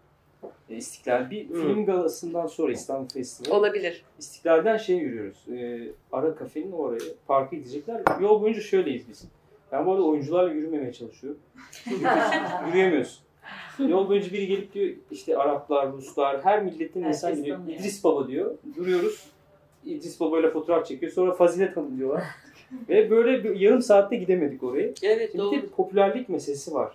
E, 0.71 0.77
İstiklal 0.77 1.31
bir 1.31 1.49
Hı. 1.51 1.55
film 1.55 1.87
galasından 1.87 2.47
sonra 2.47 2.73
İstanbul 2.73 3.09
Festivali. 3.09 3.55
Olabilir. 3.59 4.03
İstiklal'den 4.19 4.77
şey 4.77 4.97
yürüyoruz. 4.97 5.49
E, 5.49 5.89
ara 6.13 6.35
kafenin 6.35 6.73
oraya 6.73 7.01
parka 7.27 7.57
gidecekler. 7.57 8.03
Yol 8.21 8.43
boyunca 8.43 8.61
şöyleyiz 8.61 9.09
biz. 9.09 9.25
Ben 9.73 9.87
bu 9.87 9.93
arada 9.93 10.03
oyuncularla 10.05 10.53
yürümemeye 10.53 10.93
çalışıyorum. 10.93 11.41
Yürüyemiyorsun. 12.69 13.23
Yol 13.79 14.09
boyunca 14.09 14.33
biri 14.33 14.47
gelip 14.47 14.75
diyor 14.75 14.93
işte 15.11 15.37
Araplar, 15.37 15.93
Ruslar, 15.93 16.45
her 16.45 16.63
milletin 16.63 17.03
Herkes 17.03 17.17
insan 17.19 17.35
geliyor. 17.37 17.57
tanıyor. 17.59 17.79
İdris 17.81 18.05
Baba 18.05 18.29
diyor. 18.29 18.55
Duruyoruz. 18.77 19.27
İdris 19.85 20.21
Baba 20.21 20.41
ile 20.41 20.51
fotoğraf 20.51 20.87
çekiyor. 20.87 21.13
Sonra 21.13 21.35
Fazilet 21.35 21.77
Hanım 21.77 21.99
diyorlar. 21.99 22.23
Ve 22.89 23.11
böyle 23.11 23.45
bir 23.45 23.61
yarım 23.61 23.83
saatte 23.83 24.17
gidemedik 24.17 24.63
oraya. 24.63 24.93
Evet 25.03 25.33
Şimdi 25.33 25.33
bir 25.33 25.39
doğru. 25.39 25.53
de 25.63 25.67
popülerlik 25.67 26.29
meselesi 26.29 26.75
var. 26.75 26.93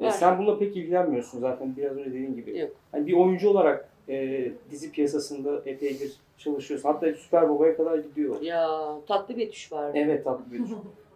E, 0.00 0.04
Var. 0.04 0.10
sen 0.10 0.38
bununla 0.38 0.58
pek 0.58 0.76
ilgilenmiyorsun 0.76 1.40
zaten 1.40 1.76
biraz 1.76 1.96
önce 1.96 2.10
dediğin 2.10 2.34
gibi. 2.36 2.58
Yok. 2.58 2.70
Hani 2.92 3.06
bir 3.06 3.12
oyuncu 3.12 3.48
olarak 3.50 3.88
e, 4.08 4.48
dizi 4.70 4.92
piyasasında 4.92 5.62
epeydir 5.66 6.12
çalışıyorsun. 6.38 6.88
Hatta 6.88 7.14
Süper 7.14 7.48
Baba'ya 7.50 7.76
kadar 7.76 7.98
gidiyor. 7.98 8.40
Ya 8.42 8.94
tatlı 9.08 9.36
Betüş 9.36 9.72
var. 9.72 9.90
Evet 9.94 10.24
tatlı 10.24 10.52
bir 10.52 10.60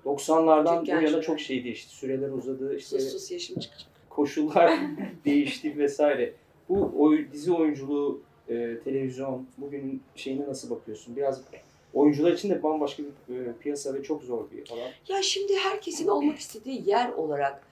90'lardan 0.04 0.86
bu 0.86 1.04
yana 1.04 1.20
çok 1.20 1.40
şey 1.40 1.64
değişti. 1.64 1.94
Süreler 1.94 2.28
uzadı. 2.30 2.76
işte 2.76 3.00
Sus 3.00 3.12
sus 3.12 3.30
yaşım 3.30 3.58
çıkacak. 3.58 3.88
koşullar 4.10 4.78
değişti 5.24 5.78
vesaire. 5.78 6.32
Bu 6.68 6.92
oy, 6.98 7.26
dizi 7.32 7.52
oyunculuğu, 7.52 8.20
e, 8.48 8.78
televizyon, 8.84 9.46
bugün 9.58 10.02
şeyine 10.14 10.46
nasıl 10.46 10.70
bakıyorsun? 10.70 11.16
Biraz 11.16 11.42
oyuncular 11.94 12.32
için 12.32 12.50
de 12.50 12.62
bambaşka 12.62 13.02
bir 13.28 13.36
e, 13.36 13.52
piyasa 13.60 13.94
ve 13.94 14.02
çok 14.02 14.22
zor 14.22 14.50
bir 14.50 14.70
alan. 14.70 14.88
Ya 15.08 15.22
şimdi 15.22 15.56
herkesin 15.56 16.08
olmak 16.08 16.38
istediği 16.38 16.88
yer 16.90 17.12
olarak 17.12 17.62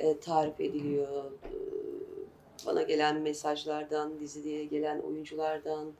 e, 0.00 0.18
tarif 0.20 0.60
ediliyor. 0.60 1.24
E, 1.24 1.50
bana 2.66 2.82
gelen 2.82 3.20
mesajlardan, 3.20 4.20
dizide 4.20 4.64
gelen 4.64 5.00
oyunculardan 5.00 5.92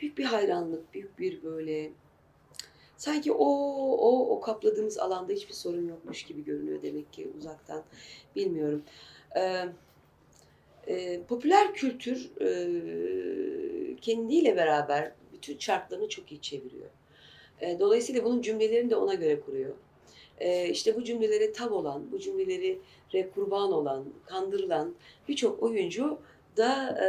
büyük 0.00 0.18
bir 0.18 0.24
hayranlık, 0.24 0.94
büyük 0.94 1.18
bir 1.18 1.42
böyle 1.42 1.90
sanki 2.96 3.32
o 3.32 3.46
o 3.96 4.36
o 4.36 4.40
kapladığımız 4.40 4.98
alanda 4.98 5.32
hiçbir 5.32 5.54
sorun 5.54 5.88
yokmuş 5.88 6.22
gibi 6.22 6.44
görünüyor 6.44 6.82
demek 6.82 7.12
ki 7.12 7.30
uzaktan. 7.38 7.82
Bilmiyorum. 8.36 8.82
E, 9.36 9.64
e, 10.86 11.22
popüler 11.22 11.74
kültür 11.74 12.30
e, 12.40 13.96
kendiyle 13.96 14.56
beraber 14.56 15.12
bütün 15.32 15.56
çarklarını 15.56 16.08
çok 16.08 16.32
iyi 16.32 16.40
çeviriyor. 16.40 16.90
E, 17.60 17.80
dolayısıyla 17.80 18.24
bunun 18.24 18.42
cümlelerini 18.42 18.90
de 18.90 18.96
ona 18.96 19.14
göre 19.14 19.40
kuruyor. 19.40 19.74
E, 20.38 20.68
işte 20.68 20.96
bu 20.96 21.04
cümlelere 21.04 21.52
tav 21.52 21.70
olan, 21.70 22.12
bu 22.12 22.18
cümleleri 22.18 22.78
kurban 23.34 23.72
olan, 23.72 24.04
kandırılan 24.26 24.94
birçok 25.28 25.62
oyuncu 25.62 26.18
da 26.56 26.98
e, 27.04 27.08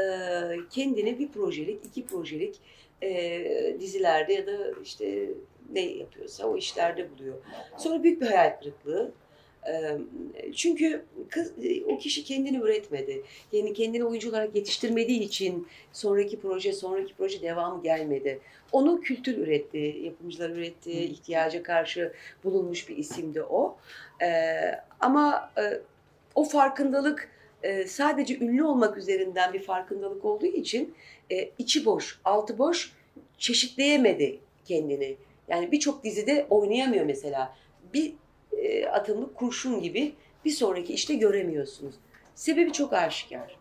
kendini 0.70 1.20
bir 1.20 1.28
projelik, 1.28 1.86
iki 1.86 2.06
projelik 2.06 2.56
e, 3.04 3.78
dizilerde 3.80 4.34
ya 4.34 4.48
da 4.48 4.58
işte 4.84 5.30
ne 5.72 5.82
yapıyorsa 5.82 6.48
o 6.48 6.58
işlerde 6.58 7.12
buluyor. 7.12 7.36
Sonra 7.78 8.04
büyük 8.04 8.22
bir 8.22 8.26
hayal 8.26 8.60
kırıklığı. 8.60 9.12
E, 9.68 9.98
Çünkü 10.54 11.06
kız, 11.30 11.54
o 11.86 11.98
kişi 11.98 12.24
kendini 12.24 12.58
üretmedi. 12.58 13.24
Yani 13.52 13.74
kendini 13.74 14.04
oyuncu 14.04 14.30
olarak 14.30 14.56
yetiştirmediği 14.56 15.20
için 15.20 15.68
sonraki 15.94 16.40
proje, 16.40 16.74
sonraki 16.74 17.14
proje 17.14 17.42
devamı 17.42 17.84
gelmedi. 17.84 18.40
Onu 18.72 19.02
kültür 19.02 19.38
üretti, 19.38 19.98
yapımcılar 20.04 20.50
üretti, 20.50 20.92
ihtiyaca 20.92 21.64
karşı 21.64 22.14
bulunmuş 22.44 22.90
bir 22.90 22.98
isimdi 22.98 23.42
o. 23.42 23.78
Ama 25.00 25.52
e, 25.58 25.62
o 26.36 26.44
farkındalık 26.44 27.30
e, 27.64 27.88
sadece 27.88 28.38
ünlü 28.38 28.64
olmak 28.64 28.98
üzerinden 28.98 29.54
bir 29.54 29.64
farkındalık 29.64 30.26
olduğu 30.26 30.46
için 30.46 30.94
e, 31.32 31.50
içi 31.58 31.86
boş, 31.86 32.20
altı 32.26 32.58
boş, 32.58 32.94
çeşitleyemedi 33.38 34.40
kendini. 34.66 35.16
Yani 35.48 35.72
birçok 35.72 36.04
dizide 36.04 36.48
oynayamıyor 36.50 37.06
mesela. 37.06 37.56
Bir 37.94 38.14
e, 38.64 38.86
kurşun 39.36 39.82
gibi 39.82 40.14
bir 40.46 40.52
sonraki 40.52 40.94
işte 40.94 41.16
göremiyorsunuz. 41.16 41.96
Sebebi 42.36 42.74
çok 42.74 42.94
aşikar. 42.94 43.58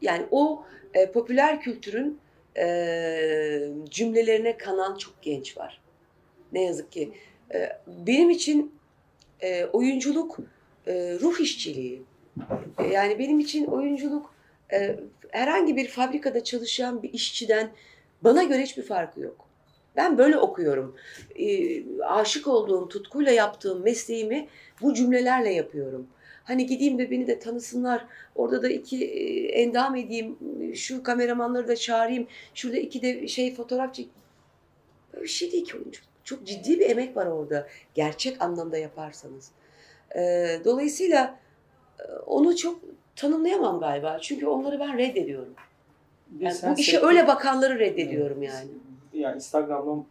Yani 0.00 0.26
o 0.30 0.64
e, 0.94 1.12
popüler 1.12 1.60
kültürün 1.60 2.18
e, 2.56 3.68
cümlelerine 3.90 4.56
kanan 4.56 4.96
çok 4.96 5.22
genç 5.22 5.56
var. 5.56 5.80
Ne 6.52 6.64
yazık 6.64 6.92
ki. 6.92 7.12
E, 7.54 7.72
benim 7.86 8.30
için 8.30 8.74
e, 9.40 9.64
oyunculuk 9.64 10.38
e, 10.86 11.18
ruh 11.20 11.40
işçiliği. 11.40 12.02
E, 12.78 12.86
yani 12.86 13.18
benim 13.18 13.40
için 13.40 13.66
oyunculuk 13.66 14.34
e, 14.72 14.96
herhangi 15.30 15.76
bir 15.76 15.88
fabrikada 15.88 16.44
çalışan 16.44 17.02
bir 17.02 17.12
işçiden 17.12 17.70
bana 18.22 18.42
göre 18.42 18.62
hiçbir 18.62 18.82
farkı 18.82 19.20
yok. 19.20 19.51
Ben 19.96 20.18
böyle 20.18 20.38
okuyorum. 20.38 20.96
E, 21.38 21.82
aşık 22.04 22.46
olduğum, 22.46 22.88
tutkuyla 22.88 23.32
yaptığım 23.32 23.82
mesleğimi 23.82 24.48
bu 24.82 24.94
cümlelerle 24.94 25.52
yapıyorum. 25.52 26.06
Hani 26.44 26.66
gideyim 26.66 26.98
de 26.98 27.10
beni 27.10 27.26
de 27.26 27.38
tanısınlar. 27.38 28.06
Orada 28.34 28.62
da 28.62 28.68
iki 28.68 29.04
e, 29.04 29.48
endam 29.48 29.96
edeyim. 29.96 30.36
Şu 30.74 31.02
kameramanları 31.02 31.68
da 31.68 31.76
çağırayım. 31.76 32.26
Şurada 32.54 32.76
iki 32.76 33.02
de 33.02 33.28
şey 33.28 33.54
fotoğraf 33.54 33.94
çek. 33.94 34.08
Böyle 35.12 35.24
bir 35.24 35.28
şey 35.28 35.52
değil 35.52 35.64
ki 35.64 35.76
oyunculuk. 35.76 36.06
Çok 36.24 36.46
ciddi 36.46 36.80
bir 36.80 36.90
emek 36.90 37.16
var 37.16 37.26
orada. 37.26 37.68
Gerçek 37.94 38.42
anlamda 38.42 38.78
yaparsanız. 38.78 39.50
Ee, 40.16 40.60
dolayısıyla 40.64 41.38
e, 42.00 42.12
onu 42.26 42.56
çok 42.56 42.80
tanımlayamam 43.16 43.80
galiba. 43.80 44.18
Çünkü 44.20 44.46
onları 44.46 44.80
ben 44.80 44.98
reddediyorum. 44.98 45.54
Yani 46.38 46.56
bu 46.62 46.80
işe 46.80 47.00
öyle 47.00 47.26
bakanları 47.26 47.78
reddediyorum 47.78 48.42
yani. 48.42 48.68
Yani 49.22 49.36
Instagram'dan 49.36 50.04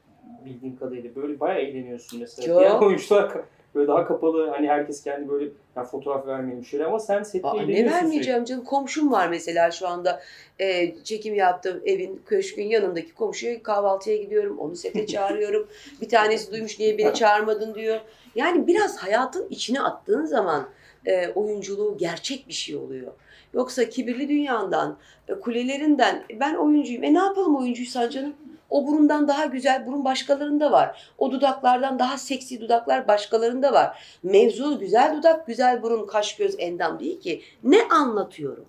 bildiğim 0.45 0.77
kadarıyla 0.77 1.15
böyle 1.15 1.39
bayağı 1.39 1.59
eğleniyorsun 1.59 2.19
mesela. 2.19 2.47
Çok. 2.47 2.59
Diğer 2.59 2.79
oyuncular 2.79 3.31
böyle 3.75 3.87
daha 3.87 4.07
kapalı 4.07 4.49
hani 4.49 4.67
herkes 4.67 5.03
kendi 5.03 5.29
böyle 5.29 5.51
ya 5.75 5.83
fotoğraf 5.83 6.27
vermeyelim 6.27 6.65
şöyle 6.65 6.85
ama 6.85 6.99
sen 6.99 7.23
sette 7.23 7.47
Aa, 7.47 7.61
ne 7.61 7.85
vermeyeceğim 7.85 8.45
canım. 8.45 8.63
Komşum 8.63 9.11
var 9.11 9.27
mesela 9.27 9.71
şu 9.71 9.87
anda. 9.87 10.21
Ee, 10.59 11.03
çekim 11.03 11.35
yaptım 11.35 11.81
evin, 11.85 12.21
köşkün 12.25 12.65
yanındaki 12.65 13.13
komşuya 13.13 13.63
kahvaltıya 13.63 14.17
gidiyorum. 14.17 14.59
Onu 14.59 14.75
sete 14.75 15.05
çağırıyorum. 15.07 15.67
bir 16.01 16.09
tanesi 16.09 16.51
duymuş 16.51 16.79
niye 16.79 16.97
beni 16.97 17.13
çağırmadın 17.13 17.75
diyor. 17.75 17.99
Yani 18.35 18.67
biraz 18.67 18.97
hayatın 18.97 19.47
içine 19.49 19.81
attığın 19.81 20.25
zaman 20.25 20.69
e, 21.05 21.29
oyunculuğu 21.29 21.97
gerçek 21.97 22.47
bir 22.47 22.53
şey 22.53 22.75
oluyor. 22.75 23.11
Yoksa 23.53 23.89
kibirli 23.89 24.29
dünyandan, 24.29 24.97
e, 25.27 25.33
kulelerinden 25.33 26.23
ben 26.39 26.55
oyuncuyum. 26.55 27.03
E 27.03 27.13
ne 27.13 27.19
yapalım 27.19 27.55
oyuncuysan 27.55 28.09
canım? 28.09 28.33
O 28.71 28.87
burundan 28.87 29.27
daha 29.27 29.45
güzel 29.45 29.85
burun 29.87 30.05
başkalarında 30.05 30.71
var. 30.71 31.11
O 31.17 31.31
dudaklardan 31.31 31.99
daha 31.99 32.17
seksi 32.17 32.61
dudaklar 32.61 33.07
başkalarında 33.07 33.73
var. 33.73 34.17
Mevzu 34.23 34.79
güzel 34.79 35.17
dudak, 35.17 35.47
güzel 35.47 35.83
burun, 35.83 36.07
kaş, 36.07 36.35
göz, 36.35 36.55
endam 36.59 36.99
değil 36.99 37.19
ki. 37.21 37.41
Ne 37.63 37.77
anlatıyorum? 37.91 38.65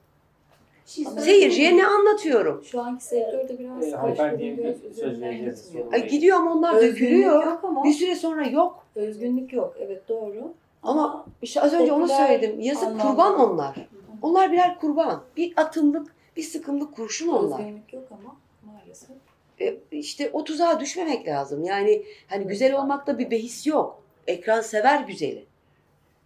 Seyirciye 1.20 1.76
ne 1.76 1.86
anlatıyorum? 1.86 2.64
Şu 2.64 2.80
anki 2.80 3.04
sektörde 3.04 3.58
biraz 3.58 3.84
Ee, 3.84 3.90
kaş 3.90 3.98
hanımefendiye. 4.18 4.76
Ay 5.92 6.08
gidiyor 6.08 6.36
ama 6.36 6.52
onlar 6.52 6.74
Özgünlük 6.74 6.94
dökülüyor. 7.00 7.44
yok 7.46 7.60
ama- 7.64 7.84
Bir 7.84 7.92
süre 7.92 8.16
sonra 8.16 8.46
yok. 8.46 8.86
Özgünlük 8.94 9.52
yok. 9.52 9.76
Evet 9.80 10.08
doğru. 10.08 10.52
Ama 10.82 11.26
işte 11.42 11.60
az 11.60 11.72
önce 11.72 11.92
onu 11.92 12.00
popüler 12.02 12.26
söyledim. 12.26 12.60
Yazık 12.60 12.84
anlamda- 12.88 13.02
kurban 13.10 13.40
onlar. 13.40 13.76
Onlar 14.22 14.52
birer 14.52 14.78
kurban. 14.80 15.22
Bir 15.36 15.52
atımlık, 15.56 16.14
bir 16.36 16.42
sıkımlık 16.42 16.96
kurşun 16.96 17.28
onlar. 17.28 17.58
Özgünlük 17.60 17.92
yok 17.92 18.04
ama 18.10 18.36
maalesef. 18.72 19.08
E, 19.62 19.76
işte 19.92 20.30
o 20.32 20.44
tuzağa 20.44 20.80
düşmemek 20.80 21.28
lazım. 21.28 21.64
Yani 21.64 22.02
hani 22.26 22.46
güzel 22.46 22.74
olmakta 22.74 23.18
bir 23.18 23.30
behis 23.30 23.66
yok. 23.66 24.02
Ekran 24.26 24.60
sever 24.60 25.00
güzeli. 25.00 25.44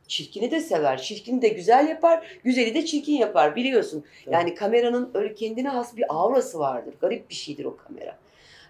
Çirkini 0.09 0.51
de 0.51 0.61
sever. 0.61 1.03
Çirkini 1.03 1.43
de 1.43 1.49
güzel 1.49 1.89
yapar, 1.89 2.39
güzeli 2.45 2.75
de 2.75 2.87
çirkin 2.87 3.13
yapar 3.13 3.57
biliyorsun. 3.57 4.05
Yani 4.31 4.55
kameranın 4.55 5.11
öyle 5.15 5.35
kendine 5.35 5.69
has 5.69 5.97
bir 5.97 6.05
aurası 6.09 6.59
vardır. 6.59 6.95
Garip 7.01 7.31
bir 7.31 7.35
şeydir 7.35 7.65
o 7.65 7.77
kamera. 7.77 8.19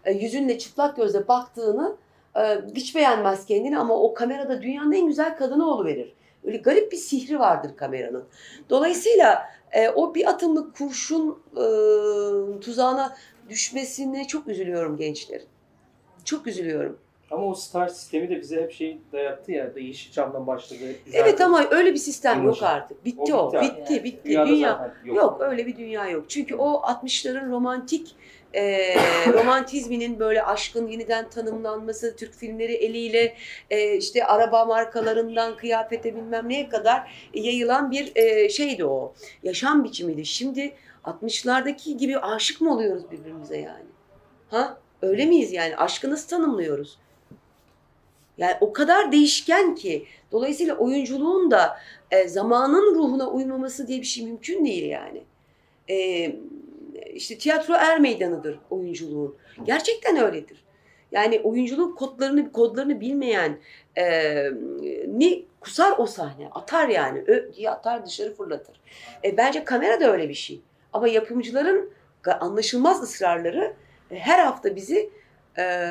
E, 0.04 0.12
yüzünle 0.12 0.58
çıplak 0.58 0.96
gözle 0.96 1.28
baktığını 1.28 1.96
e, 2.36 2.40
hiç 2.74 2.94
beğenmez 2.94 3.46
kendini 3.46 3.78
ama 3.78 3.94
o 4.02 4.14
kamerada 4.14 4.62
dünyanın 4.62 4.92
en 4.92 5.06
güzel 5.06 5.36
kadını 5.36 5.70
oluverir. 5.70 6.12
Öyle 6.44 6.56
garip 6.56 6.92
bir 6.92 6.96
sihri 6.96 7.38
vardır 7.38 7.76
kameranın. 7.76 8.24
Dolayısıyla 8.70 9.48
e, 9.72 9.88
o 9.88 10.14
bir 10.14 10.26
atımlık 10.26 10.76
kurşun 10.76 11.42
e, 11.52 11.64
tuzağına 12.60 13.16
düşmesine 13.48 14.26
çok 14.26 14.48
üzülüyorum 14.48 14.96
gençlerin. 14.96 15.46
Çok 16.24 16.46
üzülüyorum. 16.46 16.98
Ama 17.30 17.46
o 17.46 17.54
star 17.54 17.88
sistemi 17.88 18.28
de 18.30 18.40
bize 18.40 18.62
hep 18.62 18.72
şey 18.72 18.98
dayattı 19.12 19.52
ya. 19.52 19.74
Da 19.74 19.80
Yeşilçam'dan 19.80 20.46
başladı. 20.46 20.80
Evet 21.12 21.40
ama 21.40 21.64
öyle 21.70 21.92
bir 21.92 21.98
sistem 21.98 22.44
yok 22.44 22.62
artık. 22.62 23.04
Bitti 23.04 23.34
O 23.34 23.38
o. 23.38 23.52
bitti 23.52 23.62
Bitti, 23.62 23.82
artık. 23.92 24.04
bitti. 24.04 24.24
Dünyada 24.28 24.46
Dünya 24.48 24.94
yok. 25.04 25.16
yok. 25.16 25.40
öyle 25.40 25.66
bir 25.66 25.76
dünya 25.76 26.08
yok. 26.08 26.24
Çünkü 26.28 26.54
o 26.54 26.72
60'ların 26.82 27.50
romantik 27.50 28.14
e, 28.54 28.94
romantizminin 29.32 30.18
böyle 30.18 30.42
aşkın 30.42 30.86
yeniden 30.88 31.30
tanımlanması, 31.30 32.16
Türk 32.16 32.34
filmleri 32.34 32.72
eliyle 32.74 33.34
e, 33.70 33.96
işte 33.96 34.24
araba 34.26 34.64
markalarından 34.64 35.56
kıyafete 35.56 36.14
bilmem 36.16 36.48
neye 36.48 36.68
kadar 36.68 37.28
yayılan 37.34 37.90
bir 37.90 38.12
e, 38.16 38.48
şeydi 38.48 38.84
o. 38.84 39.14
Yaşam 39.42 39.84
biçimiydi. 39.84 40.24
Şimdi 40.26 40.72
60'lardaki 41.06 41.96
gibi 41.96 42.18
aşık 42.18 42.60
mı 42.60 42.72
oluyoruz 42.72 43.10
birbirimize 43.10 43.58
yani? 43.58 43.86
Ha? 44.48 44.78
Öyle 45.02 45.26
miyiz 45.26 45.52
yani? 45.52 45.76
Aşkı 45.76 46.10
nasıl 46.10 46.28
tanımlıyoruz? 46.28 46.98
Yani 48.38 48.54
o 48.60 48.72
kadar 48.72 49.12
değişken 49.12 49.74
ki. 49.74 50.06
Dolayısıyla 50.32 50.76
oyunculuğun 50.76 51.50
da 51.50 51.78
e, 52.10 52.28
zamanın 52.28 52.94
ruhuna 52.94 53.30
uymaması 53.30 53.88
diye 53.88 54.00
bir 54.00 54.06
şey 54.06 54.24
mümkün 54.24 54.64
değil 54.64 54.86
yani. 54.86 55.22
E, 55.90 56.32
işte 57.14 57.38
tiyatro 57.38 57.74
er 57.74 58.00
meydanıdır 58.00 58.58
oyunculuğun. 58.70 59.36
Gerçekten 59.64 60.16
öyledir. 60.16 60.64
Yani 61.12 61.40
oyunculuk 61.40 61.98
kodlarını 61.98 62.52
kodlarını 62.52 63.00
bilmeyen 63.00 63.58
e, 63.98 64.04
ne 65.08 65.42
kusar 65.60 65.94
o 65.98 66.06
sahne. 66.06 66.48
Atar 66.52 66.88
yani. 66.88 67.24
Ö 67.26 67.52
diye 67.52 67.70
atar 67.70 68.06
dışarı 68.06 68.34
fırlatır. 68.34 68.80
E, 69.24 69.36
bence 69.36 69.64
kamera 69.64 70.00
da 70.00 70.12
öyle 70.12 70.28
bir 70.28 70.34
şey. 70.34 70.60
Ama 70.96 71.08
yapımcıların 71.08 71.90
anlaşılmaz 72.40 73.02
ısrarları 73.02 73.72
e, 74.10 74.18
her 74.18 74.38
hafta 74.38 74.76
bizi 74.76 75.10
e, 75.58 75.82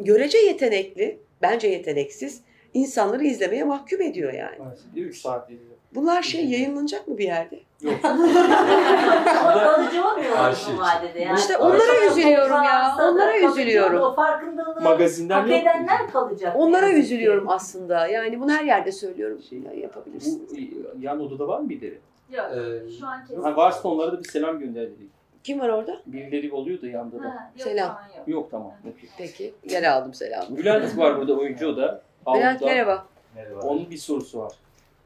görece 0.00 0.38
yetenekli, 0.38 1.18
bence 1.42 1.68
yeteneksiz 1.68 2.40
insanları 2.74 3.24
izlemeye 3.24 3.64
mahkum 3.64 4.02
ediyor 4.02 4.32
yani. 4.32 4.56
Bir 4.94 5.02
de 5.02 5.04
3 5.04 5.20
saat 5.20 5.50
izliyor. 5.50 5.76
Bunlar 5.94 6.22
şey 6.22 6.46
yayınlanacak 6.46 7.08
mı 7.08 7.18
bir 7.18 7.24
yerde? 7.24 7.60
Yok. 7.82 8.02
Kalıcı 8.02 10.04
olmuyor 10.04 10.52
uzun 10.52 10.78
vadede. 10.78 11.20
Yani. 11.20 11.38
İşte 11.38 11.56
onlara 11.56 12.06
üzülüyorum 12.10 12.62
ya, 12.62 12.96
onlara 13.00 13.38
üzülüyorum. 13.38 14.00
O 14.00 14.14
farkındalığı 14.14 14.80
Magazinden 14.80 15.40
hak 15.40 15.50
edenler 15.50 16.10
kalacak. 16.12 16.56
Onlara 16.56 16.92
üzülüyorum 16.92 17.48
aslında. 17.48 18.06
Yani 18.06 18.40
bunu 18.40 18.52
her 18.52 18.64
yerde 18.64 18.92
söylüyorum. 18.92 19.40
Şey, 19.50 19.58
Ya 19.58 19.72
yapabilirsiniz. 19.72 20.50
Bu 20.50 20.56
yan 21.00 21.20
odada 21.20 21.48
var 21.48 21.60
mı 21.60 21.68
birileri? 21.68 21.98
Yok. 22.30 22.46
Ee, 22.52 22.90
Şu 22.98 23.06
an 23.06 23.26
kesin. 23.26 23.42
Ha, 23.42 23.56
varsa 23.56 23.88
onlara 23.88 24.12
da 24.12 24.18
bir 24.18 24.28
selam 24.28 24.58
gönderdik. 24.58 25.10
Kim 25.44 25.60
var 25.60 25.68
orada? 25.68 26.00
Birileri 26.06 26.52
oluyor 26.52 26.82
da 26.82 26.86
yanda 26.86 27.18
da. 27.22 27.28
Ha, 27.28 27.52
yok, 27.58 27.68
Selam. 27.68 27.98
yok. 28.16 28.28
Yok 28.28 28.50
tamam. 28.50 28.72
Okey. 28.90 29.10
Peki. 29.18 29.54
Geri 29.66 29.88
aldım 29.88 30.14
selamı. 30.14 30.56
Bülent 30.56 30.98
var 30.98 31.18
burada 31.18 31.34
oyuncu 31.38 31.68
o 31.68 31.76
da. 31.76 32.02
Bülent 32.34 32.60
merhaba. 32.62 33.06
Merhaba. 33.34 33.60
Onun 33.60 33.90
bir 33.90 33.96
sorusu 33.96 34.38
var. 34.38 34.52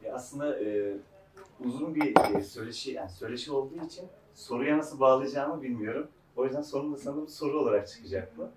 Ya 0.03 0.15
aslında 0.15 0.59
e, 0.59 0.93
uzun 1.65 1.95
bir 1.95 2.35
e, 2.39 2.43
söyleşi, 2.43 2.91
yani 2.91 3.09
söyleşi 3.09 3.51
olduğu 3.51 3.85
için 3.85 4.05
soruya 4.35 4.77
nasıl 4.77 4.99
bağlayacağımı 4.99 5.61
bilmiyorum. 5.61 6.07
O 6.35 6.45
yüzden 6.45 6.61
sorun 6.61 6.93
da 6.93 6.97
sanırım 6.97 7.27
soru 7.27 7.59
olarak 7.59 7.87
çıkacak 7.87 8.31
bu. 8.37 8.47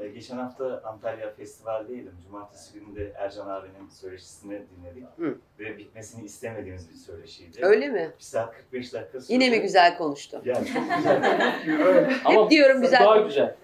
E, 0.00 0.08
geçen 0.08 0.36
hafta 0.38 0.82
Antalya 0.84 1.34
Festival'deydim. 1.34 2.12
Cumartesi 2.26 2.74
günü 2.80 2.96
de 2.96 3.12
Ercan 3.16 3.48
abinin 3.48 3.88
söyleşisini 3.88 4.62
dinledik. 4.76 5.04
Hı. 5.18 5.38
Ve 5.58 5.78
bitmesini 5.78 6.24
istemediğimiz 6.24 6.90
bir 6.90 6.94
söyleşiydi. 6.94 7.58
Öyle 7.62 7.88
mi? 7.88 8.12
1 8.18 8.22
saat 8.24 8.56
45 8.56 8.92
dakika 8.92 9.20
sürdü. 9.20 9.32
Yine 9.32 9.50
mi 9.50 9.60
güzel 9.60 9.98
konuştu? 9.98 10.42
Yani 10.44 10.66
çok 10.66 10.82
güzel. 10.96 11.22
Hep 12.24 12.50
diyorum 12.50 12.80
güzel. 12.82 13.00
Daha 13.04 13.16
güzel. 13.18 13.56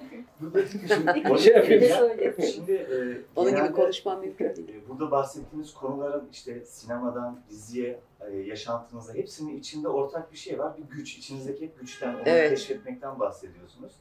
Onu 1.30 1.38
Şey 1.38 1.54
yapayım. 1.54 1.82
yapayım. 1.82 2.34
Şimdi 2.54 2.72
e, 2.72 2.96
Onun 3.36 3.56
gibi 3.56 3.72
konuşmam 3.72 4.20
mümkün 4.20 4.56
değil. 4.56 4.68
e, 4.68 4.88
Burada 4.88 5.10
bahsettiğiniz 5.10 5.74
konuların 5.74 6.28
işte 6.32 6.60
sinemadan 6.66 7.40
diziye, 7.50 8.00
e, 8.30 8.36
yaşantınıza 8.36 9.14
hepsinin 9.14 9.58
içinde 9.58 9.88
ortak 9.88 10.32
bir 10.32 10.36
şey 10.36 10.58
var. 10.58 10.72
Bir 10.76 10.96
güç. 10.96 11.16
İçinizdeki 11.18 11.70
güçten, 11.80 12.14
onu 12.14 12.22
Evet. 12.26 12.50
keşfetmekten 12.50 13.20
bahsediyorsunuz. 13.20 13.92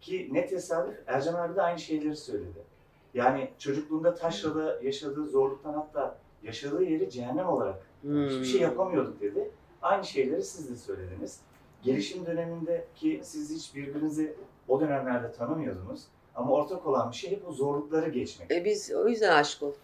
Ki 0.00 0.28
ne 0.32 0.46
tesadüf 0.46 0.94
Ercan 1.06 1.34
abi 1.34 1.56
de 1.56 1.62
aynı 1.62 1.78
şeyleri 1.78 2.16
söyledi. 2.16 2.58
Yani 3.14 3.50
çocukluğunda 3.58 4.14
taşrada 4.14 4.78
yaşadığı 4.82 5.26
zorluktan 5.26 5.74
hatta 5.74 6.18
yaşadığı 6.42 6.82
yeri 6.84 7.10
cehennem 7.10 7.48
olarak 7.48 7.86
Hmm. 8.02 8.28
hiçbir 8.28 8.44
şey 8.44 8.60
yapamıyorduk 8.60 9.20
dedi. 9.20 9.50
Aynı 9.82 10.04
şeyleri 10.04 10.42
siz 10.42 10.70
de 10.70 10.76
söylediniz. 10.76 11.40
Gelişim 11.82 12.26
döneminde 12.26 12.84
ki 12.96 13.20
siz 13.24 13.50
hiç 13.54 13.74
birbirinizi 13.74 14.34
o 14.68 14.80
dönemlerde 14.80 15.32
tanımıyordunuz. 15.32 16.02
Ama 16.34 16.52
ortak 16.52 16.86
olan 16.86 17.10
bir 17.10 17.16
şey 17.16 17.30
hep 17.30 17.48
o 17.48 17.52
zorlukları 17.52 18.08
geçmek. 18.10 18.50
E 18.50 18.64
biz 18.64 18.92
o 18.94 19.08
yüzden 19.08 19.32
aşık 19.36 19.62
olduk. 19.62 19.78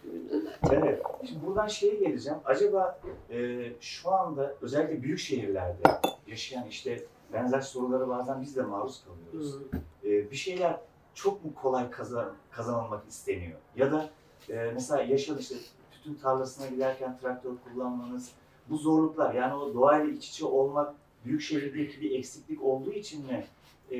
Evet. 0.71 1.01
Şimdi 1.27 1.45
buradan 1.45 1.67
şeye 1.67 1.95
geleceğim. 1.95 2.39
Acaba 2.45 2.99
e, 3.29 3.59
şu 3.79 4.11
anda 4.11 4.55
özellikle 4.61 5.03
büyük 5.03 5.19
şehirlerde 5.19 5.83
yaşayan 6.27 6.67
işte 6.67 7.03
benzer 7.33 7.61
sorulara 7.61 8.09
bazen 8.09 8.41
biz 8.41 8.55
de 8.55 8.61
maruz 8.61 9.03
kalıyoruz. 9.03 9.57
E, 10.03 10.31
bir 10.31 10.35
şeyler 10.35 10.79
çok 11.13 11.45
mu 11.45 11.51
kolay 11.61 11.89
kazan, 11.89 12.33
kazanılmak 12.51 13.07
isteniyor? 13.09 13.59
Ya 13.75 13.91
da 13.91 14.09
e, 14.49 14.71
mesela 14.73 15.03
yaşadı 15.03 15.39
işte 15.39 15.55
tütün 15.91 16.15
tarlasına 16.15 16.67
giderken 16.67 17.17
traktör 17.17 17.51
kullanmanız, 17.63 18.31
bu 18.69 18.77
zorluklar 18.77 19.33
yani 19.33 19.53
o 19.53 19.73
doğayla 19.73 20.13
iç 20.13 20.29
içe 20.29 20.45
olmak 20.45 20.95
büyük 21.25 21.41
şehirdeki 21.41 22.01
bir 22.01 22.11
eksiklik 22.11 22.63
olduğu 22.63 22.91
için 22.91 23.25
mi 23.25 23.45
e, 23.91 23.97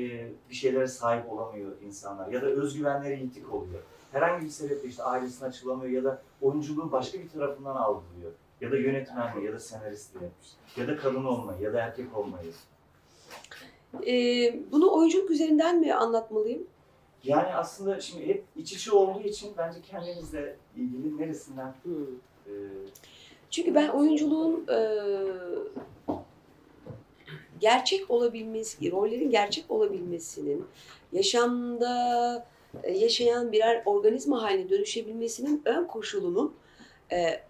bir 0.50 0.54
şeylere 0.54 0.86
sahip 0.86 1.32
olamıyor 1.32 1.72
insanlar 1.82 2.28
ya 2.28 2.42
da 2.42 2.46
özgüvenleri 2.46 3.22
yitik 3.22 3.54
oluyor. 3.54 3.82
Herhangi 4.12 4.44
bir 4.44 4.50
sebeple 4.50 4.88
işte 4.88 5.02
ailesine 5.02 5.48
açılamıyor 5.48 5.92
ya 5.92 6.04
da 6.04 6.22
oyunculuğu 6.40 6.92
başka 6.92 7.18
bir 7.18 7.28
tarafından 7.28 7.76
algılıyor. 7.76 8.32
Ya 8.60 8.70
da 8.70 8.76
yönetmenliği 8.76 9.46
ya 9.46 9.52
da 9.52 9.60
senaristliği 9.60 10.30
ya 10.76 10.88
da 10.88 10.96
kadın 10.96 11.24
olmayı 11.24 11.60
ya 11.60 11.72
da 11.72 11.80
erkek 11.80 12.16
olmayı. 12.16 12.52
E, 14.06 14.72
bunu 14.72 14.94
oyunculuk 14.94 15.30
üzerinden 15.30 15.80
mi 15.80 15.94
anlatmalıyım? 15.94 16.66
Yani 17.24 17.54
aslında 17.54 18.00
şimdi 18.00 18.26
hep 18.26 18.44
iç 18.56 18.72
içe 18.72 18.92
olduğu 18.92 19.22
için 19.22 19.52
bence 19.58 19.78
kendinizle 19.82 20.56
ilgili 20.76 21.18
neresinden 21.18 21.74
e, 21.86 22.52
Çünkü 23.50 23.74
ben 23.74 23.88
oyunculuğun 23.88 24.66
e, 24.68 24.78
gerçek 27.60 28.10
olabilmesi, 28.10 28.92
rollerin 28.92 29.30
gerçek 29.30 29.70
olabilmesinin, 29.70 30.64
yaşamda 31.12 32.46
e, 32.82 32.92
yaşayan 32.92 33.52
birer 33.52 33.82
organizma 33.86 34.42
haline 34.42 34.68
dönüşebilmesinin 34.68 35.62
ön 35.64 35.84
koşulunun 35.84 36.54
e, 37.12 37.40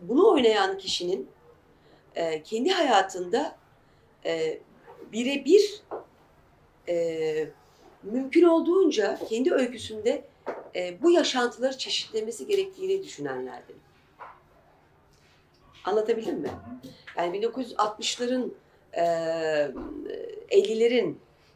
bunu 0.00 0.30
oynayan 0.30 0.78
kişinin 0.78 1.28
e, 2.14 2.42
kendi 2.42 2.70
hayatında 2.70 3.56
e, 4.24 4.58
birebir 5.12 5.82
e, 6.88 7.48
mümkün 8.02 8.42
olduğunca 8.42 9.18
kendi 9.28 9.54
öyküsünde 9.54 10.24
e, 10.76 11.02
bu 11.02 11.10
yaşantıları 11.10 11.78
çeşitlemesi 11.78 12.46
gerektiğini 12.46 13.02
düşünenlerdenim. 13.02 13.80
Anlatabildim 15.84 16.38
mi? 16.38 16.50
Yani 17.16 17.38
1960'ların, 17.38 18.50
e, 18.92 19.02
50'lerin 20.50 21.14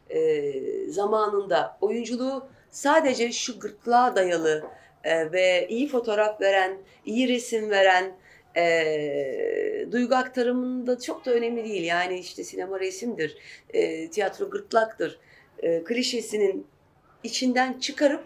e, 0.09 0.89
zamanında 0.89 1.77
oyunculuğu 1.81 2.47
sadece 2.69 3.31
şu 3.31 3.59
gırtlağa 3.59 4.15
dayalı 4.15 4.63
e, 5.03 5.31
ve 5.31 5.67
iyi 5.69 5.87
fotoğraf 5.87 6.41
veren, 6.41 6.77
iyi 7.05 7.27
resim 7.27 7.69
veren, 7.69 8.15
e, 8.57 9.87
duygu 9.91 10.15
aktarımında 10.15 10.99
çok 10.99 11.25
da 11.25 11.31
önemli 11.31 11.63
değil. 11.63 11.83
Yani 11.83 12.19
işte 12.19 12.43
sinema 12.43 12.79
resimdir, 12.79 13.37
e, 13.73 14.09
tiyatro 14.09 14.49
gırtlaktır. 14.49 15.19
E, 15.59 15.83
klişesinin 15.83 16.67
içinden 17.23 17.73
çıkarıp 17.73 18.23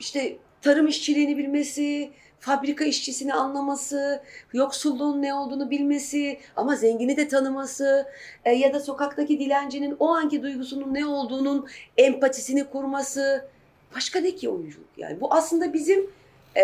işte 0.00 0.36
tarım 0.62 0.86
işçiliğini 0.86 1.38
bilmesi, 1.38 2.10
fabrika 2.40 2.84
işçisini 2.84 3.34
anlaması, 3.34 4.22
yoksulluğun 4.52 5.22
ne 5.22 5.34
olduğunu 5.34 5.70
bilmesi 5.70 6.38
ama 6.56 6.76
zengini 6.76 7.16
de 7.16 7.28
tanıması 7.28 8.06
e, 8.44 8.52
ya 8.52 8.74
da 8.74 8.80
sokaktaki 8.80 9.40
dilencinin 9.40 9.96
o 9.98 10.08
anki 10.08 10.42
duygusunun 10.42 10.94
ne 10.94 11.06
olduğunun 11.06 11.68
empatisini 11.96 12.64
kurması 12.64 13.48
başka 13.96 14.20
ne 14.20 14.34
ki 14.34 14.48
oyunculuk 14.48 14.88
yani. 14.96 15.20
Bu 15.20 15.34
aslında 15.34 15.72
bizim 15.72 16.10
e, 16.56 16.62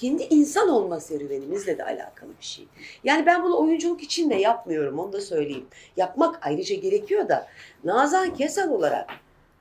kendi 0.00 0.22
insan 0.22 0.68
olma 0.68 1.00
serüvenimizle 1.00 1.78
de 1.78 1.84
alakalı 1.84 2.30
bir 2.40 2.44
şey. 2.44 2.68
Yani 3.04 3.26
ben 3.26 3.42
bunu 3.42 3.60
oyunculuk 3.60 4.02
için 4.02 4.30
de 4.30 4.34
yapmıyorum 4.34 4.98
onu 4.98 5.12
da 5.12 5.20
söyleyeyim. 5.20 5.66
Yapmak 5.96 6.46
ayrıca 6.46 6.76
gerekiyor 6.76 7.28
da 7.28 7.48
Nazan 7.84 8.34
Kesal 8.34 8.70
olarak 8.70 9.10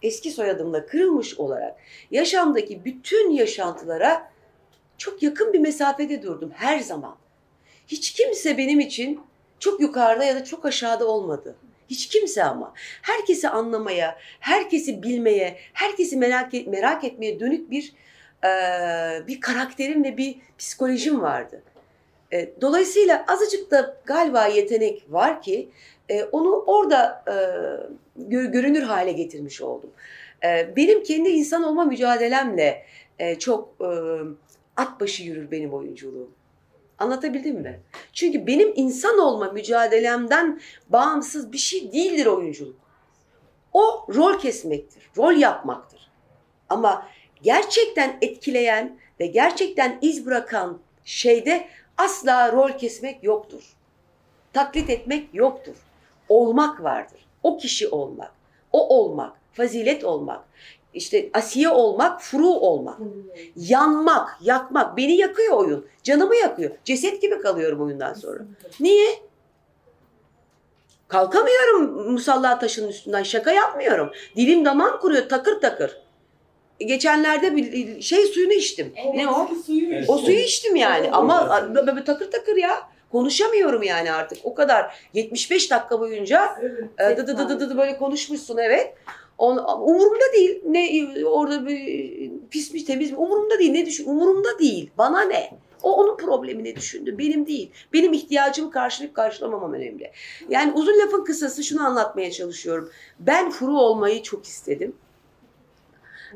eski 0.02 0.32
soyadımla 0.32 0.86
kırılmış 0.86 1.40
olarak 1.40 1.76
yaşamdaki 2.12 2.86
bütün 2.86 3.32
yaşantılara 3.32 4.32
çok 4.98 5.24
yakın 5.24 5.54
bir 5.54 5.60
mesafede 5.60 6.24
durdum 6.24 6.52
her 6.56 6.80
zaman. 6.80 7.16
Hiç 7.88 8.12
kimse 8.14 8.58
benim 8.58 8.80
için 8.80 9.20
çok 9.60 9.82
yukarıda 9.82 10.24
ya 10.24 10.36
da 10.36 10.44
çok 10.44 10.66
aşağıda 10.66 11.08
olmadı. 11.08 11.56
Hiç 11.90 12.08
kimse 12.08 12.44
ama. 12.44 12.74
Herkesi 13.02 13.50
anlamaya, 13.50 14.18
herkesi 14.40 15.04
bilmeye, 15.04 15.58
herkesi 15.74 16.18
merak, 16.18 16.54
et, 16.54 16.68
merak 16.68 17.04
etmeye 17.04 17.40
dönük 17.40 17.72
bir 17.72 17.94
bir 19.28 19.42
karakterim 19.42 20.04
ve 20.04 20.18
bir 20.18 20.36
psikolojim 20.58 21.22
vardı. 21.22 21.64
Dolayısıyla 22.62 23.26
azıcık 23.28 23.72
da 23.72 23.98
galiba 24.06 24.46
yetenek 24.46 25.06
var 25.10 25.42
ki 25.42 25.70
onu 26.32 26.64
orada 26.68 27.24
gö- 28.20 28.52
görünür 28.52 28.84
hale 28.84 29.12
getirmiş 29.12 29.62
oldum. 29.62 29.90
Benim 30.76 31.04
kendi 31.04 31.30
insan 31.30 31.64
olma 31.64 31.86
mücadelemle 31.86 32.86
çok 33.40 33.76
at 34.78 35.02
başı 35.02 35.24
yürür 35.24 35.52
benim 35.52 35.74
oyunculuğum. 35.74 36.32
Anlatabildim 37.00 37.56
mi? 37.56 37.80
Çünkü 38.14 38.48
benim 38.48 38.74
insan 38.76 39.20
olma 39.20 39.52
mücadelemden 39.52 40.62
bağımsız 40.90 41.52
bir 41.52 41.58
şey 41.58 41.94
değildir 41.94 42.26
oyunculuk. 42.26 42.76
O 43.74 44.08
rol 44.16 44.40
kesmektir, 44.40 45.10
rol 45.18 45.34
yapmaktır. 45.34 46.12
Ama 46.70 47.08
gerçekten 47.42 48.18
etkileyen 48.22 49.00
ve 49.20 49.28
gerçekten 49.28 49.98
iz 50.02 50.26
bırakan 50.26 50.80
şeyde 51.06 51.68
asla 51.98 52.52
rol 52.52 52.72
kesmek 52.72 53.24
yoktur. 53.24 53.64
Taklit 54.54 54.90
etmek 54.90 55.30
yoktur. 55.34 55.76
Olmak 56.30 56.84
vardır. 56.84 57.20
O 57.44 57.58
kişi 57.58 57.88
olmak, 57.88 58.32
o 58.72 59.00
olmak, 59.00 59.34
fazilet 59.54 60.04
olmak, 60.04 60.44
işte 60.94 61.30
asiye 61.34 61.70
olmak, 61.70 62.22
furu 62.22 62.50
olmak. 62.50 63.00
Yanmak, 63.56 64.38
yakmak. 64.42 64.98
Beni 64.98 65.18
yakıyor 65.18 65.58
oyun. 65.58 65.86
Canımı 66.04 66.36
yakıyor. 66.36 66.72
Ceset 66.86 67.22
gibi 67.22 67.42
kalıyorum 67.42 67.82
oyundan 67.82 68.14
sonra. 68.14 68.40
Niye? 68.80 69.10
Kalkamıyorum 71.08 72.12
musalla 72.12 72.60
taşının 72.60 72.88
üstünden. 72.88 73.24
Şaka 73.24 73.52
yapmıyorum. 73.52 74.12
Dilim 74.36 74.66
damağım 74.66 75.00
kuruyor 75.00 75.30
takır 75.30 75.62
takır. 75.62 76.07
Geçenlerde 76.80 77.56
bir 77.56 78.02
şey 78.02 78.26
suyunu 78.26 78.54
içtim. 78.54 78.94
Ne 79.16 79.30
o? 79.30 79.50
Suyu 79.66 80.02
O 80.08 80.18
suyu 80.18 80.38
içtim 80.40 80.76
yani 80.76 81.04
Evet. 81.06 81.14
ama 81.14 81.68
böyle 81.88 82.04
takır 82.04 82.32
takır 82.32 82.56
ya. 82.56 82.90
Konuşamıyorum 83.12 83.84
yani 83.84 84.12
artık. 84.12 84.38
O 84.44 84.56
kadar 84.56 84.96
75 85.14 85.72
dakika 85.72 86.00
boyunca 86.00 86.56
e, 87.00 87.18
dı 87.18 87.28
dı 87.28 87.38
dı 87.38 87.50
dı 87.50 87.60
dı 87.60 87.70
dı 87.70 87.78
böyle 87.78 87.98
konuşmuşsun 87.98 88.58
evet. 88.58 88.94
On, 89.38 89.58
umurumda 89.58 90.34
değil. 90.34 90.62
Ne 90.66 91.08
orada 91.26 91.68
bir 91.68 92.32
pis 92.50 92.74
mi 92.74 92.86
temiz 92.86 93.12
mi 93.12 93.18
umurumda 93.18 93.60
değil. 93.60 93.72
Ne 93.72 93.86
düşün? 93.86 94.06
Umurumda 94.10 94.60
değil. 94.60 94.92
Bana 94.98 95.22
ne? 95.22 95.52
O 95.84 95.94
onun 95.96 96.18
problemini 96.18 96.76
düşündü. 96.76 97.18
Benim 97.18 97.48
değil. 97.48 97.72
Benim 97.94 98.14
ihtiyacımı 98.14 98.72
karşılayıp 98.72 99.16
karşılamamam 99.16 99.74
önemli. 99.74 100.12
Yani 100.50 100.72
uzun 100.74 101.00
lafın 101.00 101.24
kısası 101.24 101.64
şunu 101.64 101.86
anlatmaya 101.86 102.32
çalışıyorum. 102.32 102.92
Ben 103.20 103.50
furu 103.52 103.80
olmayı 103.80 104.24
çok 104.24 104.46
istedim. 104.46 104.96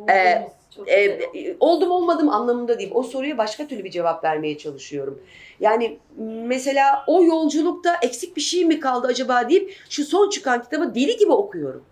Ee, 0.08 0.52
e, 0.88 1.56
oldum 1.60 1.92
olmadım 1.92 2.30
anlamında 2.30 2.80
değil. 2.80 2.92
O 2.94 3.04
soruya 3.04 3.38
başka 3.38 3.68
türlü 3.68 3.84
bir 3.84 3.92
cevap 3.92 4.24
vermeye 4.24 4.58
çalışıyorum. 4.58 5.22
Yani 5.60 6.00
mesela 6.46 7.04
o 7.08 7.24
yolculukta 7.24 7.96
eksik 8.02 8.36
bir 8.38 8.42
şey 8.42 8.66
mi 8.66 8.80
kaldı 8.80 9.08
acaba 9.08 9.50
deyip 9.50 9.76
şu 9.90 10.06
son 10.06 10.30
çıkan 10.30 10.64
kitabı 10.64 10.96
deli 10.96 11.18
gibi 11.18 11.32
okuyorum. 11.32 11.84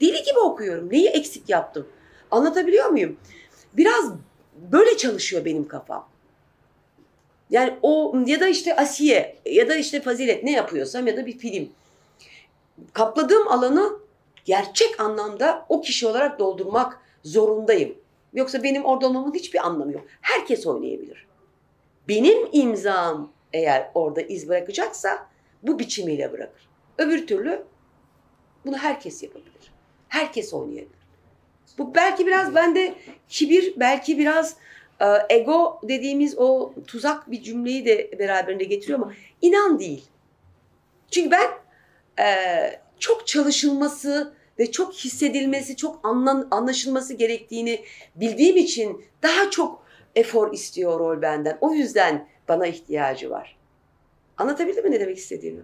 Deli 0.00 0.22
gibi 0.22 0.38
okuyorum. 0.38 0.88
Neyi 0.92 1.08
eksik 1.08 1.48
yaptım? 1.48 1.88
Anlatabiliyor 2.30 2.88
muyum? 2.88 3.16
Biraz 3.72 4.12
böyle 4.72 4.96
çalışıyor 4.96 5.44
benim 5.44 5.68
kafam. 5.68 6.08
Yani 7.50 7.74
o 7.82 8.16
ya 8.26 8.40
da 8.40 8.48
işte 8.48 8.76
Asiye 8.76 9.36
ya 9.46 9.68
da 9.68 9.74
işte 9.74 10.00
Fazilet 10.00 10.44
ne 10.44 10.52
yapıyorsam 10.52 11.06
ya 11.06 11.16
da 11.16 11.26
bir 11.26 11.38
film. 11.38 11.68
Kapladığım 12.92 13.48
alanı 13.48 13.92
gerçek 14.44 15.00
anlamda 15.00 15.66
o 15.68 15.80
kişi 15.80 16.06
olarak 16.06 16.38
doldurmak 16.38 17.01
zorundayım. 17.22 17.94
Yoksa 18.32 18.62
benim 18.62 18.84
orada 18.84 19.06
olmamın 19.06 19.34
hiçbir 19.34 19.66
anlamı 19.66 19.92
yok. 19.92 20.04
Herkes 20.20 20.66
oynayabilir. 20.66 21.26
Benim 22.08 22.48
imzam 22.52 23.32
eğer 23.52 23.90
orada 23.94 24.20
iz 24.20 24.48
bırakacaksa 24.48 25.26
bu 25.62 25.78
biçimiyle 25.78 26.32
bırakır. 26.32 26.68
Öbür 26.98 27.26
türlü 27.26 27.62
bunu 28.64 28.76
herkes 28.76 29.22
yapabilir. 29.22 29.72
Herkes 30.08 30.54
oynayabilir. 30.54 31.02
Bu 31.78 31.94
belki 31.94 32.26
biraz 32.26 32.54
bende 32.54 32.94
kibir, 33.28 33.74
belki 33.76 34.18
biraz 34.18 34.56
e, 35.00 35.06
ego 35.36 35.80
dediğimiz 35.82 36.38
o 36.38 36.74
tuzak 36.86 37.30
bir 37.30 37.42
cümleyi 37.42 37.84
de 37.84 38.18
beraberinde 38.18 38.64
getiriyor 38.64 38.98
ama 38.98 39.12
inan 39.42 39.78
değil. 39.78 40.04
Çünkü 41.10 41.30
ben 41.30 41.50
e, 42.24 42.26
çok 42.98 43.26
çalışılması 43.26 44.34
ve 44.58 44.70
çok 44.70 44.94
hissedilmesi, 44.94 45.76
çok 45.76 46.06
anlan, 46.06 46.48
anlaşılması 46.50 47.14
gerektiğini 47.14 47.84
bildiğim 48.14 48.56
için 48.56 49.04
daha 49.22 49.50
çok 49.50 49.86
efor 50.14 50.52
istiyor 50.52 51.00
rol 51.00 51.22
benden. 51.22 51.58
O 51.60 51.74
yüzden 51.74 52.28
bana 52.48 52.66
ihtiyacı 52.66 53.30
var. 53.30 53.58
Anlatabildim 54.38 54.84
mi 54.84 54.90
ne 54.90 55.00
demek 55.00 55.18
istediğimi? 55.18 55.62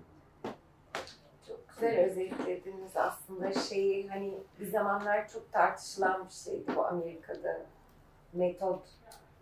Çok 1.49 1.61
güzel 1.69 1.97
özetlediniz 1.99 2.97
aslında 2.97 3.53
şeyi 3.53 4.09
hani 4.09 4.35
bir 4.61 4.67
zamanlar 4.67 5.29
çok 5.29 5.53
tartışılan 5.53 6.29
bir 6.29 6.35
şeydi 6.35 6.65
bu 6.77 6.87
Amerika'da 6.87 7.61
metot. 8.33 8.81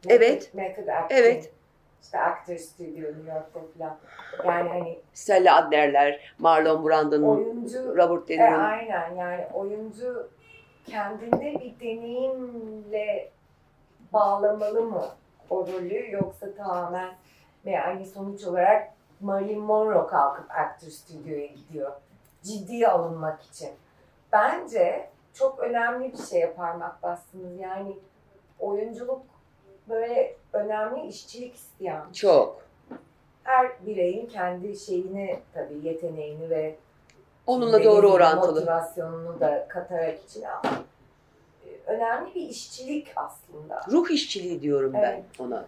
Evet. 0.09 0.55
Method 0.55 0.87
acting. 0.87 1.21
Evet. 1.21 1.53
İşte 2.07 2.21
Actors 2.21 2.61
Studio 2.61 3.09
New 3.09 3.33
York'ta 3.33 3.61
falan. 3.79 3.97
Yani 4.45 4.69
hani 4.69 4.99
Stella 5.13 5.57
Adler'ler, 5.57 6.35
Marlon 6.39 6.89
Brando'nun, 6.89 7.37
oyuncu 7.37 7.97
Robert 7.97 8.29
De 8.29 8.35
e, 8.35 8.39
Niro'nun. 8.39 8.65
aynen 8.65 9.15
yani 9.15 9.47
oyuncu 9.55 10.31
kendinde 10.85 11.61
bir 11.61 11.81
deneyimle 11.81 13.31
bağlamalı 14.13 14.83
mı 14.83 15.05
o 15.51 15.67
rolü 15.67 16.13
yoksa 16.13 16.55
tamamen 16.55 17.15
ve 17.67 17.77
hani 17.77 18.07
sonuç 18.07 18.45
olarak 18.45 18.89
Marilyn 19.21 19.61
Monroe 19.61 20.07
kalkıp 20.07 20.51
Actors 20.51 20.93
Studio'ya 20.95 21.47
gidiyor. 21.47 21.93
Ciddiye 22.43 22.89
alınmak 22.89 23.43
için. 23.43 23.71
Bence 24.33 25.11
çok 25.35 25.59
önemli 25.59 26.13
bir 26.13 26.19
şeye 26.19 26.53
parmak 26.53 27.03
bastınız. 27.03 27.61
Yani 27.61 27.97
oyunculuk 28.59 29.23
böyle 29.89 30.37
önemli 30.53 31.07
işçilik 31.09 31.55
isteyen. 31.55 32.13
Çok. 32.13 32.67
Her 33.43 33.87
bireyin 33.87 34.27
kendi 34.27 34.77
şeyini 34.77 35.39
tabii 35.55 35.87
yeteneğini 35.87 36.51
ve 36.51 36.77
Onunla 37.47 37.85
doğru 37.85 38.13
orantılı. 38.13 38.53
Motivasyonunu 38.55 39.41
da 39.41 39.67
katarak 39.69 40.19
için 40.29 40.43
ama 40.43 40.85
e, 41.67 41.91
önemli 41.91 42.35
bir 42.35 42.49
işçilik 42.49 43.09
aslında. 43.17 43.81
Ruh 43.91 44.11
işçiliği 44.11 44.63
diyorum 44.63 44.93
ben 44.95 45.25
ona. 45.39 45.67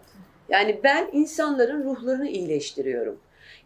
Yani 0.49 0.79
ben 0.83 1.09
insanların 1.11 1.83
ruhlarını 1.83 2.27
iyileştiriyorum. 2.27 3.19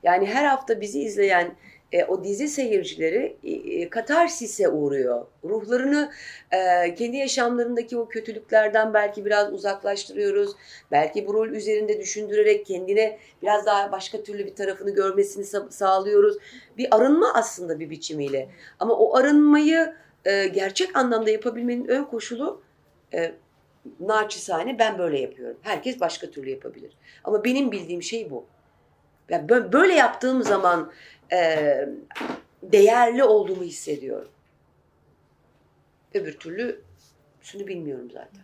Yani 0.04 0.26
her 0.26 0.46
hafta 0.46 0.82
bizi 0.82 1.02
izleyen 1.02 1.56
e, 1.94 2.06
o 2.06 2.24
dizi 2.24 2.48
seyircileri 2.48 3.38
e, 3.44 3.90
katarsise 3.90 4.70
uğruyor. 4.70 5.26
Ruhlarını 5.44 6.11
e, 6.52 6.95
kendi 6.95 7.18
yaşamlarındaki 7.18 7.98
o 7.98 8.07
kötülüklerden 8.07 8.94
belki 8.94 9.26
biraz 9.26 9.53
uzaklaştırıyoruz. 9.53 10.52
Belki 10.91 11.28
bu 11.28 11.34
rol 11.34 11.48
üzerinde 11.48 11.99
düşündürerek 11.99 12.65
kendine 12.65 13.20
biraz 13.41 13.65
daha 13.65 13.91
başka 13.91 14.24
türlü 14.24 14.45
bir 14.45 14.56
tarafını 14.56 14.90
görmesini 14.90 15.44
sa- 15.44 15.72
sağlıyoruz. 15.72 16.38
Bir 16.78 16.95
arınma 16.95 17.34
aslında 17.34 17.80
bir 17.80 17.90
biçimiyle. 17.90 18.49
Ama 18.80 18.94
o 18.94 19.15
arınmayı 19.18 19.94
e, 20.26 20.48
gerçek 20.48 20.95
anlamda 20.98 21.30
yapabilmenin 21.30 21.88
ön 21.88 22.03
koşulu 22.03 22.61
e, 23.14 23.32
naçizane 23.99 24.80
ben 24.80 24.98
böyle 24.98 25.20
yapıyorum. 25.20 25.57
Herkes 25.61 25.99
başka 25.99 26.32
türlü 26.32 26.49
yapabilir. 26.49 26.98
Ama 27.24 27.44
benim 27.44 27.72
bildiğim 27.72 28.03
şey 28.03 28.30
bu. 28.30 28.45
Yani 29.30 29.48
bö- 29.48 29.74
böyle 29.74 29.94
yaptığım 29.94 30.44
zaman 30.44 30.91
e, 31.34 31.89
değerli 32.64 33.23
olduğumu 33.23 33.64
hissediyorum. 33.64 34.30
Öbür 36.14 36.34
türlü 36.34 36.81
şunu 37.41 37.68
bilmiyorum 37.68 38.11
zaten. 38.14 38.41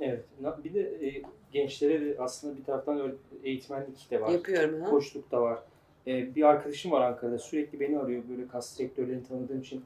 Evet. 0.00 0.24
Bir 0.64 0.74
de 0.74 0.80
e, 0.80 1.22
gençlere 1.52 2.00
de 2.00 2.16
aslında 2.18 2.56
bir 2.56 2.64
taraftan 2.64 3.12
eğitmenlik 3.44 4.10
de 4.10 4.20
var. 4.20 4.30
Yapıyorum, 4.30 4.80
ha. 4.80 4.90
Koçluk 4.90 5.30
da 5.30 5.42
var. 5.42 5.58
E, 6.06 6.34
bir 6.34 6.42
arkadaşım 6.42 6.90
var 6.90 7.00
Ankara'da. 7.00 7.38
Sürekli 7.38 7.80
beni 7.80 7.98
arıyor 7.98 8.22
böyle 8.28 8.48
kas 8.48 8.76
sektörlerini 8.76 9.28
tanıdığım 9.28 9.60
için. 9.60 9.84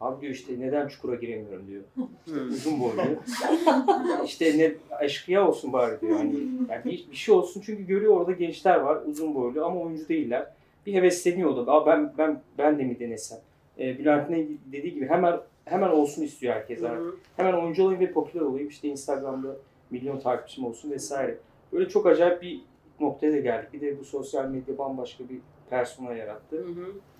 Abi 0.00 0.20
diyor 0.20 0.34
işte 0.34 0.60
neden 0.60 0.88
çukura 0.88 1.14
giremiyorum 1.14 1.66
diyor. 1.66 1.82
İşte 2.26 2.40
uzun 2.40 2.80
boylu. 2.80 3.02
işte 4.24 4.58
ne 4.58 4.74
eşkıya 5.04 5.48
olsun 5.48 5.72
bari 5.72 6.00
diyor. 6.00 6.16
Hani 6.16 6.34
yani 6.70 6.84
bir, 6.84 7.10
bir 7.10 7.16
şey 7.16 7.34
olsun 7.34 7.62
çünkü 7.66 7.86
görüyor 7.86 8.16
orada 8.16 8.32
gençler 8.32 8.76
var 8.76 9.02
uzun 9.06 9.34
boylu 9.34 9.64
ama 9.64 9.80
oyuncu 9.80 10.08
değiller. 10.08 10.53
Bir 10.86 10.94
hevesleniyor 10.94 11.50
o 11.50 11.66
da. 11.66 11.72
Aa 11.72 11.86
ben 11.86 12.12
ben 12.18 12.40
ben 12.58 12.78
de 12.78 12.84
mi 12.84 12.98
denesem? 12.98 13.38
E, 13.78 13.98
Bülent'in 13.98 14.60
dediği 14.72 14.94
gibi 14.94 15.06
hemen 15.06 15.40
hemen 15.64 15.88
olsun 15.88 16.22
istiyor 16.22 16.54
herkes 16.54 16.82
artık. 16.82 17.14
Hemen 17.36 17.52
oyuncu 17.52 17.84
olayım 17.84 18.00
ve 18.00 18.12
popüler 18.12 18.42
olayım. 18.42 18.68
İşte 18.68 18.88
Instagram'da 18.88 19.56
milyon 19.90 20.20
takipçim 20.20 20.64
olsun 20.64 20.90
vesaire. 20.90 21.38
Böyle 21.72 21.88
çok 21.88 22.06
acayip 22.06 22.42
bir 22.42 22.60
noktaya 23.00 23.32
da 23.32 23.36
geldik. 23.38 23.72
Bir 23.72 23.80
de 23.80 24.00
bu 24.00 24.04
sosyal 24.04 24.48
medya 24.48 24.78
bambaşka 24.78 25.24
bir 25.28 25.38
persona 25.70 26.14
yarattı. 26.14 26.64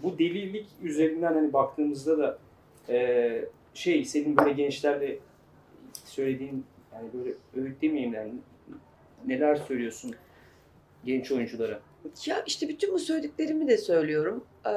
Bu 0.02 0.18
delilik 0.18 0.66
üzerinden 0.82 1.34
hani 1.34 1.52
baktığımızda 1.52 2.18
da 2.18 2.38
e, 2.88 3.44
şey 3.74 4.04
senin 4.04 4.36
böyle 4.36 4.52
gençlerle 4.52 5.18
söylediğin 6.04 6.64
yani 6.94 7.08
böyle 7.14 7.34
öğüt 7.56 7.82
demeyeyim 7.82 8.12
de 8.12 8.16
yani 8.16 8.32
neler 9.26 9.56
söylüyorsun 9.56 10.14
genç 11.04 11.32
oyunculara? 11.32 11.80
Ya 12.26 12.42
işte 12.46 12.68
bütün 12.68 12.94
bu 12.94 12.98
söylediklerimi 12.98 13.68
de 13.68 13.78
söylüyorum. 13.78 14.44
Ee, 14.66 14.70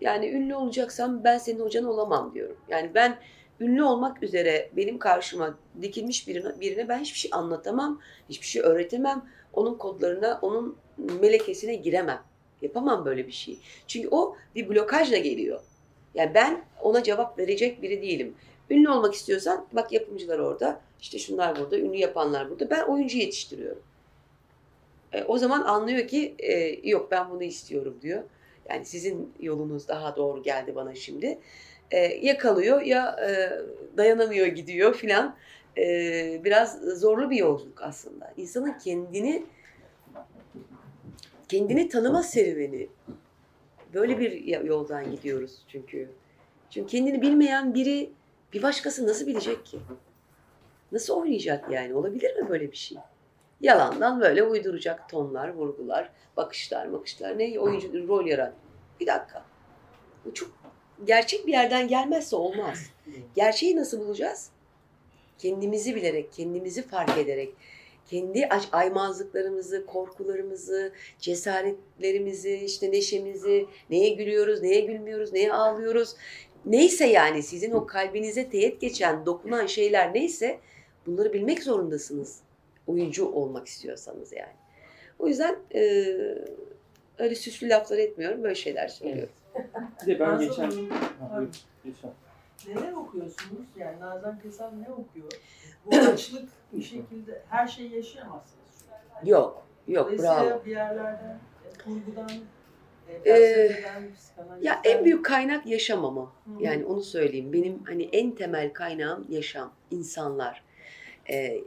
yani 0.00 0.30
ünlü 0.30 0.54
olacaksam 0.54 1.24
ben 1.24 1.38
senin 1.38 1.60
hocan 1.60 1.84
olamam 1.84 2.34
diyorum. 2.34 2.56
Yani 2.68 2.90
ben 2.94 3.18
ünlü 3.60 3.82
olmak 3.82 4.22
üzere 4.22 4.70
benim 4.76 4.98
karşıma 4.98 5.58
dikilmiş 5.82 6.28
birine, 6.28 6.60
birine 6.60 6.88
ben 6.88 6.98
hiçbir 6.98 7.18
şey 7.18 7.30
anlatamam, 7.34 8.00
hiçbir 8.28 8.46
şey 8.46 8.62
öğretemem. 8.62 9.24
Onun 9.52 9.74
kodlarına, 9.74 10.38
onun 10.42 10.76
melekesine 11.20 11.74
giremem. 11.74 12.22
Yapamam 12.62 13.04
böyle 13.04 13.26
bir 13.26 13.32
şey. 13.32 13.58
Çünkü 13.86 14.08
o 14.10 14.36
bir 14.54 14.68
blokajla 14.68 15.16
geliyor. 15.16 15.60
Yani 16.14 16.34
ben 16.34 16.64
ona 16.82 17.02
cevap 17.02 17.38
verecek 17.38 17.82
biri 17.82 18.02
değilim. 18.02 18.34
Ünlü 18.70 18.90
olmak 18.90 19.14
istiyorsan 19.14 19.66
bak 19.72 19.92
yapımcılar 19.92 20.38
orada, 20.38 20.80
işte 21.00 21.18
şunlar 21.18 21.58
burada, 21.58 21.78
ünlü 21.78 21.96
yapanlar 21.96 22.50
burada. 22.50 22.70
Ben 22.70 22.82
oyuncu 22.82 23.18
yetiştiriyorum. 23.18 23.82
E, 25.12 25.24
o 25.24 25.38
zaman 25.38 25.62
anlıyor 25.62 26.08
ki 26.08 26.34
e, 26.38 26.80
yok 26.90 27.10
ben 27.10 27.30
bunu 27.30 27.42
istiyorum 27.42 27.98
diyor. 28.02 28.22
Yani 28.68 28.84
sizin 28.84 29.32
yolunuz 29.40 29.88
daha 29.88 30.16
doğru 30.16 30.42
geldi 30.42 30.74
bana 30.74 30.94
şimdi. 30.94 31.38
E, 31.90 31.98
ya 31.98 32.38
kalıyor 32.38 32.82
ya 32.82 33.16
e, 33.28 33.50
dayanamıyor 33.96 34.46
gidiyor 34.46 34.94
filan. 34.94 35.36
E, 35.78 36.40
biraz 36.44 36.80
zorlu 36.80 37.30
bir 37.30 37.36
yolculuk 37.36 37.82
aslında. 37.82 38.34
İnsanın 38.36 38.78
kendini 38.78 39.44
kendini 41.48 41.88
tanıma 41.88 42.22
serüveni 42.22 42.88
Böyle 43.94 44.18
bir 44.18 44.64
yoldan 44.64 45.10
gidiyoruz 45.10 45.64
çünkü. 45.68 46.08
Çünkü 46.70 46.90
kendini 46.90 47.22
bilmeyen 47.22 47.74
biri 47.74 48.10
bir 48.52 48.62
başkası 48.62 49.06
nasıl 49.06 49.26
bilecek 49.26 49.66
ki? 49.66 49.78
Nasıl 50.92 51.14
oynayacak 51.14 51.70
yani? 51.70 51.94
Olabilir 51.94 52.36
mi 52.36 52.48
böyle 52.48 52.72
bir 52.72 52.76
şey? 52.76 52.98
Yalandan 53.60 54.20
böyle 54.20 54.42
uyduracak 54.42 55.08
tonlar, 55.08 55.54
vurgular, 55.54 56.10
bakışlar, 56.36 56.92
bakışlar. 56.92 57.38
Ne 57.38 57.60
oyuncu 57.60 58.08
rol 58.08 58.26
yarat. 58.26 58.52
Bir 59.00 59.06
dakika. 59.06 59.44
Bu 60.24 60.34
çok 60.34 60.50
gerçek 61.04 61.46
bir 61.46 61.52
yerden 61.52 61.88
gelmezse 61.88 62.36
olmaz. 62.36 62.90
Gerçeği 63.34 63.76
nasıl 63.76 64.00
bulacağız? 64.00 64.50
Kendimizi 65.38 65.94
bilerek, 65.94 66.32
kendimizi 66.32 66.82
fark 66.82 67.18
ederek, 67.18 67.54
kendi 68.06 68.48
aymazlıklarımızı, 68.72 69.86
korkularımızı, 69.86 70.92
cesaretlerimizi, 71.18 72.54
işte 72.54 72.90
neşemizi, 72.90 73.66
neye 73.90 74.08
gülüyoruz, 74.08 74.62
neye 74.62 74.80
gülmüyoruz, 74.80 75.32
neye 75.32 75.52
ağlıyoruz. 75.52 76.14
Neyse 76.66 77.06
yani 77.06 77.42
sizin 77.42 77.72
o 77.72 77.86
kalbinize 77.86 78.50
teğet 78.50 78.80
geçen, 78.80 79.26
dokunan 79.26 79.66
şeyler 79.66 80.14
neyse 80.14 80.60
bunları 81.06 81.32
bilmek 81.32 81.62
zorundasınız. 81.62 82.40
Oyuncu 82.86 83.28
olmak 83.28 83.66
istiyorsanız 83.66 84.32
yani. 84.32 84.54
O 85.18 85.28
yüzden 85.28 85.56
e, 85.74 85.80
öyle 87.18 87.34
süslü 87.34 87.68
laflar 87.68 87.98
etmiyorum, 87.98 88.42
böyle 88.42 88.54
şeyler 88.54 88.88
söylüyorum. 88.88 89.34
Bir 90.02 90.06
de 90.06 90.20
ben 90.20 90.28
Nazan 90.28 90.70
geçen... 90.70 90.90
Ha. 91.20 91.42
Neler 92.68 92.92
okuyorsunuz? 92.92 93.66
Yani 93.76 94.00
Nazan 94.00 94.38
Kesal 94.38 94.70
ne 94.72 94.92
okuyor? 94.92 95.32
Bu 95.86 95.96
açlık 96.12 96.48
bir 96.72 96.82
şekilde 96.82 97.42
her 97.48 97.68
şeyi 97.68 97.94
yaşayamazsınız. 97.94 98.84
Yok, 99.24 99.66
yok 99.88 100.18
bravo. 100.18 100.64
bir 100.64 100.70
yerlerden, 100.70 101.38
e, 101.64 101.82
kurgudan, 101.84 102.30
e, 103.24 103.30
Ee. 103.30 103.84
Ya 104.60 104.80
en 104.84 105.04
büyük 105.04 105.24
kaynak 105.24 105.66
yaşam 105.66 106.04
ama. 106.04 106.22
Hı. 106.22 106.50
Yani 106.60 106.84
onu 106.84 107.02
söyleyeyim. 107.02 107.52
Benim 107.52 107.84
hani 107.84 108.02
en 108.12 108.34
temel 108.34 108.72
kaynağım 108.72 109.26
yaşam, 109.28 109.72
insanlar. 109.90 110.64
Ee, 111.30 111.60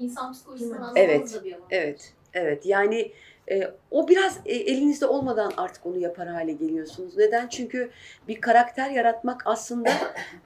İnsan 0.00 0.32
psikolojisinden 0.32 0.76
anlamanız 0.76 0.96
evet, 0.96 1.34
da 1.34 1.44
bir 1.44 1.52
alan. 1.52 1.66
evet, 1.70 2.12
evet. 2.34 2.66
Yani 2.66 3.12
e, 3.50 3.70
o 3.90 4.08
biraz 4.08 4.40
e, 4.46 4.54
elinizde 4.54 5.06
olmadan 5.06 5.52
artık 5.56 5.86
onu 5.86 5.98
yapar 5.98 6.28
hale 6.28 6.52
geliyorsunuz. 6.52 7.16
Neden? 7.16 7.48
Çünkü 7.48 7.90
bir 8.28 8.40
karakter 8.40 8.90
yaratmak 8.90 9.42
aslında 9.44 9.90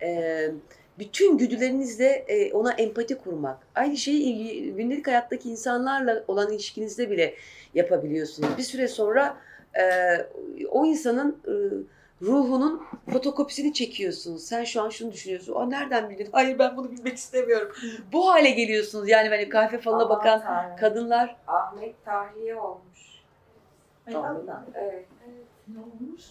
e, 0.02 0.51
bütün 0.98 1.39
güdülerinizle 1.39 2.24
e, 2.28 2.52
ona 2.52 2.72
empati 2.72 3.18
kurmak. 3.18 3.59
Aynı 3.74 3.97
şeyi 3.97 4.72
gündelik 4.72 5.06
hayattaki 5.06 5.51
insanlarla 5.51 6.24
olan 6.28 6.52
ilişkinizde 6.52 7.10
bile 7.10 7.35
yapabiliyorsunuz. 7.74 8.59
Bir 8.59 8.62
süre 8.62 8.89
sonra 8.89 9.36
e, 9.74 9.85
o 10.70 10.86
insanın 10.86 11.39
e, 11.47 11.55
ruhunun 12.22 12.82
fotokopisini 13.12 13.72
çekiyorsunuz. 13.72 14.44
Sen 14.44 14.64
şu 14.64 14.82
an 14.82 14.88
şunu 14.88 15.12
düşünüyorsun. 15.12 15.52
O 15.52 15.70
nereden 15.70 16.10
bildin? 16.10 16.28
Hayır 16.32 16.58
ben 16.58 16.76
bunu 16.76 16.90
bilmek 16.90 17.16
istemiyorum. 17.16 17.72
Bu 18.12 18.30
hale 18.30 18.50
geliyorsunuz. 18.50 19.08
Yani 19.08 19.28
hani 19.28 19.48
kahve 19.48 19.78
falına 19.78 20.02
Aman 20.02 20.18
bakan 20.18 20.40
Tanrım. 20.42 20.76
kadınlar 20.76 21.36
Ahmet 21.46 22.04
tahliye 22.04 22.56
olmuş. 22.56 23.20
Evet. 24.06 25.06
Ne 25.68 25.78
olmuş? 25.78 26.22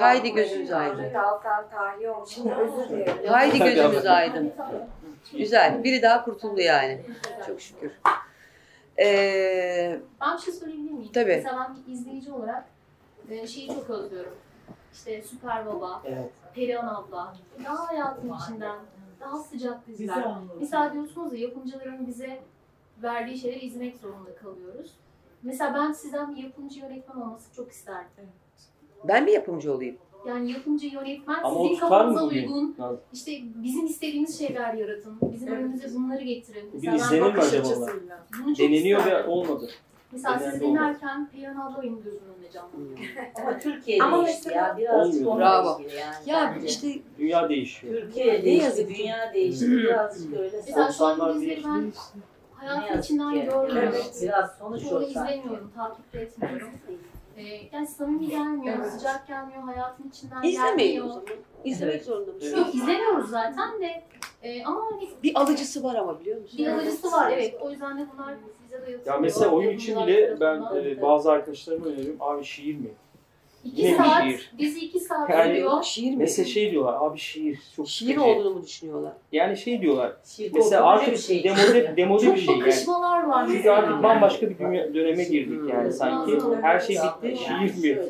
Haydi 0.00 0.32
gözünüz 0.32 0.72
aydın. 0.72 1.14
Altan 1.14 1.68
tahliye 1.70 2.10
olmuş. 2.10 2.30
Şimdi 2.30 2.54
özür 2.54 2.88
dilerim. 2.88 3.26
Haydi 3.28 3.58
gözümüz 3.58 4.06
aydın. 4.06 4.52
Güzel. 5.32 5.84
Biri 5.84 6.02
daha 6.02 6.24
kurtuldu 6.24 6.60
yani. 6.60 7.00
Çok 7.46 7.60
şükür. 7.60 7.92
Ee, 8.98 10.00
Ben 10.20 10.36
bir 10.36 10.42
şey 10.42 10.54
söyleyebilir 10.54 10.90
miyim? 10.90 11.10
Tabii. 11.14 11.36
Mesela 11.36 11.68
ben 11.68 11.76
bir 11.86 11.92
izleyici 11.92 12.32
olarak 12.32 12.64
e, 13.30 13.46
şeyi 13.46 13.68
çok 13.68 13.90
özlüyorum. 13.90 14.32
İşte 14.92 15.22
Süper 15.22 15.66
Baba, 15.66 16.02
Evet. 16.04 16.30
Perihan 16.54 16.86
abla, 16.94 17.34
daha 17.64 17.88
hayatın 17.88 18.32
içinden, 18.42 18.76
daha 19.20 19.38
sıcak 19.38 19.86
diziler. 19.86 20.24
Mesela 20.60 20.92
diyorsunuz 20.92 21.32
ya 21.32 21.38
yapımcıların 21.38 22.06
bize 22.06 22.40
verdiği 23.02 23.38
şeyleri 23.38 23.64
izlemek 23.64 23.96
zorunda 23.96 24.34
kalıyoruz. 24.34 24.90
Mesela 25.42 25.74
ben 25.74 25.92
sizden 25.92 26.36
bir 26.36 26.42
yapımcı 26.42 26.80
yönetmen 26.80 27.16
olması 27.22 27.54
çok 27.54 27.70
isterdim. 27.72 28.28
ben 29.08 29.24
mi 29.24 29.30
yapımcı 29.32 29.74
olayım? 29.74 29.96
Yani 30.28 30.52
yapımcı 30.52 30.86
yönetmen 30.86 31.42
Ama 31.42 31.62
sizin 31.62 31.80
kafanıza 31.80 32.24
uygun, 32.24 32.74
Nazan? 32.78 32.98
işte 33.12 33.32
bizim 33.54 33.86
istediğimiz 33.86 34.38
şeyler 34.38 34.74
yaratın. 34.74 35.18
Bizim 35.32 35.48
Evet. 35.48 35.58
önümüze 35.58 35.94
bunları 35.94 36.24
getirin. 36.24 36.70
Mesela 36.72 36.92
ben 36.92 36.98
izlenir 36.98 37.34
mi 37.34 37.40
acaba. 37.40 37.86
Bunu 38.44 38.56
çok 38.56 38.58
Deneniyor 38.58 39.06
ve 39.06 39.24
olmadı. 39.24 39.70
Mesela 40.12 40.38
siz 40.38 40.60
dinlerken 40.60 41.28
Perihan 41.28 41.56
abla 41.56 41.82
benim 41.82 42.02
gözümün 42.02 42.22
canlanıyor. 42.52 42.98
Ama 43.40 43.58
Türkiye 43.58 44.02
Ama 44.02 44.26
değişti 44.26 44.48
mesela- 44.48 44.66
ya. 44.68 44.76
Birazcık 44.78 45.14
Olmuyor. 45.26 45.32
onunla 45.32 45.64
Bravo. 45.64 45.80
ilgili 45.80 45.96
yani. 45.96 46.14
Ya 46.26 46.52
bence. 46.56 46.66
işte 46.66 46.88
Dünya 47.18 47.48
değişiyor. 47.48 47.94
Türkiye 48.02 48.26
Ne 48.34 48.42
değişti, 48.44 48.64
yazık 48.64 48.88
ki. 48.88 48.94
dünya 48.98 49.32
değişti. 49.34 49.70
Birazcık 49.70 50.34
öyle 50.38 50.56
Mesela 50.66 50.92
şu 50.92 51.04
an 51.06 51.18
bu 51.18 51.22
90'lar 51.22 51.34
dizileri 51.34 51.56
değişti. 51.56 51.70
ben 51.74 51.92
Ne 52.62 52.68
hayatın 52.68 52.86
yazık 52.88 53.04
içinden 53.04 53.30
ki. 53.34 53.40
görmüyorum. 53.40 53.78
Evet, 53.94 54.18
biraz 54.22 54.50
sonuç 54.58 54.82
Çoğunu 54.88 54.98
o 55.04 55.08
izlemiyorum, 55.08 55.72
takip 55.76 56.12
de 56.12 56.20
etmiyorum. 56.20 56.68
Ee, 57.36 57.42
yani 57.72 57.86
samimi 57.86 58.28
gelmiyor, 58.28 58.76
Evet. 58.78 58.92
sıcak 58.92 59.26
gelmiyor, 59.28 59.62
hayatın 59.62 60.08
içinden 60.08 60.42
izlemeyin 60.42 61.00
o 61.00 61.04
gelmiyor. 61.04 61.08
zaman. 61.08 61.28
İzlemek 61.64 62.02
zorunda 62.04 62.32
mısınız? 62.32 62.58
Yok 62.58 62.74
izlemiyoruz 62.74 63.30
zaten 63.30 63.80
de 63.80 64.02
e, 64.42 64.64
ama 64.64 64.80
hani 64.90 65.08
Bir 65.22 65.40
alıcısı 65.40 65.82
var 65.84 65.94
ama 65.94 66.20
biliyor 66.20 66.40
musun? 66.40 66.58
bir 66.58 66.66
alıcısı 66.66 67.12
var 67.12 67.30
evet. 67.30 67.54
O 67.60 67.70
yüzden 67.70 67.98
de 67.98 68.06
bunlar. 68.14 68.34
Ya 69.06 69.18
mesela 69.18 69.50
oyun 69.50 69.70
için 69.70 70.06
bile 70.06 70.40
ben 70.40 70.62
e, 70.76 71.02
bazı 71.02 71.30
arkadaşlarıma 71.32 71.86
öneriyorum. 71.86 72.16
Abi 72.20 72.44
şiir 72.44 72.74
mi? 72.74 72.88
İki 73.64 73.82
Yine 73.82 73.96
saat, 73.96 74.22
şiir. 74.24 74.52
dizi 74.58 74.80
iki 74.80 75.00
saat 75.00 75.30
Yani- 75.30 75.48
sürüyor. 75.54 75.82
Şiir 75.82 76.10
mi? 76.10 76.16
Mesela 76.16 76.46
şey 76.48 76.70
diyorlar. 76.70 76.96
Abi 77.00 77.18
şiir 77.18 77.58
çok 77.76 77.88
Şiir 77.88 78.08
sıkıcı. 78.14 78.22
olduğunu 78.26 78.54
mu 78.54 78.62
düşünüyorlar? 78.62 79.12
Yani 79.32 79.56
şey 79.56 79.80
diyorlar. 79.82 80.12
Şiir 80.24 80.52
Mesela 80.54 80.84
artık 80.86 81.12
bir 81.12 81.18
şey. 81.18 81.44
demode, 81.44 81.94
demode 81.96 82.24
Çok 82.24 82.34
bir 82.36 82.40
şey 82.40 82.54
yani. 82.54 82.60
bakışmalar 82.66 83.22
var 83.24 83.46
Çünkü 83.46 83.70
artık 83.70 84.02
bambaşka 84.02 84.50
bir 84.50 84.58
dünya, 84.58 84.94
döneme 84.94 85.24
girdik 85.24 85.60
yani 85.74 85.92
sanki. 85.92 86.38
Her 86.62 86.80
şey 86.80 86.96
bitti, 86.96 87.36
şiir 87.44 87.94
mi? 87.96 88.02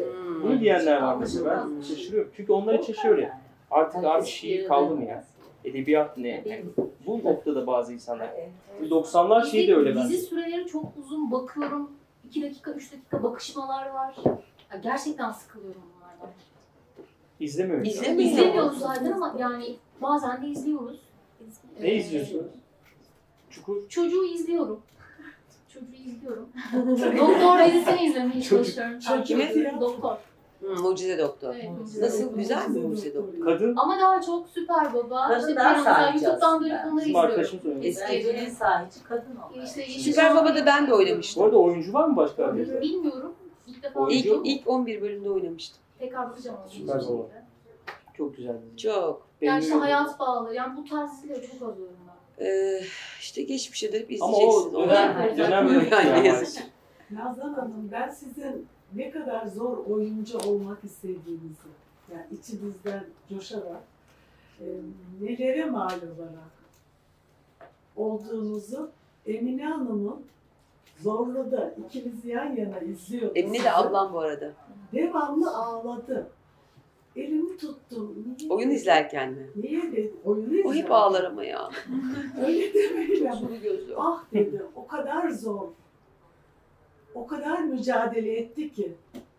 Bunu 0.42 0.60
diyenler 0.60 1.02
var 1.02 1.16
mesela. 1.20 1.66
Ben 1.76 1.82
şaşırıyorum. 1.82 2.30
Çünkü 2.36 2.52
onlar 2.52 2.74
için 2.78 2.92
şöyle. 2.92 3.32
Artık 3.70 4.04
abi 4.04 4.26
şiir 4.26 4.68
kaldı 4.68 4.94
mı 4.96 5.04
ya? 5.04 5.24
Edebiyat 5.64 6.18
ne? 6.18 6.42
Yani 6.46 6.64
bu 7.06 7.18
noktada 7.24 7.66
bazı 7.66 7.92
insanlar. 7.92 8.30
90'lar 8.82 9.50
şeyi 9.50 9.68
de 9.68 9.76
öyle 9.76 9.96
bence. 9.96 10.08
dizi 10.08 10.26
süreleri 10.26 10.66
çok 10.66 10.84
uzun 11.04 11.30
bakıyorum. 11.32 11.90
2 12.28 12.42
dakika, 12.42 12.72
3 12.72 12.92
dakika 12.92 13.22
bakışmalar 13.22 13.90
var. 13.90 14.14
Ya 14.72 14.78
gerçekten 14.82 15.32
sıkılıyorum 15.32 15.82
bunlardan. 15.96 16.34
İzlemiyor 17.40 17.78
musun? 17.78 17.92
İzlemiyor. 17.92 18.30
İzlemiyoruz 18.30 18.78
zaten 18.78 19.12
ama 19.12 19.36
yani 19.38 19.76
bazen 20.02 20.42
de 20.42 20.46
izliyoruz. 20.48 21.00
Ne 21.80 21.88
Ee, 21.90 21.94
izliyorsunuz? 21.96 22.46
Çukur. 23.50 23.88
Çocuğu 23.88 24.24
izliyorum. 24.24 24.80
Çocuğu 25.68 25.86
izliyorum. 26.06 26.48
Doktor 27.18 27.66
dizisini 27.66 28.04
izlemeye 28.06 28.42
çalışıyorum. 28.42 28.98
Çocuk. 28.98 29.40
Doktor. 29.80 30.16
Hı, 30.62 30.82
Mucize 30.82 31.18
Doktor. 31.18 31.54
Evet, 31.54 31.70
Mucize 31.80 32.02
Nasıl? 32.02 32.24
Doktor. 32.24 32.38
Güzel 32.38 32.68
mi 32.68 32.78
Mucize 32.80 33.14
Doktor? 33.14 33.44
Kadın. 33.44 33.76
Ama 33.76 33.98
daha 34.00 34.20
çok 34.22 34.48
süper 34.48 34.94
baba. 34.94 35.28
Kadın 35.28 35.40
işte 35.40 35.56
daha 35.56 35.70
ben 35.70 35.76
mesela 35.78 35.94
sahici 35.94 36.24
YouTube'dan 36.24 36.54
aslında. 36.56 36.74
onları 36.92 37.06
Bizim 37.06 37.08
izliyorum. 37.10 37.44
söyledi. 37.44 37.96
Bence 38.28 38.28
en 38.30 38.50
sahici 38.50 39.04
kadın 39.08 39.36
o. 39.36 39.62
İşte 39.64 39.82
Süper 39.86 40.34
Baba'da 40.34 40.66
ben 40.66 40.86
de 40.86 40.90
Bu 40.90 40.96
oynamıştım. 40.96 41.42
arada 41.42 41.56
oyuncu 41.56 41.92
var 41.92 42.04
mı 42.08 42.16
başka 42.16 42.44
aranızda? 42.44 42.80
Bilmiyorum. 42.80 43.34
İlk 43.66 43.82
defa 43.82 44.00
Oyuncu- 44.00 44.42
İlk, 44.44 44.46
ilk 44.60 44.68
11 44.68 45.02
bölümde 45.02 45.30
oynamıştım. 45.30 45.78
tekrar 45.98 46.30
bakacağım 46.30 46.56
onu. 46.64 46.70
Süper 46.70 46.96
Baba. 47.08 47.22
Çok 48.16 48.36
güzel. 48.36 48.54
dizi. 48.66 48.76
Çok. 48.76 48.92
Yani 49.40 49.60
işte 49.60 49.70
Beğeniyorum. 49.74 49.80
hayat 49.80 50.20
bağlı. 50.20 50.54
Yani 50.54 50.76
bu 50.76 50.84
tarz 50.84 51.22
dizileri 51.22 51.46
çok 51.46 51.68
özlüyorum 51.68 51.96
ben. 52.38 52.44
Ee, 52.46 52.80
işte 53.20 53.42
geçmişe 53.42 53.92
dönüp 53.92 54.08
Ama 54.22 54.32
izleyeceksin. 54.32 54.74
o 54.74 54.82
dönem, 54.82 55.10
Onlar- 55.10 55.36
dönem 55.36 55.68
Yani 55.92 56.08
yani. 56.08 56.26
yazık. 56.28 56.62
Nazan 57.10 57.52
Hanım 57.54 57.88
ben 57.92 58.08
sizin 58.08 58.66
ne 58.96 59.10
kadar 59.10 59.46
zor 59.46 59.78
oyuncu 59.86 60.38
olmak 60.38 60.84
istediğinizi, 60.84 61.68
yani 62.12 62.26
içinizden 62.40 63.04
coşarak, 63.28 63.82
e, 64.60 64.64
nelere 65.20 65.64
mal 65.64 65.96
olarak 65.96 66.52
olduğunuzu 67.96 68.90
Emine 69.26 69.64
Hanım'ın 69.64 70.20
zorladı. 71.00 71.74
İkiniz 71.86 72.24
yan 72.24 72.56
yana 72.56 72.78
izliyorduk. 72.78 73.36
Emine 73.36 73.64
de 73.64 73.72
ablam 73.72 74.12
bu 74.12 74.20
arada. 74.20 74.52
Devamlı 74.92 75.56
ağladı. 75.56 76.30
Elimi 77.16 77.56
tuttum. 77.56 78.36
Niye 78.38 78.50
Oyun 78.52 78.68
dedi? 78.70 78.76
izlerken 78.76 79.32
mi? 79.32 79.46
Niye 79.56 79.82
dedi? 79.82 80.14
Oyunu 80.24 80.54
izlerken. 80.54 80.70
O 80.70 80.74
hep 80.74 80.90
ağlar 80.92 81.24
ama 81.24 81.44
ya. 81.44 81.70
Öyle 82.46 82.74
demeyin. 82.74 83.62
Gözlü. 83.62 83.94
Ah 83.96 84.24
dedi 84.32 84.62
o 84.76 84.86
kadar 84.86 85.28
zor. 85.30 85.68
O 87.14 87.26
kadar 87.26 87.58
mücadele 87.58 88.36
etti 88.36 88.72
ki 88.72 88.92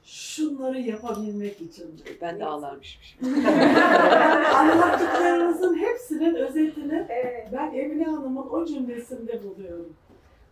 şunları 0.04 0.80
yapabilmek 0.80 1.62
için. 1.62 2.02
Ben 2.22 2.40
de 2.40 2.46
ağlarmışım. 2.46 3.02
Yani 3.22 4.48
anlattıklarınızın 4.48 5.78
hepsinin 5.78 6.36
özetini 6.36 7.08
ben 7.52 7.74
Emine 7.74 8.06
Hanım'ın 8.06 8.50
o 8.50 8.66
cümlesinde 8.66 9.44
buluyorum. 9.44 9.94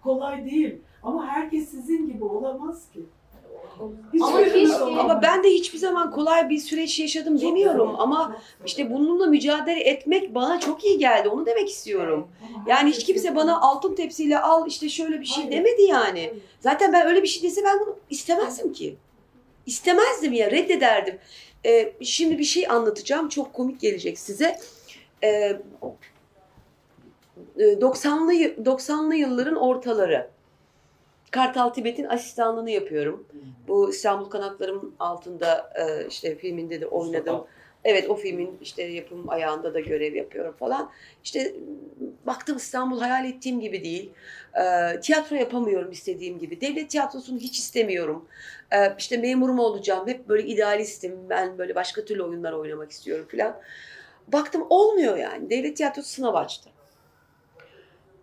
Kolay 0.04 0.46
değil 0.46 0.78
ama 1.04 1.28
herkes 1.28 1.70
sizin 1.70 2.08
gibi 2.08 2.24
olamaz 2.24 2.90
ki. 2.94 3.00
Ama, 4.22 4.38
keşke- 4.54 4.76
ama 5.00 5.22
ben 5.22 5.44
de 5.44 5.50
hiçbir 5.50 5.78
zaman 5.78 6.12
kolay 6.12 6.50
bir 6.50 6.58
süreç 6.58 7.00
yaşadım 7.00 7.42
demiyorum 7.42 7.96
ama 8.00 8.38
işte 8.66 8.92
bununla 8.94 9.26
mücadele 9.26 9.80
etmek 9.80 10.36
bana 10.36 10.60
çok 10.60 10.86
iyi 10.86 10.98
geldi. 10.98 11.30
Onu 11.30 11.46
demek 11.46 11.70
istiyorum. 11.70 12.28
Yani 12.68 12.90
hiç 12.92 13.06
kimse 13.06 13.36
bana 13.36 13.62
altın 13.62 13.96
tepsiyle 13.96 14.40
al 14.40 14.68
işte 14.68 14.90
şöyle 14.90 15.20
bir 15.22 15.26
şey 15.26 15.52
demedi 15.52 15.82
yani. 15.82 16.34
Zaten 16.60 16.94
ben 16.94 17.08
öyle 17.08 17.24
bir 17.24 17.28
şey 17.28 17.44
dese 17.44 17.64
ben 17.66 17.80
bunu 17.80 17.96
istemezdim 18.10 18.74
ki. 18.74 18.96
İstemezdim 19.66 20.34
ya 20.34 20.52
reddederdim. 20.52 21.18
Ee, 21.66 21.94
şimdi 22.02 22.38
bir 22.40 22.44
şey 22.44 22.68
anlatacağım. 22.70 23.30
Çok 23.30 23.54
komik 23.54 23.80
gelecek 23.82 24.20
size. 24.20 24.60
Ee, 25.24 25.58
90'lı 27.60 28.34
y- 28.34 28.56
90'lı 28.66 29.16
yılların 29.16 29.56
ortaları. 29.56 30.30
Kartal 31.32 31.70
Tibet'in 31.70 32.06
asistanlığını 32.06 32.72
yapıyorum. 32.72 33.28
Bu 33.68 33.90
İstanbul 33.90 34.30
Kanatlarım 34.30 34.96
altında 35.00 35.74
e, 35.76 36.08
işte 36.08 36.36
filminde 36.36 36.82
de 36.82 36.88
oynadım. 36.88 37.46
Evet 37.84 38.10
o 38.10 38.16
filmin 38.16 38.58
işte 38.62 38.84
yapım 38.84 39.30
ayağında 39.30 39.74
da 39.74 39.80
görev 39.80 40.16
yapıyorum 40.16 40.56
falan. 40.60 40.92
İşte 41.24 41.56
baktım 42.26 42.58
İstanbul 42.58 43.00
hayal 43.00 43.26
ettiğim 43.26 43.60
gibi 43.60 43.84
değil. 43.84 44.12
E, 44.54 45.00
tiyatro 45.00 45.36
yapamıyorum 45.36 45.92
istediğim 45.92 46.40
gibi. 46.40 46.62
Devlet 46.62 46.90
tiyatrosunu 46.90 47.40
hiç 47.40 47.60
istemiyorum. 47.60 48.26
E, 48.72 48.96
işte 48.98 49.18
memurum 49.18 49.60
olacağım. 49.60 50.08
Hep 50.08 50.30
böyle 50.30 50.48
idealistim. 50.48 51.30
Ben 51.30 51.58
böyle 51.58 51.76
başka 51.76 52.06
türlü 52.06 52.24
oyunlar 52.24 52.54
oynamak 52.54 52.92
istiyorum 52.92 53.28
falan. 53.32 53.58
Baktım 54.28 54.66
olmuyor 54.70 55.18
yani. 55.18 55.50
Devlet 55.50 55.78
tiyatrosu 55.78 56.10
sınav 56.10 56.34
açtı. 56.34 56.70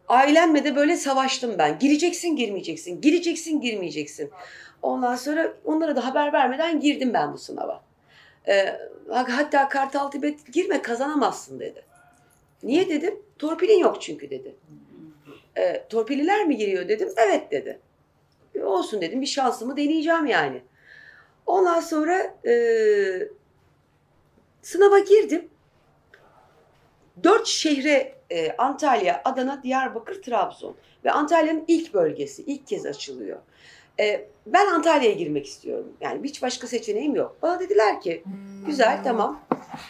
Ailemle 0.08 0.64
de 0.64 0.76
böyle 0.76 0.96
savaştım 0.96 1.58
ben. 1.58 1.78
Gireceksin, 1.78 2.36
girmeyeceksin. 2.36 3.00
Gireceksin, 3.00 3.60
girmeyeceksin. 3.60 4.30
Ondan 4.82 5.16
sonra 5.16 5.54
onlara 5.64 5.96
da 5.96 6.06
haber 6.06 6.32
vermeden 6.32 6.80
girdim 6.80 7.14
ben 7.14 7.32
bu 7.32 7.38
sınava. 7.38 7.82
Ee, 8.48 8.78
hatta 9.08 9.68
Kartal 9.68 10.10
Tibet 10.10 10.52
girme 10.52 10.82
kazanamazsın 10.82 11.60
dedi. 11.60 11.84
Niye 12.62 12.88
dedim? 12.88 13.22
Torpilin 13.38 13.78
yok 13.78 14.02
çünkü 14.02 14.30
dedi. 14.30 14.54
Ee, 15.56 15.84
torpililer 15.88 16.46
mi 16.46 16.56
giriyor 16.56 16.88
dedim. 16.88 17.08
Evet 17.16 17.50
dedi. 17.50 17.80
E, 18.54 18.62
Olsun 18.64 19.00
dedim 19.00 19.20
bir 19.20 19.26
şansımı 19.26 19.76
deneyeceğim 19.76 20.26
yani. 20.26 20.62
Ondan 21.46 21.80
sonra 21.80 22.34
e, 22.46 22.54
sınava 24.62 24.98
girdim. 24.98 25.48
Dört 27.24 27.46
şehre 27.46 28.17
e, 28.30 28.52
Antalya, 28.58 29.22
Adana, 29.24 29.62
Diyarbakır, 29.62 30.22
Trabzon 30.22 30.76
ve 31.04 31.10
Antalya'nın 31.10 31.64
ilk 31.68 31.94
bölgesi 31.94 32.42
ilk 32.42 32.66
kez 32.66 32.86
açılıyor. 32.86 33.38
E, 34.00 34.28
ben 34.46 34.66
Antalya'ya 34.66 35.14
girmek 35.14 35.46
istiyorum. 35.46 35.92
Yani 36.00 36.20
hiç 36.24 36.42
başka 36.42 36.66
seçeneğim 36.66 37.14
yok. 37.14 37.36
Bana 37.42 37.60
dediler 37.60 38.00
ki 38.00 38.22
güzel 38.66 39.00
tamam 39.04 39.40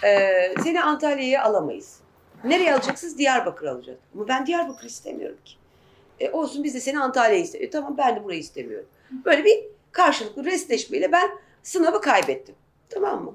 E, 0.04 0.28
seni 0.62 0.82
Antalya'ya 0.82 1.44
alamayız. 1.44 2.00
Nereye 2.44 2.74
alacaksınız? 2.74 3.18
Diyarbakır 3.18 3.66
alacağız. 3.66 3.98
Ama 4.14 4.28
ben 4.28 4.46
Diyarbakır 4.46 4.86
istemiyorum 4.86 5.38
ki. 5.44 5.54
E, 6.20 6.30
olsun 6.30 6.64
biz 6.64 6.74
de 6.74 6.80
seni 6.80 7.00
Antalya'ya 7.00 7.42
istiyoruz. 7.42 7.70
tamam 7.72 7.94
ben 7.98 8.16
de 8.16 8.24
burayı 8.24 8.40
istemiyorum. 8.40 8.88
Böyle 9.24 9.44
bir 9.44 9.64
karşılıklı 9.92 10.44
restleşmeyle 10.44 11.12
ben 11.12 11.30
sınavı 11.62 12.00
kaybettim. 12.00 12.54
Tamam 12.88 13.24
mı? 13.24 13.34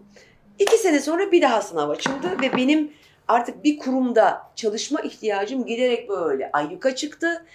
İki 0.59 0.77
sene 0.77 0.99
sonra 0.99 1.31
bir 1.31 1.41
daha 1.41 1.61
sınav 1.61 1.89
açıldı 1.89 2.41
ve 2.41 2.53
benim 2.57 2.91
artık 3.27 3.63
bir 3.63 3.77
kurumda 3.77 4.41
çalışma 4.55 5.01
ihtiyacım 5.01 5.65
giderek 5.65 6.09
böyle 6.09 6.49
ayyuka 6.53 6.95
çıktı. 6.95 7.45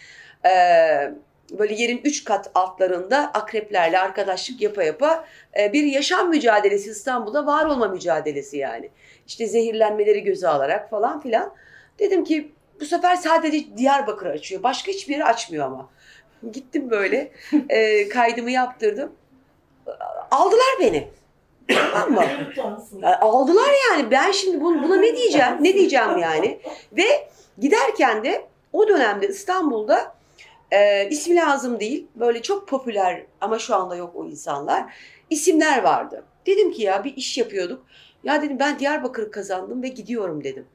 Ee, 0.45 1.13
böyle 1.59 1.75
yerin 1.75 2.01
üç 2.05 2.25
kat 2.25 2.51
altlarında 2.55 3.31
akreplerle 3.35 3.99
arkadaşlık 3.99 4.61
yapa 4.61 4.83
yapa 4.83 5.25
e, 5.59 5.73
bir 5.73 5.85
yaşam 5.85 6.31
mücadelesi 6.31 6.91
İstanbul'da 6.91 7.47
var 7.47 7.65
olma 7.65 7.89
mücadelesi 7.89 8.57
yani. 8.57 8.91
İşte 9.27 9.47
zehirlenmeleri 9.47 10.25
göze 10.25 10.49
alarak 10.49 10.91
falan 10.91 11.21
filan. 11.21 11.55
Dedim 11.99 12.25
ki 12.25 12.53
bu 12.81 12.85
sefer 12.85 13.17
sadece 13.17 13.77
Diyarbakır 13.77 14.27
açıyor. 14.27 14.63
Başka 14.63 14.93
hiçbir 14.93 15.13
yeri 15.13 15.25
açmıyor 15.25 15.67
ama. 15.67 15.89
Gittim 16.53 16.91
böyle 16.91 17.33
e, 17.69 18.09
kaydımı 18.09 18.51
yaptırdım. 18.51 19.13
Aldılar 20.31 20.77
beni. 20.81 21.09
Tamam 21.69 22.13
mı? 22.13 22.23
Aldılar 23.21 23.71
yani. 23.91 24.11
Ben 24.11 24.31
şimdi 24.31 24.61
bunu, 24.61 24.83
buna 24.83 24.97
ne 24.97 25.17
diyeceğim? 25.17 25.57
Ne 25.61 25.75
diyeceğim 25.75 26.19
yani? 26.19 26.61
Ve 26.93 27.29
giderken 27.59 28.25
de 28.25 28.47
o 28.73 28.89
dönemde 28.89 29.29
İstanbul'da 29.29 30.15
e, 30.71 31.09
ismi 31.09 31.37
lazım 31.37 31.81
değil. 31.81 32.07
Böyle 32.15 32.43
çok 32.43 32.69
popüler 32.69 33.23
ama 33.41 33.59
şu 33.59 33.75
anda 33.75 33.97
yok 33.97 34.13
o 34.15 34.25
insanlar. 34.25 34.95
isimler 35.31 35.83
vardı. 35.83 36.25
Dedim 36.47 36.73
ki 36.73 36.83
ya 36.83 37.05
bir 37.05 37.17
iş 37.17 37.39
yapıyorduk. 37.39 37.87
Ya 38.25 38.43
dedim 38.43 38.59
ben 38.59 38.79
Diyarbakır 38.79 39.31
kazandım 39.33 39.83
ve 39.83 39.89
gidiyorum 39.89 40.45
dedim. 40.45 40.67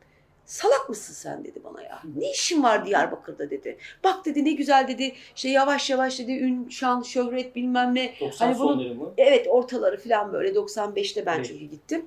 Salak 0.45 0.89
mısın 0.89 1.13
sen 1.13 1.43
dedi 1.43 1.59
bana 1.63 1.81
ya. 1.81 2.01
Ne 2.15 2.31
işin 2.31 2.63
var 2.63 2.85
Diyarbakır'da 2.85 3.49
dedi. 3.49 3.77
Bak 4.03 4.25
dedi 4.25 4.45
ne 4.45 4.51
güzel 4.51 4.87
dedi. 4.87 5.13
İşte 5.35 5.49
yavaş 5.49 5.89
yavaş 5.89 6.19
dedi 6.19 6.31
ün, 6.31 6.69
şan, 6.69 7.01
şöhret 7.01 7.55
bilmem 7.55 7.95
ne. 7.95 8.13
90 8.19 8.53
sonları 8.53 8.95
mı? 8.95 9.13
Evet 9.17 9.47
ortaları 9.49 9.97
falan 9.97 10.33
böyle 10.33 10.49
95'te 10.49 11.25
ben 11.25 11.35
Evet. 11.35 11.45
çünkü 11.45 11.65
gittim. 11.65 12.05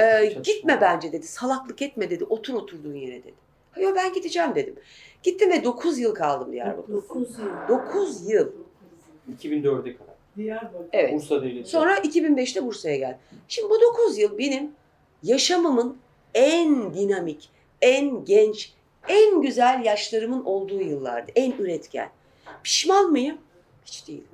Ee, 0.00 0.26
gitme 0.44 0.78
bence 0.80 1.12
dedi. 1.12 1.26
Salaklık 1.26 1.82
etme 1.82 2.10
dedi. 2.10 2.24
Otur 2.24 2.54
oturduğun 2.54 2.94
yere 2.94 3.22
dedi. 3.22 3.34
Yok 3.80 3.96
ben 3.96 4.12
gideceğim 4.12 4.54
dedim. 4.54 4.74
Gittim 5.22 5.50
ve 5.50 5.64
9 5.64 5.98
yıl 5.98 6.14
kaldım 6.14 6.52
Diyarbakır'da. 6.52 6.96
9 6.96 7.38
yıl. 7.38 7.46
9 7.68 8.30
yıl. 8.30 8.52
2004'e 9.42 9.96
kadar. 9.96 10.14
Diyarbakır. 10.36 10.86
Evet. 10.92 11.14
Bursa 11.14 11.42
Devleti. 11.42 11.70
Sonra 11.70 11.94
2005'te 11.94 12.64
Bursa'ya 12.66 12.96
geldim. 12.96 13.18
Şimdi 13.48 13.70
bu 13.70 13.80
9 13.80 14.18
yıl 14.18 14.38
benim 14.38 14.70
yaşamımın 15.22 15.96
en 16.34 16.94
dinamik, 16.94 17.48
en 17.82 18.24
genç, 18.24 18.72
en 19.08 19.42
güzel 19.42 19.84
yaşlarımın 19.84 20.44
olduğu 20.44 20.80
yıllardı. 20.80 21.32
En 21.34 21.52
üretken. 21.52 22.10
Pişman 22.62 23.10
mıyım? 23.10 23.38
Hiç 23.84 24.08
değilim. 24.08 24.24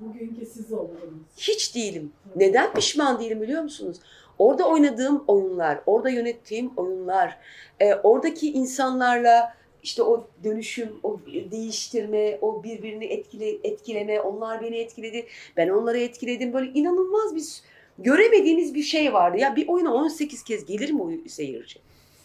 Bugünkü 0.00 0.46
siz 0.46 0.72
olurdunuz. 0.72 1.22
Hiç 1.36 1.74
değilim. 1.74 2.12
Neden 2.36 2.74
pişman 2.74 3.20
değilim 3.20 3.42
biliyor 3.42 3.62
musunuz? 3.62 3.96
Orada 4.38 4.68
oynadığım 4.68 5.24
oyunlar, 5.26 5.80
orada 5.86 6.10
yönettiğim 6.10 6.70
oyunlar, 6.76 7.38
e, 7.80 7.94
oradaki 7.94 8.52
insanlarla 8.52 9.54
işte 9.82 10.02
o 10.02 10.26
dönüşüm, 10.44 11.00
o 11.02 11.20
değiştirme, 11.50 12.38
o 12.40 12.62
birbirini 12.62 13.04
etkile, 13.04 13.48
etkileme, 13.64 14.20
onlar 14.20 14.62
beni 14.62 14.76
etkiledi, 14.76 15.26
ben 15.56 15.68
onları 15.68 15.98
etkiledim. 15.98 16.52
Böyle 16.52 16.70
inanılmaz 16.70 17.34
bir 17.36 17.62
göremediğimiz 17.98 18.74
bir 18.74 18.82
şey 18.82 19.12
vardı. 19.12 19.38
Ya 19.38 19.56
bir 19.56 19.68
oyuna 19.68 19.94
18 19.94 20.44
kez 20.44 20.64
gelir 20.64 20.90
mi 20.90 21.02
o 21.02 21.28
seyirci? 21.28 21.80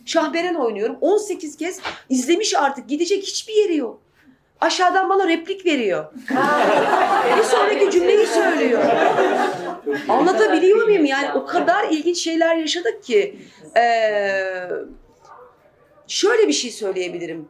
Şahberen 0.09 0.55
oynuyorum. 0.55 0.97
18 1.01 1.57
kez 1.57 1.79
izlemiş 2.09 2.55
artık. 2.55 2.89
Gidecek 2.89 3.23
hiçbir 3.23 3.53
yeri 3.53 3.77
yok. 3.77 4.01
Aşağıdan 4.61 5.09
bana 5.09 5.27
replik 5.27 5.65
veriyor. 5.65 6.13
bir 7.37 7.43
sonraki 7.43 7.91
cümleyi 7.91 8.27
söylüyor. 8.27 8.83
Anlatabiliyor 10.09 10.83
muyum? 10.83 11.05
Yani 11.05 11.39
o 11.39 11.45
kadar 11.45 11.89
ilginç 11.89 12.17
şeyler 12.17 12.55
yaşadık 12.55 13.03
ki. 13.03 13.39
Ee, 13.77 14.69
şöyle 16.07 16.47
bir 16.47 16.53
şey 16.53 16.71
söyleyebilirim. 16.71 17.47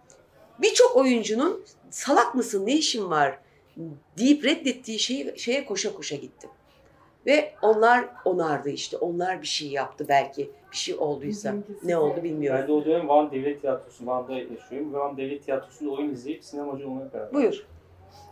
Birçok 0.61 0.95
oyuncunun 0.95 1.65
salak 1.89 2.35
mısın 2.35 2.67
ne 2.67 2.73
işin 2.73 3.09
var 3.09 3.39
deyip 4.17 4.45
reddettiği 4.45 4.99
şeyi, 4.99 5.39
şeye 5.39 5.65
koşa 5.65 5.93
koşa 5.93 6.15
gittim. 6.15 6.49
Ve 7.25 7.53
onlar 7.61 8.05
onardı 8.25 8.69
işte. 8.69 8.97
Onlar 8.97 9.41
bir 9.41 9.47
şey 9.47 9.67
yaptı 9.67 10.05
belki. 10.09 10.51
Bir 10.71 10.77
şey 10.77 10.95
olduysa. 10.99 11.53
Ne 11.83 11.97
oldu 11.97 12.23
bilmiyorum. 12.23 12.59
Ben 12.61 12.67
de 12.67 12.71
o 12.71 12.85
dönem 12.85 13.07
Van 13.09 13.31
Devlet 13.31 13.61
Tiyatrosu, 13.61 14.05
Van'da 14.07 14.33
yaşıyorum. 14.33 14.93
Van 14.93 15.17
Devlet 15.17 15.45
Tiyatrosu'nda 15.45 15.91
oyun 15.91 16.11
izleyip 16.11 16.43
sinemacı 16.43 16.87
olmaya 16.89 17.09
karar 17.11 17.23
verdim. 17.23 17.39
Buyur. 17.39 17.65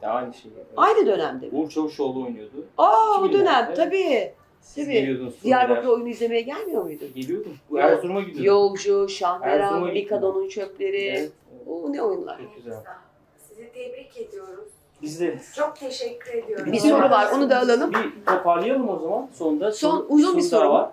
Ya 0.01 0.09
aynı 0.09 0.33
şey. 0.33 0.51
Aynı 0.77 1.05
dönemde 1.05 1.45
mi? 1.45 1.51
Uğur 1.57 1.69
Çavuşoğlu 1.69 2.23
oynuyordu. 2.25 2.65
Aa 2.77 3.21
o 3.21 3.25
2000'lerde. 3.25 3.33
dönem 3.33 3.73
tabii. 3.75 4.33
Siz 4.61 4.85
Tabii. 4.85 4.93
geliyordunuz 4.93 5.43
Diyarbakır 5.43 5.87
oyunu 5.87 6.07
izlemeye 6.09 6.41
gelmiyor 6.41 6.83
muydun? 6.83 7.09
Geliyordum. 7.15 7.57
Erzurum'a 7.77 8.19
gidiyordum. 8.21 8.43
Yolcu, 8.45 9.09
Şahmeran. 9.09 9.83
Mikadon'un 9.83 10.47
çöpleri. 10.49 10.97
Evet, 11.05 11.31
O 11.67 11.93
ne 11.93 12.01
oyunlar? 12.01 12.37
Çok 12.37 12.55
güzel. 12.55 12.73
Sizi 13.47 13.71
tebrik 13.71 14.17
ediyoruz. 14.17 14.69
İzleriz. 15.01 15.53
Çok 15.55 15.75
teşekkür 15.75 16.33
ediyorum. 16.33 16.71
Bir 16.73 16.77
soru 16.79 17.09
var 17.09 17.27
onu 17.35 17.49
da 17.49 17.59
alalım. 17.59 17.91
Bir 17.93 18.25
toparlayalım 18.25 18.89
o 18.89 18.99
zaman. 18.99 19.29
Sonda 19.33 19.71
Son 19.71 20.05
uzun 20.09 20.37
bir 20.37 20.41
soru. 20.41 20.69
var. 20.69 20.89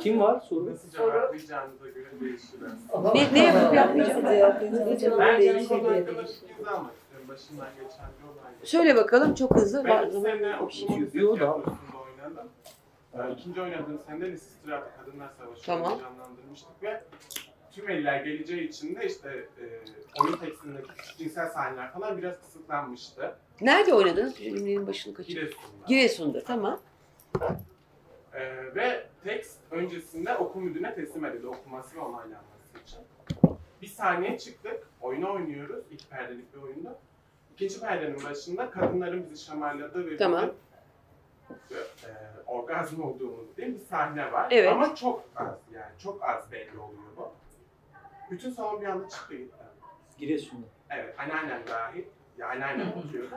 Kim 0.00 0.20
var 0.20 0.40
soru? 0.40 0.72
Nasıl 0.72 0.90
cevaplayacağınıza 0.90 1.88
göre 1.88 2.06
değişir. 2.20 2.58
Ne, 3.14 3.32
ne 3.34 3.44
yapıp 3.44 3.74
yapmayacağım? 3.74 4.24
Ben 4.24 4.40
konu 4.40 4.42
hakkında 4.44 4.84
fikir 4.94 5.12
almak 5.12 5.40
istiyorum. 6.28 7.28
Başından 7.28 7.66
geçen 7.74 8.06
bir 8.18 8.40
olay. 8.40 8.52
Söyle 8.62 8.96
bakalım 8.96 9.34
çok 9.34 9.54
hızlı. 9.56 9.84
Ben 9.84 10.06
iki 10.06 10.20
sene 10.20 10.46
yapıyor 10.46 11.30
da. 11.32 11.34
tiyatrosunda 11.34 11.98
oynadım. 12.22 12.48
Ee, 13.14 13.32
İkinci 13.32 13.60
oynadığım 13.62 13.98
sene 14.06 14.32
Lisis 14.32 14.56
Tiyatro 14.64 14.86
Kadınlar 15.04 15.28
Savaşı'nı 15.38 15.64
Tamam. 15.66 15.98
canlandırmıştık 16.00 16.82
ve 16.82 17.04
tüm 17.72 17.90
eller 17.90 18.24
geleceği 18.24 18.68
için 18.68 18.96
de 18.96 19.06
işte 19.06 19.28
e, 19.60 19.64
oyun 20.22 20.36
tekstindeki 20.36 20.88
cinsel 21.18 21.48
sahneler 21.50 21.92
falan 21.92 22.18
biraz 22.18 22.40
kısıtlanmıştı. 22.40 23.34
Nerede 23.60 23.94
oynadınız? 23.94 24.36
Cümlenin 24.36 24.86
başını 24.86 25.14
kaçırdım. 25.14 25.42
Giresun'da. 25.42 25.86
Giresun'da 25.88 26.44
tamam. 26.44 26.80
Ee, 28.34 28.74
ve 28.74 29.06
tekst 29.24 29.58
öncesinde 29.70 30.36
okul 30.36 30.60
müdürüne 30.60 30.94
teslim 30.94 31.24
edildi 31.24 31.46
okuması 31.46 31.96
ve 31.96 32.00
onaylanması 32.00 32.78
için. 32.86 32.98
Bir 33.82 33.86
saniye 33.86 34.38
çıktık, 34.38 34.88
oyunu 35.00 35.32
oynuyoruz. 35.32 35.84
İki 35.90 36.08
perdelik 36.08 36.54
bir 36.56 36.62
oyunda. 36.62 36.98
İkinci 37.52 37.80
perdenin 37.80 38.24
başında 38.24 38.70
kadınların 38.70 39.30
bizi 39.30 39.44
şamarladığı 39.44 40.10
ve 40.10 40.16
Tamam. 40.16 40.50
bizim 41.50 41.78
e, 41.78 42.12
orgazm 42.46 43.02
olduğumuz 43.02 43.56
değil 43.56 43.74
bir 43.74 43.84
sahne 43.84 44.32
var. 44.32 44.48
Evet. 44.50 44.72
Ama 44.72 44.94
çok 44.94 45.24
az 45.36 45.58
yani 45.74 45.92
çok 45.98 46.22
az 46.22 46.52
belli 46.52 46.78
oluyor 46.78 47.02
bu. 47.16 47.30
Bütün 48.30 48.50
salon 48.50 48.80
bir 48.80 48.86
anda 48.86 49.08
çıktı 49.08 49.36
gitti. 49.36 49.56
Giresun'da. 50.18 50.66
Evet, 50.90 51.14
anneannem 51.18 51.62
dahil. 51.68 52.04
Ya 52.38 52.48
anneannem 52.48 52.92
oturuyordu. 52.98 53.34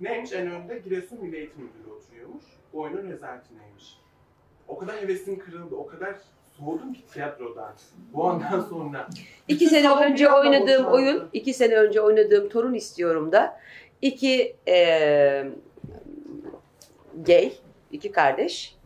Neymiş 0.00 0.32
en 0.32 0.50
önde 0.50 0.78
Giresun 0.78 1.22
Milli 1.22 1.36
Eğitim 1.36 1.62
Müdürü 1.62 1.92
oturuyormuş. 1.92 2.44
Bu 2.72 2.80
oyunun 2.80 3.10
rezaleti 3.10 3.58
neymiş? 3.58 3.98
O 4.68 4.78
kadar 4.78 5.00
hevesim 5.02 5.38
kırıldı, 5.38 5.74
o 5.74 5.86
kadar 5.86 6.14
soğudum 6.58 6.92
ki 6.92 7.00
tiyatrodan. 7.12 7.74
Bu 8.12 8.24
andan 8.28 8.60
sonra. 8.60 9.08
İki 9.48 9.66
sene 9.66 9.90
önce 9.90 10.32
oynadığım 10.32 10.84
boşaldı. 10.84 10.90
oyun, 10.96 11.28
iki 11.32 11.54
sene 11.54 11.74
önce 11.74 12.00
oynadığım 12.00 12.48
Torun 12.48 12.74
İstiyorum 12.74 13.32
da 13.32 13.60
iki 14.02 14.56
eee 14.66 15.50
gay, 17.26 17.52
iki 17.92 18.12
kardeş 18.12 18.76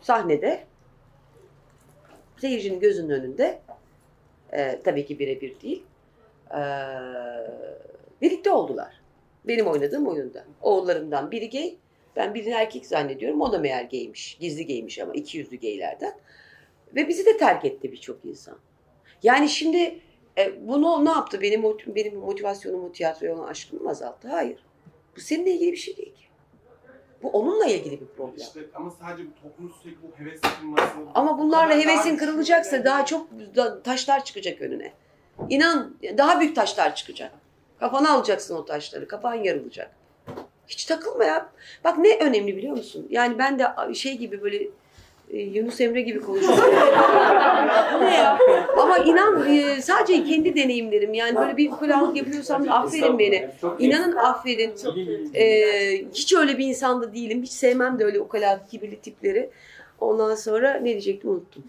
sahnede 0.00 0.64
seyircinin 2.40 2.80
gözünün 2.80 3.10
önünde 3.10 3.60
eee, 4.52 4.80
tabii 4.84 5.06
ki 5.06 5.18
birebir 5.18 5.60
değil 5.60 5.84
eee, 6.54 6.60
birlikte 8.22 8.50
oldular. 8.50 9.00
Benim 9.44 9.66
oynadığım 9.66 10.06
oyunda. 10.06 10.44
Oğullarımdan 10.62 11.30
biri 11.30 11.50
gay, 11.50 11.76
ben 12.16 12.34
birini 12.34 12.54
erkek 12.54 12.86
zannediyorum. 12.86 13.40
O 13.40 13.52
da 13.52 13.58
meğer 13.58 13.84
gaymiş. 13.84 14.36
Gizli 14.40 14.66
gaymiş 14.66 14.98
ama 14.98 15.12
iki 15.12 15.38
yüzlü 15.38 15.60
gaylerden. 15.60 16.12
Ve 16.94 17.08
bizi 17.08 17.26
de 17.26 17.36
terk 17.36 17.64
etti 17.64 17.92
birçok 17.92 18.24
insan. 18.24 18.58
Yani 19.22 19.48
şimdi 19.48 19.98
e, 20.38 20.68
bunu 20.68 21.04
ne 21.04 21.10
yaptı? 21.10 21.40
Benim 21.40 21.62
benim 21.86 22.18
motivasyonumu, 22.18 22.92
tiyatroya 22.92 23.34
olan 23.34 23.48
aşkımı 23.48 23.82
mı 23.82 23.90
azalttı? 23.90 24.28
Hayır. 24.28 24.58
Bu 25.16 25.20
seninle 25.20 25.50
ilgili 25.50 25.72
bir 25.72 25.76
şey 25.76 25.96
değil 25.96 26.14
ki. 26.14 26.24
Bu 27.22 27.28
onunla 27.28 27.66
ilgili 27.66 28.00
bir 28.00 28.06
problem. 28.06 28.36
İşte 28.36 28.60
ama 28.74 28.90
sadece 28.90 29.28
bu 29.28 29.42
toplumun 29.42 29.72
sürekli 29.82 29.98
bu 30.02 30.24
heves 30.24 30.40
kırılması. 30.40 30.92
Ama 31.14 31.38
bunlarla 31.38 31.74
hevesin 31.74 32.16
kırılacaksa 32.16 32.84
daha 32.84 33.04
çok 33.06 33.30
da- 33.56 33.82
taşlar 33.82 34.24
çıkacak 34.24 34.60
önüne. 34.60 34.92
İnan 35.48 35.96
daha 36.18 36.40
büyük 36.40 36.56
taşlar 36.56 36.94
çıkacak. 36.94 37.32
Kafana 37.78 38.12
alacaksın 38.12 38.56
o 38.56 38.64
taşları. 38.64 39.08
Kafan 39.08 39.34
yarılacak. 39.34 39.96
Hiç 40.70 40.84
takılma 40.84 41.24
ya. 41.24 41.48
Bak 41.84 41.98
ne 41.98 42.18
önemli 42.18 42.56
biliyor 42.56 42.76
musun? 42.76 43.06
Yani 43.10 43.38
ben 43.38 43.58
de 43.58 43.94
şey 43.94 44.16
gibi 44.16 44.42
böyle 44.42 44.68
e, 45.30 45.38
Yunus 45.38 45.80
Emre 45.80 46.00
gibi 46.00 46.20
konuşuyorum. 46.20 46.64
Ne 48.00 48.14
ya? 48.14 48.38
Ama 48.78 48.98
inan 48.98 49.56
e, 49.56 49.82
sadece 49.82 50.24
kendi 50.24 50.54
deneyimlerim. 50.56 51.14
Yani 51.14 51.36
böyle 51.36 51.56
bir 51.56 51.72
ukalalık 51.72 52.16
yapıyorsam 52.16 52.66
da 52.66 52.74
affedin 52.74 53.18
beni. 53.18 53.48
İnanın 53.78 54.16
affedin. 54.16 54.72
E, 55.34 55.44
hiç 56.14 56.32
öyle 56.32 56.58
bir 56.58 56.66
insan 56.66 57.02
da 57.02 57.14
değilim. 57.14 57.42
Hiç 57.42 57.50
sevmem 57.52 57.98
de 57.98 58.04
öyle 58.04 58.20
ukalalık 58.20 58.70
kibirli 58.70 59.00
tipleri. 59.00 59.50
Ondan 60.00 60.34
sonra 60.34 60.74
ne 60.74 60.84
diyecektim 60.84 61.30
unuttum. 61.30 61.64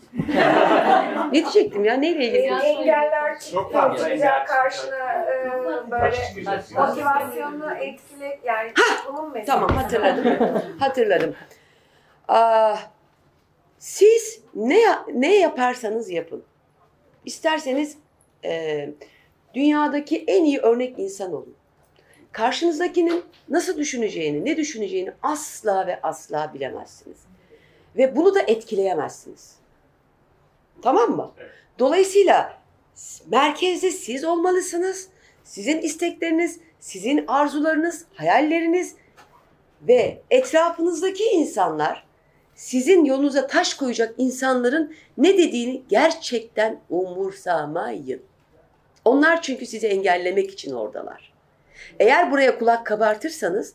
ne 1.32 1.34
diyecektim 1.34 1.86
ya? 1.86 1.94
Neyle 1.94 2.26
ilgili? 2.26 2.38
Engeller 2.38 3.34
Çok 3.34 3.42
çıktı, 3.42 3.64
fazla 3.74 4.46
karşına 4.46 5.14
e, 5.24 5.92
böyle 5.92 6.16
çıkacak. 6.16 6.72
motivasyonunu 6.78 7.74
etkile 7.74 8.40
yani 8.44 8.72
toplumun 8.74 9.34
meselesi. 9.34 9.46
Tamam 9.52 9.70
hatırladım. 9.70 10.62
hatırladım. 10.80 11.36
Aa, 12.28 12.76
siz 13.80 14.42
ne 14.56 14.80
ne 15.14 15.36
yaparsanız 15.40 16.10
yapın. 16.10 16.44
İsterseniz 17.26 17.98
e, 18.46 18.90
dünyadaki 19.54 20.24
en 20.28 20.44
iyi 20.44 20.60
örnek 20.60 21.00
insan 21.00 21.34
olun. 21.34 21.56
Karşınızdakinin 22.32 23.24
nasıl 23.50 23.78
düşüneceğini, 23.78 24.46
ne 24.46 24.58
düşüneceğini 24.58 25.12
asla 25.24 25.88
ve 25.88 26.00
asla 26.04 26.52
bilemezsiniz. 26.54 27.18
Ve 27.98 28.16
bunu 28.16 28.36
da 28.36 28.40
etkileyemezsiniz. 28.42 29.56
Tamam 30.82 31.12
mı? 31.12 31.32
Dolayısıyla 31.80 32.62
merkezde 33.30 33.92
siz 33.92 34.24
olmalısınız. 34.24 35.08
Sizin 35.44 35.82
istekleriniz, 35.82 36.60
sizin 36.80 37.26
arzularınız, 37.28 38.06
hayalleriniz 38.14 38.96
ve 39.82 40.22
etrafınızdaki 40.30 41.24
insanlar 41.24 42.08
sizin 42.56 43.06
yolunuza 43.06 43.48
taş 43.48 43.74
koyacak 43.74 44.16
insanların 44.18 44.96
ne 45.18 45.38
dediğini 45.38 45.84
gerçekten 45.90 46.80
umursamayın. 46.90 48.22
Onlar 49.06 49.42
çünkü 49.42 49.66
sizi 49.66 49.88
engellemek 49.88 50.52
için 50.52 50.72
oradalar. 50.72 51.34
Eğer 52.00 52.32
buraya 52.32 52.60
kulak 52.60 52.86
kabartırsanız 52.86 53.74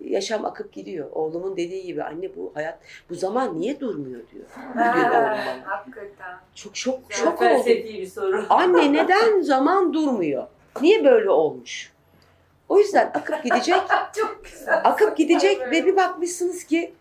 yaşam 0.00 0.44
akıp 0.44 0.72
gidiyor. 0.72 1.10
Oğlumun 1.12 1.56
dediği 1.56 1.82
gibi 1.82 2.02
anne 2.02 2.36
bu 2.36 2.50
hayat 2.54 2.78
bu 3.10 3.14
zaman 3.14 3.60
niye 3.60 3.80
durmuyor 3.80 4.20
diyor. 4.32 4.44
diyor 4.74 5.10
oğlum. 5.10 5.22
Ha, 5.22 5.60
hakikaten. 5.64 6.36
Çok 6.54 6.74
çok 6.74 7.10
Çok 7.10 7.24
çok 7.24 7.42
oldu. 7.42 7.66
bir 7.66 8.06
soru. 8.06 8.46
Anne 8.50 8.92
neden 8.92 9.40
zaman 9.40 9.92
durmuyor? 9.92 10.46
Niye 10.82 11.04
böyle 11.04 11.30
olmuş? 11.30 11.92
O 12.68 12.78
yüzden 12.78 13.06
akıp 13.14 13.44
gidecek. 13.44 13.76
Çok 14.16 14.44
güzel. 14.44 14.80
akıp 14.84 15.16
gidecek 15.16 15.60
ve 15.70 15.86
bir 15.86 15.96
bakmışsınız 15.96 16.64
ki 16.64 16.94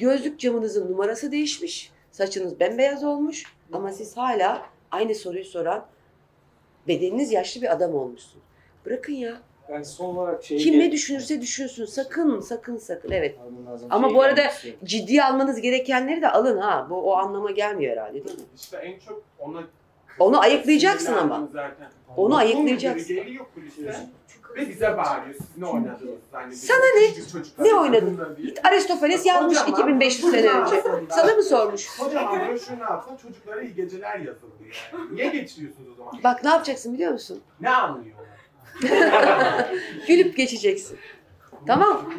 gözlük 0.00 0.40
camınızın 0.40 0.92
numarası 0.92 1.32
değişmiş. 1.32 1.92
Saçınız 2.10 2.60
bembeyaz 2.60 3.04
olmuş 3.04 3.44
ama 3.72 3.92
siz 3.92 4.16
hala 4.16 4.62
aynı 4.90 5.14
soruyu 5.14 5.44
soran 5.44 5.86
bedeniniz 6.88 7.32
yaşlı 7.32 7.62
bir 7.62 7.72
adam 7.72 7.94
olmuşsun. 7.94 8.40
Bırakın 8.86 9.12
ya. 9.12 9.36
Yani 9.68 9.84
son 9.84 10.16
olarak 10.16 10.44
şey... 10.44 10.58
Kim 10.58 10.80
ne 10.80 10.92
düşünürse 10.92 11.40
düşünsün. 11.40 11.84
Sakın, 11.84 12.40
sakın, 12.40 12.76
sakın. 12.76 13.10
Evet. 13.10 13.38
Ama 13.90 14.14
bu 14.14 14.22
arada 14.22 14.44
istiyorum. 14.44 14.80
ciddiye 14.84 15.24
almanız 15.24 15.60
gerekenleri 15.60 16.22
de 16.22 16.30
alın 16.30 16.58
ha. 16.58 16.86
Bu 16.90 16.94
o 16.94 17.16
anlama 17.16 17.50
gelmiyor 17.50 17.92
herhalde 17.92 18.14
değil 18.24 18.38
mi? 18.38 18.44
İşte 18.56 18.76
en 18.76 18.98
çok 18.98 19.22
ona 19.38 19.62
Onu 20.18 20.40
ayıklayacaksın 20.40 21.12
ama. 21.12 21.48
zaten. 21.52 21.88
Onu 22.16 22.36
ayıklayacaksın. 22.36 23.16
geliyor 23.16 23.46
ve 24.56 24.68
bize 24.68 24.96
bağırıyor. 24.96 25.34
Siz 25.34 25.58
ne 25.58 25.66
oynadınız? 25.66 26.14
Biz 26.50 26.62
Sana 26.62 26.78
ne? 26.78 27.68
Ne 27.68 27.74
oynadın? 27.74 28.36
Aristofanes 28.64 29.26
yazmış 29.26 29.58
Kocaman, 29.58 29.80
2500 29.80 30.30
sene 30.30 30.50
önce. 30.50 30.82
Sana 31.10 31.34
mı 31.34 31.42
sormuş? 31.42 31.98
Kocaman 31.98 32.48
broşürün 32.48 32.80
altına 32.80 33.18
çocuklara 33.18 33.60
iyi 33.60 33.74
geceler 33.74 34.18
yazıldı 34.18 34.54
yani. 34.92 35.16
Niye 35.16 35.28
geçiriyorsunuz 35.28 35.88
o 35.92 35.96
zaman? 35.96 36.12
Bak 36.24 36.44
ne 36.44 36.50
yapacaksın 36.50 36.94
biliyor 36.94 37.12
musun? 37.12 37.40
Ne 37.60 37.70
anlıyor? 37.70 38.16
Gülüp 40.08 40.36
geçeceksin. 40.36 40.98
Tamam. 41.66 42.12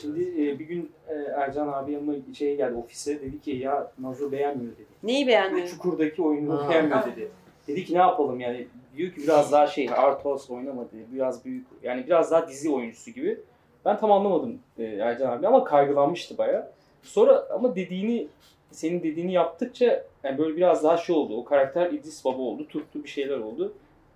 Şimdi 0.00 0.22
e, 0.22 0.58
bir 0.58 0.64
gün 0.64 0.90
e, 1.08 1.14
Ercan 1.14 1.68
abi 1.68 1.92
yanıma 1.92 2.12
şeye 2.38 2.54
geldi 2.54 2.74
ofise 2.74 3.20
dedi 3.20 3.40
ki 3.40 3.50
ya 3.50 3.92
Nazo 3.98 4.32
beğenmiyor 4.32 4.72
dedi. 4.72 4.86
Neyi 5.02 5.26
beğenmiyor? 5.26 5.68
Çukur'daki 5.68 6.22
oyunu 6.22 6.64
Ha. 6.64 6.70
beğenmiyor 6.70 7.06
dedi. 7.06 7.28
Dedi 7.68 7.84
ki 7.84 7.94
ne 7.94 7.98
yapalım 7.98 8.40
yani 8.40 8.66
diyor 8.96 9.12
ki 9.14 9.22
biraz 9.22 9.52
daha 9.52 9.66
şey 9.66 9.90
Artos 9.96 10.50
oynama 10.50 10.84
dedi. 10.84 11.04
Biraz 11.12 11.44
büyük 11.44 11.66
yani 11.82 12.06
biraz 12.06 12.30
daha 12.30 12.48
dizi 12.48 12.70
oyuncusu 12.70 13.10
gibi. 13.10 13.40
Ben 13.84 13.98
tam 13.98 14.12
anlamadım 14.12 14.58
e, 14.78 14.84
Ercan 14.84 15.32
abi 15.32 15.46
ama 15.46 15.64
kaygılanmıştı 15.64 16.38
baya. 16.38 16.72
Sonra 17.02 17.46
ama 17.54 17.76
dediğini 17.76 18.26
senin 18.70 19.02
dediğini 19.02 19.32
yaptıkça 19.32 20.04
yani 20.24 20.38
böyle 20.38 20.56
biraz 20.56 20.84
daha 20.84 20.96
şey 20.96 21.16
oldu. 21.16 21.36
O 21.36 21.44
karakter 21.44 21.90
İdris 21.92 22.24
Baba 22.24 22.42
oldu. 22.42 22.68
Tuttu 22.68 23.04
bir 23.04 23.08
şeyler 23.08 23.38
oldu. 23.38 23.72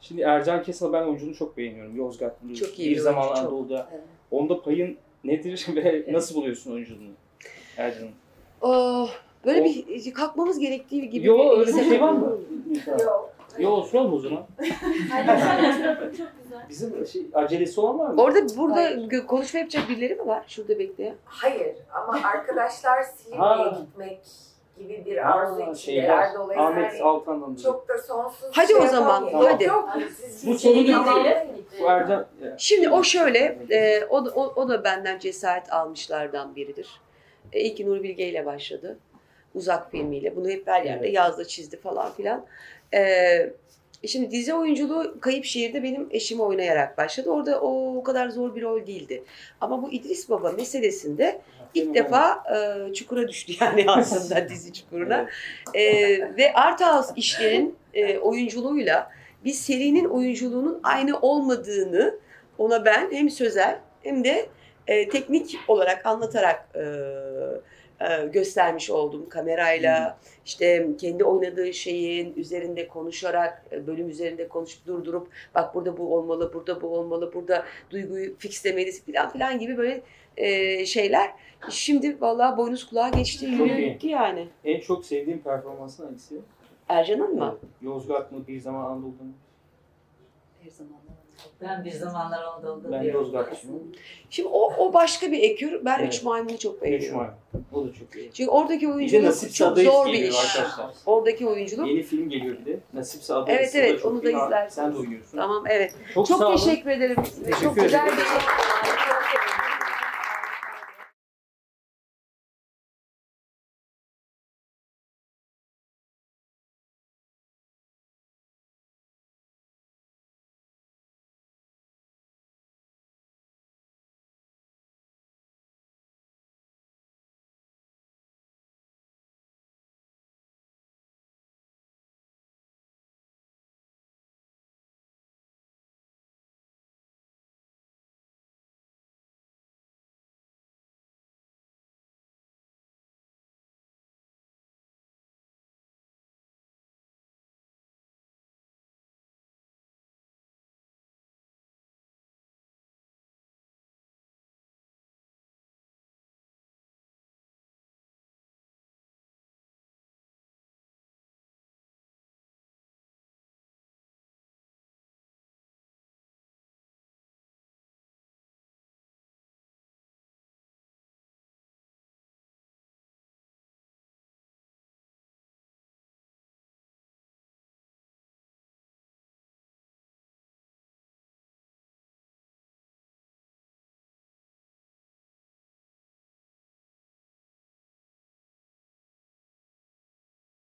Şimdi 0.09 0.23
Ercan 0.23 0.63
Kesal 0.63 0.93
ben 0.93 1.03
oyunculuğunu 1.03 1.35
çok 1.35 1.57
beğeniyorum. 1.57 1.97
Yozgatlı. 1.97 2.55
Çok 2.55 2.79
iyi 2.79 2.79
bir 2.79 2.85
bir 2.85 2.87
oyuncu, 2.87 3.03
zaman 3.03 3.29
çok. 3.29 3.39
Anadolu'da. 3.39 3.89
Onda 4.31 4.63
payın 4.63 4.97
nedir 5.25 5.67
ve 5.77 6.05
nasıl 6.09 6.35
buluyorsun 6.35 6.73
oyunculuğunu 6.73 7.13
Ercan'ın? 7.77 8.11
Oh, 8.61 9.11
böyle 9.45 9.65
bir 9.65 10.15
kalkmamız 10.15 10.59
gerektiği 10.59 11.11
gibi 11.11 11.27
Yo 11.27 11.39
bir 11.39 11.59
öyle 11.59 11.77
bir 11.77 11.85
şey 11.85 12.01
var 12.01 12.13
mı? 12.13 12.39
Yok. 13.05 13.35
Yo 13.59 13.83
soralım 13.83 14.13
o 14.13 14.19
zaman. 14.19 14.47
Bizim 16.69 17.07
şey, 17.07 17.27
acelesi 17.35 17.81
olan 17.81 17.99
var 17.99 18.11
mı? 18.11 18.23
Orada 18.23 18.57
burada 18.57 18.91
gö- 18.91 19.27
konuşma 19.27 19.61
yapacak 19.61 19.89
birileri 19.89 20.15
mi 20.15 20.27
var? 20.27 20.45
Şurada 20.49 20.79
bekleyen. 20.79 21.15
Hayır 21.25 21.77
ama 21.93 22.21
arkadaşlar 22.25 23.03
Silivri'ye 23.03 23.81
gitmek 23.81 24.21
gibi 24.79 25.03
bir 25.07 25.31
arzu 25.31 25.57
şeyler, 25.57 25.75
içindeler. 25.75 26.35
Dolayısıyla 26.35 26.67
Ahmet 26.69 26.93
hani 26.93 27.03
Altan'dan 27.03 27.57
çok 27.63 27.89
da 27.89 27.99
sonsuz 27.99 28.49
Hadi 28.53 28.67
şey 28.67 28.77
o 28.77 28.87
zaman, 28.87 29.25
yapamayız. 29.25 29.53
hadi. 29.55 29.65
Yok, 29.65 29.89
siz- 30.21 30.47
Bu. 30.47 30.59
Bu 31.81 31.89
Ercan... 31.91 32.27
Şimdi 32.59 32.89
o 32.91 33.03
şöyle, 33.03 33.59
e, 33.71 34.05
o, 34.11 34.17
o, 34.17 34.53
o 34.57 34.69
da 34.69 34.85
benden 34.85 35.19
cesaret 35.19 35.73
almışlardan 35.73 36.57
biridir. 36.57 37.01
E, 37.53 37.61
ilk 37.61 37.81
Nuri 37.81 38.03
Bilge 38.03 38.29
ile 38.29 38.47
başladı. 38.47 38.99
Uzak 39.55 39.91
filmiyle. 39.91 40.37
Bunu 40.37 40.49
hep 40.49 40.67
her 40.69 40.83
yerde 40.83 41.05
Evet. 41.05 41.15
yazdı, 41.15 41.45
çizdi 41.45 41.77
falan 41.77 42.13
filan. 42.13 42.47
E, 42.95 43.01
E 44.03 44.07
Şimdi 44.07 44.31
dizi 44.31 44.55
oyunculuğu 44.55 45.21
Kayıp 45.21 45.45
Şehir'de 45.45 45.83
benim 45.83 46.09
eşim 46.11 46.41
oynayarak 46.41 46.99
başladı. 46.99 47.31
Orada 47.31 47.61
o, 47.61 47.97
o 47.97 48.03
kadar 48.03 48.29
zor 48.29 48.55
bir 48.55 48.63
rol 48.63 48.87
değildi. 48.87 49.23
Ama 49.61 49.83
bu 49.83 49.93
İdris 49.93 50.31
Baba 50.31 50.53
meselesinde 50.53 51.41
ilk 51.75 51.95
defa 51.95 52.45
e, 52.57 52.93
çukura 52.93 53.29
düştü 53.29 53.53
yani 53.61 53.85
aslında 53.89 54.49
dizi 54.49 54.73
çukuruna. 54.73 55.29
E, 55.75 55.85
ve 56.37 56.55
Art 56.55 56.81
House 56.81 57.13
işlerin 57.17 57.77
e, 57.95 58.19
oyunculuğuyla 58.19 59.11
bir 59.45 59.53
serinin 59.53 60.05
oyunculuğunun 60.05 60.81
aynı 60.83 61.19
olmadığını 61.19 62.19
ona 62.59 62.85
ben 62.85 63.13
hem 63.13 63.31
sözel 63.31 63.79
hem 64.03 64.25
de 64.25 64.49
e, 64.87 65.09
teknik 65.09 65.59
olarak 65.69 66.07
anlatarak 66.07 66.69
e, 66.75 66.85
e, 68.01 68.27
göstermiş 68.27 68.91
oldum. 68.91 69.29
Kamerayla 69.29 70.19
işte 70.47 70.89
kendi 71.01 71.25
oynadığı 71.25 71.75
şeyin 71.75 72.35
üzerinde 72.37 72.89
konuşarak 72.89 73.65
e, 73.73 73.87
bölüm 73.87 74.09
üzerinde 74.09 74.49
konuşup 74.49 74.87
durdurup 74.87 75.29
bak 75.55 75.75
burada 75.75 75.97
bu 75.97 76.17
olmalı 76.17 76.51
burada 76.55 76.83
bu 76.83 76.87
olmalı 76.87 77.35
burada 77.35 77.65
duyguyu 77.91 78.39
fixlemelisin 78.39 79.13
falan 79.13 79.31
filan 79.31 79.59
gibi 79.59 79.77
böyle 79.77 80.03
e, 80.37 80.87
şeyler 80.87 81.31
şimdi 81.71 82.21
vallahi 82.21 82.57
boynuz 82.57 82.87
kulağa 82.87 83.09
geçti 83.09 83.47
iyi. 83.47 83.93
gitti 83.93 84.07
yani. 84.07 84.49
En 84.65 84.81
çok 84.81 85.07
sevdiğim 85.07 85.39
performansın 85.39 86.05
hangisi? 86.05 86.35
Ercan'ın 86.89 87.35
mı? 87.35 87.59
Yozgat 87.83 88.33
mı 88.33 88.47
bir 88.49 88.61
zaman 88.61 88.85
Anadolu'da 88.85 89.23
mı? 89.25 89.33
Bir 90.65 90.71
zamanlar 90.71 91.05
Ben 91.61 91.85
bir 91.85 91.91
zamanlar 91.91 92.43
Anadolu'da 92.43 92.93
Ben. 92.93 93.03
Yozgatçıyım. 93.03 93.93
Şimdi 94.31 94.49
o, 94.53 94.73
o 94.79 94.93
başka 94.93 95.33
bir 95.33 95.43
ekür. 95.43 95.85
Ben 95.85 95.99
Evet. 95.99 96.15
Üç 96.15 96.23
Maymun'u 96.23 96.59
çok 96.59 96.77
Üç 96.77 96.83
beğeniyorum. 96.83 97.17
Maymun. 97.17 97.35
O 97.73 97.85
da 97.87 97.93
çok 97.93 98.17
iyi. 98.17 98.31
Çünkü 98.33 98.51
oradaki 98.51 98.89
oyunculuk 98.89 99.55
çok 99.55 99.79
zor 99.79 100.07
bir 100.07 100.13
iş. 100.13 100.57
arkadaşlar. 100.57 100.95
Oradaki 101.07 101.47
oyunculuk. 101.47 101.89
Yeni 101.89 102.03
film 102.03 102.29
geliyor 102.31 102.57
bir 102.59 102.67
de. 102.67 102.79
Nasipse 102.95 103.35
Adayız. 103.35 103.75
Evet 103.75 103.75
evet 103.75 104.05
onu 104.05 104.23
da 104.23 104.31
izlersiniz. 104.31 104.75
Sen 104.75 104.95
de 104.95 104.99
oynuyorsun. 104.99 105.39
Tamam 105.39 105.65
evet. 105.69 105.95
Çok 106.15 106.27
Çok, 106.27 106.39
sağ 106.39 106.49
olun. 106.49 106.57
teşekkür 106.57 106.91
ederim. 106.91 107.17
Teşekkür 107.45 107.61
çok 107.63 107.75
güzel 107.77 108.07
ederim. 108.07 108.19
bir 108.19 108.74